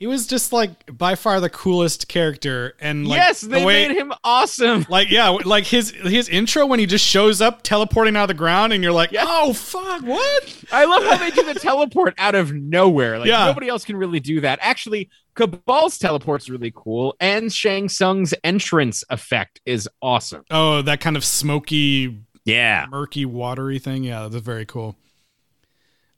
he 0.00 0.06
was 0.06 0.26
just 0.26 0.50
like 0.52 0.96
by 0.98 1.14
far 1.14 1.40
the 1.40 1.50
coolest 1.50 2.08
character, 2.08 2.74
and 2.80 3.06
like 3.06 3.18
yes, 3.18 3.42
the 3.42 3.48
they 3.48 3.64
way, 3.64 3.86
made 3.86 3.96
him 3.96 4.12
awesome. 4.24 4.84
like 4.88 5.10
yeah, 5.10 5.28
like 5.28 5.64
his 5.66 5.90
his 5.90 6.28
intro 6.28 6.64
when 6.66 6.80
he 6.80 6.86
just 6.86 7.04
shows 7.04 7.40
up 7.42 7.62
teleporting 7.62 8.16
out 8.16 8.22
of 8.22 8.28
the 8.28 8.34
ground, 8.34 8.72
and 8.72 8.82
you're 8.82 8.92
like, 8.94 9.12
Yeah. 9.12 9.24
oh 9.28 9.52
fuck, 9.52 10.02
what? 10.02 10.64
I 10.72 10.86
love 10.86 11.04
how 11.04 11.18
they 11.18 11.30
do 11.30 11.44
the 11.44 11.60
teleport 11.60 12.14
out 12.18 12.34
of 12.34 12.52
nowhere. 12.52 13.18
Like 13.18 13.28
Yeah. 13.28 13.44
nobody 13.44 13.68
else 13.68 13.84
can 13.84 13.96
really 13.96 14.20
do 14.20 14.40
that. 14.40 14.58
Actually, 14.62 15.10
Kabal's 15.36 15.98
teleport's 15.98 16.48
really 16.48 16.72
cool, 16.74 17.14
and 17.20 17.52
Shang 17.52 17.88
Tsung's 17.90 18.32
entrance 18.42 19.04
effect 19.10 19.60
is 19.66 19.86
awesome. 20.00 20.44
Oh, 20.50 20.80
that 20.82 21.00
kind 21.00 21.16
of 21.18 21.24
smoky 21.26 22.18
Yeah. 22.46 22.86
murky 22.90 23.26
watery 23.26 23.78
thing 23.78 24.02
yeah 24.02 24.28
that's 24.28 24.42
very 24.42 24.64
cool 24.64 24.96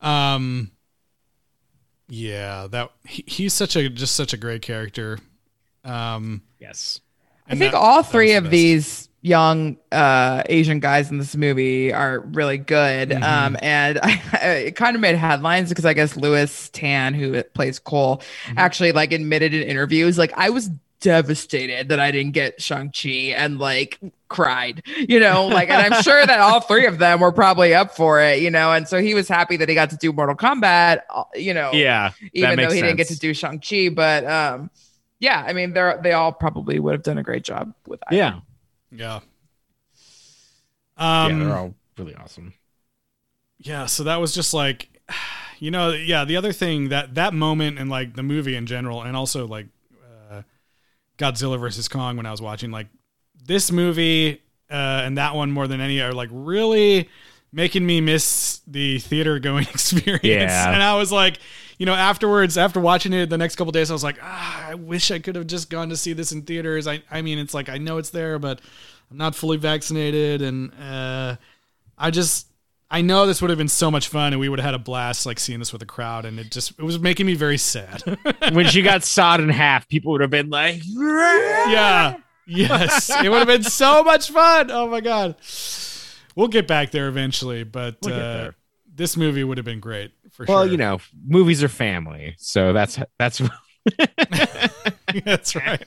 um 0.00 0.70
yeah 2.14 2.66
that 2.70 2.90
he, 3.06 3.24
he's 3.26 3.54
such 3.54 3.74
a 3.74 3.88
just 3.88 4.14
such 4.14 4.34
a 4.34 4.36
great 4.36 4.60
character 4.60 5.18
um 5.84 6.42
Yes. 6.60 7.00
I 7.48 7.56
think 7.56 7.72
that- 7.72 7.78
all 7.78 8.02
three 8.02 8.28
was 8.28 8.36
of 8.38 8.44
the 8.44 8.48
best. 8.48 8.52
these 8.52 9.08
young 9.24 9.76
uh, 9.92 10.42
Asian 10.48 10.78
guys 10.80 11.10
in 11.10 11.18
this 11.18 11.34
movie 11.36 11.92
are 11.92 12.20
really 12.20 12.58
good. 12.58 13.10
Mhm. 13.10 13.22
Um, 13.22 13.56
and 13.62 13.98
I, 14.02 14.20
it 14.66 14.76
kind 14.76 14.94
of 14.96 15.00
made 15.00 15.14
headlines 15.16 15.68
because 15.68 15.84
I 15.84 15.92
guess 15.94 16.16
Lewis 16.16 16.68
Tan, 16.72 17.14
who 17.14 17.42
plays 17.42 17.78
Cole, 17.78 18.18
Mm-hmm. 18.46 18.58
actually 18.58 18.92
like 18.92 19.12
admitted 19.12 19.54
in 19.54 19.62
interviews, 19.62 20.18
like 20.18 20.32
I 20.36 20.50
was 20.50 20.70
devastated 21.02 21.90
that 21.90 22.00
I 22.00 22.10
didn't 22.10 22.32
get 22.32 22.62
Shang-Chi 22.62 23.34
and 23.36 23.58
like 23.58 23.98
cried, 24.28 24.82
you 24.96 25.20
know, 25.20 25.46
like, 25.46 25.68
and 25.68 25.94
I'm 25.94 26.02
sure 26.02 26.24
that 26.24 26.40
all 26.40 26.60
three 26.60 26.86
of 26.86 26.98
them 26.98 27.20
were 27.20 27.32
probably 27.32 27.74
up 27.74 27.94
for 27.94 28.22
it, 28.22 28.40
you 28.40 28.50
know, 28.50 28.72
and 28.72 28.88
so 28.88 28.98
he 29.00 29.12
was 29.12 29.28
happy 29.28 29.58
that 29.58 29.68
he 29.68 29.74
got 29.74 29.90
to 29.90 29.96
do 29.96 30.12
Mortal 30.12 30.34
Kombat, 30.34 31.00
uh, 31.10 31.24
you 31.34 31.52
know, 31.52 31.72
Yeah. 31.72 32.12
even 32.32 32.50
though 32.50 32.56
makes 32.56 32.72
he 32.74 32.80
didn't 32.80 32.96
get 32.96 33.08
to 33.08 33.18
do 33.18 33.34
Shang-Chi, 33.34 33.90
but 33.90 34.24
um, 34.24 34.70
yeah, 35.18 35.44
I 35.46 35.52
mean, 35.52 35.74
they're, 35.74 36.00
they 36.02 36.12
all 36.12 36.32
probably 36.32 36.78
would 36.78 36.92
have 36.92 37.02
done 37.02 37.18
a 37.18 37.22
great 37.22 37.44
job 37.44 37.74
with 37.86 38.00
that. 38.00 38.16
Yeah. 38.16 38.40
yeah 38.90 39.20
yeah, 40.96 41.24
um 41.26 41.38
they're 41.40 41.56
all 41.56 41.74
really 41.98 42.14
awesome. 42.14 42.54
Yeah. 43.58 43.86
So 43.86 44.04
that 44.04 44.16
was 44.20 44.34
just 44.34 44.52
like 44.54 44.88
you 45.58 45.70
know 45.70 45.90
yeah 45.92 46.24
the 46.24 46.36
other 46.36 46.52
thing 46.52 46.88
that 46.88 47.14
that 47.14 47.32
moment 47.34 47.78
and 47.78 47.88
like 47.88 48.14
the 48.16 48.22
movie 48.22 48.56
in 48.56 48.66
general 48.66 49.02
and 49.02 49.16
also 49.16 49.46
like 49.46 49.66
godzilla 51.18 51.58
versus 51.58 51.88
kong 51.88 52.16
when 52.16 52.26
i 52.26 52.30
was 52.30 52.40
watching 52.42 52.70
like 52.70 52.88
this 53.44 53.70
movie 53.72 54.42
uh 54.70 54.74
and 55.04 55.18
that 55.18 55.34
one 55.34 55.50
more 55.50 55.66
than 55.68 55.80
any 55.80 56.00
are 56.00 56.12
like 56.12 56.28
really 56.32 57.08
making 57.52 57.84
me 57.84 58.00
miss 58.00 58.60
the 58.66 58.98
theater 58.98 59.38
going 59.38 59.64
experience 59.74 60.22
Yeah. 60.24 60.72
and 60.72 60.82
i 60.82 60.96
was 60.96 61.12
like 61.12 61.38
you 61.78 61.86
know 61.86 61.94
afterwards 61.94 62.56
after 62.56 62.80
watching 62.80 63.12
it 63.12 63.28
the 63.30 63.38
next 63.38 63.56
couple 63.56 63.72
days 63.72 63.90
i 63.90 63.94
was 63.94 64.04
like 64.04 64.18
ah, 64.22 64.68
i 64.68 64.74
wish 64.74 65.10
i 65.10 65.18
could 65.18 65.36
have 65.36 65.46
just 65.46 65.68
gone 65.70 65.88
to 65.90 65.96
see 65.96 66.12
this 66.12 66.32
in 66.32 66.42
theaters 66.42 66.86
i 66.86 67.02
i 67.10 67.20
mean 67.22 67.38
it's 67.38 67.52
like 67.54 67.68
i 67.68 67.78
know 67.78 67.98
it's 67.98 68.10
there 68.10 68.38
but 68.38 68.60
i'm 69.10 69.16
not 69.18 69.34
fully 69.34 69.56
vaccinated 69.58 70.40
and 70.42 70.72
uh 70.80 71.36
i 71.98 72.10
just 72.10 72.46
I 72.92 73.00
know 73.00 73.26
this 73.26 73.40
would 73.40 73.48
have 73.48 73.58
been 73.58 73.68
so 73.68 73.90
much 73.90 74.08
fun, 74.08 74.34
and 74.34 74.40
we 74.40 74.50
would 74.50 74.58
have 74.58 74.66
had 74.66 74.74
a 74.74 74.78
blast, 74.78 75.24
like 75.24 75.40
seeing 75.40 75.58
this 75.58 75.72
with 75.72 75.80
a 75.80 75.86
crowd, 75.86 76.26
and 76.26 76.38
it 76.38 76.50
just 76.50 76.72
it 76.78 76.82
was 76.82 76.98
making 76.98 77.24
me 77.24 77.34
very 77.34 77.56
sad. 77.56 78.02
when 78.52 78.66
she 78.66 78.82
got 78.82 79.02
sawed 79.02 79.40
in 79.40 79.48
half, 79.48 79.88
people 79.88 80.12
would 80.12 80.20
have 80.20 80.28
been 80.28 80.50
like, 80.50 80.82
yeah, 80.84 82.16
yes, 82.46 83.08
it 83.08 83.30
would 83.30 83.38
have 83.38 83.46
been 83.46 83.62
so 83.62 84.04
much 84.04 84.30
fun. 84.30 84.70
Oh 84.70 84.88
my 84.88 85.00
god, 85.00 85.36
we'll 86.36 86.48
get 86.48 86.68
back 86.68 86.90
there 86.90 87.08
eventually, 87.08 87.64
but 87.64 87.96
We'll 88.02 88.12
uh, 88.12 88.18
there. 88.18 88.54
this 88.94 89.16
movie 89.16 89.42
would 89.42 89.56
have 89.56 89.64
been 89.64 89.80
great 89.80 90.12
for 90.30 90.44
sure. 90.44 90.54
Well, 90.54 90.66
you 90.66 90.76
know, 90.76 90.98
movies 91.26 91.62
are 91.62 91.68
family, 91.68 92.34
so 92.36 92.74
that's 92.74 92.98
that's 93.18 93.40
that's 95.24 95.56
right. 95.56 95.82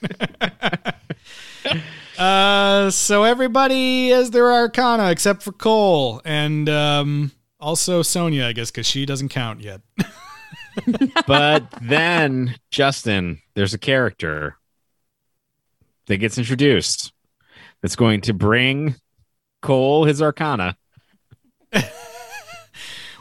Uh, 2.18 2.90
so 2.92 3.24
everybody 3.24 4.10
has 4.10 4.32
their 4.32 4.52
arcana 4.52 5.10
except 5.12 5.44
for 5.44 5.52
Cole, 5.52 6.22
and 6.26 6.70
um, 6.70 7.32
also 7.60 8.02
Sonya, 8.02 8.46
I 8.46 8.54
guess, 8.54 8.72
because 8.72 8.88
she 8.88 9.06
doesn't 9.06 9.30
count 9.30 9.62
yet. 9.62 9.82
but 11.28 11.64
then 11.82 12.56
Justin, 12.72 13.40
there's 13.56 13.74
a 13.74 13.80
character 13.80 14.58
that 16.08 16.18
gets 16.18 16.38
introduced 16.38 17.14
that's 17.82 17.96
going 17.96 18.22
to 18.22 18.34
bring 18.34 18.96
Cole 19.62 20.06
his 20.06 20.22
Arcana. 20.22 20.78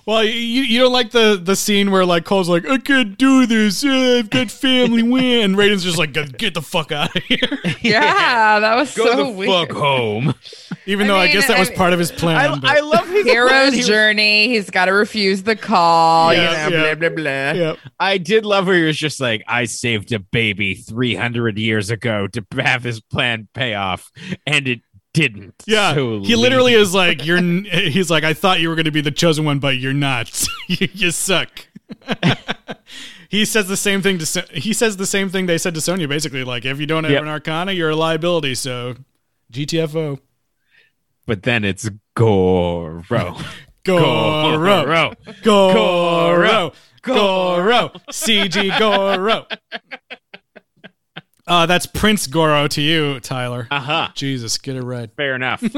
Well, 0.06 0.22
you 0.22 0.30
you 0.62 0.80
don't 0.80 0.92
like 0.92 1.12
the 1.12 1.40
the 1.42 1.56
scene 1.56 1.90
where 1.90 2.04
like 2.04 2.24
Cole's 2.26 2.48
like, 2.48 2.68
I 2.68 2.76
can't 2.78 3.16
do 3.16 3.46
this. 3.46 3.82
Uh, 3.84 4.16
I've 4.18 4.28
got 4.30 4.50
family. 4.50 5.02
Win. 5.14 5.42
And 5.44 5.56
Raiden's 5.56 5.82
just 5.82 5.96
like, 5.98 6.12
get, 6.12 6.36
get 6.36 6.52
the 6.54 6.60
fuck 6.62 6.92
out 6.92 7.14
of 7.16 7.22
here. 7.24 7.38
Yeah, 7.80 8.60
that 8.60 8.76
was 8.76 8.94
Go 8.96 9.04
so 9.06 9.16
the 9.16 9.28
weird. 9.28 9.68
fuck 9.68 9.76
home. 9.76 10.34
Even 10.86 11.06
I 11.06 11.08
though 11.08 11.16
I 11.18 11.28
guess 11.28 11.46
that 11.48 11.56
I 11.56 11.60
was 11.60 11.68
mean- 11.70 11.78
part 11.78 11.92
of 11.94 11.98
his 11.98 12.12
plan. 12.12 12.60
but- 12.60 12.68
I 12.70 12.80
love 12.80 13.08
his 13.08 13.24
Hero's 13.26 13.74
He- 13.74 13.82
journey. 13.82 14.48
He's 14.48 14.68
got 14.70 14.86
to 14.86 14.92
refuse 14.92 15.42
the 15.42 15.56
call. 15.56 16.32
Yeah, 16.34 16.66
you 16.68 16.70
know, 16.70 16.84
yeah. 16.84 16.94
blah 16.94 17.08
blah 17.08 17.16
blah. 17.16 17.52
Yep. 17.52 17.78
I 18.00 18.18
did 18.18 18.44
love 18.46 18.66
where 18.66 18.76
he 18.76 18.82
was 18.84 18.96
just 18.98 19.20
like, 19.20 19.42
I 19.48 19.64
saved 19.64 20.12
a 20.12 20.18
baby 20.18 20.74
300 20.74 21.58
years 21.58 21.90
ago 21.90 22.26
to 22.28 22.44
have 22.60 22.82
his 22.82 23.00
plan 23.00 23.48
pay 23.54 23.74
off, 23.74 24.10
and 24.46 24.68
it 24.68 24.80
didn't. 25.14 25.62
Yeah, 25.66 25.94
So 25.94 26.20
he 26.22 26.36
literally 26.36 26.74
is 26.74 26.92
like, 26.92 27.24
"You're." 27.24 27.40
He's 27.72 28.10
like, 28.10 28.24
"I 28.24 28.34
thought 28.34 28.60
you 28.60 28.68
were 28.68 28.74
going 28.74 28.84
to 28.84 28.90
be 28.90 29.00
the 29.00 29.10
chosen 29.10 29.46
one, 29.46 29.58
but 29.60 29.78
you're 29.78 29.94
not. 29.94 30.46
you, 30.68 30.88
you 30.92 31.10
suck." 31.10 31.66
he 33.30 33.44
says 33.44 33.68
the 33.68 33.76
same 33.76 34.02
thing 34.02 34.18
to. 34.18 34.46
He 34.52 34.72
says 34.74 34.96
the 34.98 35.06
same 35.06 35.30
thing 35.30 35.46
they 35.46 35.56
said 35.56 35.74
to 35.74 35.80
Sonya. 35.80 36.08
Basically, 36.08 36.44
like, 36.44 36.64
if 36.66 36.78
you 36.78 36.86
don't 36.86 37.04
have 37.04 37.12
Yep. 37.12 37.22
an 37.22 37.28
Arcana, 37.28 37.72
you're 37.72 37.90
a 37.90 37.96
liability. 37.96 38.54
So, 38.54 38.96
GTFO. 39.52 40.18
But 41.26 41.42
then 41.44 41.64
it's 41.64 41.88
Goro. 42.14 43.02
Goro. 43.08 43.36
Goro. 43.84 45.14
Goro. 45.42 46.72
Goro. 47.02 47.88
CG 48.10 48.78
Goro. 48.78 49.46
Uh, 51.46 51.66
that's 51.66 51.84
Prince 51.86 52.26
Goro 52.26 52.66
to 52.68 52.80
you, 52.80 53.20
Tyler. 53.20 53.68
Uh 53.70 53.80
huh. 53.80 54.08
Jesus, 54.14 54.56
get 54.58 54.76
it 54.76 54.82
right. 54.82 55.10
Fair 55.16 55.34
enough. 55.34 55.62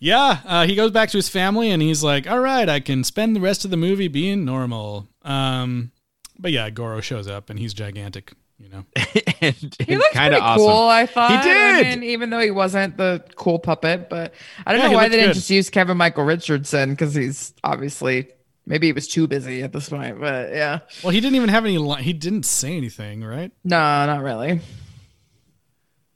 Yeah, 0.00 0.38
uh, 0.44 0.66
he 0.66 0.76
goes 0.76 0.90
back 0.92 1.08
to 1.10 1.18
his 1.18 1.28
family 1.28 1.70
and 1.70 1.82
he's 1.82 2.04
like, 2.04 2.28
"All 2.30 2.38
right, 2.38 2.68
I 2.68 2.78
can 2.78 3.02
spend 3.02 3.34
the 3.34 3.40
rest 3.40 3.64
of 3.64 3.70
the 3.72 3.76
movie 3.76 4.06
being 4.06 4.44
normal." 4.44 5.08
Um, 5.22 5.90
but 6.38 6.52
yeah, 6.52 6.70
Goro 6.70 7.00
shows 7.00 7.26
up 7.26 7.50
and 7.50 7.58
he's 7.58 7.74
gigantic. 7.74 8.32
You 8.60 8.68
know, 8.68 8.84
and, 9.40 9.76
He 9.86 9.96
looks 9.96 10.12
kind 10.12 10.34
of 10.34 10.42
awesome. 10.42 10.66
cool, 10.66 10.88
I 10.88 11.06
thought. 11.06 11.30
He 11.42 11.48
did. 11.48 11.86
I 11.86 11.90
mean, 11.96 12.02
even 12.04 12.30
though 12.30 12.38
he 12.40 12.50
wasn't 12.50 12.96
the 12.96 13.24
cool 13.34 13.58
puppet, 13.58 14.08
but 14.08 14.34
I 14.66 14.72
don't 14.72 14.82
Yeah, 14.82 14.88
know 14.88 14.94
why 14.94 15.02
looked 15.04 15.12
they 15.12 15.16
didn't 15.18 15.30
good. 15.30 15.34
just 15.34 15.50
use 15.50 15.70
Kevin 15.70 15.96
Michael 15.96 16.24
Richardson 16.24 16.90
because 16.90 17.14
he's 17.14 17.54
obviously 17.64 18.28
maybe 18.68 18.86
he 18.86 18.92
was 18.92 19.08
too 19.08 19.26
busy 19.26 19.62
at 19.62 19.72
this 19.72 19.88
point. 19.88 20.20
But 20.20 20.50
yeah, 20.52 20.80
well, 21.02 21.10
he 21.10 21.20
didn't 21.20 21.36
even 21.36 21.48
have 21.48 21.64
any. 21.64 21.78
Li- 21.78 22.02
he 22.02 22.12
didn't 22.12 22.44
say 22.44 22.76
anything, 22.76 23.24
right? 23.24 23.50
no, 23.64 23.76
not 23.78 24.22
really. 24.22 24.60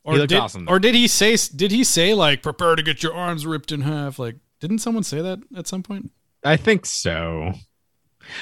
Or 0.04 0.14
He 0.14 0.18
looked 0.18 0.30
did, 0.30 0.38
awesome, 0.40 0.66
or 0.68 0.78
did 0.80 0.94
he 0.94 1.06
say? 1.06 1.36
Did 1.54 1.70
he 1.70 1.84
say 1.84 2.12
like, 2.14 2.42
"Prepare 2.42 2.74
to 2.76 2.82
get 2.82 3.02
your 3.02 3.14
arms 3.14 3.46
ripped 3.46 3.70
in 3.72 3.82
half"? 3.82 4.18
Like, 4.18 4.36
didn't 4.60 4.78
someone 4.78 5.04
say 5.04 5.20
that 5.20 5.38
at 5.56 5.66
some 5.68 5.82
point? 5.82 6.10
I 6.44 6.56
think 6.56 6.86
so. 6.86 7.52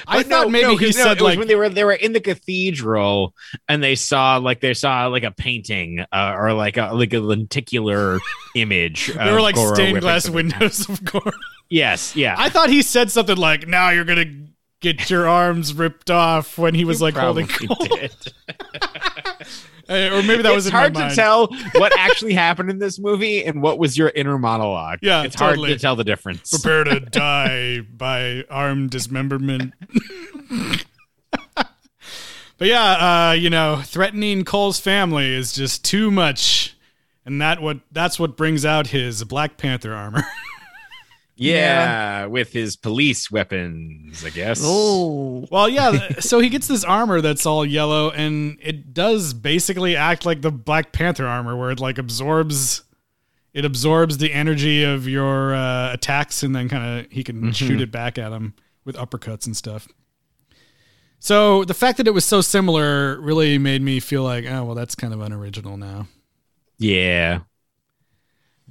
I 0.07 0.21
thought 0.23 0.45
no, 0.45 0.49
maybe 0.49 0.63
no, 0.67 0.75
he 0.77 0.85
'cause 0.87 0.97
no, 0.97 1.03
said 1.03 1.11
it 1.17 1.21
was 1.21 1.29
like, 1.31 1.39
when 1.39 1.47
they 1.47 1.55
were 1.55 1.67
they 1.69 1.83
were 1.83 1.93
in 1.93 2.13
the 2.13 2.19
cathedral 2.19 3.33
and 3.67 3.83
they 3.83 3.95
saw 3.95 4.37
like 4.37 4.59
they 4.61 4.73
saw 4.75 5.07
like 5.07 5.23
a 5.23 5.31
painting 5.31 5.99
uh, 6.11 6.33
or 6.35 6.53
like 6.53 6.77
a 6.77 6.91
like 6.93 7.13
a 7.13 7.19
lenticular 7.19 8.19
image. 8.55 9.07
they 9.07 9.31
were 9.31 9.41
like 9.41 9.55
Goro 9.55 9.73
stained 9.73 9.99
glass 10.01 10.29
windows 10.29 10.87
of 10.89 11.03
Goro. 11.03 11.31
Yes, 11.71 12.15
yeah. 12.17 12.35
I 12.37 12.49
thought 12.49 12.69
he 12.69 12.81
said 12.81 13.09
something 13.09 13.37
like, 13.37 13.65
"Now 13.65 13.89
you're 13.89 14.03
gonna 14.03 14.25
get 14.81 15.09
your 15.09 15.27
arms 15.27 15.73
ripped 15.73 16.11
off" 16.11 16.57
when 16.57 16.75
he 16.75 16.83
was 16.83 17.01
like 17.01 17.15
holding 17.15 17.47
Cole. 17.47 17.87
Uh, 19.89 20.09
or 20.13 20.23
maybe 20.23 20.41
that 20.41 20.53
was 20.53 20.67
it's 20.67 20.73
in 20.73 20.77
hard 20.77 20.95
to 20.95 21.13
tell 21.13 21.47
what 21.73 21.91
actually 21.97 22.31
happened 22.31 22.69
in 22.69 22.79
this 22.79 22.97
movie 22.97 23.43
and 23.43 23.61
what 23.61 23.77
was 23.77 23.97
your 23.97 24.09
inner 24.15 24.37
monologue. 24.37 24.99
Yeah, 25.01 25.23
it's 25.23 25.35
totally. 25.35 25.69
hard 25.69 25.79
to 25.79 25.81
tell 25.81 25.97
the 25.97 26.05
difference. 26.05 26.49
Prepare 26.49 26.85
to 26.85 26.99
die 27.11 27.81
by 27.81 28.45
arm 28.49 28.87
dismemberment. 28.87 29.73
but 32.57 32.67
yeah, 32.67 33.29
uh, 33.29 33.33
you 33.33 33.49
know, 33.49 33.81
threatening 33.83 34.45
Cole's 34.45 34.79
family 34.79 35.33
is 35.33 35.51
just 35.51 35.83
too 35.83 36.09
much, 36.09 36.77
and 37.25 37.41
that 37.41 37.61
what 37.61 37.81
that's 37.91 38.17
what 38.17 38.37
brings 38.37 38.63
out 38.63 38.87
his 38.87 39.25
Black 39.25 39.57
Panther 39.57 39.93
armor. 39.93 40.23
Yeah, 41.41 42.25
with 42.27 42.53
his 42.53 42.75
police 42.75 43.31
weapons, 43.31 44.23
I 44.23 44.29
guess. 44.29 44.61
Oh, 44.63 45.47
well, 45.51 45.67
yeah, 45.67 46.09
so 46.19 46.39
he 46.39 46.49
gets 46.49 46.67
this 46.67 46.83
armor 46.83 47.21
that's 47.21 47.45
all 47.45 47.65
yellow, 47.65 48.11
and 48.11 48.57
it 48.61 48.93
does 48.93 49.33
basically 49.33 49.95
act 49.95 50.25
like 50.25 50.41
the 50.41 50.51
Black 50.51 50.91
Panther 50.91 51.25
armor, 51.25 51.55
where 51.55 51.71
it 51.71 51.79
like 51.79 51.97
absorbs. 51.97 52.83
It 53.53 53.65
absorbs 53.65 54.17
the 54.17 54.31
energy 54.31 54.83
of 54.83 55.07
your 55.07 55.53
uh, 55.53 55.93
attacks, 55.93 56.43
and 56.43 56.55
then 56.55 56.69
kind 56.69 56.99
of 56.99 57.11
he 57.11 57.23
can 57.23 57.51
shoot 57.51 57.81
it 57.81 57.91
back 57.91 58.17
at 58.17 58.31
him 58.31 58.53
with 58.85 58.95
uppercuts 58.95 59.45
and 59.45 59.57
stuff. 59.57 59.87
So 61.19 61.65
the 61.65 61.73
fact 61.73 61.97
that 61.97 62.07
it 62.07 62.13
was 62.15 62.25
so 62.25 62.41
similar 62.41 63.19
really 63.21 63.57
made 63.57 63.81
me 63.81 63.99
feel 63.99 64.23
like, 64.23 64.45
oh 64.45 64.63
well, 64.63 64.75
that's 64.75 64.95
kind 64.95 65.13
of 65.13 65.21
unoriginal 65.21 65.77
now. 65.77 66.07
Yeah. 66.77 67.41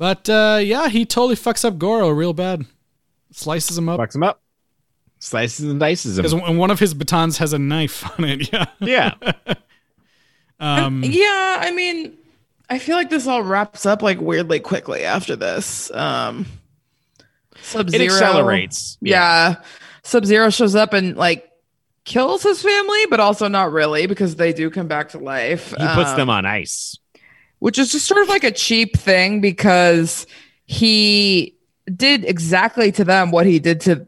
But 0.00 0.30
uh, 0.30 0.60
yeah, 0.62 0.88
he 0.88 1.04
totally 1.04 1.34
fucks 1.36 1.62
up 1.62 1.76
Goro 1.76 2.08
real 2.08 2.32
bad. 2.32 2.64
Slices 3.32 3.76
him 3.76 3.86
up 3.90 4.00
Fucks 4.00 4.14
him 4.14 4.22
up. 4.22 4.40
Slices 5.18 5.66
and 5.70 5.78
dices 5.78 6.16
him. 6.18 6.22
because 6.22 6.34
one 6.56 6.70
of 6.70 6.80
his 6.80 6.94
batons 6.94 7.36
has 7.36 7.52
a 7.52 7.58
knife 7.58 8.02
on 8.18 8.24
it. 8.24 8.50
Yeah. 8.50 8.64
Yeah. 8.80 9.14
Um, 10.62 11.02
yeah. 11.04 11.56
I 11.60 11.70
mean, 11.74 12.18
I 12.68 12.78
feel 12.78 12.94
like 12.96 13.08
this 13.08 13.26
all 13.26 13.42
wraps 13.42 13.86
up 13.86 14.02
like 14.02 14.20
weirdly 14.20 14.60
quickly 14.60 15.04
after 15.04 15.34
this. 15.34 15.90
Um, 15.90 16.44
Sub 17.62 17.88
It 17.94 18.00
accelerates. 18.02 18.98
Yeah. 19.00 19.56
Sub 20.02 20.26
Zero 20.26 20.50
shows 20.50 20.74
up 20.74 20.92
and 20.92 21.16
like 21.16 21.50
kills 22.04 22.42
his 22.42 22.62
family, 22.62 23.06
but 23.06 23.20
also 23.20 23.48
not 23.48 23.72
really 23.72 24.06
because 24.06 24.36
they 24.36 24.52
do 24.52 24.68
come 24.70 24.86
back 24.86 25.10
to 25.10 25.18
life. 25.18 25.70
He 25.70 25.76
puts 25.76 26.10
Um, 26.10 26.16
them 26.18 26.28
on 26.30 26.44
ice. 26.44 26.98
Which 27.60 27.78
is 27.78 27.92
just 27.92 28.06
sort 28.06 28.20
of 28.22 28.28
like 28.28 28.42
a 28.44 28.50
cheap 28.50 28.96
thing 28.98 29.40
because 29.40 30.26
he 30.66 31.56
did 31.94 32.24
exactly 32.24 32.90
to 32.92 33.04
them 33.04 33.30
what 33.30 33.46
he 33.46 33.58
did 33.58 33.80
to 33.82 34.06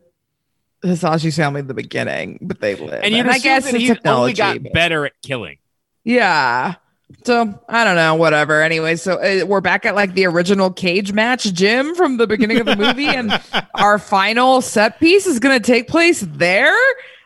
Hasashi's 0.83 1.37
family 1.37 1.61
in 1.61 1.67
the 1.69 1.75
beginning, 1.75 2.39
but 2.43 2.61
they 2.61 2.75
live. 2.75 3.01
And 3.05 3.15
you'd 3.15 3.27
I 3.29 3.39
guess 3.39 3.71
that 3.71 3.81
he 3.81 3.95
only 4.05 4.33
got 4.33 4.63
but- 4.63 4.73
better 4.73 5.07
at 5.07 5.13
killing. 5.23 5.59
yeah. 6.05 6.75
So 7.25 7.63
I 7.69 7.85
don't 7.85 7.95
know, 7.97 8.15
whatever. 8.15 8.63
Anyway, 8.63 8.97
so 8.97 9.17
uh, 9.21 9.45
we're 9.47 9.61
back 9.61 9.85
at 9.85 9.95
like 9.95 10.15
the 10.15 10.25
original 10.25 10.71
cage 10.73 11.13
match 11.13 11.45
gym 11.53 11.95
from 11.95 12.17
the 12.17 12.27
beginning 12.27 12.59
of 12.59 12.65
the 12.67 12.75
movie, 12.75 13.07
and 13.07 13.39
our 13.75 13.99
final 13.99 14.63
set 14.63 14.99
piece 14.99 15.27
is 15.27 15.39
going 15.39 15.61
to 15.61 15.65
take 15.65 15.89
place 15.89 16.21
there. 16.27 16.75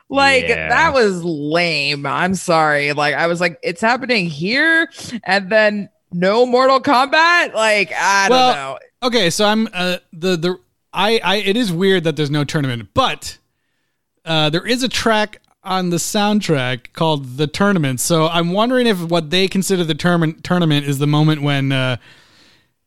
Like 0.09 0.49
Yeah. 0.49 0.69
that 0.71 0.93
was 0.93 1.23
lame. 1.23 2.05
I'm 2.05 2.35
sorry. 2.35 2.93
Like 2.95 3.15
I 3.15 3.29
was 3.29 3.41
like, 3.41 3.61
it's 3.63 3.81
happening 3.81 4.27
here, 4.27 4.91
and 5.23 5.51
then 5.53 5.89
no 6.13 6.47
Mortal 6.47 6.81
Kombat. 6.81 7.55
Like 7.55 7.93
I 7.93 8.29
don't 8.29 8.57
know. 8.57 8.79
okay, 9.03 9.31
so 9.31 9.45
I'm 9.45 9.69
uh, 9.73 9.99
the 10.13 10.37
the 10.37 10.59
I 10.93 11.21
I 11.23 11.37
it 11.37 11.57
is 11.57 11.73
weird 11.73 12.05
that 12.05 12.17
there's 12.17 12.31
no 12.31 12.45
tournament, 12.45 12.89
but 12.95 13.39
uh, 14.25 14.51
there 14.51 14.67
is 14.67 14.83
a 14.83 14.89
track 14.89 15.41
on 15.63 15.91
the 15.91 15.97
soundtrack 15.97 16.93
called 16.93 17.37
the 17.37 17.47
tournament. 17.47 18.01
So 18.01 18.29
I'm 18.29 18.53
wondering 18.53 18.87
if 18.87 19.01
what 19.03 19.31
they 19.31 19.49
consider 19.49 19.85
the 19.85 19.95
tournament 19.95 20.45
tournament 20.45 20.87
is 20.87 20.99
the 20.99 21.07
moment 21.07 21.43
when. 21.43 21.73
Uh, 21.73 21.97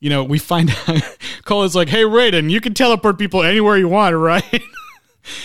you 0.02 0.10
know, 0.10 0.24
we 0.24 0.40
find 0.40 0.74
out 0.88 1.18
Cole 1.44 1.64
is 1.64 1.76
like, 1.76 1.90
"Hey, 1.90 2.04
Raiden, 2.04 2.50
you 2.50 2.62
can 2.62 2.74
teleport 2.74 3.20
people 3.20 3.44
anywhere 3.44 3.78
you 3.78 3.90
want, 3.90 4.16
right?" 4.18 4.64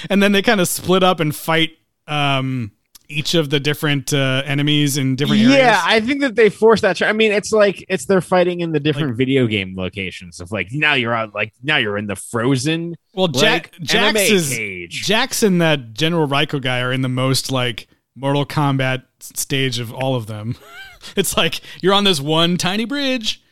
and 0.08 0.22
then 0.22 0.30
they 0.30 0.42
kind 0.42 0.60
of 0.60 0.68
split 0.68 1.02
up 1.02 1.18
and 1.18 1.34
fight 1.34 1.76
um, 2.06 2.70
each 3.14 3.34
of 3.34 3.50
the 3.50 3.60
different 3.60 4.12
uh, 4.12 4.42
enemies 4.44 4.96
in 4.96 5.16
different 5.16 5.42
areas. 5.42 5.56
Yeah, 5.56 5.82
I 5.84 6.00
think 6.00 6.20
that 6.20 6.34
they 6.34 6.50
force 6.50 6.80
that. 6.82 6.96
Tr- 6.96 7.04
I 7.06 7.12
mean, 7.12 7.32
it's 7.32 7.52
like 7.52 7.84
it's 7.88 8.06
they're 8.06 8.20
fighting 8.20 8.60
in 8.60 8.72
the 8.72 8.80
different 8.80 9.16
video 9.16 9.46
game 9.46 9.74
locations 9.76 10.40
of 10.40 10.50
like 10.52 10.68
now 10.72 10.94
you're 10.94 11.14
out 11.14 11.34
like 11.34 11.52
now 11.62 11.76
you're 11.76 11.96
in 11.96 12.06
the 12.06 12.16
frozen 12.16 12.96
Well, 13.14 13.28
Jack 13.28 13.70
like, 13.72 13.82
Jax 13.82 14.20
is 14.20 14.50
cage. 14.50 15.02
Jax 15.04 15.42
and 15.42 15.60
that 15.60 15.94
General 15.94 16.26
Reiko 16.26 16.60
guy 16.60 16.80
are 16.80 16.92
in 16.92 17.02
the 17.02 17.08
most 17.08 17.50
like 17.50 17.86
Mortal 18.16 18.44
Kombat 18.44 19.04
stage 19.20 19.78
of 19.78 19.92
all 19.92 20.14
of 20.16 20.26
them. 20.26 20.56
it's 21.16 21.36
like 21.36 21.60
you're 21.80 21.94
on 21.94 22.04
this 22.04 22.20
one 22.20 22.56
tiny 22.56 22.84
bridge. 22.84 23.42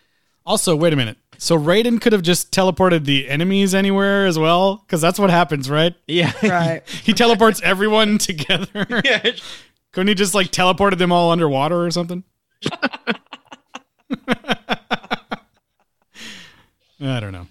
Also, 0.44 0.74
wait 0.74 0.92
a 0.92 0.96
minute. 0.96 1.16
So 1.42 1.58
Raiden 1.58 2.00
could 2.00 2.12
have 2.12 2.22
just 2.22 2.52
teleported 2.52 3.04
the 3.04 3.28
enemies 3.28 3.74
anywhere 3.74 4.26
as 4.26 4.38
well, 4.38 4.76
because 4.76 5.00
that's 5.00 5.18
what 5.18 5.28
happens, 5.28 5.68
right? 5.68 5.92
yeah, 6.06 6.30
Right. 6.42 6.82
He 7.02 7.12
teleports 7.12 7.60
everyone 7.62 8.18
together. 8.18 8.86
yeah. 9.04 9.28
Couldn't 9.90 10.06
he 10.06 10.14
just 10.14 10.34
like 10.36 10.52
teleported 10.52 10.98
them 10.98 11.10
all 11.10 11.32
underwater 11.32 11.84
or 11.84 11.90
something? 11.90 12.22
I 17.00 17.18
don't 17.18 17.32
know. 17.32 17.46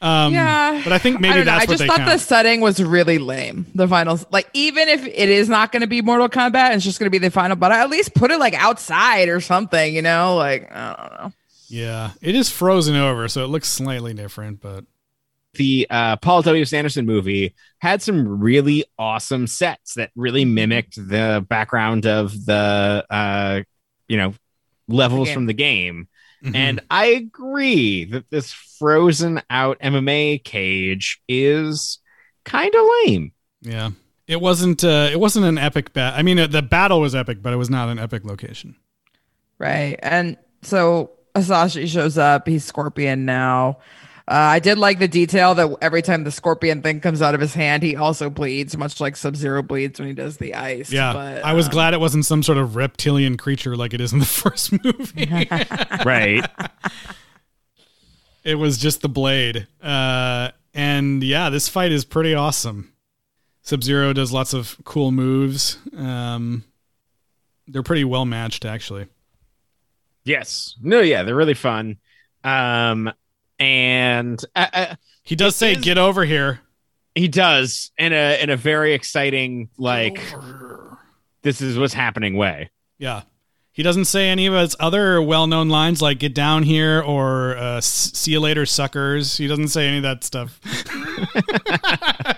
Um, 0.00 0.32
Yeah. 0.32 0.80
but 0.82 0.94
I 0.94 0.98
think 0.98 1.20
maybe 1.20 1.34
don't 1.34 1.44
know. 1.44 1.52
that's 1.52 1.64
I 1.64 1.64
what 1.64 1.68
just 1.68 1.80
they 1.80 1.86
thought 1.86 1.98
count. 1.98 2.10
the 2.10 2.18
setting 2.18 2.62
was 2.62 2.82
really 2.82 3.18
lame. 3.18 3.66
The 3.74 3.86
finals, 3.86 4.24
like 4.30 4.48
even 4.54 4.88
if 4.88 5.04
it 5.06 5.28
is 5.28 5.50
not 5.50 5.70
going 5.70 5.82
to 5.82 5.86
be 5.86 6.00
Mortal 6.00 6.30
Kombat, 6.30 6.74
it's 6.74 6.82
just 6.84 6.98
going 6.98 7.08
to 7.08 7.10
be 7.10 7.18
the 7.18 7.30
final, 7.30 7.56
but 7.56 7.72
I 7.72 7.80
at 7.82 7.90
least 7.90 8.14
put 8.14 8.30
it 8.30 8.38
like 8.38 8.54
outside 8.54 9.28
or 9.28 9.42
something. 9.42 9.94
You 9.94 10.00
know, 10.00 10.36
like 10.36 10.72
I 10.72 10.96
don't 11.10 11.20
know. 11.24 11.32
Yeah, 11.68 12.12
it 12.22 12.34
is 12.34 12.48
frozen 12.50 12.96
over, 12.96 13.28
so 13.28 13.44
it 13.44 13.48
looks 13.48 13.68
slightly 13.68 14.14
different, 14.14 14.60
but 14.60 14.84
the 15.54 15.86
uh, 15.90 16.16
Paul 16.16 16.42
W. 16.42 16.62
S. 16.62 16.72
Anderson 16.72 17.04
movie 17.06 17.54
had 17.78 18.00
some 18.02 18.40
really 18.40 18.84
awesome 18.98 19.46
sets 19.46 19.94
that 19.94 20.10
really 20.16 20.44
Mm-hmm. 20.44 20.54
mimicked 20.54 20.96
the 20.96 21.44
background 21.48 22.06
of 22.06 22.32
the 22.46 23.04
uh, 23.10 23.62
you 24.08 24.16
know 24.16 24.34
levels 24.88 25.28
game. 25.28 25.34
from 25.34 25.46
the 25.46 25.54
game. 25.54 26.08
Mhm. 26.44 26.54
And 26.54 26.80
I 26.90 27.06
agree 27.06 28.04
that 28.04 28.30
this 28.30 28.52
frozen 28.52 29.42
out 29.50 29.78
MMA 29.80 30.42
cage 30.44 31.20
is 31.28 31.98
kind 32.44 32.72
of 32.74 32.86
lame. 33.06 33.32
yeah, 33.60 33.90
it 34.28 34.40
wasn't. 34.40 34.84
Uh, 34.84 35.08
it 35.10 35.18
wasn't 35.18 35.46
an 35.46 35.58
epic 35.58 35.92
bat. 35.92 36.14
I 36.16 36.22
mean, 36.22 36.38
uh, 36.38 36.46
the 36.46 36.62
battle 36.62 37.00
was 37.00 37.14
epic, 37.16 37.42
but 37.42 37.52
it 37.52 37.56
was 37.56 37.68
not 37.70 37.88
an 37.88 37.98
epic 37.98 38.24
location. 38.24 38.76
Right. 39.58 39.98
And 40.02 40.36
so 40.62 41.10
Asashi 41.38 41.88
shows 41.88 42.18
up. 42.18 42.46
He's 42.48 42.64
Scorpion 42.64 43.24
now. 43.24 43.78
Uh, 44.28 44.34
I 44.34 44.58
did 44.58 44.76
like 44.76 44.98
the 44.98 45.08
detail 45.08 45.54
that 45.54 45.74
every 45.80 46.02
time 46.02 46.24
the 46.24 46.30
Scorpion 46.30 46.82
thing 46.82 47.00
comes 47.00 47.22
out 47.22 47.34
of 47.34 47.40
his 47.40 47.54
hand, 47.54 47.82
he 47.82 47.96
also 47.96 48.28
bleeds, 48.28 48.76
much 48.76 49.00
like 49.00 49.16
Sub 49.16 49.34
Zero 49.34 49.62
bleeds 49.62 49.98
when 49.98 50.06
he 50.06 50.14
does 50.14 50.36
the 50.36 50.54
ice. 50.54 50.92
Yeah, 50.92 51.14
but, 51.14 51.42
I 51.42 51.54
was 51.54 51.64
um, 51.64 51.72
glad 51.72 51.94
it 51.94 52.00
wasn't 52.00 52.26
some 52.26 52.42
sort 52.42 52.58
of 52.58 52.76
reptilian 52.76 53.38
creature 53.38 53.74
like 53.74 53.94
it 53.94 54.02
is 54.02 54.12
in 54.12 54.18
the 54.18 54.26
first 54.26 54.72
movie. 54.72 55.28
Right. 56.04 56.44
it 58.44 58.56
was 58.56 58.76
just 58.76 59.00
the 59.00 59.08
blade. 59.08 59.66
Uh, 59.82 60.50
and 60.74 61.24
yeah, 61.24 61.48
this 61.48 61.68
fight 61.70 61.90
is 61.90 62.04
pretty 62.04 62.34
awesome. 62.34 62.92
Sub 63.62 63.82
Zero 63.82 64.12
does 64.12 64.30
lots 64.30 64.52
of 64.52 64.76
cool 64.84 65.10
moves. 65.10 65.78
Um, 65.96 66.64
they're 67.66 67.82
pretty 67.82 68.04
well 68.04 68.26
matched, 68.26 68.66
actually. 68.66 69.06
Yes. 70.28 70.76
No, 70.82 71.00
yeah, 71.00 71.22
they're 71.24 71.34
really 71.34 71.54
fun. 71.54 71.96
Um 72.44 73.10
and 73.58 74.42
uh, 74.54 74.66
uh, 74.72 74.94
He 75.24 75.34
does 75.34 75.56
say, 75.56 75.72
is- 75.72 75.78
"Get 75.78 75.98
over 75.98 76.24
here." 76.24 76.60
he 77.14 77.26
does 77.26 77.90
in 77.98 78.12
a 78.12 78.40
in 78.40 78.48
a 78.50 78.56
very 78.56 78.94
exciting 78.94 79.68
like 79.76 80.20
this 81.42 81.60
is 81.60 81.76
what's 81.76 81.94
happening 81.94 82.36
way. 82.36 82.70
Yeah. 82.98 83.22
He 83.72 83.82
doesn't 83.82 84.04
say 84.06 84.28
any 84.28 84.46
of 84.46 84.54
his 84.54 84.74
other 84.80 85.20
well-known 85.22 85.68
lines 85.68 86.00
like 86.02 86.18
"Get 86.20 86.34
down 86.34 86.62
here" 86.64 87.00
or 87.00 87.56
uh, 87.56 87.80
"See 87.80 88.32
you 88.32 88.40
later, 88.40 88.66
suckers." 88.66 89.36
He 89.36 89.46
doesn't 89.48 89.68
say 89.68 89.86
any 89.88 89.96
of 89.98 90.02
that 90.04 90.22
stuff. 90.24 90.60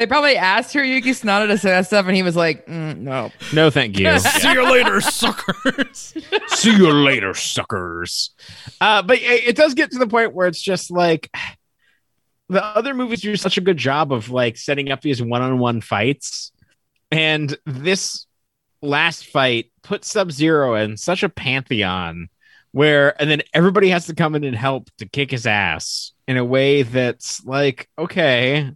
They 0.00 0.06
probably 0.06 0.34
asked 0.34 0.72
her. 0.72 0.80
Hiroyuki 0.80 1.10
Sanada 1.10 1.46
to 1.48 1.58
say 1.58 1.68
that 1.68 1.84
stuff, 1.84 2.06
and 2.06 2.16
he 2.16 2.22
was 2.22 2.34
like, 2.34 2.64
mm, 2.64 2.96
"No." 2.96 3.30
No, 3.52 3.68
thank 3.68 3.98
you. 3.98 4.18
See 4.18 4.50
you 4.50 4.64
later, 4.64 4.98
suckers. 5.02 6.14
See 6.46 6.74
you 6.74 6.90
later, 6.90 7.34
suckers. 7.34 8.30
Uh, 8.80 9.02
but 9.02 9.18
it, 9.18 9.48
it 9.48 9.56
does 9.56 9.74
get 9.74 9.90
to 9.90 9.98
the 9.98 10.06
point 10.06 10.32
where 10.32 10.46
it's 10.46 10.62
just 10.62 10.90
like 10.90 11.30
the 12.48 12.64
other 12.64 12.94
movies 12.94 13.20
do 13.20 13.36
such 13.36 13.58
a 13.58 13.60
good 13.60 13.76
job 13.76 14.10
of 14.10 14.30
like 14.30 14.56
setting 14.56 14.90
up 14.90 15.02
these 15.02 15.22
one-on-one 15.22 15.82
fights, 15.82 16.50
and 17.10 17.54
this 17.66 18.24
last 18.80 19.26
fight 19.26 19.70
put 19.82 20.06
Sub 20.06 20.32
Zero 20.32 20.76
in 20.76 20.96
such 20.96 21.22
a 21.22 21.28
pantheon 21.28 22.30
where, 22.72 23.20
and 23.20 23.30
then 23.30 23.42
everybody 23.52 23.90
has 23.90 24.06
to 24.06 24.14
come 24.14 24.34
in 24.34 24.44
and 24.44 24.56
help 24.56 24.88
to 24.96 25.06
kick 25.06 25.30
his 25.30 25.46
ass 25.46 26.12
in 26.26 26.38
a 26.38 26.44
way 26.44 26.84
that's 26.84 27.44
like, 27.44 27.90
okay, 27.98 28.70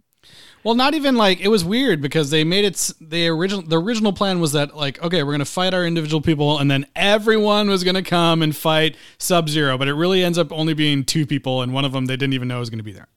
Well, 0.65 0.73
not 0.75 0.95
even 0.95 1.15
like 1.15 1.39
it 1.39 1.47
was 1.47 1.63
weird 1.63 2.01
because 2.01 2.31
they 2.31 2.43
made 2.43 2.65
it. 2.65 2.73
s- 2.73 2.93
The 2.99 3.27
original 3.27 3.61
the 3.61 3.79
original 3.79 4.11
plan 4.11 4.39
was 4.39 4.51
that 4.53 4.75
like 4.75 5.01
okay, 5.03 5.21
we're 5.23 5.31
gonna 5.31 5.45
fight 5.45 5.73
our 5.75 5.85
individual 5.85 6.21
people, 6.21 6.57
and 6.57 6.69
then 6.71 6.85
everyone 6.95 7.69
was 7.69 7.83
gonna 7.83 8.01
come 8.01 8.41
and 8.41 8.53
fight 8.55 8.97
Sub 9.19 9.47
Zero. 9.47 9.77
But 9.77 9.87
it 9.87 9.93
really 9.93 10.23
ends 10.23 10.37
up 10.39 10.51
only 10.51 10.73
being 10.73 11.03
two 11.05 11.25
people, 11.27 11.61
and 11.61 11.71
one 11.71 11.85
of 11.85 11.91
them 11.91 12.07
they 12.07 12.17
didn't 12.17 12.33
even 12.33 12.47
know 12.47 12.59
was 12.59 12.69
gonna 12.71 12.83
be 12.83 12.91
there. 12.93 13.07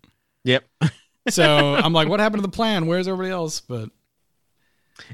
yep. 0.45 0.65
So 1.31 1.75
I'm 1.75 1.93
like, 1.93 2.09
what 2.09 2.21
happened 2.21 2.43
to 2.43 2.47
the 2.49 2.55
plan? 2.55 2.87
Where's 2.87 3.07
everybody 3.09 3.31
else? 3.31 3.61
But 3.61 3.91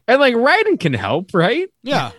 And 0.06 0.20
like 0.20 0.34
Raiden 0.34 0.78
can 0.78 0.92
help, 0.94 1.30
right? 1.34 1.68
yeah, 1.82 2.12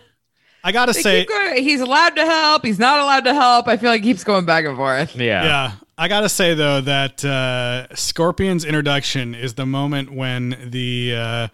I 0.62 0.72
gotta 0.72 0.92
They 0.92 1.00
say, 1.02 1.24
going- 1.24 1.62
he's 1.62 1.80
allowed 1.80 2.16
to 2.16 2.24
help. 2.26 2.64
He's 2.64 2.78
not 2.78 3.00
allowed 3.00 3.24
to 3.24 3.32
help. 3.34 3.68
I 3.68 3.76
feel 3.76 3.90
like 3.90 4.02
he 4.02 4.10
keeps 4.10 4.24
going 4.24 4.44
back 4.44 4.64
and 4.66 4.76
forth. 4.76 5.16
Yeah. 5.16 5.44
yeah, 5.44 5.72
I 5.98 6.08
gotta 6.08 6.28
say 6.28 6.54
though 6.54 6.80
that 6.82 7.24
uh, 7.24 7.94
Scorpion's 7.94 8.64
introduction 8.64 9.34
is 9.34 9.54
the 9.54 9.64
moment 9.64 10.12
when 10.12 10.68
the 10.70 11.14
uh, 11.16 11.48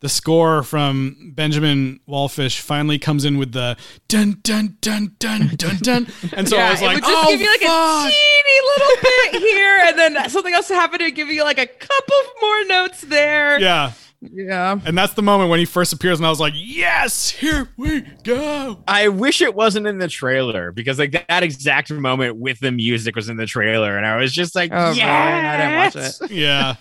the 0.00 0.08
score 0.08 0.62
from 0.62 1.32
Benjamin 1.34 2.00
Wallfisch 2.06 2.60
finally 2.60 2.98
comes 2.98 3.24
in 3.24 3.38
with 3.38 3.52
the 3.52 3.76
dun 4.08 4.40
dun 4.42 4.76
dun 4.82 5.16
dun 5.18 5.52
dun 5.56 5.76
dun, 5.76 6.06
and 6.34 6.48
so 6.48 6.58
I 6.58 6.70
was 6.72 6.82
like, 6.82 6.98
it 6.98 7.04
would 7.04 7.10
just 7.10 7.26
oh 7.26 7.30
give 7.30 7.40
you 7.40 7.46
like 7.46 7.60
fuck. 7.60 8.06
a 8.06 8.10
teeny 8.10 8.60
little 8.66 9.02
bit 9.02 9.42
here, 9.42 9.78
and 9.84 9.98
then 9.98 10.30
something 10.30 10.52
else 10.52 10.68
happened 10.68 11.00
to 11.00 11.10
give 11.10 11.28
you 11.28 11.44
like 11.44 11.58
a 11.58 11.66
couple 11.66 12.16
more 12.42 12.64
notes 12.64 13.00
there. 13.02 13.58
yeah. 13.60 13.92
Yeah. 14.22 14.78
And 14.84 14.98
that's 14.98 15.14
the 15.14 15.22
moment 15.22 15.48
when 15.48 15.58
he 15.60 15.64
first 15.64 15.92
appears, 15.92 16.18
and 16.18 16.26
I 16.26 16.30
was 16.30 16.40
like, 16.40 16.52
"Yes, 16.54 17.30
here 17.30 17.70
we 17.78 18.02
go." 18.22 18.82
I 18.86 19.08
wish 19.08 19.40
it 19.40 19.54
wasn't 19.54 19.86
in 19.86 19.98
the 19.98 20.08
trailer 20.08 20.72
because 20.72 20.98
like 20.98 21.12
that 21.28 21.42
exact 21.42 21.90
moment 21.90 22.36
with 22.36 22.60
the 22.60 22.70
music 22.70 23.16
was 23.16 23.30
in 23.30 23.38
the 23.38 23.46
trailer, 23.46 23.96
and 23.96 24.06
I 24.06 24.16
was 24.16 24.32
just 24.32 24.54
like, 24.54 24.72
Oh, 24.74 24.90
yeah, 24.92 25.24
fine. 25.24 25.44
I 25.44 25.56
didn't 25.56 26.02
watch 26.04 26.30
it. 26.30 26.30
Yeah, 26.30 26.74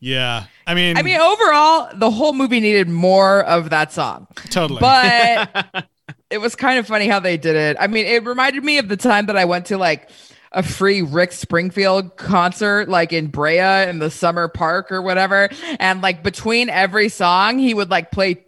yeah. 0.00 0.44
I 0.66 0.74
mean, 0.74 0.98
I 0.98 1.02
mean, 1.02 1.18
overall, 1.18 1.88
the 1.94 2.10
whole 2.10 2.34
movie 2.34 2.60
needed 2.60 2.88
more 2.90 3.42
of 3.44 3.70
that 3.70 3.92
song. 3.92 4.26
totally. 4.50 4.80
But 4.80 5.88
it 6.30 6.38
was 6.38 6.54
kind 6.54 6.78
of 6.78 6.86
funny 6.86 7.08
how 7.08 7.20
they 7.20 7.38
did 7.38 7.56
it. 7.56 7.78
I 7.80 7.86
mean, 7.86 8.04
it 8.04 8.22
reminded 8.24 8.64
me 8.64 8.76
of 8.76 8.88
the 8.88 8.96
time 8.98 9.26
that 9.26 9.36
I 9.36 9.46
went 9.46 9.66
to 9.66 9.78
like 9.78 10.10
a 10.54 10.62
free 10.62 11.02
Rick 11.02 11.32
Springfield 11.32 12.16
concert, 12.16 12.88
like 12.88 13.12
in 13.12 13.26
Brea 13.26 13.88
in 13.88 13.98
the 13.98 14.10
summer 14.10 14.48
park 14.48 14.90
or 14.90 15.02
whatever. 15.02 15.48
And 15.78 16.00
like 16.00 16.22
between 16.22 16.70
every 16.70 17.08
song, 17.08 17.58
he 17.58 17.74
would 17.74 17.90
like 17.90 18.10
play 18.10 18.44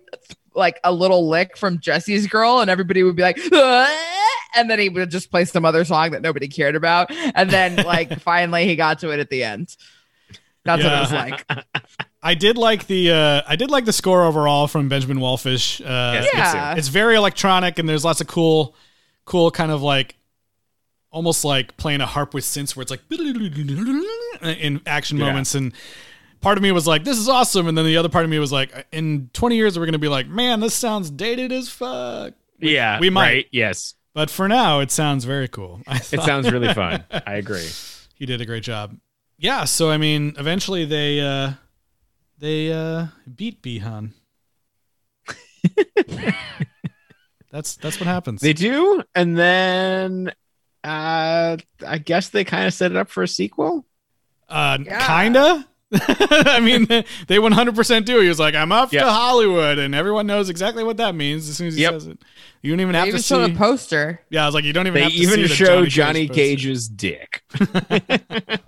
like 0.54 0.80
a 0.84 0.92
little 0.92 1.28
lick 1.28 1.56
from 1.58 1.80
Jesse's 1.80 2.26
Girl, 2.26 2.60
and 2.60 2.70
everybody 2.70 3.02
would 3.02 3.16
be 3.16 3.22
like, 3.22 3.38
"Ah!" 3.52 4.32
and 4.56 4.70
then 4.70 4.78
he 4.78 4.88
would 4.88 5.10
just 5.10 5.30
play 5.30 5.44
some 5.44 5.64
other 5.66 5.84
song 5.84 6.12
that 6.12 6.22
nobody 6.22 6.48
cared 6.48 6.76
about. 6.76 7.10
And 7.10 7.50
then 7.50 7.76
like 7.84 8.20
finally 8.20 8.66
he 8.66 8.76
got 8.76 9.00
to 9.00 9.10
it 9.10 9.20
at 9.20 9.28
the 9.28 9.44
end. 9.44 9.76
That's 10.64 10.82
what 10.82 10.92
it 10.92 11.00
was 11.00 11.12
like. 11.12 11.44
I 12.22 12.34
did 12.34 12.56
like 12.58 12.86
the 12.88 13.12
uh, 13.12 13.42
I 13.46 13.54
did 13.56 13.70
like 13.70 13.84
the 13.84 13.92
score 13.92 14.24
overall 14.24 14.66
from 14.66 14.88
Benjamin 14.88 15.18
Wallfisch. 15.18 15.80
Uh, 15.80 16.24
Yeah. 16.34 16.74
it's 16.76 16.88
very 16.88 17.14
electronic, 17.16 17.78
and 17.78 17.88
there's 17.88 18.04
lots 18.04 18.20
of 18.20 18.26
cool, 18.26 18.74
cool 19.26 19.50
kind 19.52 19.70
of 19.70 19.82
like, 19.82 20.16
almost 21.16 21.44
like 21.44 21.76
playing 21.78 22.02
a 22.02 22.06
harp 22.06 22.34
with 22.34 22.44
synths, 22.44 22.76
where 22.76 22.82
it's 22.82 22.90
like 22.90 23.00
in 24.60 24.80
action 24.86 25.16
Yeah. 25.18 25.24
moments. 25.26 25.54
And 25.54 25.72
part 26.42 26.58
of 26.58 26.62
me 26.62 26.70
was 26.72 26.86
like, 26.86 27.04
"This 27.04 27.16
is 27.18 27.26
awesome," 27.28 27.66
and 27.68 27.76
then 27.76 27.86
the 27.86 27.96
other 27.96 28.10
part 28.10 28.24
of 28.24 28.30
me 28.30 28.38
was 28.38 28.52
like, 28.52 28.86
"In 28.92 29.30
20 29.32 29.56
years, 29.56 29.78
we're 29.78 29.86
gonna 29.86 29.98
be 29.98 30.08
like, 30.08 30.28
man, 30.28 30.60
this 30.60 30.74
sounds 30.74 31.08
dated 31.10 31.52
as 31.52 31.68
fuck." 31.68 32.34
yeah, 32.60 33.00
We 33.00 33.08
might. 33.10 33.22
right, 33.22 33.46
yes, 33.50 33.94
But 34.14 34.30
for 34.30 34.46
now, 34.48 34.80
it 34.80 34.90
sounds 34.90 35.24
very 35.24 35.48
cool. 35.48 35.80
I 35.86 35.96
it 35.96 36.22
sounds 36.22 36.50
really 36.52 36.72
fun. 36.74 37.04
I 37.10 37.34
agree. 37.36 37.68
he 38.14 38.26
did 38.26 38.40
a 38.40 38.46
great 38.46 38.62
job. 38.62 38.96
Yeah, 39.38 39.64
so 39.64 39.90
I 39.90 39.96
mean, 39.98 40.34
eventually 40.38 40.84
they 40.84 41.20
uh 41.20 41.52
they 42.38 42.72
uh 42.72 43.06
beat 43.34 43.62
Bi-Han. 43.62 44.12
that's 47.50 47.76
that's 47.76 47.98
what 48.00 48.06
happens. 48.06 48.40
They 48.40 48.52
do, 48.52 49.02
and 49.14 49.36
then 49.36 50.32
uh 50.86 51.56
I 51.86 51.98
guess 51.98 52.28
they 52.28 52.44
kind 52.44 52.66
of 52.66 52.74
set 52.74 52.90
it 52.92 52.96
up 52.96 53.10
for 53.10 53.22
a 53.22 53.28
sequel. 53.28 53.84
uh 54.48 54.78
Yeah. 54.84 55.06
kinda. 55.24 55.66
I 55.92 56.58
mean, 56.60 56.86
they 57.28 57.36
100% 57.38 58.04
do. 58.04 58.20
He 58.20 58.28
was 58.28 58.40
like, 58.40 58.56
"I'm 58.56 58.72
off 58.72 58.92
Yep. 58.92 59.04
to 59.04 59.10
Hollywood," 59.10 59.78
and 59.78 59.94
everyone 59.94 60.26
knows 60.26 60.48
exactly 60.50 60.82
what 60.82 60.96
that 60.96 61.14
means 61.14 61.48
as 61.48 61.56
soon 61.56 61.68
as 61.68 61.76
he 61.76 61.82
Yep. 61.82 61.92
says 61.92 62.06
it. 62.08 62.18
You 62.60 62.72
don't 62.72 62.80
even 62.80 62.92
They 62.92 62.98
have 62.98 63.08
even 63.08 63.18
to 63.20 63.22
show 63.26 63.46
see. 63.46 63.52
the 63.52 63.58
poster. 63.58 64.20
yeah, 64.28 64.42
I 64.42 64.46
was 64.46 64.54
like, 64.56 64.64
you 64.64 64.72
don't 64.72 64.86
even 64.88 64.94
They 64.94 65.02
have 65.04 65.12
to 65.12 65.18
even 65.18 65.34
see 65.36 65.42
the 65.42 65.48
show 65.48 65.86
Johnny, 65.86 66.26
Johnny 66.26 66.28
Cage 66.28 66.64
poster. 66.66 66.68
Cage's 66.68 66.88
dick. 66.88 67.42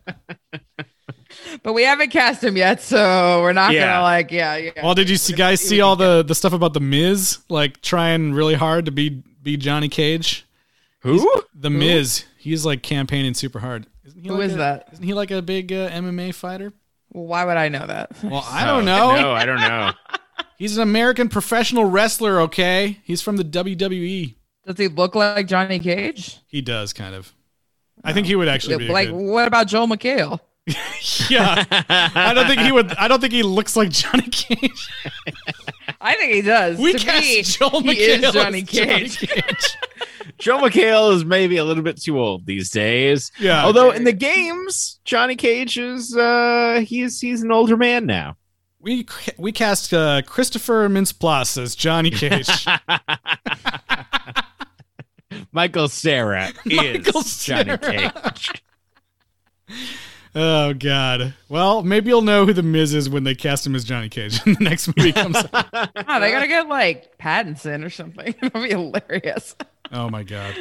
But 1.62 1.72
we 1.72 1.82
haven't 1.82 2.10
cast 2.10 2.42
him 2.42 2.56
yet, 2.56 2.80
so 2.82 3.40
we're 3.42 3.52
not 3.52 3.72
Yeah. 3.72 3.86
gonna 3.86 4.02
like, 4.02 4.30
yeah, 4.30 4.56
yeah. 4.56 4.70
Well, 4.82 4.94
did 4.94 5.10
you 5.10 5.16
see, 5.16 5.34
guys 5.34 5.60
see 5.60 5.80
all 5.80 5.96
the 5.96 6.22
the 6.22 6.34
stuff 6.34 6.52
about 6.52 6.72
the 6.72 6.80
Miz 6.80 7.38
like 7.48 7.80
trying 7.80 8.32
really 8.32 8.54
hard 8.54 8.84
to 8.86 8.90
be 8.92 9.22
be 9.42 9.56
Johnny 9.56 9.88
Cage? 9.88 10.46
Who? 11.00 11.42
The 11.54 11.70
Miz, 11.70 12.24
he's 12.38 12.64
like 12.66 12.82
campaigning 12.82 13.34
super 13.34 13.60
hard. 13.60 13.86
Isn't 14.04 14.20
he 14.22 14.28
Who 14.28 14.34
like 14.36 14.44
is 14.46 14.54
a- 14.54 14.58
that? 14.58 14.88
Isn't 14.92 15.04
he 15.04 15.14
like 15.14 15.30
a 15.30 15.42
big 15.42 15.72
uh, 15.72 15.90
MMA 15.90 16.34
fighter? 16.34 16.72
Well, 17.12 17.24
why 17.26 17.44
would 17.44 17.56
I 17.56 17.68
know 17.68 17.86
that? 17.86 18.10
Well, 18.22 18.44
I 18.48 18.64
don't 18.66 18.84
know. 18.84 19.16
No, 19.16 19.32
I 19.32 19.44
don't 19.46 19.60
know. 19.60 19.92
He's 20.58 20.76
an 20.76 20.82
American 20.82 21.28
professional 21.28 21.84
wrestler. 21.84 22.40
Okay, 22.42 22.98
he's 23.04 23.22
from 23.22 23.36
the 23.36 23.44
WWE. 23.44 24.34
Does 24.66 24.76
he 24.76 24.88
look 24.88 25.14
like 25.14 25.46
Johnny 25.46 25.78
Cage? 25.78 26.38
He 26.48 26.60
does 26.60 26.92
kind 26.92 27.14
of. 27.14 27.32
I 28.02 28.12
think 28.12 28.26
he 28.26 28.34
would 28.34 28.48
actually 28.48 28.78
be 28.78 28.88
like, 28.88 29.08
good- 29.08 29.14
what 29.16 29.46
about 29.46 29.68
Joel 29.68 29.86
McHale? 29.86 30.40
yeah. 31.30 31.64
I 31.88 32.32
don't 32.34 32.46
think 32.48 32.60
he 32.60 32.72
would. 32.72 32.92
I 32.94 33.06
don't 33.08 33.20
think 33.20 33.32
he 33.32 33.42
looks 33.44 33.76
like 33.76 33.90
Johnny 33.90 34.28
Cage. 34.28 34.88
I 36.00 36.14
think 36.16 36.34
he 36.34 36.42
does. 36.42 36.78
We 36.78 36.92
to 36.92 36.98
cast 36.98 37.22
me, 37.24 37.42
Joel 37.42 37.80
he 37.82 37.88
McHale 37.94 38.18
is 38.18 38.24
as 38.24 38.34
Johnny 38.34 38.62
Johnny 38.62 39.08
Cage. 39.08 39.76
Cage. 40.38 40.44
Joe 40.44 40.58
McHale 40.58 41.12
is 41.14 41.24
maybe 41.24 41.56
a 41.56 41.64
little 41.64 41.82
bit 41.82 42.00
too 42.00 42.18
old 42.18 42.46
these 42.46 42.70
days. 42.70 43.30
Yeah. 43.38 43.64
Although 43.64 43.90
in 43.90 44.04
the 44.04 44.12
games, 44.12 45.00
Johnny 45.04 45.36
Cage 45.36 45.78
is 45.78 46.16
uh 46.16 46.82
he's 46.86 47.20
he's 47.20 47.42
an 47.42 47.52
older 47.52 47.76
man 47.76 48.06
now. 48.06 48.36
we 48.80 49.06
we 49.36 49.52
cast 49.52 49.92
uh, 49.92 50.22
Christopher 50.22 50.88
Mintz-Plasse 50.88 51.60
as 51.60 51.74
Johnny 51.74 52.10
Cage. 52.10 52.48
Michael 55.52 55.88
Cera 55.88 56.52
is 56.64 57.04
Michael 57.06 57.22
Johnny 57.22 57.76
Cage. 57.78 58.62
oh 60.34 60.72
God. 60.74 61.34
Well, 61.48 61.82
maybe 61.82 62.08
you'll 62.08 62.22
know 62.22 62.46
who 62.46 62.52
the 62.52 62.62
Miz 62.62 62.94
is 62.94 63.08
when 63.10 63.24
they 63.24 63.34
cast 63.34 63.66
him 63.66 63.74
as 63.74 63.84
Johnny 63.84 64.08
Cage 64.08 64.38
when 64.44 64.54
the 64.54 64.64
next 64.64 64.94
movie 64.96 65.12
comes 65.12 65.36
out. 65.36 65.66
Oh, 65.72 66.20
they 66.20 66.30
gotta 66.30 66.46
get 66.46 66.68
like 66.68 67.18
Pattinson 67.18 67.84
or 67.84 67.90
something. 67.90 68.34
It'll 68.42 68.62
be 68.62 68.68
hilarious. 68.70 69.56
Oh 69.92 70.08
my 70.10 70.22
God. 70.22 70.54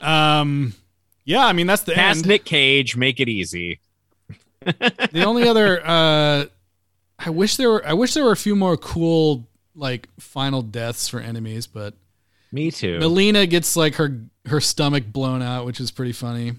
Um. 0.00 0.74
Yeah, 1.24 1.46
I 1.46 1.52
mean 1.52 1.66
that's 1.68 1.82
the 1.82 1.94
Cast 1.94 2.18
end. 2.18 2.26
Nick 2.28 2.44
Cage, 2.44 2.96
make 2.96 3.20
it 3.20 3.28
easy. 3.28 3.78
the 4.64 5.22
only 5.24 5.48
other 5.48 5.80
uh 5.84 6.44
I 7.18 7.30
wish 7.30 7.56
there 7.56 7.68
were 7.70 7.86
I 7.86 7.92
wish 7.92 8.14
there 8.14 8.24
were 8.24 8.32
a 8.32 8.36
few 8.36 8.56
more 8.56 8.76
cool 8.76 9.46
like 9.74 10.08
final 10.18 10.62
deaths 10.62 11.08
for 11.08 11.20
enemies, 11.20 11.66
but 11.66 11.94
Me 12.50 12.70
too. 12.70 12.98
Mileena 12.98 13.48
gets 13.48 13.76
like 13.76 13.94
her 13.96 14.20
her 14.46 14.60
stomach 14.60 15.04
blown 15.06 15.42
out, 15.42 15.64
which 15.66 15.80
is 15.80 15.90
pretty 15.90 16.12
funny. 16.12 16.54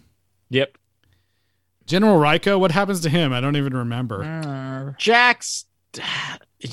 yep. 0.49 0.78
General 1.86 2.18
Reiko, 2.18 2.57
what 2.57 2.72
happens 2.72 3.02
to 3.02 3.10
him? 3.10 3.34
I 3.34 3.41
don't 3.41 3.57
even 3.57 3.76
remember. 3.76 4.24
Uh, 4.24 4.94
Jax 4.98 5.65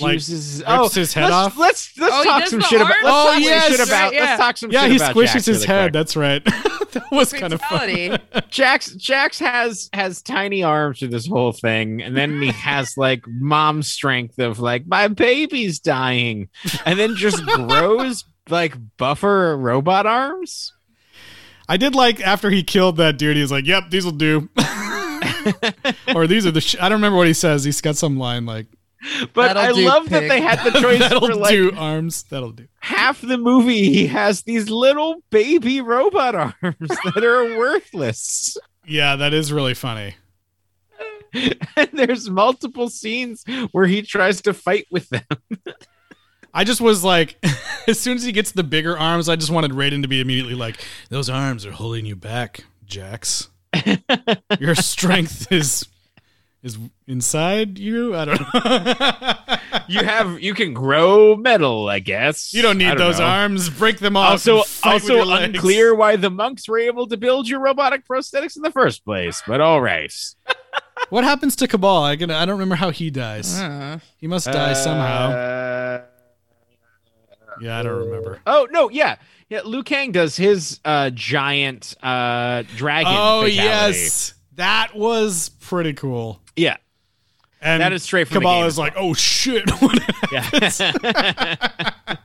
Like, 0.00 0.14
uses 0.14 0.58
rips 0.60 0.70
oh, 0.70 0.88
his 0.88 1.12
head 1.14 1.22
let's, 1.24 1.32
off? 1.32 1.58
Let's 1.58 1.98
let's 1.98 2.14
Oh, 2.14 2.24
talk 2.24 2.46
some 2.46 2.58
the 2.60 2.64
shit 2.66 2.80
about. 2.80 2.90
Let's 2.90 3.04
Oh, 3.04 3.32
talk 3.32 3.40
yes. 3.40 3.70
shit 3.70 3.88
about. 3.88 4.02
Right, 4.04 4.12
yeah. 4.12 4.20
Let's 4.20 4.40
talk 4.40 4.56
some 4.58 4.70
Yeah, 4.70 4.82
shit 4.82 4.90
he 4.90 4.96
about 4.96 5.14
squishes 5.16 5.32
Jax 5.32 5.46
his 5.46 5.48
really 5.48 5.66
head. 5.66 5.82
quick. 5.86 5.92
That's 5.92 6.16
right. 6.16 6.44
that 6.92 7.04
was 7.12 7.32
kind 7.32 7.52
of 7.52 7.60
funny. 7.62 8.10
fatality. 8.10 8.46
Jax 8.50 8.94
Jax 8.94 9.38
has 9.40 9.88
has 9.92 10.22
tiny 10.22 10.62
arms 10.62 10.98
through 10.98 11.08
this 11.08 11.26
whole 11.26 11.52
thing, 11.52 12.02
and 12.02 12.16
then 12.16 12.40
he 12.40 12.48
has 12.52 12.96
like 12.96 13.24
mom 13.26 13.82
strength 13.82 14.38
of 14.38 14.58
like 14.60 14.86
my 14.86 15.08
baby's 15.08 15.78
dying, 15.80 16.48
and 16.84 16.98
then 16.98 17.16
just 17.16 17.44
grows 17.46 18.24
like 18.48 18.74
buffer 18.96 19.56
robot 19.56 20.06
arms. 20.06 20.72
I 21.68 21.76
did 21.76 21.94
like 21.94 22.20
after 22.20 22.50
he 22.50 22.62
killed 22.64 22.96
that 22.96 23.16
dude. 23.18 23.36
He 23.36 23.42
was 23.42 23.52
like, 23.52 23.66
"Yep, 23.66 23.90
these 23.90 24.04
will 24.04 24.12
do." 24.12 24.48
or 26.14 26.26
these 26.26 26.44
are 26.46 26.50
the. 26.50 26.60
Sh-. 26.60 26.76
I 26.80 26.88
don't 26.88 26.98
remember 26.98 27.16
what 27.16 27.26
he 27.28 27.32
says. 27.32 27.64
He's 27.64 27.80
got 27.80 27.96
some 27.96 28.18
line 28.18 28.44
like, 28.46 28.66
But 29.32 29.54
That'll 29.54 29.78
I 29.78 29.82
love 29.82 30.10
that 30.10 30.28
they 30.28 30.40
had 30.40 30.62
the 30.62 30.78
choice 30.80 30.98
"That'll 30.98 31.26
for 31.26 31.34
like 31.34 31.52
do 31.52 31.72
arms. 31.76 32.24
That'll 32.24 32.52
do." 32.52 32.66
half 32.80 33.20
the 33.20 33.38
movie. 33.38 33.92
He 33.92 34.06
has 34.08 34.42
these 34.42 34.68
little 34.68 35.22
baby 35.30 35.80
robot 35.80 36.34
arms 36.62 36.88
that 37.14 37.24
are 37.24 37.58
worthless. 37.58 38.56
Yeah, 38.86 39.16
that 39.16 39.32
is 39.32 39.52
really 39.52 39.74
funny. 39.74 40.16
and 41.32 41.88
there's 41.92 42.28
multiple 42.28 42.90
scenes 42.90 43.44
where 43.72 43.86
he 43.86 44.02
tries 44.02 44.42
to 44.42 44.52
fight 44.52 44.86
with 44.90 45.08
them. 45.10 45.22
I 46.52 46.64
just 46.64 46.80
was 46.80 47.04
like, 47.04 47.42
as 47.86 48.00
soon 48.00 48.16
as 48.16 48.24
he 48.24 48.32
gets 48.32 48.52
the 48.52 48.64
bigger 48.64 48.98
arms, 48.98 49.28
I 49.28 49.36
just 49.36 49.50
wanted 49.50 49.70
Raiden 49.70 50.02
to 50.02 50.08
be 50.08 50.20
immediately 50.20 50.54
like, 50.54 50.84
"Those 51.08 51.30
arms 51.30 51.64
are 51.64 51.70
holding 51.72 52.04
you 52.04 52.16
back, 52.16 52.64
Jax. 52.84 53.48
Your 54.58 54.74
strength 54.74 55.50
is 55.52 55.86
is 56.62 56.78
inside 57.06 57.78
you. 57.78 58.14
I 58.16 58.24
don't 58.26 58.40
know. 58.40 59.34
You 59.86 60.04
have 60.04 60.40
you 60.40 60.54
can 60.54 60.72
grow 60.72 61.36
metal, 61.36 61.88
I 61.88 61.98
guess. 62.00 62.52
you 62.54 62.62
don't 62.62 62.80
I 62.82 62.90
need 62.90 62.98
those 62.98 63.18
know. 63.18 63.24
arms. 63.26 63.68
Break 63.70 63.98
them 63.98 64.16
off. 64.16 64.30
Also, 64.32 64.58
and 64.58 64.66
fight 64.66 65.02
with 65.02 65.10
also 65.12 65.30
unclear 65.32 65.94
why 65.94 66.16
the 66.16 66.30
monks 66.30 66.68
were 66.68 66.78
able 66.78 67.06
to 67.08 67.16
build 67.16 67.48
your 67.48 67.60
robotic 67.60 68.06
prosthetics 68.06 68.56
in 68.56 68.62
the 68.62 68.70
first 68.72 69.04
place. 69.04 69.42
But 69.46 69.60
all 69.60 69.80
right, 69.80 70.12
What 71.10 71.24
happens 71.24 71.56
to 71.56 71.66
Kabal? 71.68 72.04
I, 72.04 72.16
can, 72.16 72.30
I 72.30 72.44
don't 72.44 72.54
remember 72.54 72.74
how 72.76 72.90
he 72.90 73.10
dies. 73.10 73.58
Uh, 73.60 73.98
He 74.18 74.26
must 74.28 74.46
die 74.46 74.74
somehow. 74.74 75.30
Uh, 75.30 76.02
Yeah, 77.60 77.78
I 77.78 77.82
don't 77.82 77.98
remember. 78.06 78.40
oh 78.46 78.66
no, 78.70 78.90
yeah, 78.90 79.16
yeah. 79.48 79.60
Liu 79.64 79.82
Kang 79.82 80.12
does 80.12 80.36
his 80.36 80.78
uh, 80.84 81.10
giant 81.10 81.96
uh, 82.02 82.62
dragon. 82.76 83.12
Oh 83.14 83.42
fatality. 83.42 83.54
yes, 83.54 84.34
that 84.60 84.94
was 84.94 85.48
pretty 85.60 85.92
cool. 85.94 86.40
yeah, 86.54 86.76
And 87.60 87.80
That 87.82 87.92
is 87.92 88.02
straight 88.02 88.28
from 88.28 88.42
the 88.42 88.48
game 88.48 88.64
is 88.66 88.78
like, 88.78 88.92
oh 88.96 89.14
shit. 89.14 89.68
What 89.80 89.98
yeah. 90.32 90.48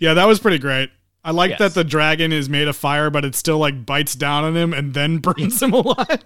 Yeah, 0.00 0.14
that 0.14 0.26
was 0.26 0.38
pretty 0.38 0.58
great. 0.58 0.90
I 1.24 1.30
like 1.30 1.50
Yes. 1.50 1.58
that 1.60 1.74
the 1.74 1.82
dragon 1.84 2.30
is 2.32 2.48
made 2.48 2.68
of 2.68 2.76
fire, 2.76 3.08
but 3.10 3.24
it 3.24 3.34
still 3.34 3.58
like 3.58 3.84
bites 3.86 4.14
down 4.14 4.44
on 4.44 4.56
him 4.56 4.72
and 4.74 4.92
then 4.94 5.18
burns 5.26 5.62
him 5.62 5.72
alive. 5.72 6.22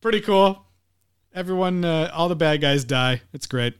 pretty 0.00 0.20
cool. 0.20 0.64
Everyone, 1.34 1.84
uh, 1.84 2.10
all 2.12 2.28
the 2.28 2.36
bad 2.36 2.60
guys 2.60 2.84
die. 2.84 3.22
It's 3.32 3.46
great. 3.46 3.74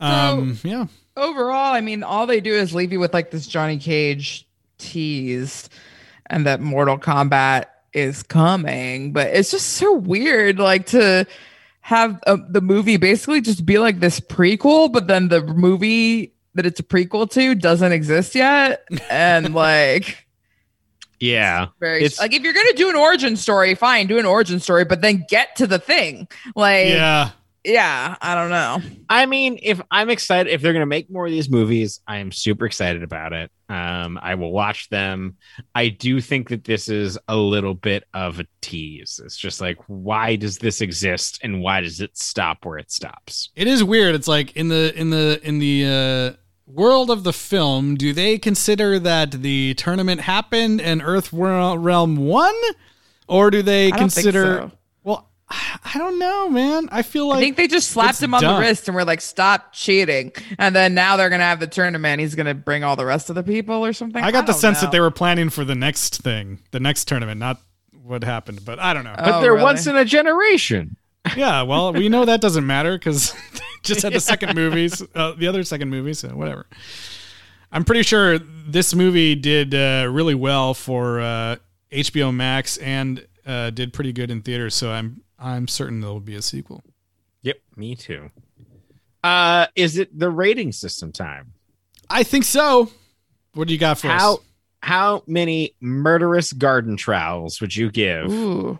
Um, 0.00 0.58
yeah. 0.64 0.86
overall, 1.16 1.72
I 1.74 1.80
mean, 1.80 2.02
all 2.02 2.26
they 2.26 2.40
do 2.40 2.52
is 2.52 2.74
leave 2.74 2.92
you 2.92 3.00
with 3.00 3.12
like 3.14 3.30
this 3.30 3.46
Johnny 3.46 3.78
Cage 3.78 4.46
tease 4.78 5.68
and 6.26 6.46
that 6.46 6.60
Mortal 6.60 6.98
Kombat 6.98 7.66
is 7.94 8.22
coming. 8.22 9.12
But 9.12 9.28
it's 9.28 9.50
just 9.50 9.74
so 9.74 9.94
weird, 9.94 10.58
like 10.58 10.86
to 10.86 11.26
have 11.80 12.20
uh, 12.26 12.38
the 12.48 12.60
movie 12.60 12.96
basically 12.96 13.40
just 13.40 13.64
be 13.66 13.78
like 13.78 14.00
this 14.00 14.18
prequel, 14.20 14.92
but 14.92 15.06
then 15.06 15.28
the 15.28 15.42
movie 15.42 16.32
that 16.54 16.66
it's 16.66 16.80
a 16.80 16.84
prequel 16.84 17.30
to 17.30 17.54
doesn't 17.54 17.92
exist 17.92 18.34
yet. 18.34 18.84
And 19.10 19.54
like, 19.56 20.26
yeah. 21.20 21.68
very 21.80 21.98
It's- 21.98 22.18
like 22.18 22.32
if 22.32 22.42
you're 22.42 22.52
gonna 22.52 22.72
do 22.74 22.88
an 22.90 22.96
origin 22.96 23.36
story, 23.36 23.74
fine, 23.74 24.06
do 24.06 24.18
an 24.18 24.26
origin 24.26 24.60
story, 24.60 24.84
but 24.84 25.00
then 25.00 25.24
get 25.28 25.56
to 25.56 25.66
the 25.66 25.78
thing. 25.78 26.28
Like, 26.54 26.88
yeah, 26.88 27.30
Yeah. 27.64 28.16
I 28.20 28.34
don't 28.34 28.50
know. 28.50 28.80
I 29.08 29.26
mean, 29.26 29.58
if 29.62 29.80
I'm 29.90 30.10
excited, 30.10 30.52
if 30.52 30.60
they're 30.62 30.72
to 30.80 30.86
make 30.86 31.10
more 31.10 31.26
of 31.26 31.32
these 31.32 31.48
movies, 31.50 32.00
I 32.06 32.18
am 32.18 32.30
super 32.32 32.66
excited 32.66 33.02
about 33.02 33.32
it. 33.32 33.50
Um, 33.68 34.18
I 34.22 34.34
will 34.34 34.52
watch 34.52 34.88
them. 34.90 35.36
I 35.74 35.88
do 35.88 36.20
think 36.20 36.50
that 36.50 36.64
this 36.64 36.88
is 36.88 37.18
a 37.28 37.36
little 37.36 37.74
bit 37.74 38.04
of 38.12 38.40
a 38.40 38.46
tease. 38.60 39.20
It's 39.24 39.36
just 39.36 39.60
like, 39.60 39.78
why 39.86 40.36
does 40.36 40.58
this 40.58 40.80
exist, 40.80 41.40
and 41.42 41.62
why 41.62 41.80
does 41.80 42.00
it 42.00 42.16
stop 42.16 42.64
where 42.64 42.78
it 42.78 42.90
stops? 42.90 43.50
It 43.56 43.66
is 43.66 43.82
weird. 43.82 44.14
It's 44.14 44.28
like 44.28 44.54
in 44.56 44.68
the 44.68 44.92
in 44.98 45.10
the 45.10 45.40
in 45.42 45.60
the 45.60 46.36
uh, 46.36 46.36
world 46.66 47.10
of 47.10 47.24
the 47.24 47.32
film, 47.32 47.94
do 47.94 48.12
they 48.12 48.38
consider 48.38 48.98
that 48.98 49.30
the 49.32 49.74
tournament 49.74 50.20
happened 50.22 50.80
and 50.80 51.00
Earth 51.02 51.32
Realm 51.32 52.16
won, 52.16 52.54
or 53.28 53.50
do 53.50 53.62
they 53.62 53.86
I 53.86 53.90
don't 53.96 54.12
think 54.12 54.24
consider? 54.26 54.70
so. 54.70 54.72
Well, 55.50 55.60
I 55.94 55.98
don't 55.98 56.18
know, 56.18 56.48
man. 56.48 56.88
I 56.90 57.02
feel 57.02 57.28
like 57.28 57.38
I 57.38 57.40
think 57.40 57.56
they 57.56 57.66
just 57.68 57.90
slapped 57.90 58.22
him 58.22 58.34
on 58.34 58.40
dumb. 58.42 58.54
the 58.54 58.60
wrist 58.60 58.88
and 58.88 58.94
were 58.94 59.04
like, 59.04 59.20
"Stop 59.20 59.72
cheating!" 59.72 60.32
And 60.58 60.74
then 60.74 60.94
now 60.94 61.16
they're 61.16 61.30
gonna 61.30 61.44
have 61.44 61.60
the 61.60 61.66
tournament. 61.66 62.20
He's 62.20 62.34
gonna 62.34 62.54
bring 62.54 62.84
all 62.84 62.96
the 62.96 63.04
rest 63.06 63.28
of 63.30 63.36
the 63.36 63.42
people 63.42 63.84
or 63.84 63.92
something. 63.92 64.22
I 64.22 64.30
got 64.30 64.46
the 64.46 64.52
sense 64.52 64.78
know. 64.78 64.86
that 64.86 64.92
they 64.92 65.00
were 65.00 65.10
planning 65.10 65.50
for 65.50 65.64
the 65.64 65.74
next 65.74 66.22
thing, 66.22 66.60
the 66.70 66.80
next 66.80 67.06
tournament, 67.06 67.38
not 67.40 67.60
what 68.02 68.24
happened. 68.24 68.64
But 68.64 68.78
I 68.78 68.92
don't 68.94 69.04
know. 69.04 69.14
But 69.16 69.28
Oh, 69.34 69.40
they're 69.40 69.52
really? 69.52 69.64
once 69.64 69.86
in 69.86 69.96
a 69.96 70.04
generation. 70.04 70.96
yeah, 71.36 71.62
well, 71.62 71.92
we 71.92 72.08
know 72.08 72.24
that 72.24 72.40
doesn't 72.40 72.66
matter 72.66 72.98
because 72.98 73.32
they 73.52 73.60
just 73.82 74.02
had 74.02 74.12
the 74.12 74.20
second 74.20 74.54
movies, 74.54 75.02
uh, 75.14 75.32
the 75.32 75.46
other 75.46 75.62
second 75.62 75.88
movie, 75.90 76.12
so 76.14 76.28
whatever. 76.28 76.66
I'm 77.72 77.84
pretty 77.84 78.02
sure 78.02 78.38
this 78.38 78.94
movie 78.94 79.34
did 79.34 79.74
uh, 79.74 80.08
really 80.10 80.34
well 80.34 80.74
for 80.74 81.20
uh, 81.20 81.56
HBO 81.90 82.32
Max 82.34 82.76
and 82.76 83.26
uh, 83.46 83.70
did 83.70 83.92
pretty 83.92 84.12
good 84.12 84.30
in 84.30 84.42
theaters. 84.42 84.74
So 84.74 84.90
I'm 84.92 85.22
I'm 85.44 85.68
certain 85.68 86.00
there 86.00 86.10
will 86.10 86.20
be 86.20 86.36
a 86.36 86.42
sequel. 86.42 86.82
Yep, 87.42 87.56
me 87.76 87.94
too. 87.94 88.30
Uh, 89.22 89.66
is 89.76 89.98
it 89.98 90.18
the 90.18 90.30
rating 90.30 90.72
system 90.72 91.12
time? 91.12 91.52
I 92.08 92.22
think 92.22 92.44
so. 92.44 92.90
What 93.52 93.68
do 93.68 93.74
you 93.74 93.78
got 93.80 93.98
for 93.98 94.08
How 94.08 94.34
us? 94.34 94.40
how 94.82 95.22
many 95.26 95.74
murderous 95.80 96.52
garden 96.52 96.96
trowels 96.96 97.60
would 97.60 97.74
you 97.76 97.90
give? 97.90 98.30
Ooh. 98.32 98.78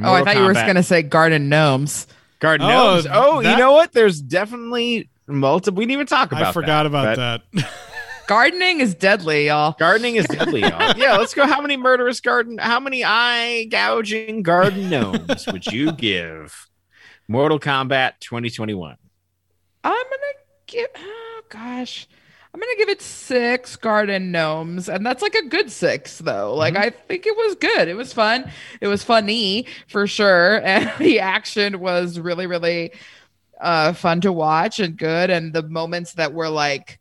Oh, 0.00 0.04
I 0.04 0.06
Mortal 0.06 0.24
thought 0.26 0.36
you 0.36 0.42
were 0.44 0.54
Kombat 0.54 0.66
gonna 0.66 0.82
say 0.84 1.02
garden 1.02 1.48
gnomes. 1.48 2.06
garden 2.38 2.66
Oh, 2.66 2.70
gnomes. 2.94 3.06
Oh, 3.10 3.42
that- 3.42 3.50
you 3.52 3.56
know 3.58 3.72
what? 3.72 3.92
There's 3.92 4.20
definitely 4.20 5.10
multiple. 5.26 5.78
We 5.78 5.84
didn't 5.86 5.92
even 5.94 6.06
talk 6.06 6.30
about. 6.30 6.42
I 6.44 6.52
forgot 6.52 6.84
that, 6.84 6.86
about 6.86 7.16
but 7.16 7.42
that. 7.52 7.70
Gardening 8.28 8.80
is 8.80 8.94
deadly, 8.94 9.46
y'all. 9.46 9.74
Gardening 9.78 10.16
is 10.16 10.26
deadly. 10.26 10.60
y'all. 10.60 10.92
yeah, 10.98 11.16
let's 11.16 11.32
go. 11.32 11.46
How 11.46 11.62
many 11.62 11.78
murderous 11.78 12.20
garden? 12.20 12.58
How 12.58 12.78
many 12.78 13.02
eye 13.02 13.64
gouging 13.70 14.42
garden 14.42 14.90
gnomes 14.90 15.46
would 15.46 15.64
you 15.64 15.92
give? 15.92 16.68
Mortal 17.26 17.58
Kombat 17.58 18.20
2021. 18.20 18.96
I'm 19.82 19.92
gonna 19.92 20.16
give. 20.66 20.88
Oh 20.94 21.40
gosh, 21.48 22.06
I'm 22.52 22.60
gonna 22.60 22.76
give 22.76 22.90
it 22.90 23.00
six 23.00 23.76
garden 23.76 24.30
gnomes, 24.30 24.90
and 24.90 25.06
that's 25.06 25.22
like 25.22 25.34
a 25.34 25.46
good 25.46 25.70
six, 25.70 26.18
though. 26.18 26.54
Like 26.54 26.74
Mm-hmm. 26.74 26.82
I 26.82 26.90
think 26.90 27.24
it 27.26 27.34
was 27.34 27.54
good. 27.54 27.88
It 27.88 27.94
was 27.96 28.12
fun. 28.12 28.50
It 28.82 28.88
was 28.88 29.02
funny 29.02 29.64
for 29.88 30.06
sure, 30.06 30.60
and 30.64 30.92
the 30.98 31.20
action 31.20 31.80
was 31.80 32.20
really, 32.20 32.46
really 32.46 32.92
uh, 33.58 33.94
fun 33.94 34.20
to 34.20 34.32
watch 34.34 34.80
and 34.80 34.98
good. 34.98 35.30
And 35.30 35.54
the 35.54 35.62
moments 35.62 36.12
that 36.14 36.34
were 36.34 36.50
like 36.50 36.98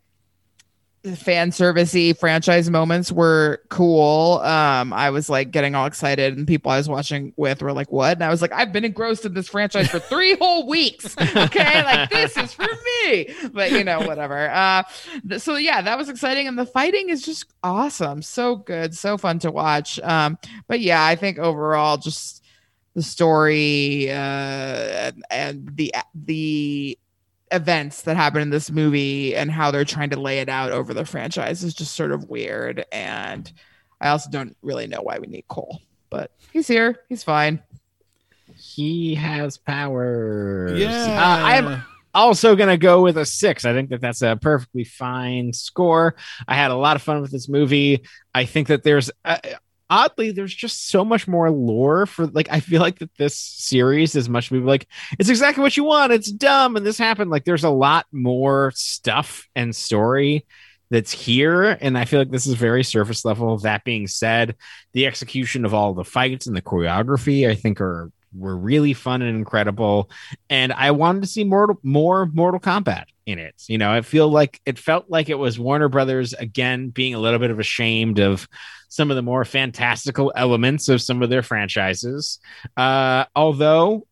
fan 1.15 1.51
servicey 1.51 2.17
franchise 2.17 2.69
moments 2.69 3.11
were 3.11 3.61
cool. 3.69 4.39
Um, 4.39 4.91
I 4.93 5.09
was 5.09 5.29
like 5.29 5.51
getting 5.51 5.75
all 5.75 5.85
excited, 5.85 6.37
and 6.37 6.47
people 6.47 6.71
I 6.71 6.77
was 6.77 6.89
watching 6.89 7.33
with 7.37 7.61
were 7.61 7.73
like, 7.73 7.91
"What?" 7.91 8.17
And 8.17 8.23
I 8.23 8.29
was 8.29 8.41
like, 8.41 8.51
"I've 8.51 8.73
been 8.73 8.85
engrossed 8.85 9.25
in 9.25 9.33
this 9.33 9.47
franchise 9.47 9.87
for 9.89 9.99
three 9.99 10.35
whole 10.35 10.67
weeks. 10.67 11.15
Okay, 11.37 11.83
like 11.83 12.09
this 12.09 12.35
is 12.35 12.53
for 12.53 12.67
me." 13.03 13.33
But 13.53 13.71
you 13.71 13.83
know, 13.83 14.01
whatever. 14.01 14.49
Uh, 14.49 14.83
th- 15.27 15.41
so 15.41 15.55
yeah, 15.55 15.81
that 15.81 15.97
was 15.97 16.09
exciting, 16.09 16.47
and 16.47 16.57
the 16.57 16.65
fighting 16.65 17.09
is 17.09 17.21
just 17.21 17.45
awesome, 17.63 18.21
so 18.21 18.55
good, 18.55 18.95
so 18.95 19.17
fun 19.17 19.39
to 19.39 19.51
watch. 19.51 19.99
Um, 19.99 20.37
but 20.67 20.79
yeah, 20.79 21.05
I 21.05 21.15
think 21.15 21.37
overall, 21.37 21.97
just 21.97 22.43
the 22.97 23.03
story 23.03 24.09
uh, 24.09 24.13
and, 24.13 25.23
and 25.29 25.69
the 25.75 25.93
the 26.15 26.97
events 27.51 28.03
that 28.03 28.15
happen 28.15 28.41
in 28.41 28.49
this 28.49 28.71
movie 28.71 29.35
and 29.35 29.51
how 29.51 29.71
they're 29.71 29.85
trying 29.85 30.09
to 30.09 30.19
lay 30.19 30.39
it 30.39 30.49
out 30.49 30.71
over 30.71 30.93
the 30.93 31.05
franchise 31.05 31.63
is 31.63 31.73
just 31.73 31.95
sort 31.95 32.11
of 32.11 32.29
weird. 32.29 32.85
And 32.91 33.51
I 34.01 34.09
also 34.09 34.29
don't 34.29 34.55
really 34.61 34.87
know 34.87 35.01
why 35.01 35.19
we 35.19 35.27
need 35.27 35.47
Cole, 35.47 35.81
but 36.09 36.31
he's 36.51 36.67
here. 36.67 36.99
He's 37.09 37.23
fine. 37.23 37.61
He 38.55 39.15
has 39.15 39.57
powers. 39.57 40.79
Yeah. 40.79 40.89
Uh, 40.89 41.45
I'm 41.45 41.83
also 42.13 42.55
going 42.55 42.69
to 42.69 42.77
go 42.77 43.01
with 43.01 43.17
a 43.17 43.25
six. 43.25 43.65
I 43.65 43.73
think 43.73 43.89
that 43.89 44.01
that's 44.01 44.21
a 44.21 44.35
perfectly 44.35 44.83
fine 44.83 45.53
score. 45.53 46.15
I 46.47 46.55
had 46.55 46.71
a 46.71 46.75
lot 46.75 46.95
of 46.95 47.01
fun 47.01 47.21
with 47.21 47.31
this 47.31 47.47
movie. 47.47 48.03
I 48.33 48.45
think 48.45 48.67
that 48.67 48.83
there's 48.83 49.11
uh, 49.23 49.37
oddly 49.89 50.31
there's 50.31 50.53
just 50.53 50.89
so 50.89 51.05
much 51.05 51.27
more 51.27 51.49
lore 51.49 52.05
for 52.05 52.27
like 52.27 52.47
I 52.51 52.59
feel 52.59 52.81
like 52.81 52.99
that 52.99 53.15
this 53.17 53.37
series 53.37 54.15
is 54.15 54.27
much 54.29 54.51
movie 54.51 54.65
like 54.65 54.87
it's 55.17 55.29
exactly 55.29 55.61
what 55.61 55.77
you 55.77 55.83
want. 55.83 56.13
It's 56.13 56.31
dumb 56.31 56.75
and 56.75 56.85
this 56.85 56.97
happened. 56.97 57.31
Like 57.31 57.45
there's 57.45 57.63
a 57.63 57.69
lot 57.69 58.05
more 58.11 58.71
stuff 58.75 59.47
and 59.55 59.75
story 59.75 60.45
that's 60.89 61.11
here 61.11 61.63
and 61.63 61.97
I 61.97 62.05
feel 62.05 62.19
like 62.19 62.31
this 62.31 62.47
is 62.47 62.53
very 62.53 62.83
surface 62.83 63.25
level. 63.25 63.57
That 63.59 63.83
being 63.83 64.07
said, 64.07 64.55
the 64.93 65.05
execution 65.05 65.65
of 65.65 65.73
all 65.73 65.93
the 65.93 66.03
fights 66.03 66.47
and 66.47 66.55
the 66.55 66.61
choreography 66.61 67.49
I 67.49 67.55
think 67.55 67.81
are 67.81 68.11
were 68.35 68.57
really 68.57 68.93
fun 68.93 69.21
and 69.21 69.37
incredible 69.37 70.11
and 70.49 70.73
I 70.73 70.91
wanted 70.91 71.21
to 71.21 71.27
see 71.27 71.43
more 71.43 71.77
more 71.81 72.25
Mortal 72.25 72.59
Kombat 72.59 73.05
in 73.27 73.37
it. 73.37 73.53
You 73.67 73.77
know, 73.77 73.91
I 73.91 74.01
feel 74.01 74.29
like 74.29 74.59
it 74.65 74.79
felt 74.79 75.09
like 75.09 75.29
it 75.29 75.37
was 75.37 75.59
Warner 75.59 75.89
Brothers 75.89 76.33
again 76.33 76.89
being 76.89 77.13
a 77.13 77.19
little 77.19 77.39
bit 77.39 77.51
of 77.51 77.59
ashamed 77.59 78.19
of 78.19 78.47
some 78.89 79.11
of 79.11 79.15
the 79.15 79.21
more 79.21 79.45
fantastical 79.45 80.31
elements 80.35 80.87
of 80.89 81.01
some 81.01 81.21
of 81.21 81.29
their 81.29 81.43
franchises. 81.43 82.39
Uh, 82.75 83.25
although 83.35 84.07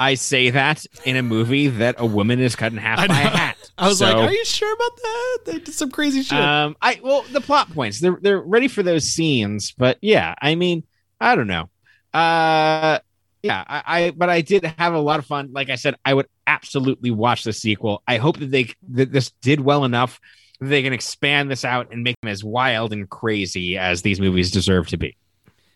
I 0.00 0.14
say 0.14 0.50
that 0.50 0.84
in 1.04 1.16
a 1.16 1.22
movie 1.22 1.68
that 1.68 1.96
a 1.98 2.06
woman 2.06 2.40
is 2.40 2.56
cut 2.56 2.72
in 2.72 2.78
half 2.78 3.06
by 3.06 3.20
a 3.20 3.28
hat. 3.28 3.56
I 3.78 3.88
was 3.88 3.98
So, 3.98 4.06
like, 4.06 4.16
"Are 4.16 4.32
you 4.32 4.44
sure 4.44 4.72
about 4.72 4.96
that?" 4.96 5.38
They 5.46 5.58
did 5.58 5.74
some 5.74 5.90
crazy 5.90 6.22
shit. 6.22 6.38
Um, 6.38 6.76
I 6.80 6.98
well, 7.02 7.24
the 7.30 7.42
plot 7.42 7.72
points 7.72 8.00
they're 8.00 8.18
they're 8.20 8.40
ready 8.40 8.68
for 8.68 8.82
those 8.82 9.04
scenes, 9.04 9.72
but 9.72 9.98
yeah, 10.00 10.34
I 10.40 10.54
mean, 10.54 10.84
I 11.20 11.34
don't 11.34 11.46
know. 11.46 11.68
Uh, 12.12 13.00
yeah, 13.46 13.64
I, 13.66 13.82
I 13.86 14.10
but 14.10 14.28
I 14.28 14.40
did 14.40 14.64
have 14.64 14.94
a 14.94 14.98
lot 14.98 15.18
of 15.18 15.26
fun. 15.26 15.50
Like 15.52 15.70
I 15.70 15.76
said, 15.76 15.96
I 16.04 16.14
would 16.14 16.26
absolutely 16.46 17.10
watch 17.10 17.44
the 17.44 17.52
sequel. 17.52 18.02
I 18.06 18.18
hope 18.18 18.38
that 18.38 18.50
they 18.50 18.72
that 18.90 19.12
this 19.12 19.30
did 19.42 19.60
well 19.60 19.84
enough 19.84 20.20
that 20.60 20.66
they 20.66 20.82
can 20.82 20.92
expand 20.92 21.50
this 21.50 21.64
out 21.64 21.92
and 21.92 22.02
make 22.02 22.20
them 22.20 22.30
as 22.30 22.42
wild 22.42 22.92
and 22.92 23.08
crazy 23.08 23.76
as 23.76 24.02
these 24.02 24.20
movies 24.20 24.50
deserve 24.50 24.88
to 24.88 24.96
be. 24.96 25.16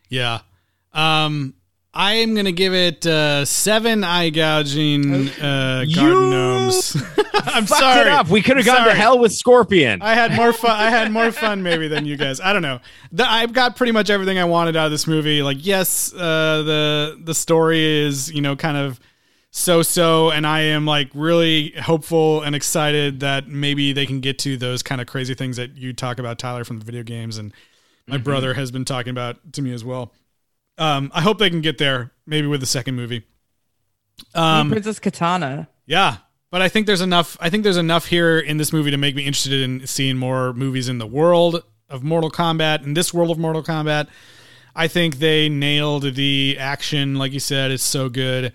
yeah. 0.08 0.40
Um, 0.92 1.54
I 1.92 2.14
am 2.14 2.34
gonna 2.36 2.52
give 2.52 2.72
it 2.72 3.04
uh, 3.04 3.44
seven 3.44 4.04
eye 4.04 4.30
gouging 4.30 5.28
uh, 5.28 5.84
You 5.86 5.96
garden 5.96 6.30
gnomes. 6.30 6.96
I'm 7.34 7.66
sorry. 7.66 8.10
up. 8.10 8.28
We 8.28 8.42
could 8.42 8.56
have 8.58 8.66
gone 8.66 8.86
to 8.86 8.94
hell 8.94 9.18
with 9.18 9.32
Scorpion. 9.32 10.02
I 10.02 10.14
had 10.14 10.32
more 10.36 10.52
fun. 10.52 10.70
I 10.70 10.90
had 10.90 11.10
more 11.10 11.32
fun 11.32 11.62
maybe 11.62 11.88
than 11.88 12.04
you 12.04 12.16
guys. 12.16 12.40
I 12.40 12.52
don't 12.52 12.62
know. 12.62 12.80
The, 13.12 13.28
I've 13.28 13.52
got 13.52 13.76
pretty 13.76 13.92
much 13.92 14.08
everything 14.08 14.38
I 14.38 14.44
wanted 14.44 14.76
out 14.76 14.86
of 14.86 14.92
this 14.92 15.06
movie. 15.06 15.42
Like, 15.42 15.58
yes, 15.60 16.12
uh, 16.14 16.62
the 16.62 17.20
the 17.24 17.34
story 17.34 17.82
is 17.82 18.30
you 18.30 18.40
know 18.40 18.54
kind 18.54 18.76
of 18.76 19.00
so 19.50 19.82
so, 19.82 20.30
and 20.30 20.46
I 20.46 20.60
am 20.60 20.86
like 20.86 21.10
really 21.12 21.70
hopeful 21.72 22.42
and 22.42 22.54
excited 22.54 23.20
that 23.20 23.48
maybe 23.48 23.92
they 23.92 24.06
can 24.06 24.20
get 24.20 24.38
to 24.40 24.56
those 24.56 24.82
kind 24.82 25.00
of 25.00 25.08
crazy 25.08 25.34
things 25.34 25.56
that 25.56 25.76
you 25.76 25.92
talk 25.92 26.20
about, 26.20 26.38
Tyler, 26.38 26.64
from 26.64 26.78
the 26.78 26.84
video 26.84 27.02
games, 27.02 27.36
and 27.36 27.52
my 28.06 28.16
brother 28.16 28.54
has 28.54 28.70
been 28.70 28.84
talking 28.84 29.10
about 29.10 29.52
to 29.54 29.62
me 29.62 29.72
as 29.72 29.84
well. 29.84 30.12
Um, 30.80 31.12
I 31.14 31.20
hope 31.20 31.38
they 31.38 31.50
can 31.50 31.60
get 31.60 31.78
there, 31.78 32.10
maybe 32.26 32.46
with 32.46 32.60
the 32.60 32.66
second 32.66 32.96
movie. 32.96 33.22
Um, 34.34 34.70
Princess 34.70 34.98
Katana. 34.98 35.68
yeah, 35.86 36.16
but 36.50 36.62
I 36.62 36.68
think 36.68 36.86
there's 36.86 37.00
enough. 37.02 37.36
I 37.40 37.50
think 37.50 37.64
there's 37.64 37.76
enough 37.76 38.06
here 38.06 38.38
in 38.38 38.56
this 38.56 38.72
movie 38.72 38.90
to 38.90 38.96
make 38.96 39.14
me 39.14 39.24
interested 39.26 39.60
in 39.60 39.86
seeing 39.86 40.16
more 40.16 40.52
movies 40.54 40.88
in 40.88 40.98
the 40.98 41.06
world 41.06 41.62
of 41.88 42.02
Mortal 42.02 42.30
Kombat. 42.30 42.82
In 42.82 42.94
this 42.94 43.12
world 43.12 43.30
of 43.30 43.38
Mortal 43.38 43.62
Kombat, 43.62 44.08
I 44.74 44.88
think 44.88 45.18
they 45.18 45.48
nailed 45.48 46.14
the 46.14 46.56
action. 46.58 47.16
Like 47.16 47.32
you 47.32 47.40
said, 47.40 47.70
it's 47.70 47.82
so 47.82 48.08
good, 48.08 48.54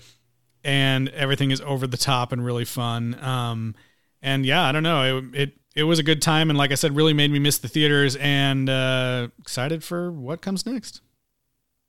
and 0.64 1.10
everything 1.10 1.52
is 1.52 1.62
over 1.62 1.86
the 1.86 1.98
top 1.98 2.32
and 2.32 2.44
really 2.44 2.66
fun. 2.66 3.18
Um, 3.24 3.76
and 4.22 4.46
yeah, 4.46 4.64
I 4.64 4.72
don't 4.72 4.84
know. 4.84 5.20
It 5.20 5.42
it 5.42 5.54
it 5.76 5.84
was 5.84 6.00
a 6.00 6.04
good 6.04 6.22
time, 6.22 6.50
and 6.50 6.58
like 6.58 6.72
I 6.72 6.76
said, 6.76 6.96
really 6.96 7.14
made 7.14 7.30
me 7.30 7.38
miss 7.40 7.60
the 7.60 7.68
theaters 7.68 8.16
and 8.16 8.70
uh, 8.70 9.28
excited 9.40 9.84
for 9.84 10.12
what 10.12 10.42
comes 10.42 10.66
next. 10.66 11.02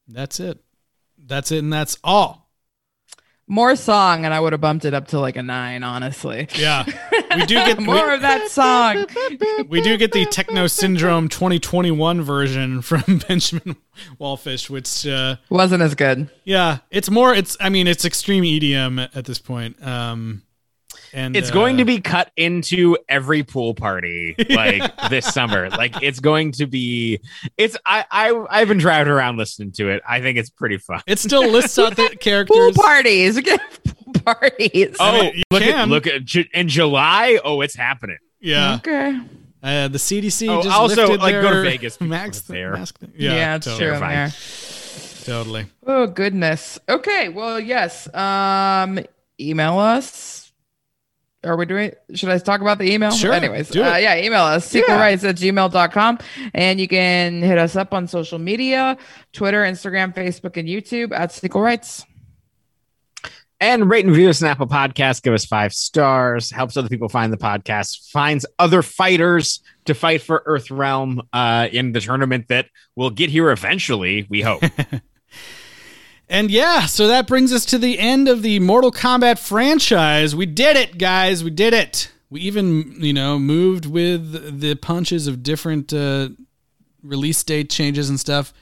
That's 0.08 0.40
it. 0.40 0.58
That's 1.18 1.50
it, 1.52 1.58
and 1.58 1.72
that's 1.72 1.98
all. 2.04 2.44
More 3.48 3.76
song, 3.76 4.24
and 4.24 4.34
I 4.34 4.40
would 4.40 4.52
have 4.52 4.60
bumped 4.60 4.84
it 4.84 4.92
up 4.92 5.06
to 5.08 5.20
like 5.20 5.36
a 5.36 5.42
nine, 5.42 5.84
honestly. 5.84 6.48
Yeah, 6.56 6.84
we 7.36 7.46
do 7.46 7.54
get 7.54 7.78
More 7.80 8.08
we- 8.08 8.14
of 8.14 8.20
that 8.22 8.48
song. 8.50 9.06
we 9.68 9.80
do 9.80 9.96
get 9.96 10.10
the 10.10 10.26
Techno 10.26 10.66
Syndrome 10.66 11.28
2021 11.28 12.22
version 12.22 12.82
from 12.82 13.04
Benjamin 13.28 13.76
Wallfisch, 14.20 14.68
which 14.68 15.06
uh, 15.06 15.36
Wasn't 15.48 15.80
as 15.80 15.94
good. 15.94 16.28
yeah, 16.42 16.78
it's 16.90 17.08
more. 17.08 17.34
It's 17.34 17.56
I 17.60 17.68
mean, 17.68 17.86
it's 17.86 18.04
extreme 18.04 18.42
EDM 18.42 19.00
at, 19.04 19.16
at 19.16 19.24
this 19.26 19.38
point. 19.38 19.80
Um, 19.86 20.42
and 21.12 21.36
It's 21.36 21.50
uh, 21.50 21.54
going 21.54 21.76
to 21.78 21.84
be 21.84 22.00
cut 22.00 22.30
into 22.36 22.96
every 23.08 23.42
pool 23.42 23.74
party 23.74 24.34
like 24.50 24.90
this 25.10 25.26
summer. 25.26 25.70
Like 25.70 26.02
it's 26.02 26.20
going 26.20 26.52
to 26.52 26.66
be. 26.66 27.20
It's 27.56 27.76
I 27.86 28.04
I 28.10 28.46
I've 28.50 28.68
been 28.68 28.78
driving 28.78 29.12
around 29.12 29.36
listening 29.36 29.72
to 29.72 29.90
it. 29.90 30.02
I 30.08 30.20
think 30.20 30.38
it's 30.38 30.50
pretty 30.50 30.78
fun. 30.78 31.00
It 31.06 31.18
still 31.18 31.48
lists 31.48 31.78
out 31.78 31.96
the 31.96 32.08
characters. 32.20 32.56
Pool 32.56 32.72
parties. 32.74 33.36
We 33.36 33.42
get 33.42 33.60
pool 33.84 34.12
parties. 34.24 34.96
Oh, 35.00 35.12
mean, 35.22 35.34
you 35.36 35.42
look 35.50 35.62
can. 35.62 35.74
at 35.78 35.88
look 35.88 36.06
at 36.06 36.22
in 36.52 36.68
July. 36.68 37.38
Oh, 37.44 37.60
it's 37.60 37.74
happening. 37.76 38.18
Yeah, 38.40 38.74
Okay. 38.76 39.18
uh, 39.62 39.88
the 39.88 39.98
CDC 39.98 40.48
Oh, 40.48 40.62
just 40.62 40.76
also, 40.76 41.02
lifted 41.08 41.20
like, 41.20 41.32
go 41.32 41.50
to 41.50 41.62
Vegas 41.62 42.00
max 42.00 42.42
there. 42.42 42.72
mask 42.74 42.98
thing. 42.98 43.12
Yeah, 43.16 43.34
Yeah, 43.34 43.56
it's 43.56 43.66
totally, 43.66 43.90
true. 43.90 43.98
There. 43.98 44.32
Totally. 45.24 45.66
Oh 45.86 46.06
goodness. 46.06 46.78
Okay. 46.88 47.28
Well, 47.30 47.58
yes. 47.58 48.12
Um, 48.14 49.00
email 49.40 49.78
us. 49.78 50.45
Are 51.44 51.56
we 51.56 51.66
doing? 51.66 51.92
Should 52.14 52.30
I 52.30 52.38
talk 52.38 52.60
about 52.60 52.78
the 52.78 52.90
email? 52.92 53.10
Sure, 53.10 53.32
Anyways, 53.32 53.68
do 53.68 53.80
it. 53.82 53.86
Uh, 53.86 53.96
yeah, 53.96 54.16
email 54.16 54.42
us 54.42 54.72
sequelrights 54.72 55.28
at 55.28 55.36
gmail.com. 55.36 56.18
and 56.54 56.80
you 56.80 56.88
can 56.88 57.40
hit 57.42 57.58
us 57.58 57.76
up 57.76 57.94
on 57.94 58.08
social 58.08 58.38
media: 58.38 58.96
Twitter, 59.32 59.62
Instagram, 59.62 60.14
Facebook, 60.14 60.56
and 60.56 60.68
YouTube 60.68 61.12
at 61.12 61.32
Sequel 61.32 61.60
Rights. 61.60 62.04
And 63.58 63.88
rate 63.88 64.04
and 64.04 64.12
review 64.12 64.28
us 64.28 64.42
on 64.42 64.48
Apple 64.50 64.66
Podcasts. 64.66 65.22
Give 65.22 65.32
us 65.32 65.46
five 65.46 65.72
stars. 65.72 66.50
Helps 66.50 66.76
other 66.76 66.90
people 66.90 67.08
find 67.08 67.32
the 67.32 67.38
podcast. 67.38 68.10
Finds 68.10 68.44
other 68.58 68.82
fighters 68.82 69.60
to 69.86 69.94
fight 69.94 70.20
for 70.20 70.42
Earthrealm 70.46 71.20
uh, 71.32 71.68
in 71.72 71.92
the 71.92 72.00
tournament 72.00 72.48
that 72.48 72.66
will 72.96 73.08
get 73.08 73.30
here 73.30 73.50
eventually. 73.50 74.26
We 74.28 74.42
hope. 74.42 74.62
And 76.28 76.50
yeah, 76.50 76.86
so 76.86 77.06
that 77.06 77.26
brings 77.26 77.52
us 77.52 77.64
to 77.66 77.78
the 77.78 77.98
end 77.98 78.28
of 78.28 78.42
the 78.42 78.58
Mortal 78.58 78.90
Kombat 78.90 79.38
franchise. 79.38 80.34
We 80.34 80.46
did 80.46 80.76
it, 80.76 80.98
guys. 80.98 81.44
We 81.44 81.50
did 81.50 81.72
it. 81.72 82.10
We 82.30 82.40
even, 82.40 82.96
you 82.98 83.12
know, 83.12 83.38
moved 83.38 83.86
with 83.86 84.60
the 84.60 84.74
punches 84.74 85.28
of 85.28 85.44
different 85.44 85.92
uh, 85.92 86.30
release 87.02 87.42
date 87.44 87.70
changes 87.70 88.10
and 88.10 88.18
stuff. 88.18 88.52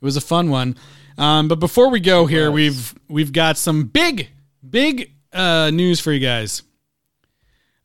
It 0.00 0.04
was 0.04 0.16
a 0.16 0.20
fun 0.20 0.50
one. 0.50 0.76
Um, 1.18 1.48
but 1.48 1.58
before 1.58 1.90
we 1.90 1.98
go 2.00 2.26
here, 2.26 2.50
we've 2.50 2.94
we've 3.08 3.32
got 3.32 3.58
some 3.58 3.84
big, 3.84 4.28
big 4.68 5.12
uh, 5.32 5.70
news 5.70 5.98
for 5.98 6.12
you 6.12 6.20
guys. 6.20 6.62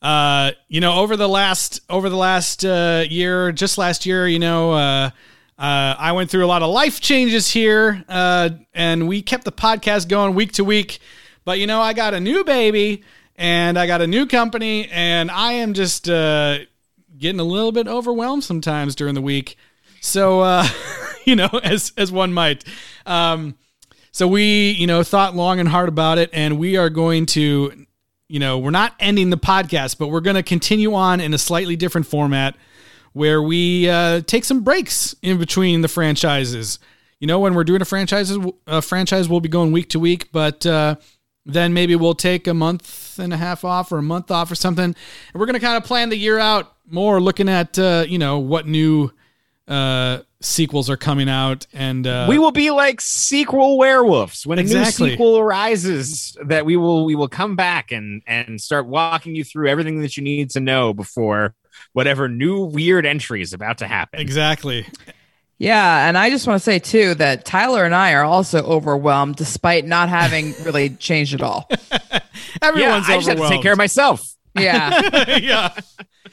Uh, 0.02 0.52
you 0.68 0.80
know, 0.80 1.00
over 1.00 1.18
the 1.18 1.28
last 1.28 1.82
over 1.90 2.10
the 2.10 2.16
last 2.16 2.64
uh, 2.64 3.04
year, 3.10 3.52
just 3.52 3.80
last 3.80 4.06
year, 4.06 4.28
you 4.28 4.40
know, 4.40 5.12
uh, 5.58 5.96
I 5.98 6.12
went 6.12 6.30
through 6.30 6.46
a 6.46 6.48
lot 6.48 6.64
of 6.64 6.70
life 6.70 7.00
changes 7.00 7.50
here, 7.50 8.04
uh, 8.10 8.50
and 8.74 9.08
we 9.08 9.22
kept 9.22 9.46
the 9.46 9.54
podcast 9.54 10.10
going 10.10 10.36
week 10.36 10.54
to 10.54 10.66
week. 10.66 11.00
But 11.46 11.60
you 11.60 11.68
know, 11.68 11.82
I 11.82 11.94
got 11.94 12.14
a 12.14 12.20
new 12.20 12.44
baby, 12.44 13.04
and 13.38 13.80
I 13.80 13.88
got 13.88 14.02
a 14.02 14.08
new 14.08 14.26
company, 14.26 14.90
and 14.90 15.32
I 15.32 15.54
am 15.54 15.74
just 15.74 16.10
uh, 16.10 16.60
getting 17.18 17.40
a 17.40 17.46
little 17.46 17.72
bit 17.72 17.88
overwhelmed 17.88 18.44
sometimes 18.44 18.96
during 18.96 19.16
the 19.16 19.22
week. 19.22 19.58
So, 20.02 20.42
uh, 20.42 20.68
you 21.26 21.38
know, 21.38 21.50
as 21.64 21.94
as 21.98 22.12
one 22.12 22.34
might. 22.34 22.66
Um, 23.06 23.56
so 24.12 24.28
we, 24.28 24.72
you 24.72 24.88
know, 24.88 25.04
thought 25.04 25.36
long 25.36 25.60
and 25.60 25.70
hard 25.70 25.88
about 25.88 26.18
it, 26.18 26.30
and 26.34 26.58
we 26.58 26.78
are 26.78 26.90
going 26.90 27.26
to, 27.28 27.86
you 28.28 28.40
know, 28.40 28.58
we're 28.60 28.72
not 28.72 28.94
ending 29.00 29.30
the 29.30 29.38
podcast, 29.38 29.98
but 29.98 30.08
we're 30.08 30.22
going 30.22 30.38
to 30.38 30.44
continue 30.44 30.94
on 30.94 31.20
in 31.22 31.34
a 31.34 31.38
slightly 31.38 31.76
different 31.76 32.08
format 32.08 32.56
where 33.16 33.42
we 33.42 33.88
uh, 33.88 34.20
take 34.28 34.44
some 34.44 34.62
breaks 34.62 35.16
in 35.22 35.38
between 35.38 35.80
the 35.80 35.88
franchises. 35.88 36.80
You 37.22 37.28
know, 37.28 37.40
when 37.40 37.54
we're 37.54 37.64
doing 37.64 37.82
a 37.82 37.86
franchise, 37.86 38.38
a 38.68 38.82
franchise, 38.82 39.30
we'll 39.30 39.40
be 39.40 39.48
going 39.48 39.72
week 39.72 39.88
to 39.92 40.02
week, 40.02 40.34
but 40.34 40.66
uh, 40.66 40.98
then 41.46 41.74
maybe 41.74 41.96
we'll 41.96 42.14
take 42.14 42.46
a 42.46 42.54
month 42.54 43.18
and 43.18 43.32
a 43.32 43.38
half 43.38 43.64
off 43.64 43.94
or 43.94 44.00
a 44.00 44.04
month 44.04 44.32
off 44.32 44.52
or 44.52 44.56
something, 44.56 44.84
and 44.84 44.96
we're 45.34 45.46
going 45.46 45.54
to 45.54 45.66
kind 45.66 45.78
of 45.78 45.86
plan 45.86 46.10
the 46.10 46.18
year 46.18 46.38
out 46.40 46.76
more, 46.92 47.22
looking 47.22 47.48
at 47.48 47.80
uh, 47.80 48.04
you 48.06 48.18
know 48.18 48.40
what 48.40 48.68
new 48.68 49.10
uh, 49.70 50.20
sequels 50.42 50.90
are 50.90 50.98
coming 50.98 51.30
out, 51.30 51.68
and 51.72 52.06
uh, 52.06 52.26
we 52.28 52.38
will 52.38 52.52
be 52.52 52.70
like 52.70 53.00
sequel 53.00 53.78
werewolves 53.78 54.46
when 54.46 54.60
a 54.60 54.64
new 54.64 54.84
sequel 54.84 55.38
arises. 55.38 56.36
That 56.44 56.66
we 56.66 56.76
will 56.76 57.06
we 57.06 57.16
will 57.16 57.30
come 57.30 57.56
back 57.56 57.94
and 57.94 58.24
and 58.28 58.60
start 58.60 58.88
walking 58.88 59.36
you 59.36 59.46
through 59.46 59.70
everything 59.70 60.02
that 60.02 60.18
you 60.18 60.24
need 60.24 60.50
to 60.50 60.60
know 60.60 60.94
before 60.94 61.56
whatever 61.96 62.28
new 62.28 62.66
weird 62.66 63.06
entry 63.06 63.42
is 63.42 63.54
about 63.54 63.78
to 63.78 63.88
happen. 63.88 64.20
exactly. 64.20 64.86
Yeah, 65.58 66.10
and 66.10 66.18
I 66.18 66.30
just 66.30 66.46
want 66.46 66.60
to 66.60 66.64
say 66.64 66.80
too 66.80 67.16
that 67.16 67.46
Tyler 67.46 67.86
and 67.86 67.96
I 67.96 68.12
are 68.16 68.26
also 68.26 68.62
overwhelmed 68.64 69.38
despite 69.38 69.86
not 69.86 70.10
having 70.10 70.54
really 70.66 70.90
changed 70.90 71.34
at 71.34 71.42
all. 71.42 71.70
Yeah, 72.62 72.68
Everyone's 72.70 73.10
I 73.10 73.16
just 73.16 73.30
have 73.30 73.38
to 73.38 73.48
take 73.48 73.62
care 73.62 73.72
of 73.72 73.78
myself. 73.78 74.34
Yeah. 74.60 75.38
yeah. 75.38 75.74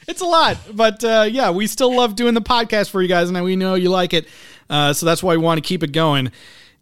It's 0.07 0.19
a 0.21 0.25
lot, 0.25 0.57
but 0.73 1.01
uh, 1.03 1.27
yeah, 1.29 1.51
we 1.51 1.67
still 1.67 1.95
love 1.95 2.15
doing 2.15 2.33
the 2.33 2.41
podcast 2.41 2.89
for 2.89 3.01
you 3.01 3.07
guys, 3.07 3.29
and 3.29 3.43
we 3.43 3.55
know 3.55 3.75
you 3.75 3.89
like 3.89 4.13
it. 4.13 4.27
Uh, 4.69 4.91
so 4.93 5.05
that's 5.05 5.21
why 5.23 5.35
we 5.37 5.43
want 5.43 5.63
to 5.63 5.67
keep 5.67 5.81
it 5.83 5.91
going. 5.93 6.31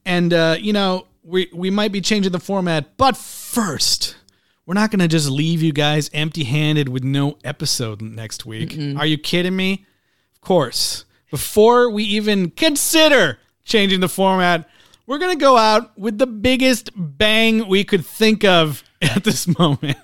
And 0.06 0.34
uh, 0.34 0.58
you 0.60 0.74
know, 0.74 1.06
we 1.24 1.50
we 1.54 1.70
might 1.70 1.92
be 1.92 2.02
changing 2.02 2.32
the 2.32 2.40
format, 2.40 2.98
but 2.98 3.16
first, 3.18 4.16
we're 4.72 4.76
not 4.76 4.90
going 4.90 5.00
to 5.00 5.08
just 5.10 5.30
leave 5.30 5.62
you 5.62 5.74
guys 5.74 6.10
empty-handed 6.14 6.88
with 6.88 7.04
no 7.04 7.38
episode 7.44 8.02
next 8.02 8.46
week. 8.46 8.74
Are 8.98 9.06
you 9.06 9.18
kidding 9.18 9.54
me? 9.54 9.86
Of 10.36 10.40
course. 10.40 11.04
Before 11.30 11.90
we 11.90 12.06
even 12.06 12.52
consider 12.52 13.38
changing 13.66 14.00
the 14.00 14.08
format, 14.08 14.70
we're 15.06 15.18
going 15.18 15.38
to 15.38 15.42
go 15.42 15.58
out 15.58 16.00
with 16.00 16.20
the 16.20 16.26
biggest 16.26 16.90
bang 16.96 17.68
we 17.68 17.84
could 17.84 18.06
think 18.06 18.46
of 18.46 18.82
at 19.02 19.26
this 19.26 19.46
moment. 19.60 19.98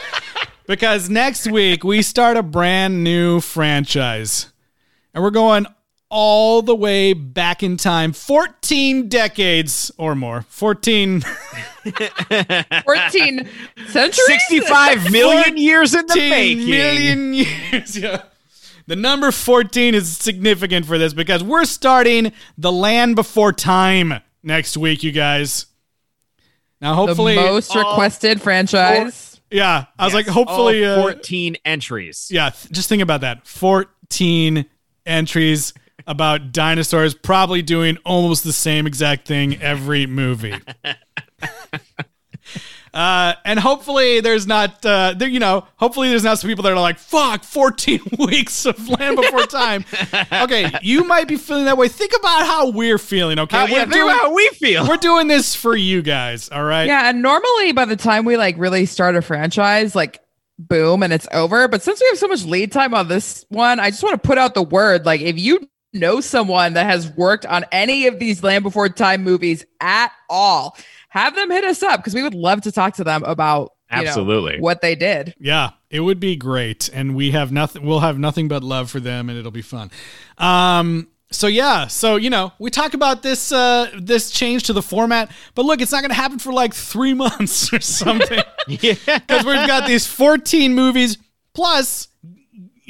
because 0.66 1.10
next 1.10 1.46
week 1.46 1.84
we 1.84 2.00
start 2.00 2.38
a 2.38 2.42
brand 2.42 3.04
new 3.04 3.42
franchise. 3.42 4.50
And 5.12 5.22
we're 5.22 5.28
going 5.28 5.66
all 6.10 6.62
the 6.62 6.74
way 6.74 7.12
back 7.12 7.62
in 7.62 7.76
time 7.76 8.12
14 8.12 9.08
decades 9.08 9.90
or 9.98 10.14
more. 10.14 10.42
14 10.48 11.20
14 12.84 13.48
centuries? 13.88 14.26
65 14.26 15.10
million 15.12 15.56
years 15.56 15.94
in 15.94 16.06
the 16.06 16.14
making. 16.16 16.68
million 16.70 17.34
years. 17.34 17.96
Yeah. 17.96 18.22
The 18.86 18.96
number 18.96 19.30
14 19.30 19.94
is 19.94 20.16
significant 20.16 20.86
for 20.86 20.96
this 20.96 21.12
because 21.12 21.44
we're 21.44 21.66
starting 21.66 22.32
The 22.56 22.72
Land 22.72 23.16
Before 23.16 23.52
Time 23.52 24.14
next 24.42 24.76
week, 24.78 25.02
you 25.02 25.12
guys. 25.12 25.66
Now, 26.80 26.94
hopefully, 26.94 27.34
the 27.34 27.42
most 27.42 27.74
requested 27.74 28.40
franchise. 28.40 29.40
yeah, 29.50 29.86
I 29.98 30.04
was 30.06 30.14
Yes, 30.14 30.26
like, 30.26 30.34
hopefully, 30.34 30.86
all 30.86 31.00
uh, 31.00 31.12
14 31.12 31.56
entries. 31.66 32.28
yeah, 32.30 32.48
th- 32.50 32.72
just 32.72 32.88
think 32.88 33.02
about 33.02 33.20
that. 33.22 33.46
14 33.46 34.64
entries 35.04 35.74
about 36.06 36.52
dinosaurs 36.52 37.14
probably 37.14 37.62
doing 37.62 37.98
almost 38.04 38.44
the 38.44 38.52
same 38.52 38.86
exact 38.86 39.26
thing 39.26 39.60
every 39.60 40.06
movie. 40.06 40.54
Uh, 42.94 43.34
and 43.44 43.58
hopefully 43.58 44.20
there's 44.20 44.46
not, 44.46 44.84
uh, 44.84 45.14
there, 45.16 45.28
you 45.28 45.38
know, 45.38 45.66
hopefully 45.76 46.08
there's 46.08 46.24
not 46.24 46.38
some 46.38 46.48
people 46.48 46.62
that 46.62 46.72
are 46.72 46.80
like, 46.80 46.98
fuck, 46.98 47.44
14 47.44 48.00
weeks 48.18 48.64
of 48.66 48.88
Land 48.88 49.16
Before 49.16 49.44
Time. 49.46 49.84
okay, 50.32 50.70
you 50.82 51.04
might 51.04 51.28
be 51.28 51.36
feeling 51.36 51.66
that 51.66 51.76
way. 51.76 51.88
Think 51.88 52.12
about 52.18 52.46
how 52.46 52.70
we're 52.70 52.98
feeling, 52.98 53.38
okay? 53.40 53.56
How, 53.56 53.66
yeah, 53.66 53.84
think 53.84 54.02
about 54.02 54.18
how 54.18 54.34
we 54.34 54.48
feel. 54.54 54.88
we're 54.88 54.96
doing 54.96 55.28
this 55.28 55.54
for 55.54 55.76
you 55.76 56.02
guys, 56.02 56.48
all 56.48 56.64
right? 56.64 56.86
Yeah, 56.86 57.10
and 57.10 57.22
normally 57.22 57.72
by 57.72 57.84
the 57.84 57.96
time 57.96 58.24
we 58.24 58.36
like 58.36 58.56
really 58.58 58.86
start 58.86 59.16
a 59.16 59.22
franchise, 59.22 59.94
like 59.94 60.20
boom, 60.58 61.02
and 61.02 61.12
it's 61.12 61.28
over. 61.32 61.68
But 61.68 61.82
since 61.82 62.00
we 62.00 62.06
have 62.08 62.18
so 62.18 62.28
much 62.28 62.44
lead 62.44 62.72
time 62.72 62.94
on 62.94 63.08
this 63.08 63.44
one, 63.48 63.80
I 63.80 63.90
just 63.90 64.02
want 64.02 64.20
to 64.20 64.26
put 64.26 64.38
out 64.38 64.54
the 64.54 64.62
word. 64.62 65.06
Like, 65.06 65.20
if 65.20 65.38
you 65.38 65.68
know 65.92 66.20
someone 66.20 66.74
that 66.74 66.86
has 66.86 67.10
worked 67.16 67.46
on 67.46 67.64
any 67.72 68.06
of 68.06 68.18
these 68.18 68.42
Land 68.42 68.64
Before 68.64 68.88
Time 68.88 69.22
movies 69.22 69.64
at 69.80 70.12
all, 70.28 70.76
have 71.08 71.34
them 71.34 71.50
hit 71.50 71.64
us 71.64 71.82
up 71.82 72.00
because 72.00 72.14
we 72.14 72.22
would 72.22 72.34
love 72.34 72.62
to 72.62 72.72
talk 72.72 72.94
to 72.94 73.04
them 73.04 73.22
about 73.24 73.72
you 73.90 74.02
know, 74.02 74.08
Absolutely. 74.08 74.60
what 74.60 74.82
they 74.82 74.94
did. 74.94 75.34
Yeah, 75.38 75.70
it 75.90 76.00
would 76.00 76.20
be 76.20 76.36
great, 76.36 76.90
and 76.92 77.16
we 77.16 77.30
have 77.30 77.50
nothing. 77.50 77.86
We'll 77.86 78.00
have 78.00 78.18
nothing 78.18 78.48
but 78.48 78.62
love 78.62 78.90
for 78.90 79.00
them, 79.00 79.30
and 79.30 79.38
it'll 79.38 79.50
be 79.50 79.62
fun. 79.62 79.90
Um. 80.36 81.08
So 81.30 81.46
yeah, 81.46 81.88
so 81.88 82.16
you 82.16 82.30
know, 82.30 82.52
we 82.58 82.70
talk 82.70 82.94
about 82.94 83.22
this 83.22 83.52
uh 83.52 83.90
this 83.98 84.30
change 84.30 84.64
to 84.64 84.72
the 84.72 84.82
format, 84.82 85.30
but 85.54 85.64
look, 85.64 85.80
it's 85.80 85.92
not 85.92 86.00
going 86.00 86.10
to 86.10 86.14
happen 86.14 86.38
for 86.38 86.52
like 86.52 86.72
three 86.74 87.14
months 87.14 87.72
or 87.72 87.80
something 87.80 88.42
yeah. 88.68 88.94
because 89.06 89.44
we've 89.44 89.66
got 89.66 89.86
these 89.86 90.06
fourteen 90.06 90.74
movies 90.74 91.18
plus. 91.54 92.07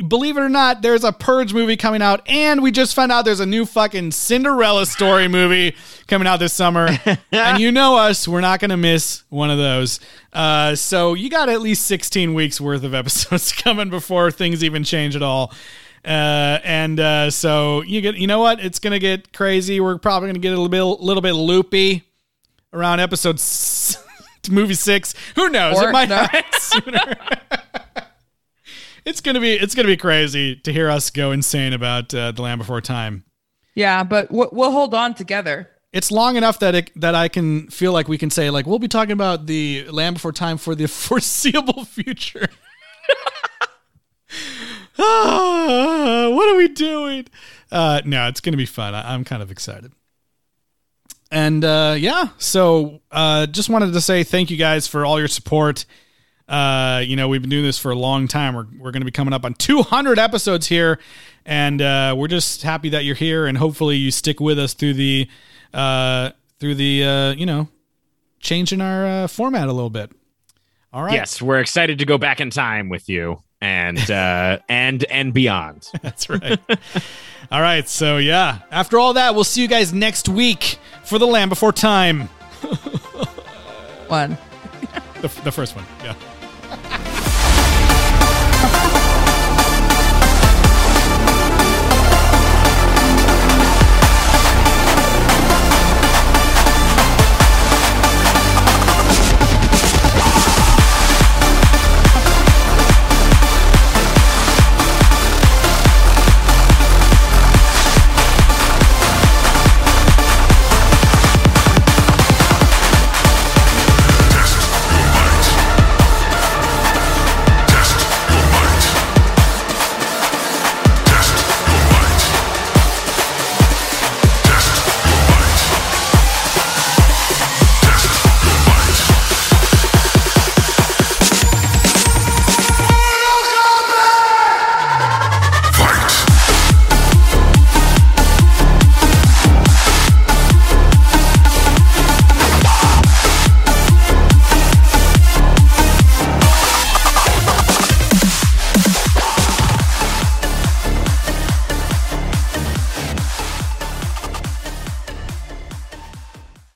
Believe 0.06 0.36
it 0.36 0.40
or 0.40 0.48
not, 0.48 0.82
there's 0.82 1.02
a 1.02 1.12
Purge 1.12 1.52
movie 1.52 1.76
coming 1.76 2.02
out, 2.02 2.22
and 2.28 2.62
we 2.62 2.70
just 2.70 2.94
found 2.94 3.10
out 3.10 3.24
there's 3.24 3.40
a 3.40 3.46
new 3.46 3.66
fucking 3.66 4.12
Cinderella 4.12 4.86
story 4.86 5.26
movie 5.28 5.74
coming 6.06 6.28
out 6.28 6.38
this 6.38 6.52
summer. 6.52 6.88
and 7.32 7.60
you 7.60 7.72
know 7.72 7.96
us, 7.96 8.28
we're 8.28 8.40
not 8.40 8.60
going 8.60 8.70
to 8.70 8.76
miss 8.76 9.24
one 9.28 9.50
of 9.50 9.58
those. 9.58 9.98
Uh, 10.32 10.74
so 10.76 11.14
you 11.14 11.28
got 11.28 11.48
at 11.48 11.60
least 11.60 11.84
16 11.86 12.32
weeks 12.34 12.60
worth 12.60 12.84
of 12.84 12.94
episodes 12.94 13.52
coming 13.62 13.90
before 13.90 14.30
things 14.30 14.62
even 14.62 14.84
change 14.84 15.16
at 15.16 15.22
all. 15.22 15.52
Uh, 16.04 16.58
and 16.62 17.00
uh, 17.00 17.30
so 17.30 17.82
you 17.82 18.00
get, 18.00 18.16
you 18.16 18.26
know 18.28 18.38
what? 18.38 18.60
It's 18.60 18.78
going 18.78 18.92
to 18.92 18.98
get 19.00 19.32
crazy. 19.32 19.80
We're 19.80 19.98
probably 19.98 20.28
going 20.28 20.34
to 20.34 20.40
get 20.40 20.52
a 20.54 20.60
little 20.60 20.68
bit, 20.68 20.82
little 21.02 21.20
bit 21.22 21.32
loopy 21.32 22.04
around 22.72 23.00
episode 23.00 23.34
s- 23.36 24.02
movie 24.50 24.74
six. 24.74 25.14
Who 25.34 25.48
knows? 25.50 25.76
Or- 25.76 25.88
it 25.88 25.92
might 25.92 26.08
no. 26.08 26.16
happen 26.16 26.44
sooner. 26.60 27.14
It's 29.08 29.20
gonna 29.22 29.40
be 29.40 29.54
it's 29.54 29.74
gonna 29.74 29.88
be 29.88 29.96
crazy 29.96 30.56
to 30.56 30.72
hear 30.72 30.90
us 30.90 31.10
go 31.10 31.32
insane 31.32 31.72
about 31.72 32.12
uh, 32.14 32.30
the 32.32 32.42
Land 32.42 32.58
Before 32.58 32.80
Time. 32.80 33.24
Yeah, 33.74 34.04
but 34.04 34.30
we'll, 34.30 34.50
we'll 34.52 34.72
hold 34.72 34.94
on 34.94 35.14
together. 35.14 35.70
It's 35.92 36.10
long 36.10 36.36
enough 36.36 36.58
that 36.58 36.74
it, 36.74 37.00
that 37.00 37.14
I 37.14 37.28
can 37.28 37.68
feel 37.68 37.92
like 37.92 38.08
we 38.08 38.18
can 38.18 38.30
say 38.30 38.50
like 38.50 38.66
we'll 38.66 38.78
be 38.78 38.88
talking 38.88 39.12
about 39.12 39.46
the 39.46 39.86
Land 39.90 40.16
Before 40.16 40.32
Time 40.32 40.58
for 40.58 40.74
the 40.74 40.86
foreseeable 40.88 41.84
future. 41.84 42.48
Ah, 45.00 46.28
what 46.32 46.52
are 46.52 46.56
we 46.56 46.66
doing? 46.66 47.24
Uh, 47.70 48.02
no, 48.04 48.26
it's 48.26 48.40
gonna 48.40 48.56
be 48.56 48.66
fun. 48.66 48.94
I, 48.96 49.14
I'm 49.14 49.22
kind 49.22 49.42
of 49.42 49.50
excited. 49.52 49.92
And 51.30 51.64
uh, 51.64 51.94
yeah, 51.96 52.30
so 52.36 53.00
uh, 53.12 53.46
just 53.46 53.68
wanted 53.68 53.92
to 53.92 54.00
say 54.00 54.24
thank 54.24 54.50
you 54.50 54.56
guys 54.56 54.88
for 54.88 55.06
all 55.06 55.20
your 55.20 55.28
support. 55.28 55.86
Uh, 56.48 57.02
you 57.04 57.14
know, 57.14 57.28
we've 57.28 57.42
been 57.42 57.50
doing 57.50 57.64
this 57.64 57.78
for 57.78 57.90
a 57.90 57.94
long 57.98 58.26
time. 58.26 58.54
We're, 58.54 58.66
we're 58.78 58.90
going 58.90 59.02
to 59.02 59.06
be 59.06 59.10
coming 59.10 59.34
up 59.34 59.44
on 59.44 59.54
200 59.54 60.18
episodes 60.18 60.66
here, 60.66 60.98
and 61.44 61.82
uh, 61.82 62.14
we're 62.16 62.28
just 62.28 62.62
happy 62.62 62.88
that 62.90 63.04
you're 63.04 63.14
here, 63.14 63.46
and 63.46 63.58
hopefully 63.58 63.96
you 63.96 64.10
stick 64.10 64.40
with 64.40 64.58
us 64.58 64.72
through 64.72 64.94
the 64.94 65.28
uh, 65.74 66.30
through 66.58 66.74
the 66.76 67.04
uh, 67.04 67.32
you 67.32 67.44
know 67.46 67.68
changing 68.40 68.80
our 68.80 69.06
uh, 69.06 69.26
format 69.26 69.68
a 69.68 69.72
little 69.72 69.90
bit. 69.90 70.10
All 70.92 71.02
right, 71.02 71.12
Yes, 71.12 71.42
we're 71.42 71.58
excited 71.60 71.98
to 71.98 72.06
go 72.06 72.16
back 72.16 72.40
in 72.40 72.48
time 72.48 72.88
with 72.88 73.10
you 73.10 73.42
and 73.60 74.10
uh 74.10 74.58
and 74.70 75.04
and 75.04 75.34
beyond. 75.34 75.86
that's 76.00 76.30
right. 76.30 76.58
all 77.50 77.60
right, 77.60 77.86
so 77.88 78.16
yeah, 78.16 78.60
after 78.70 78.98
all 78.98 79.12
that, 79.14 79.34
we'll 79.34 79.44
see 79.44 79.60
you 79.60 79.68
guys 79.68 79.92
next 79.92 80.28
week 80.30 80.78
for 81.04 81.18
the 81.18 81.26
Land 81.26 81.50
Before 81.50 81.72
Time, 81.72 82.22
One. 84.08 84.38
the, 85.20 85.28
the 85.44 85.52
first 85.52 85.76
one. 85.76 85.84
Yeah. 86.02 86.14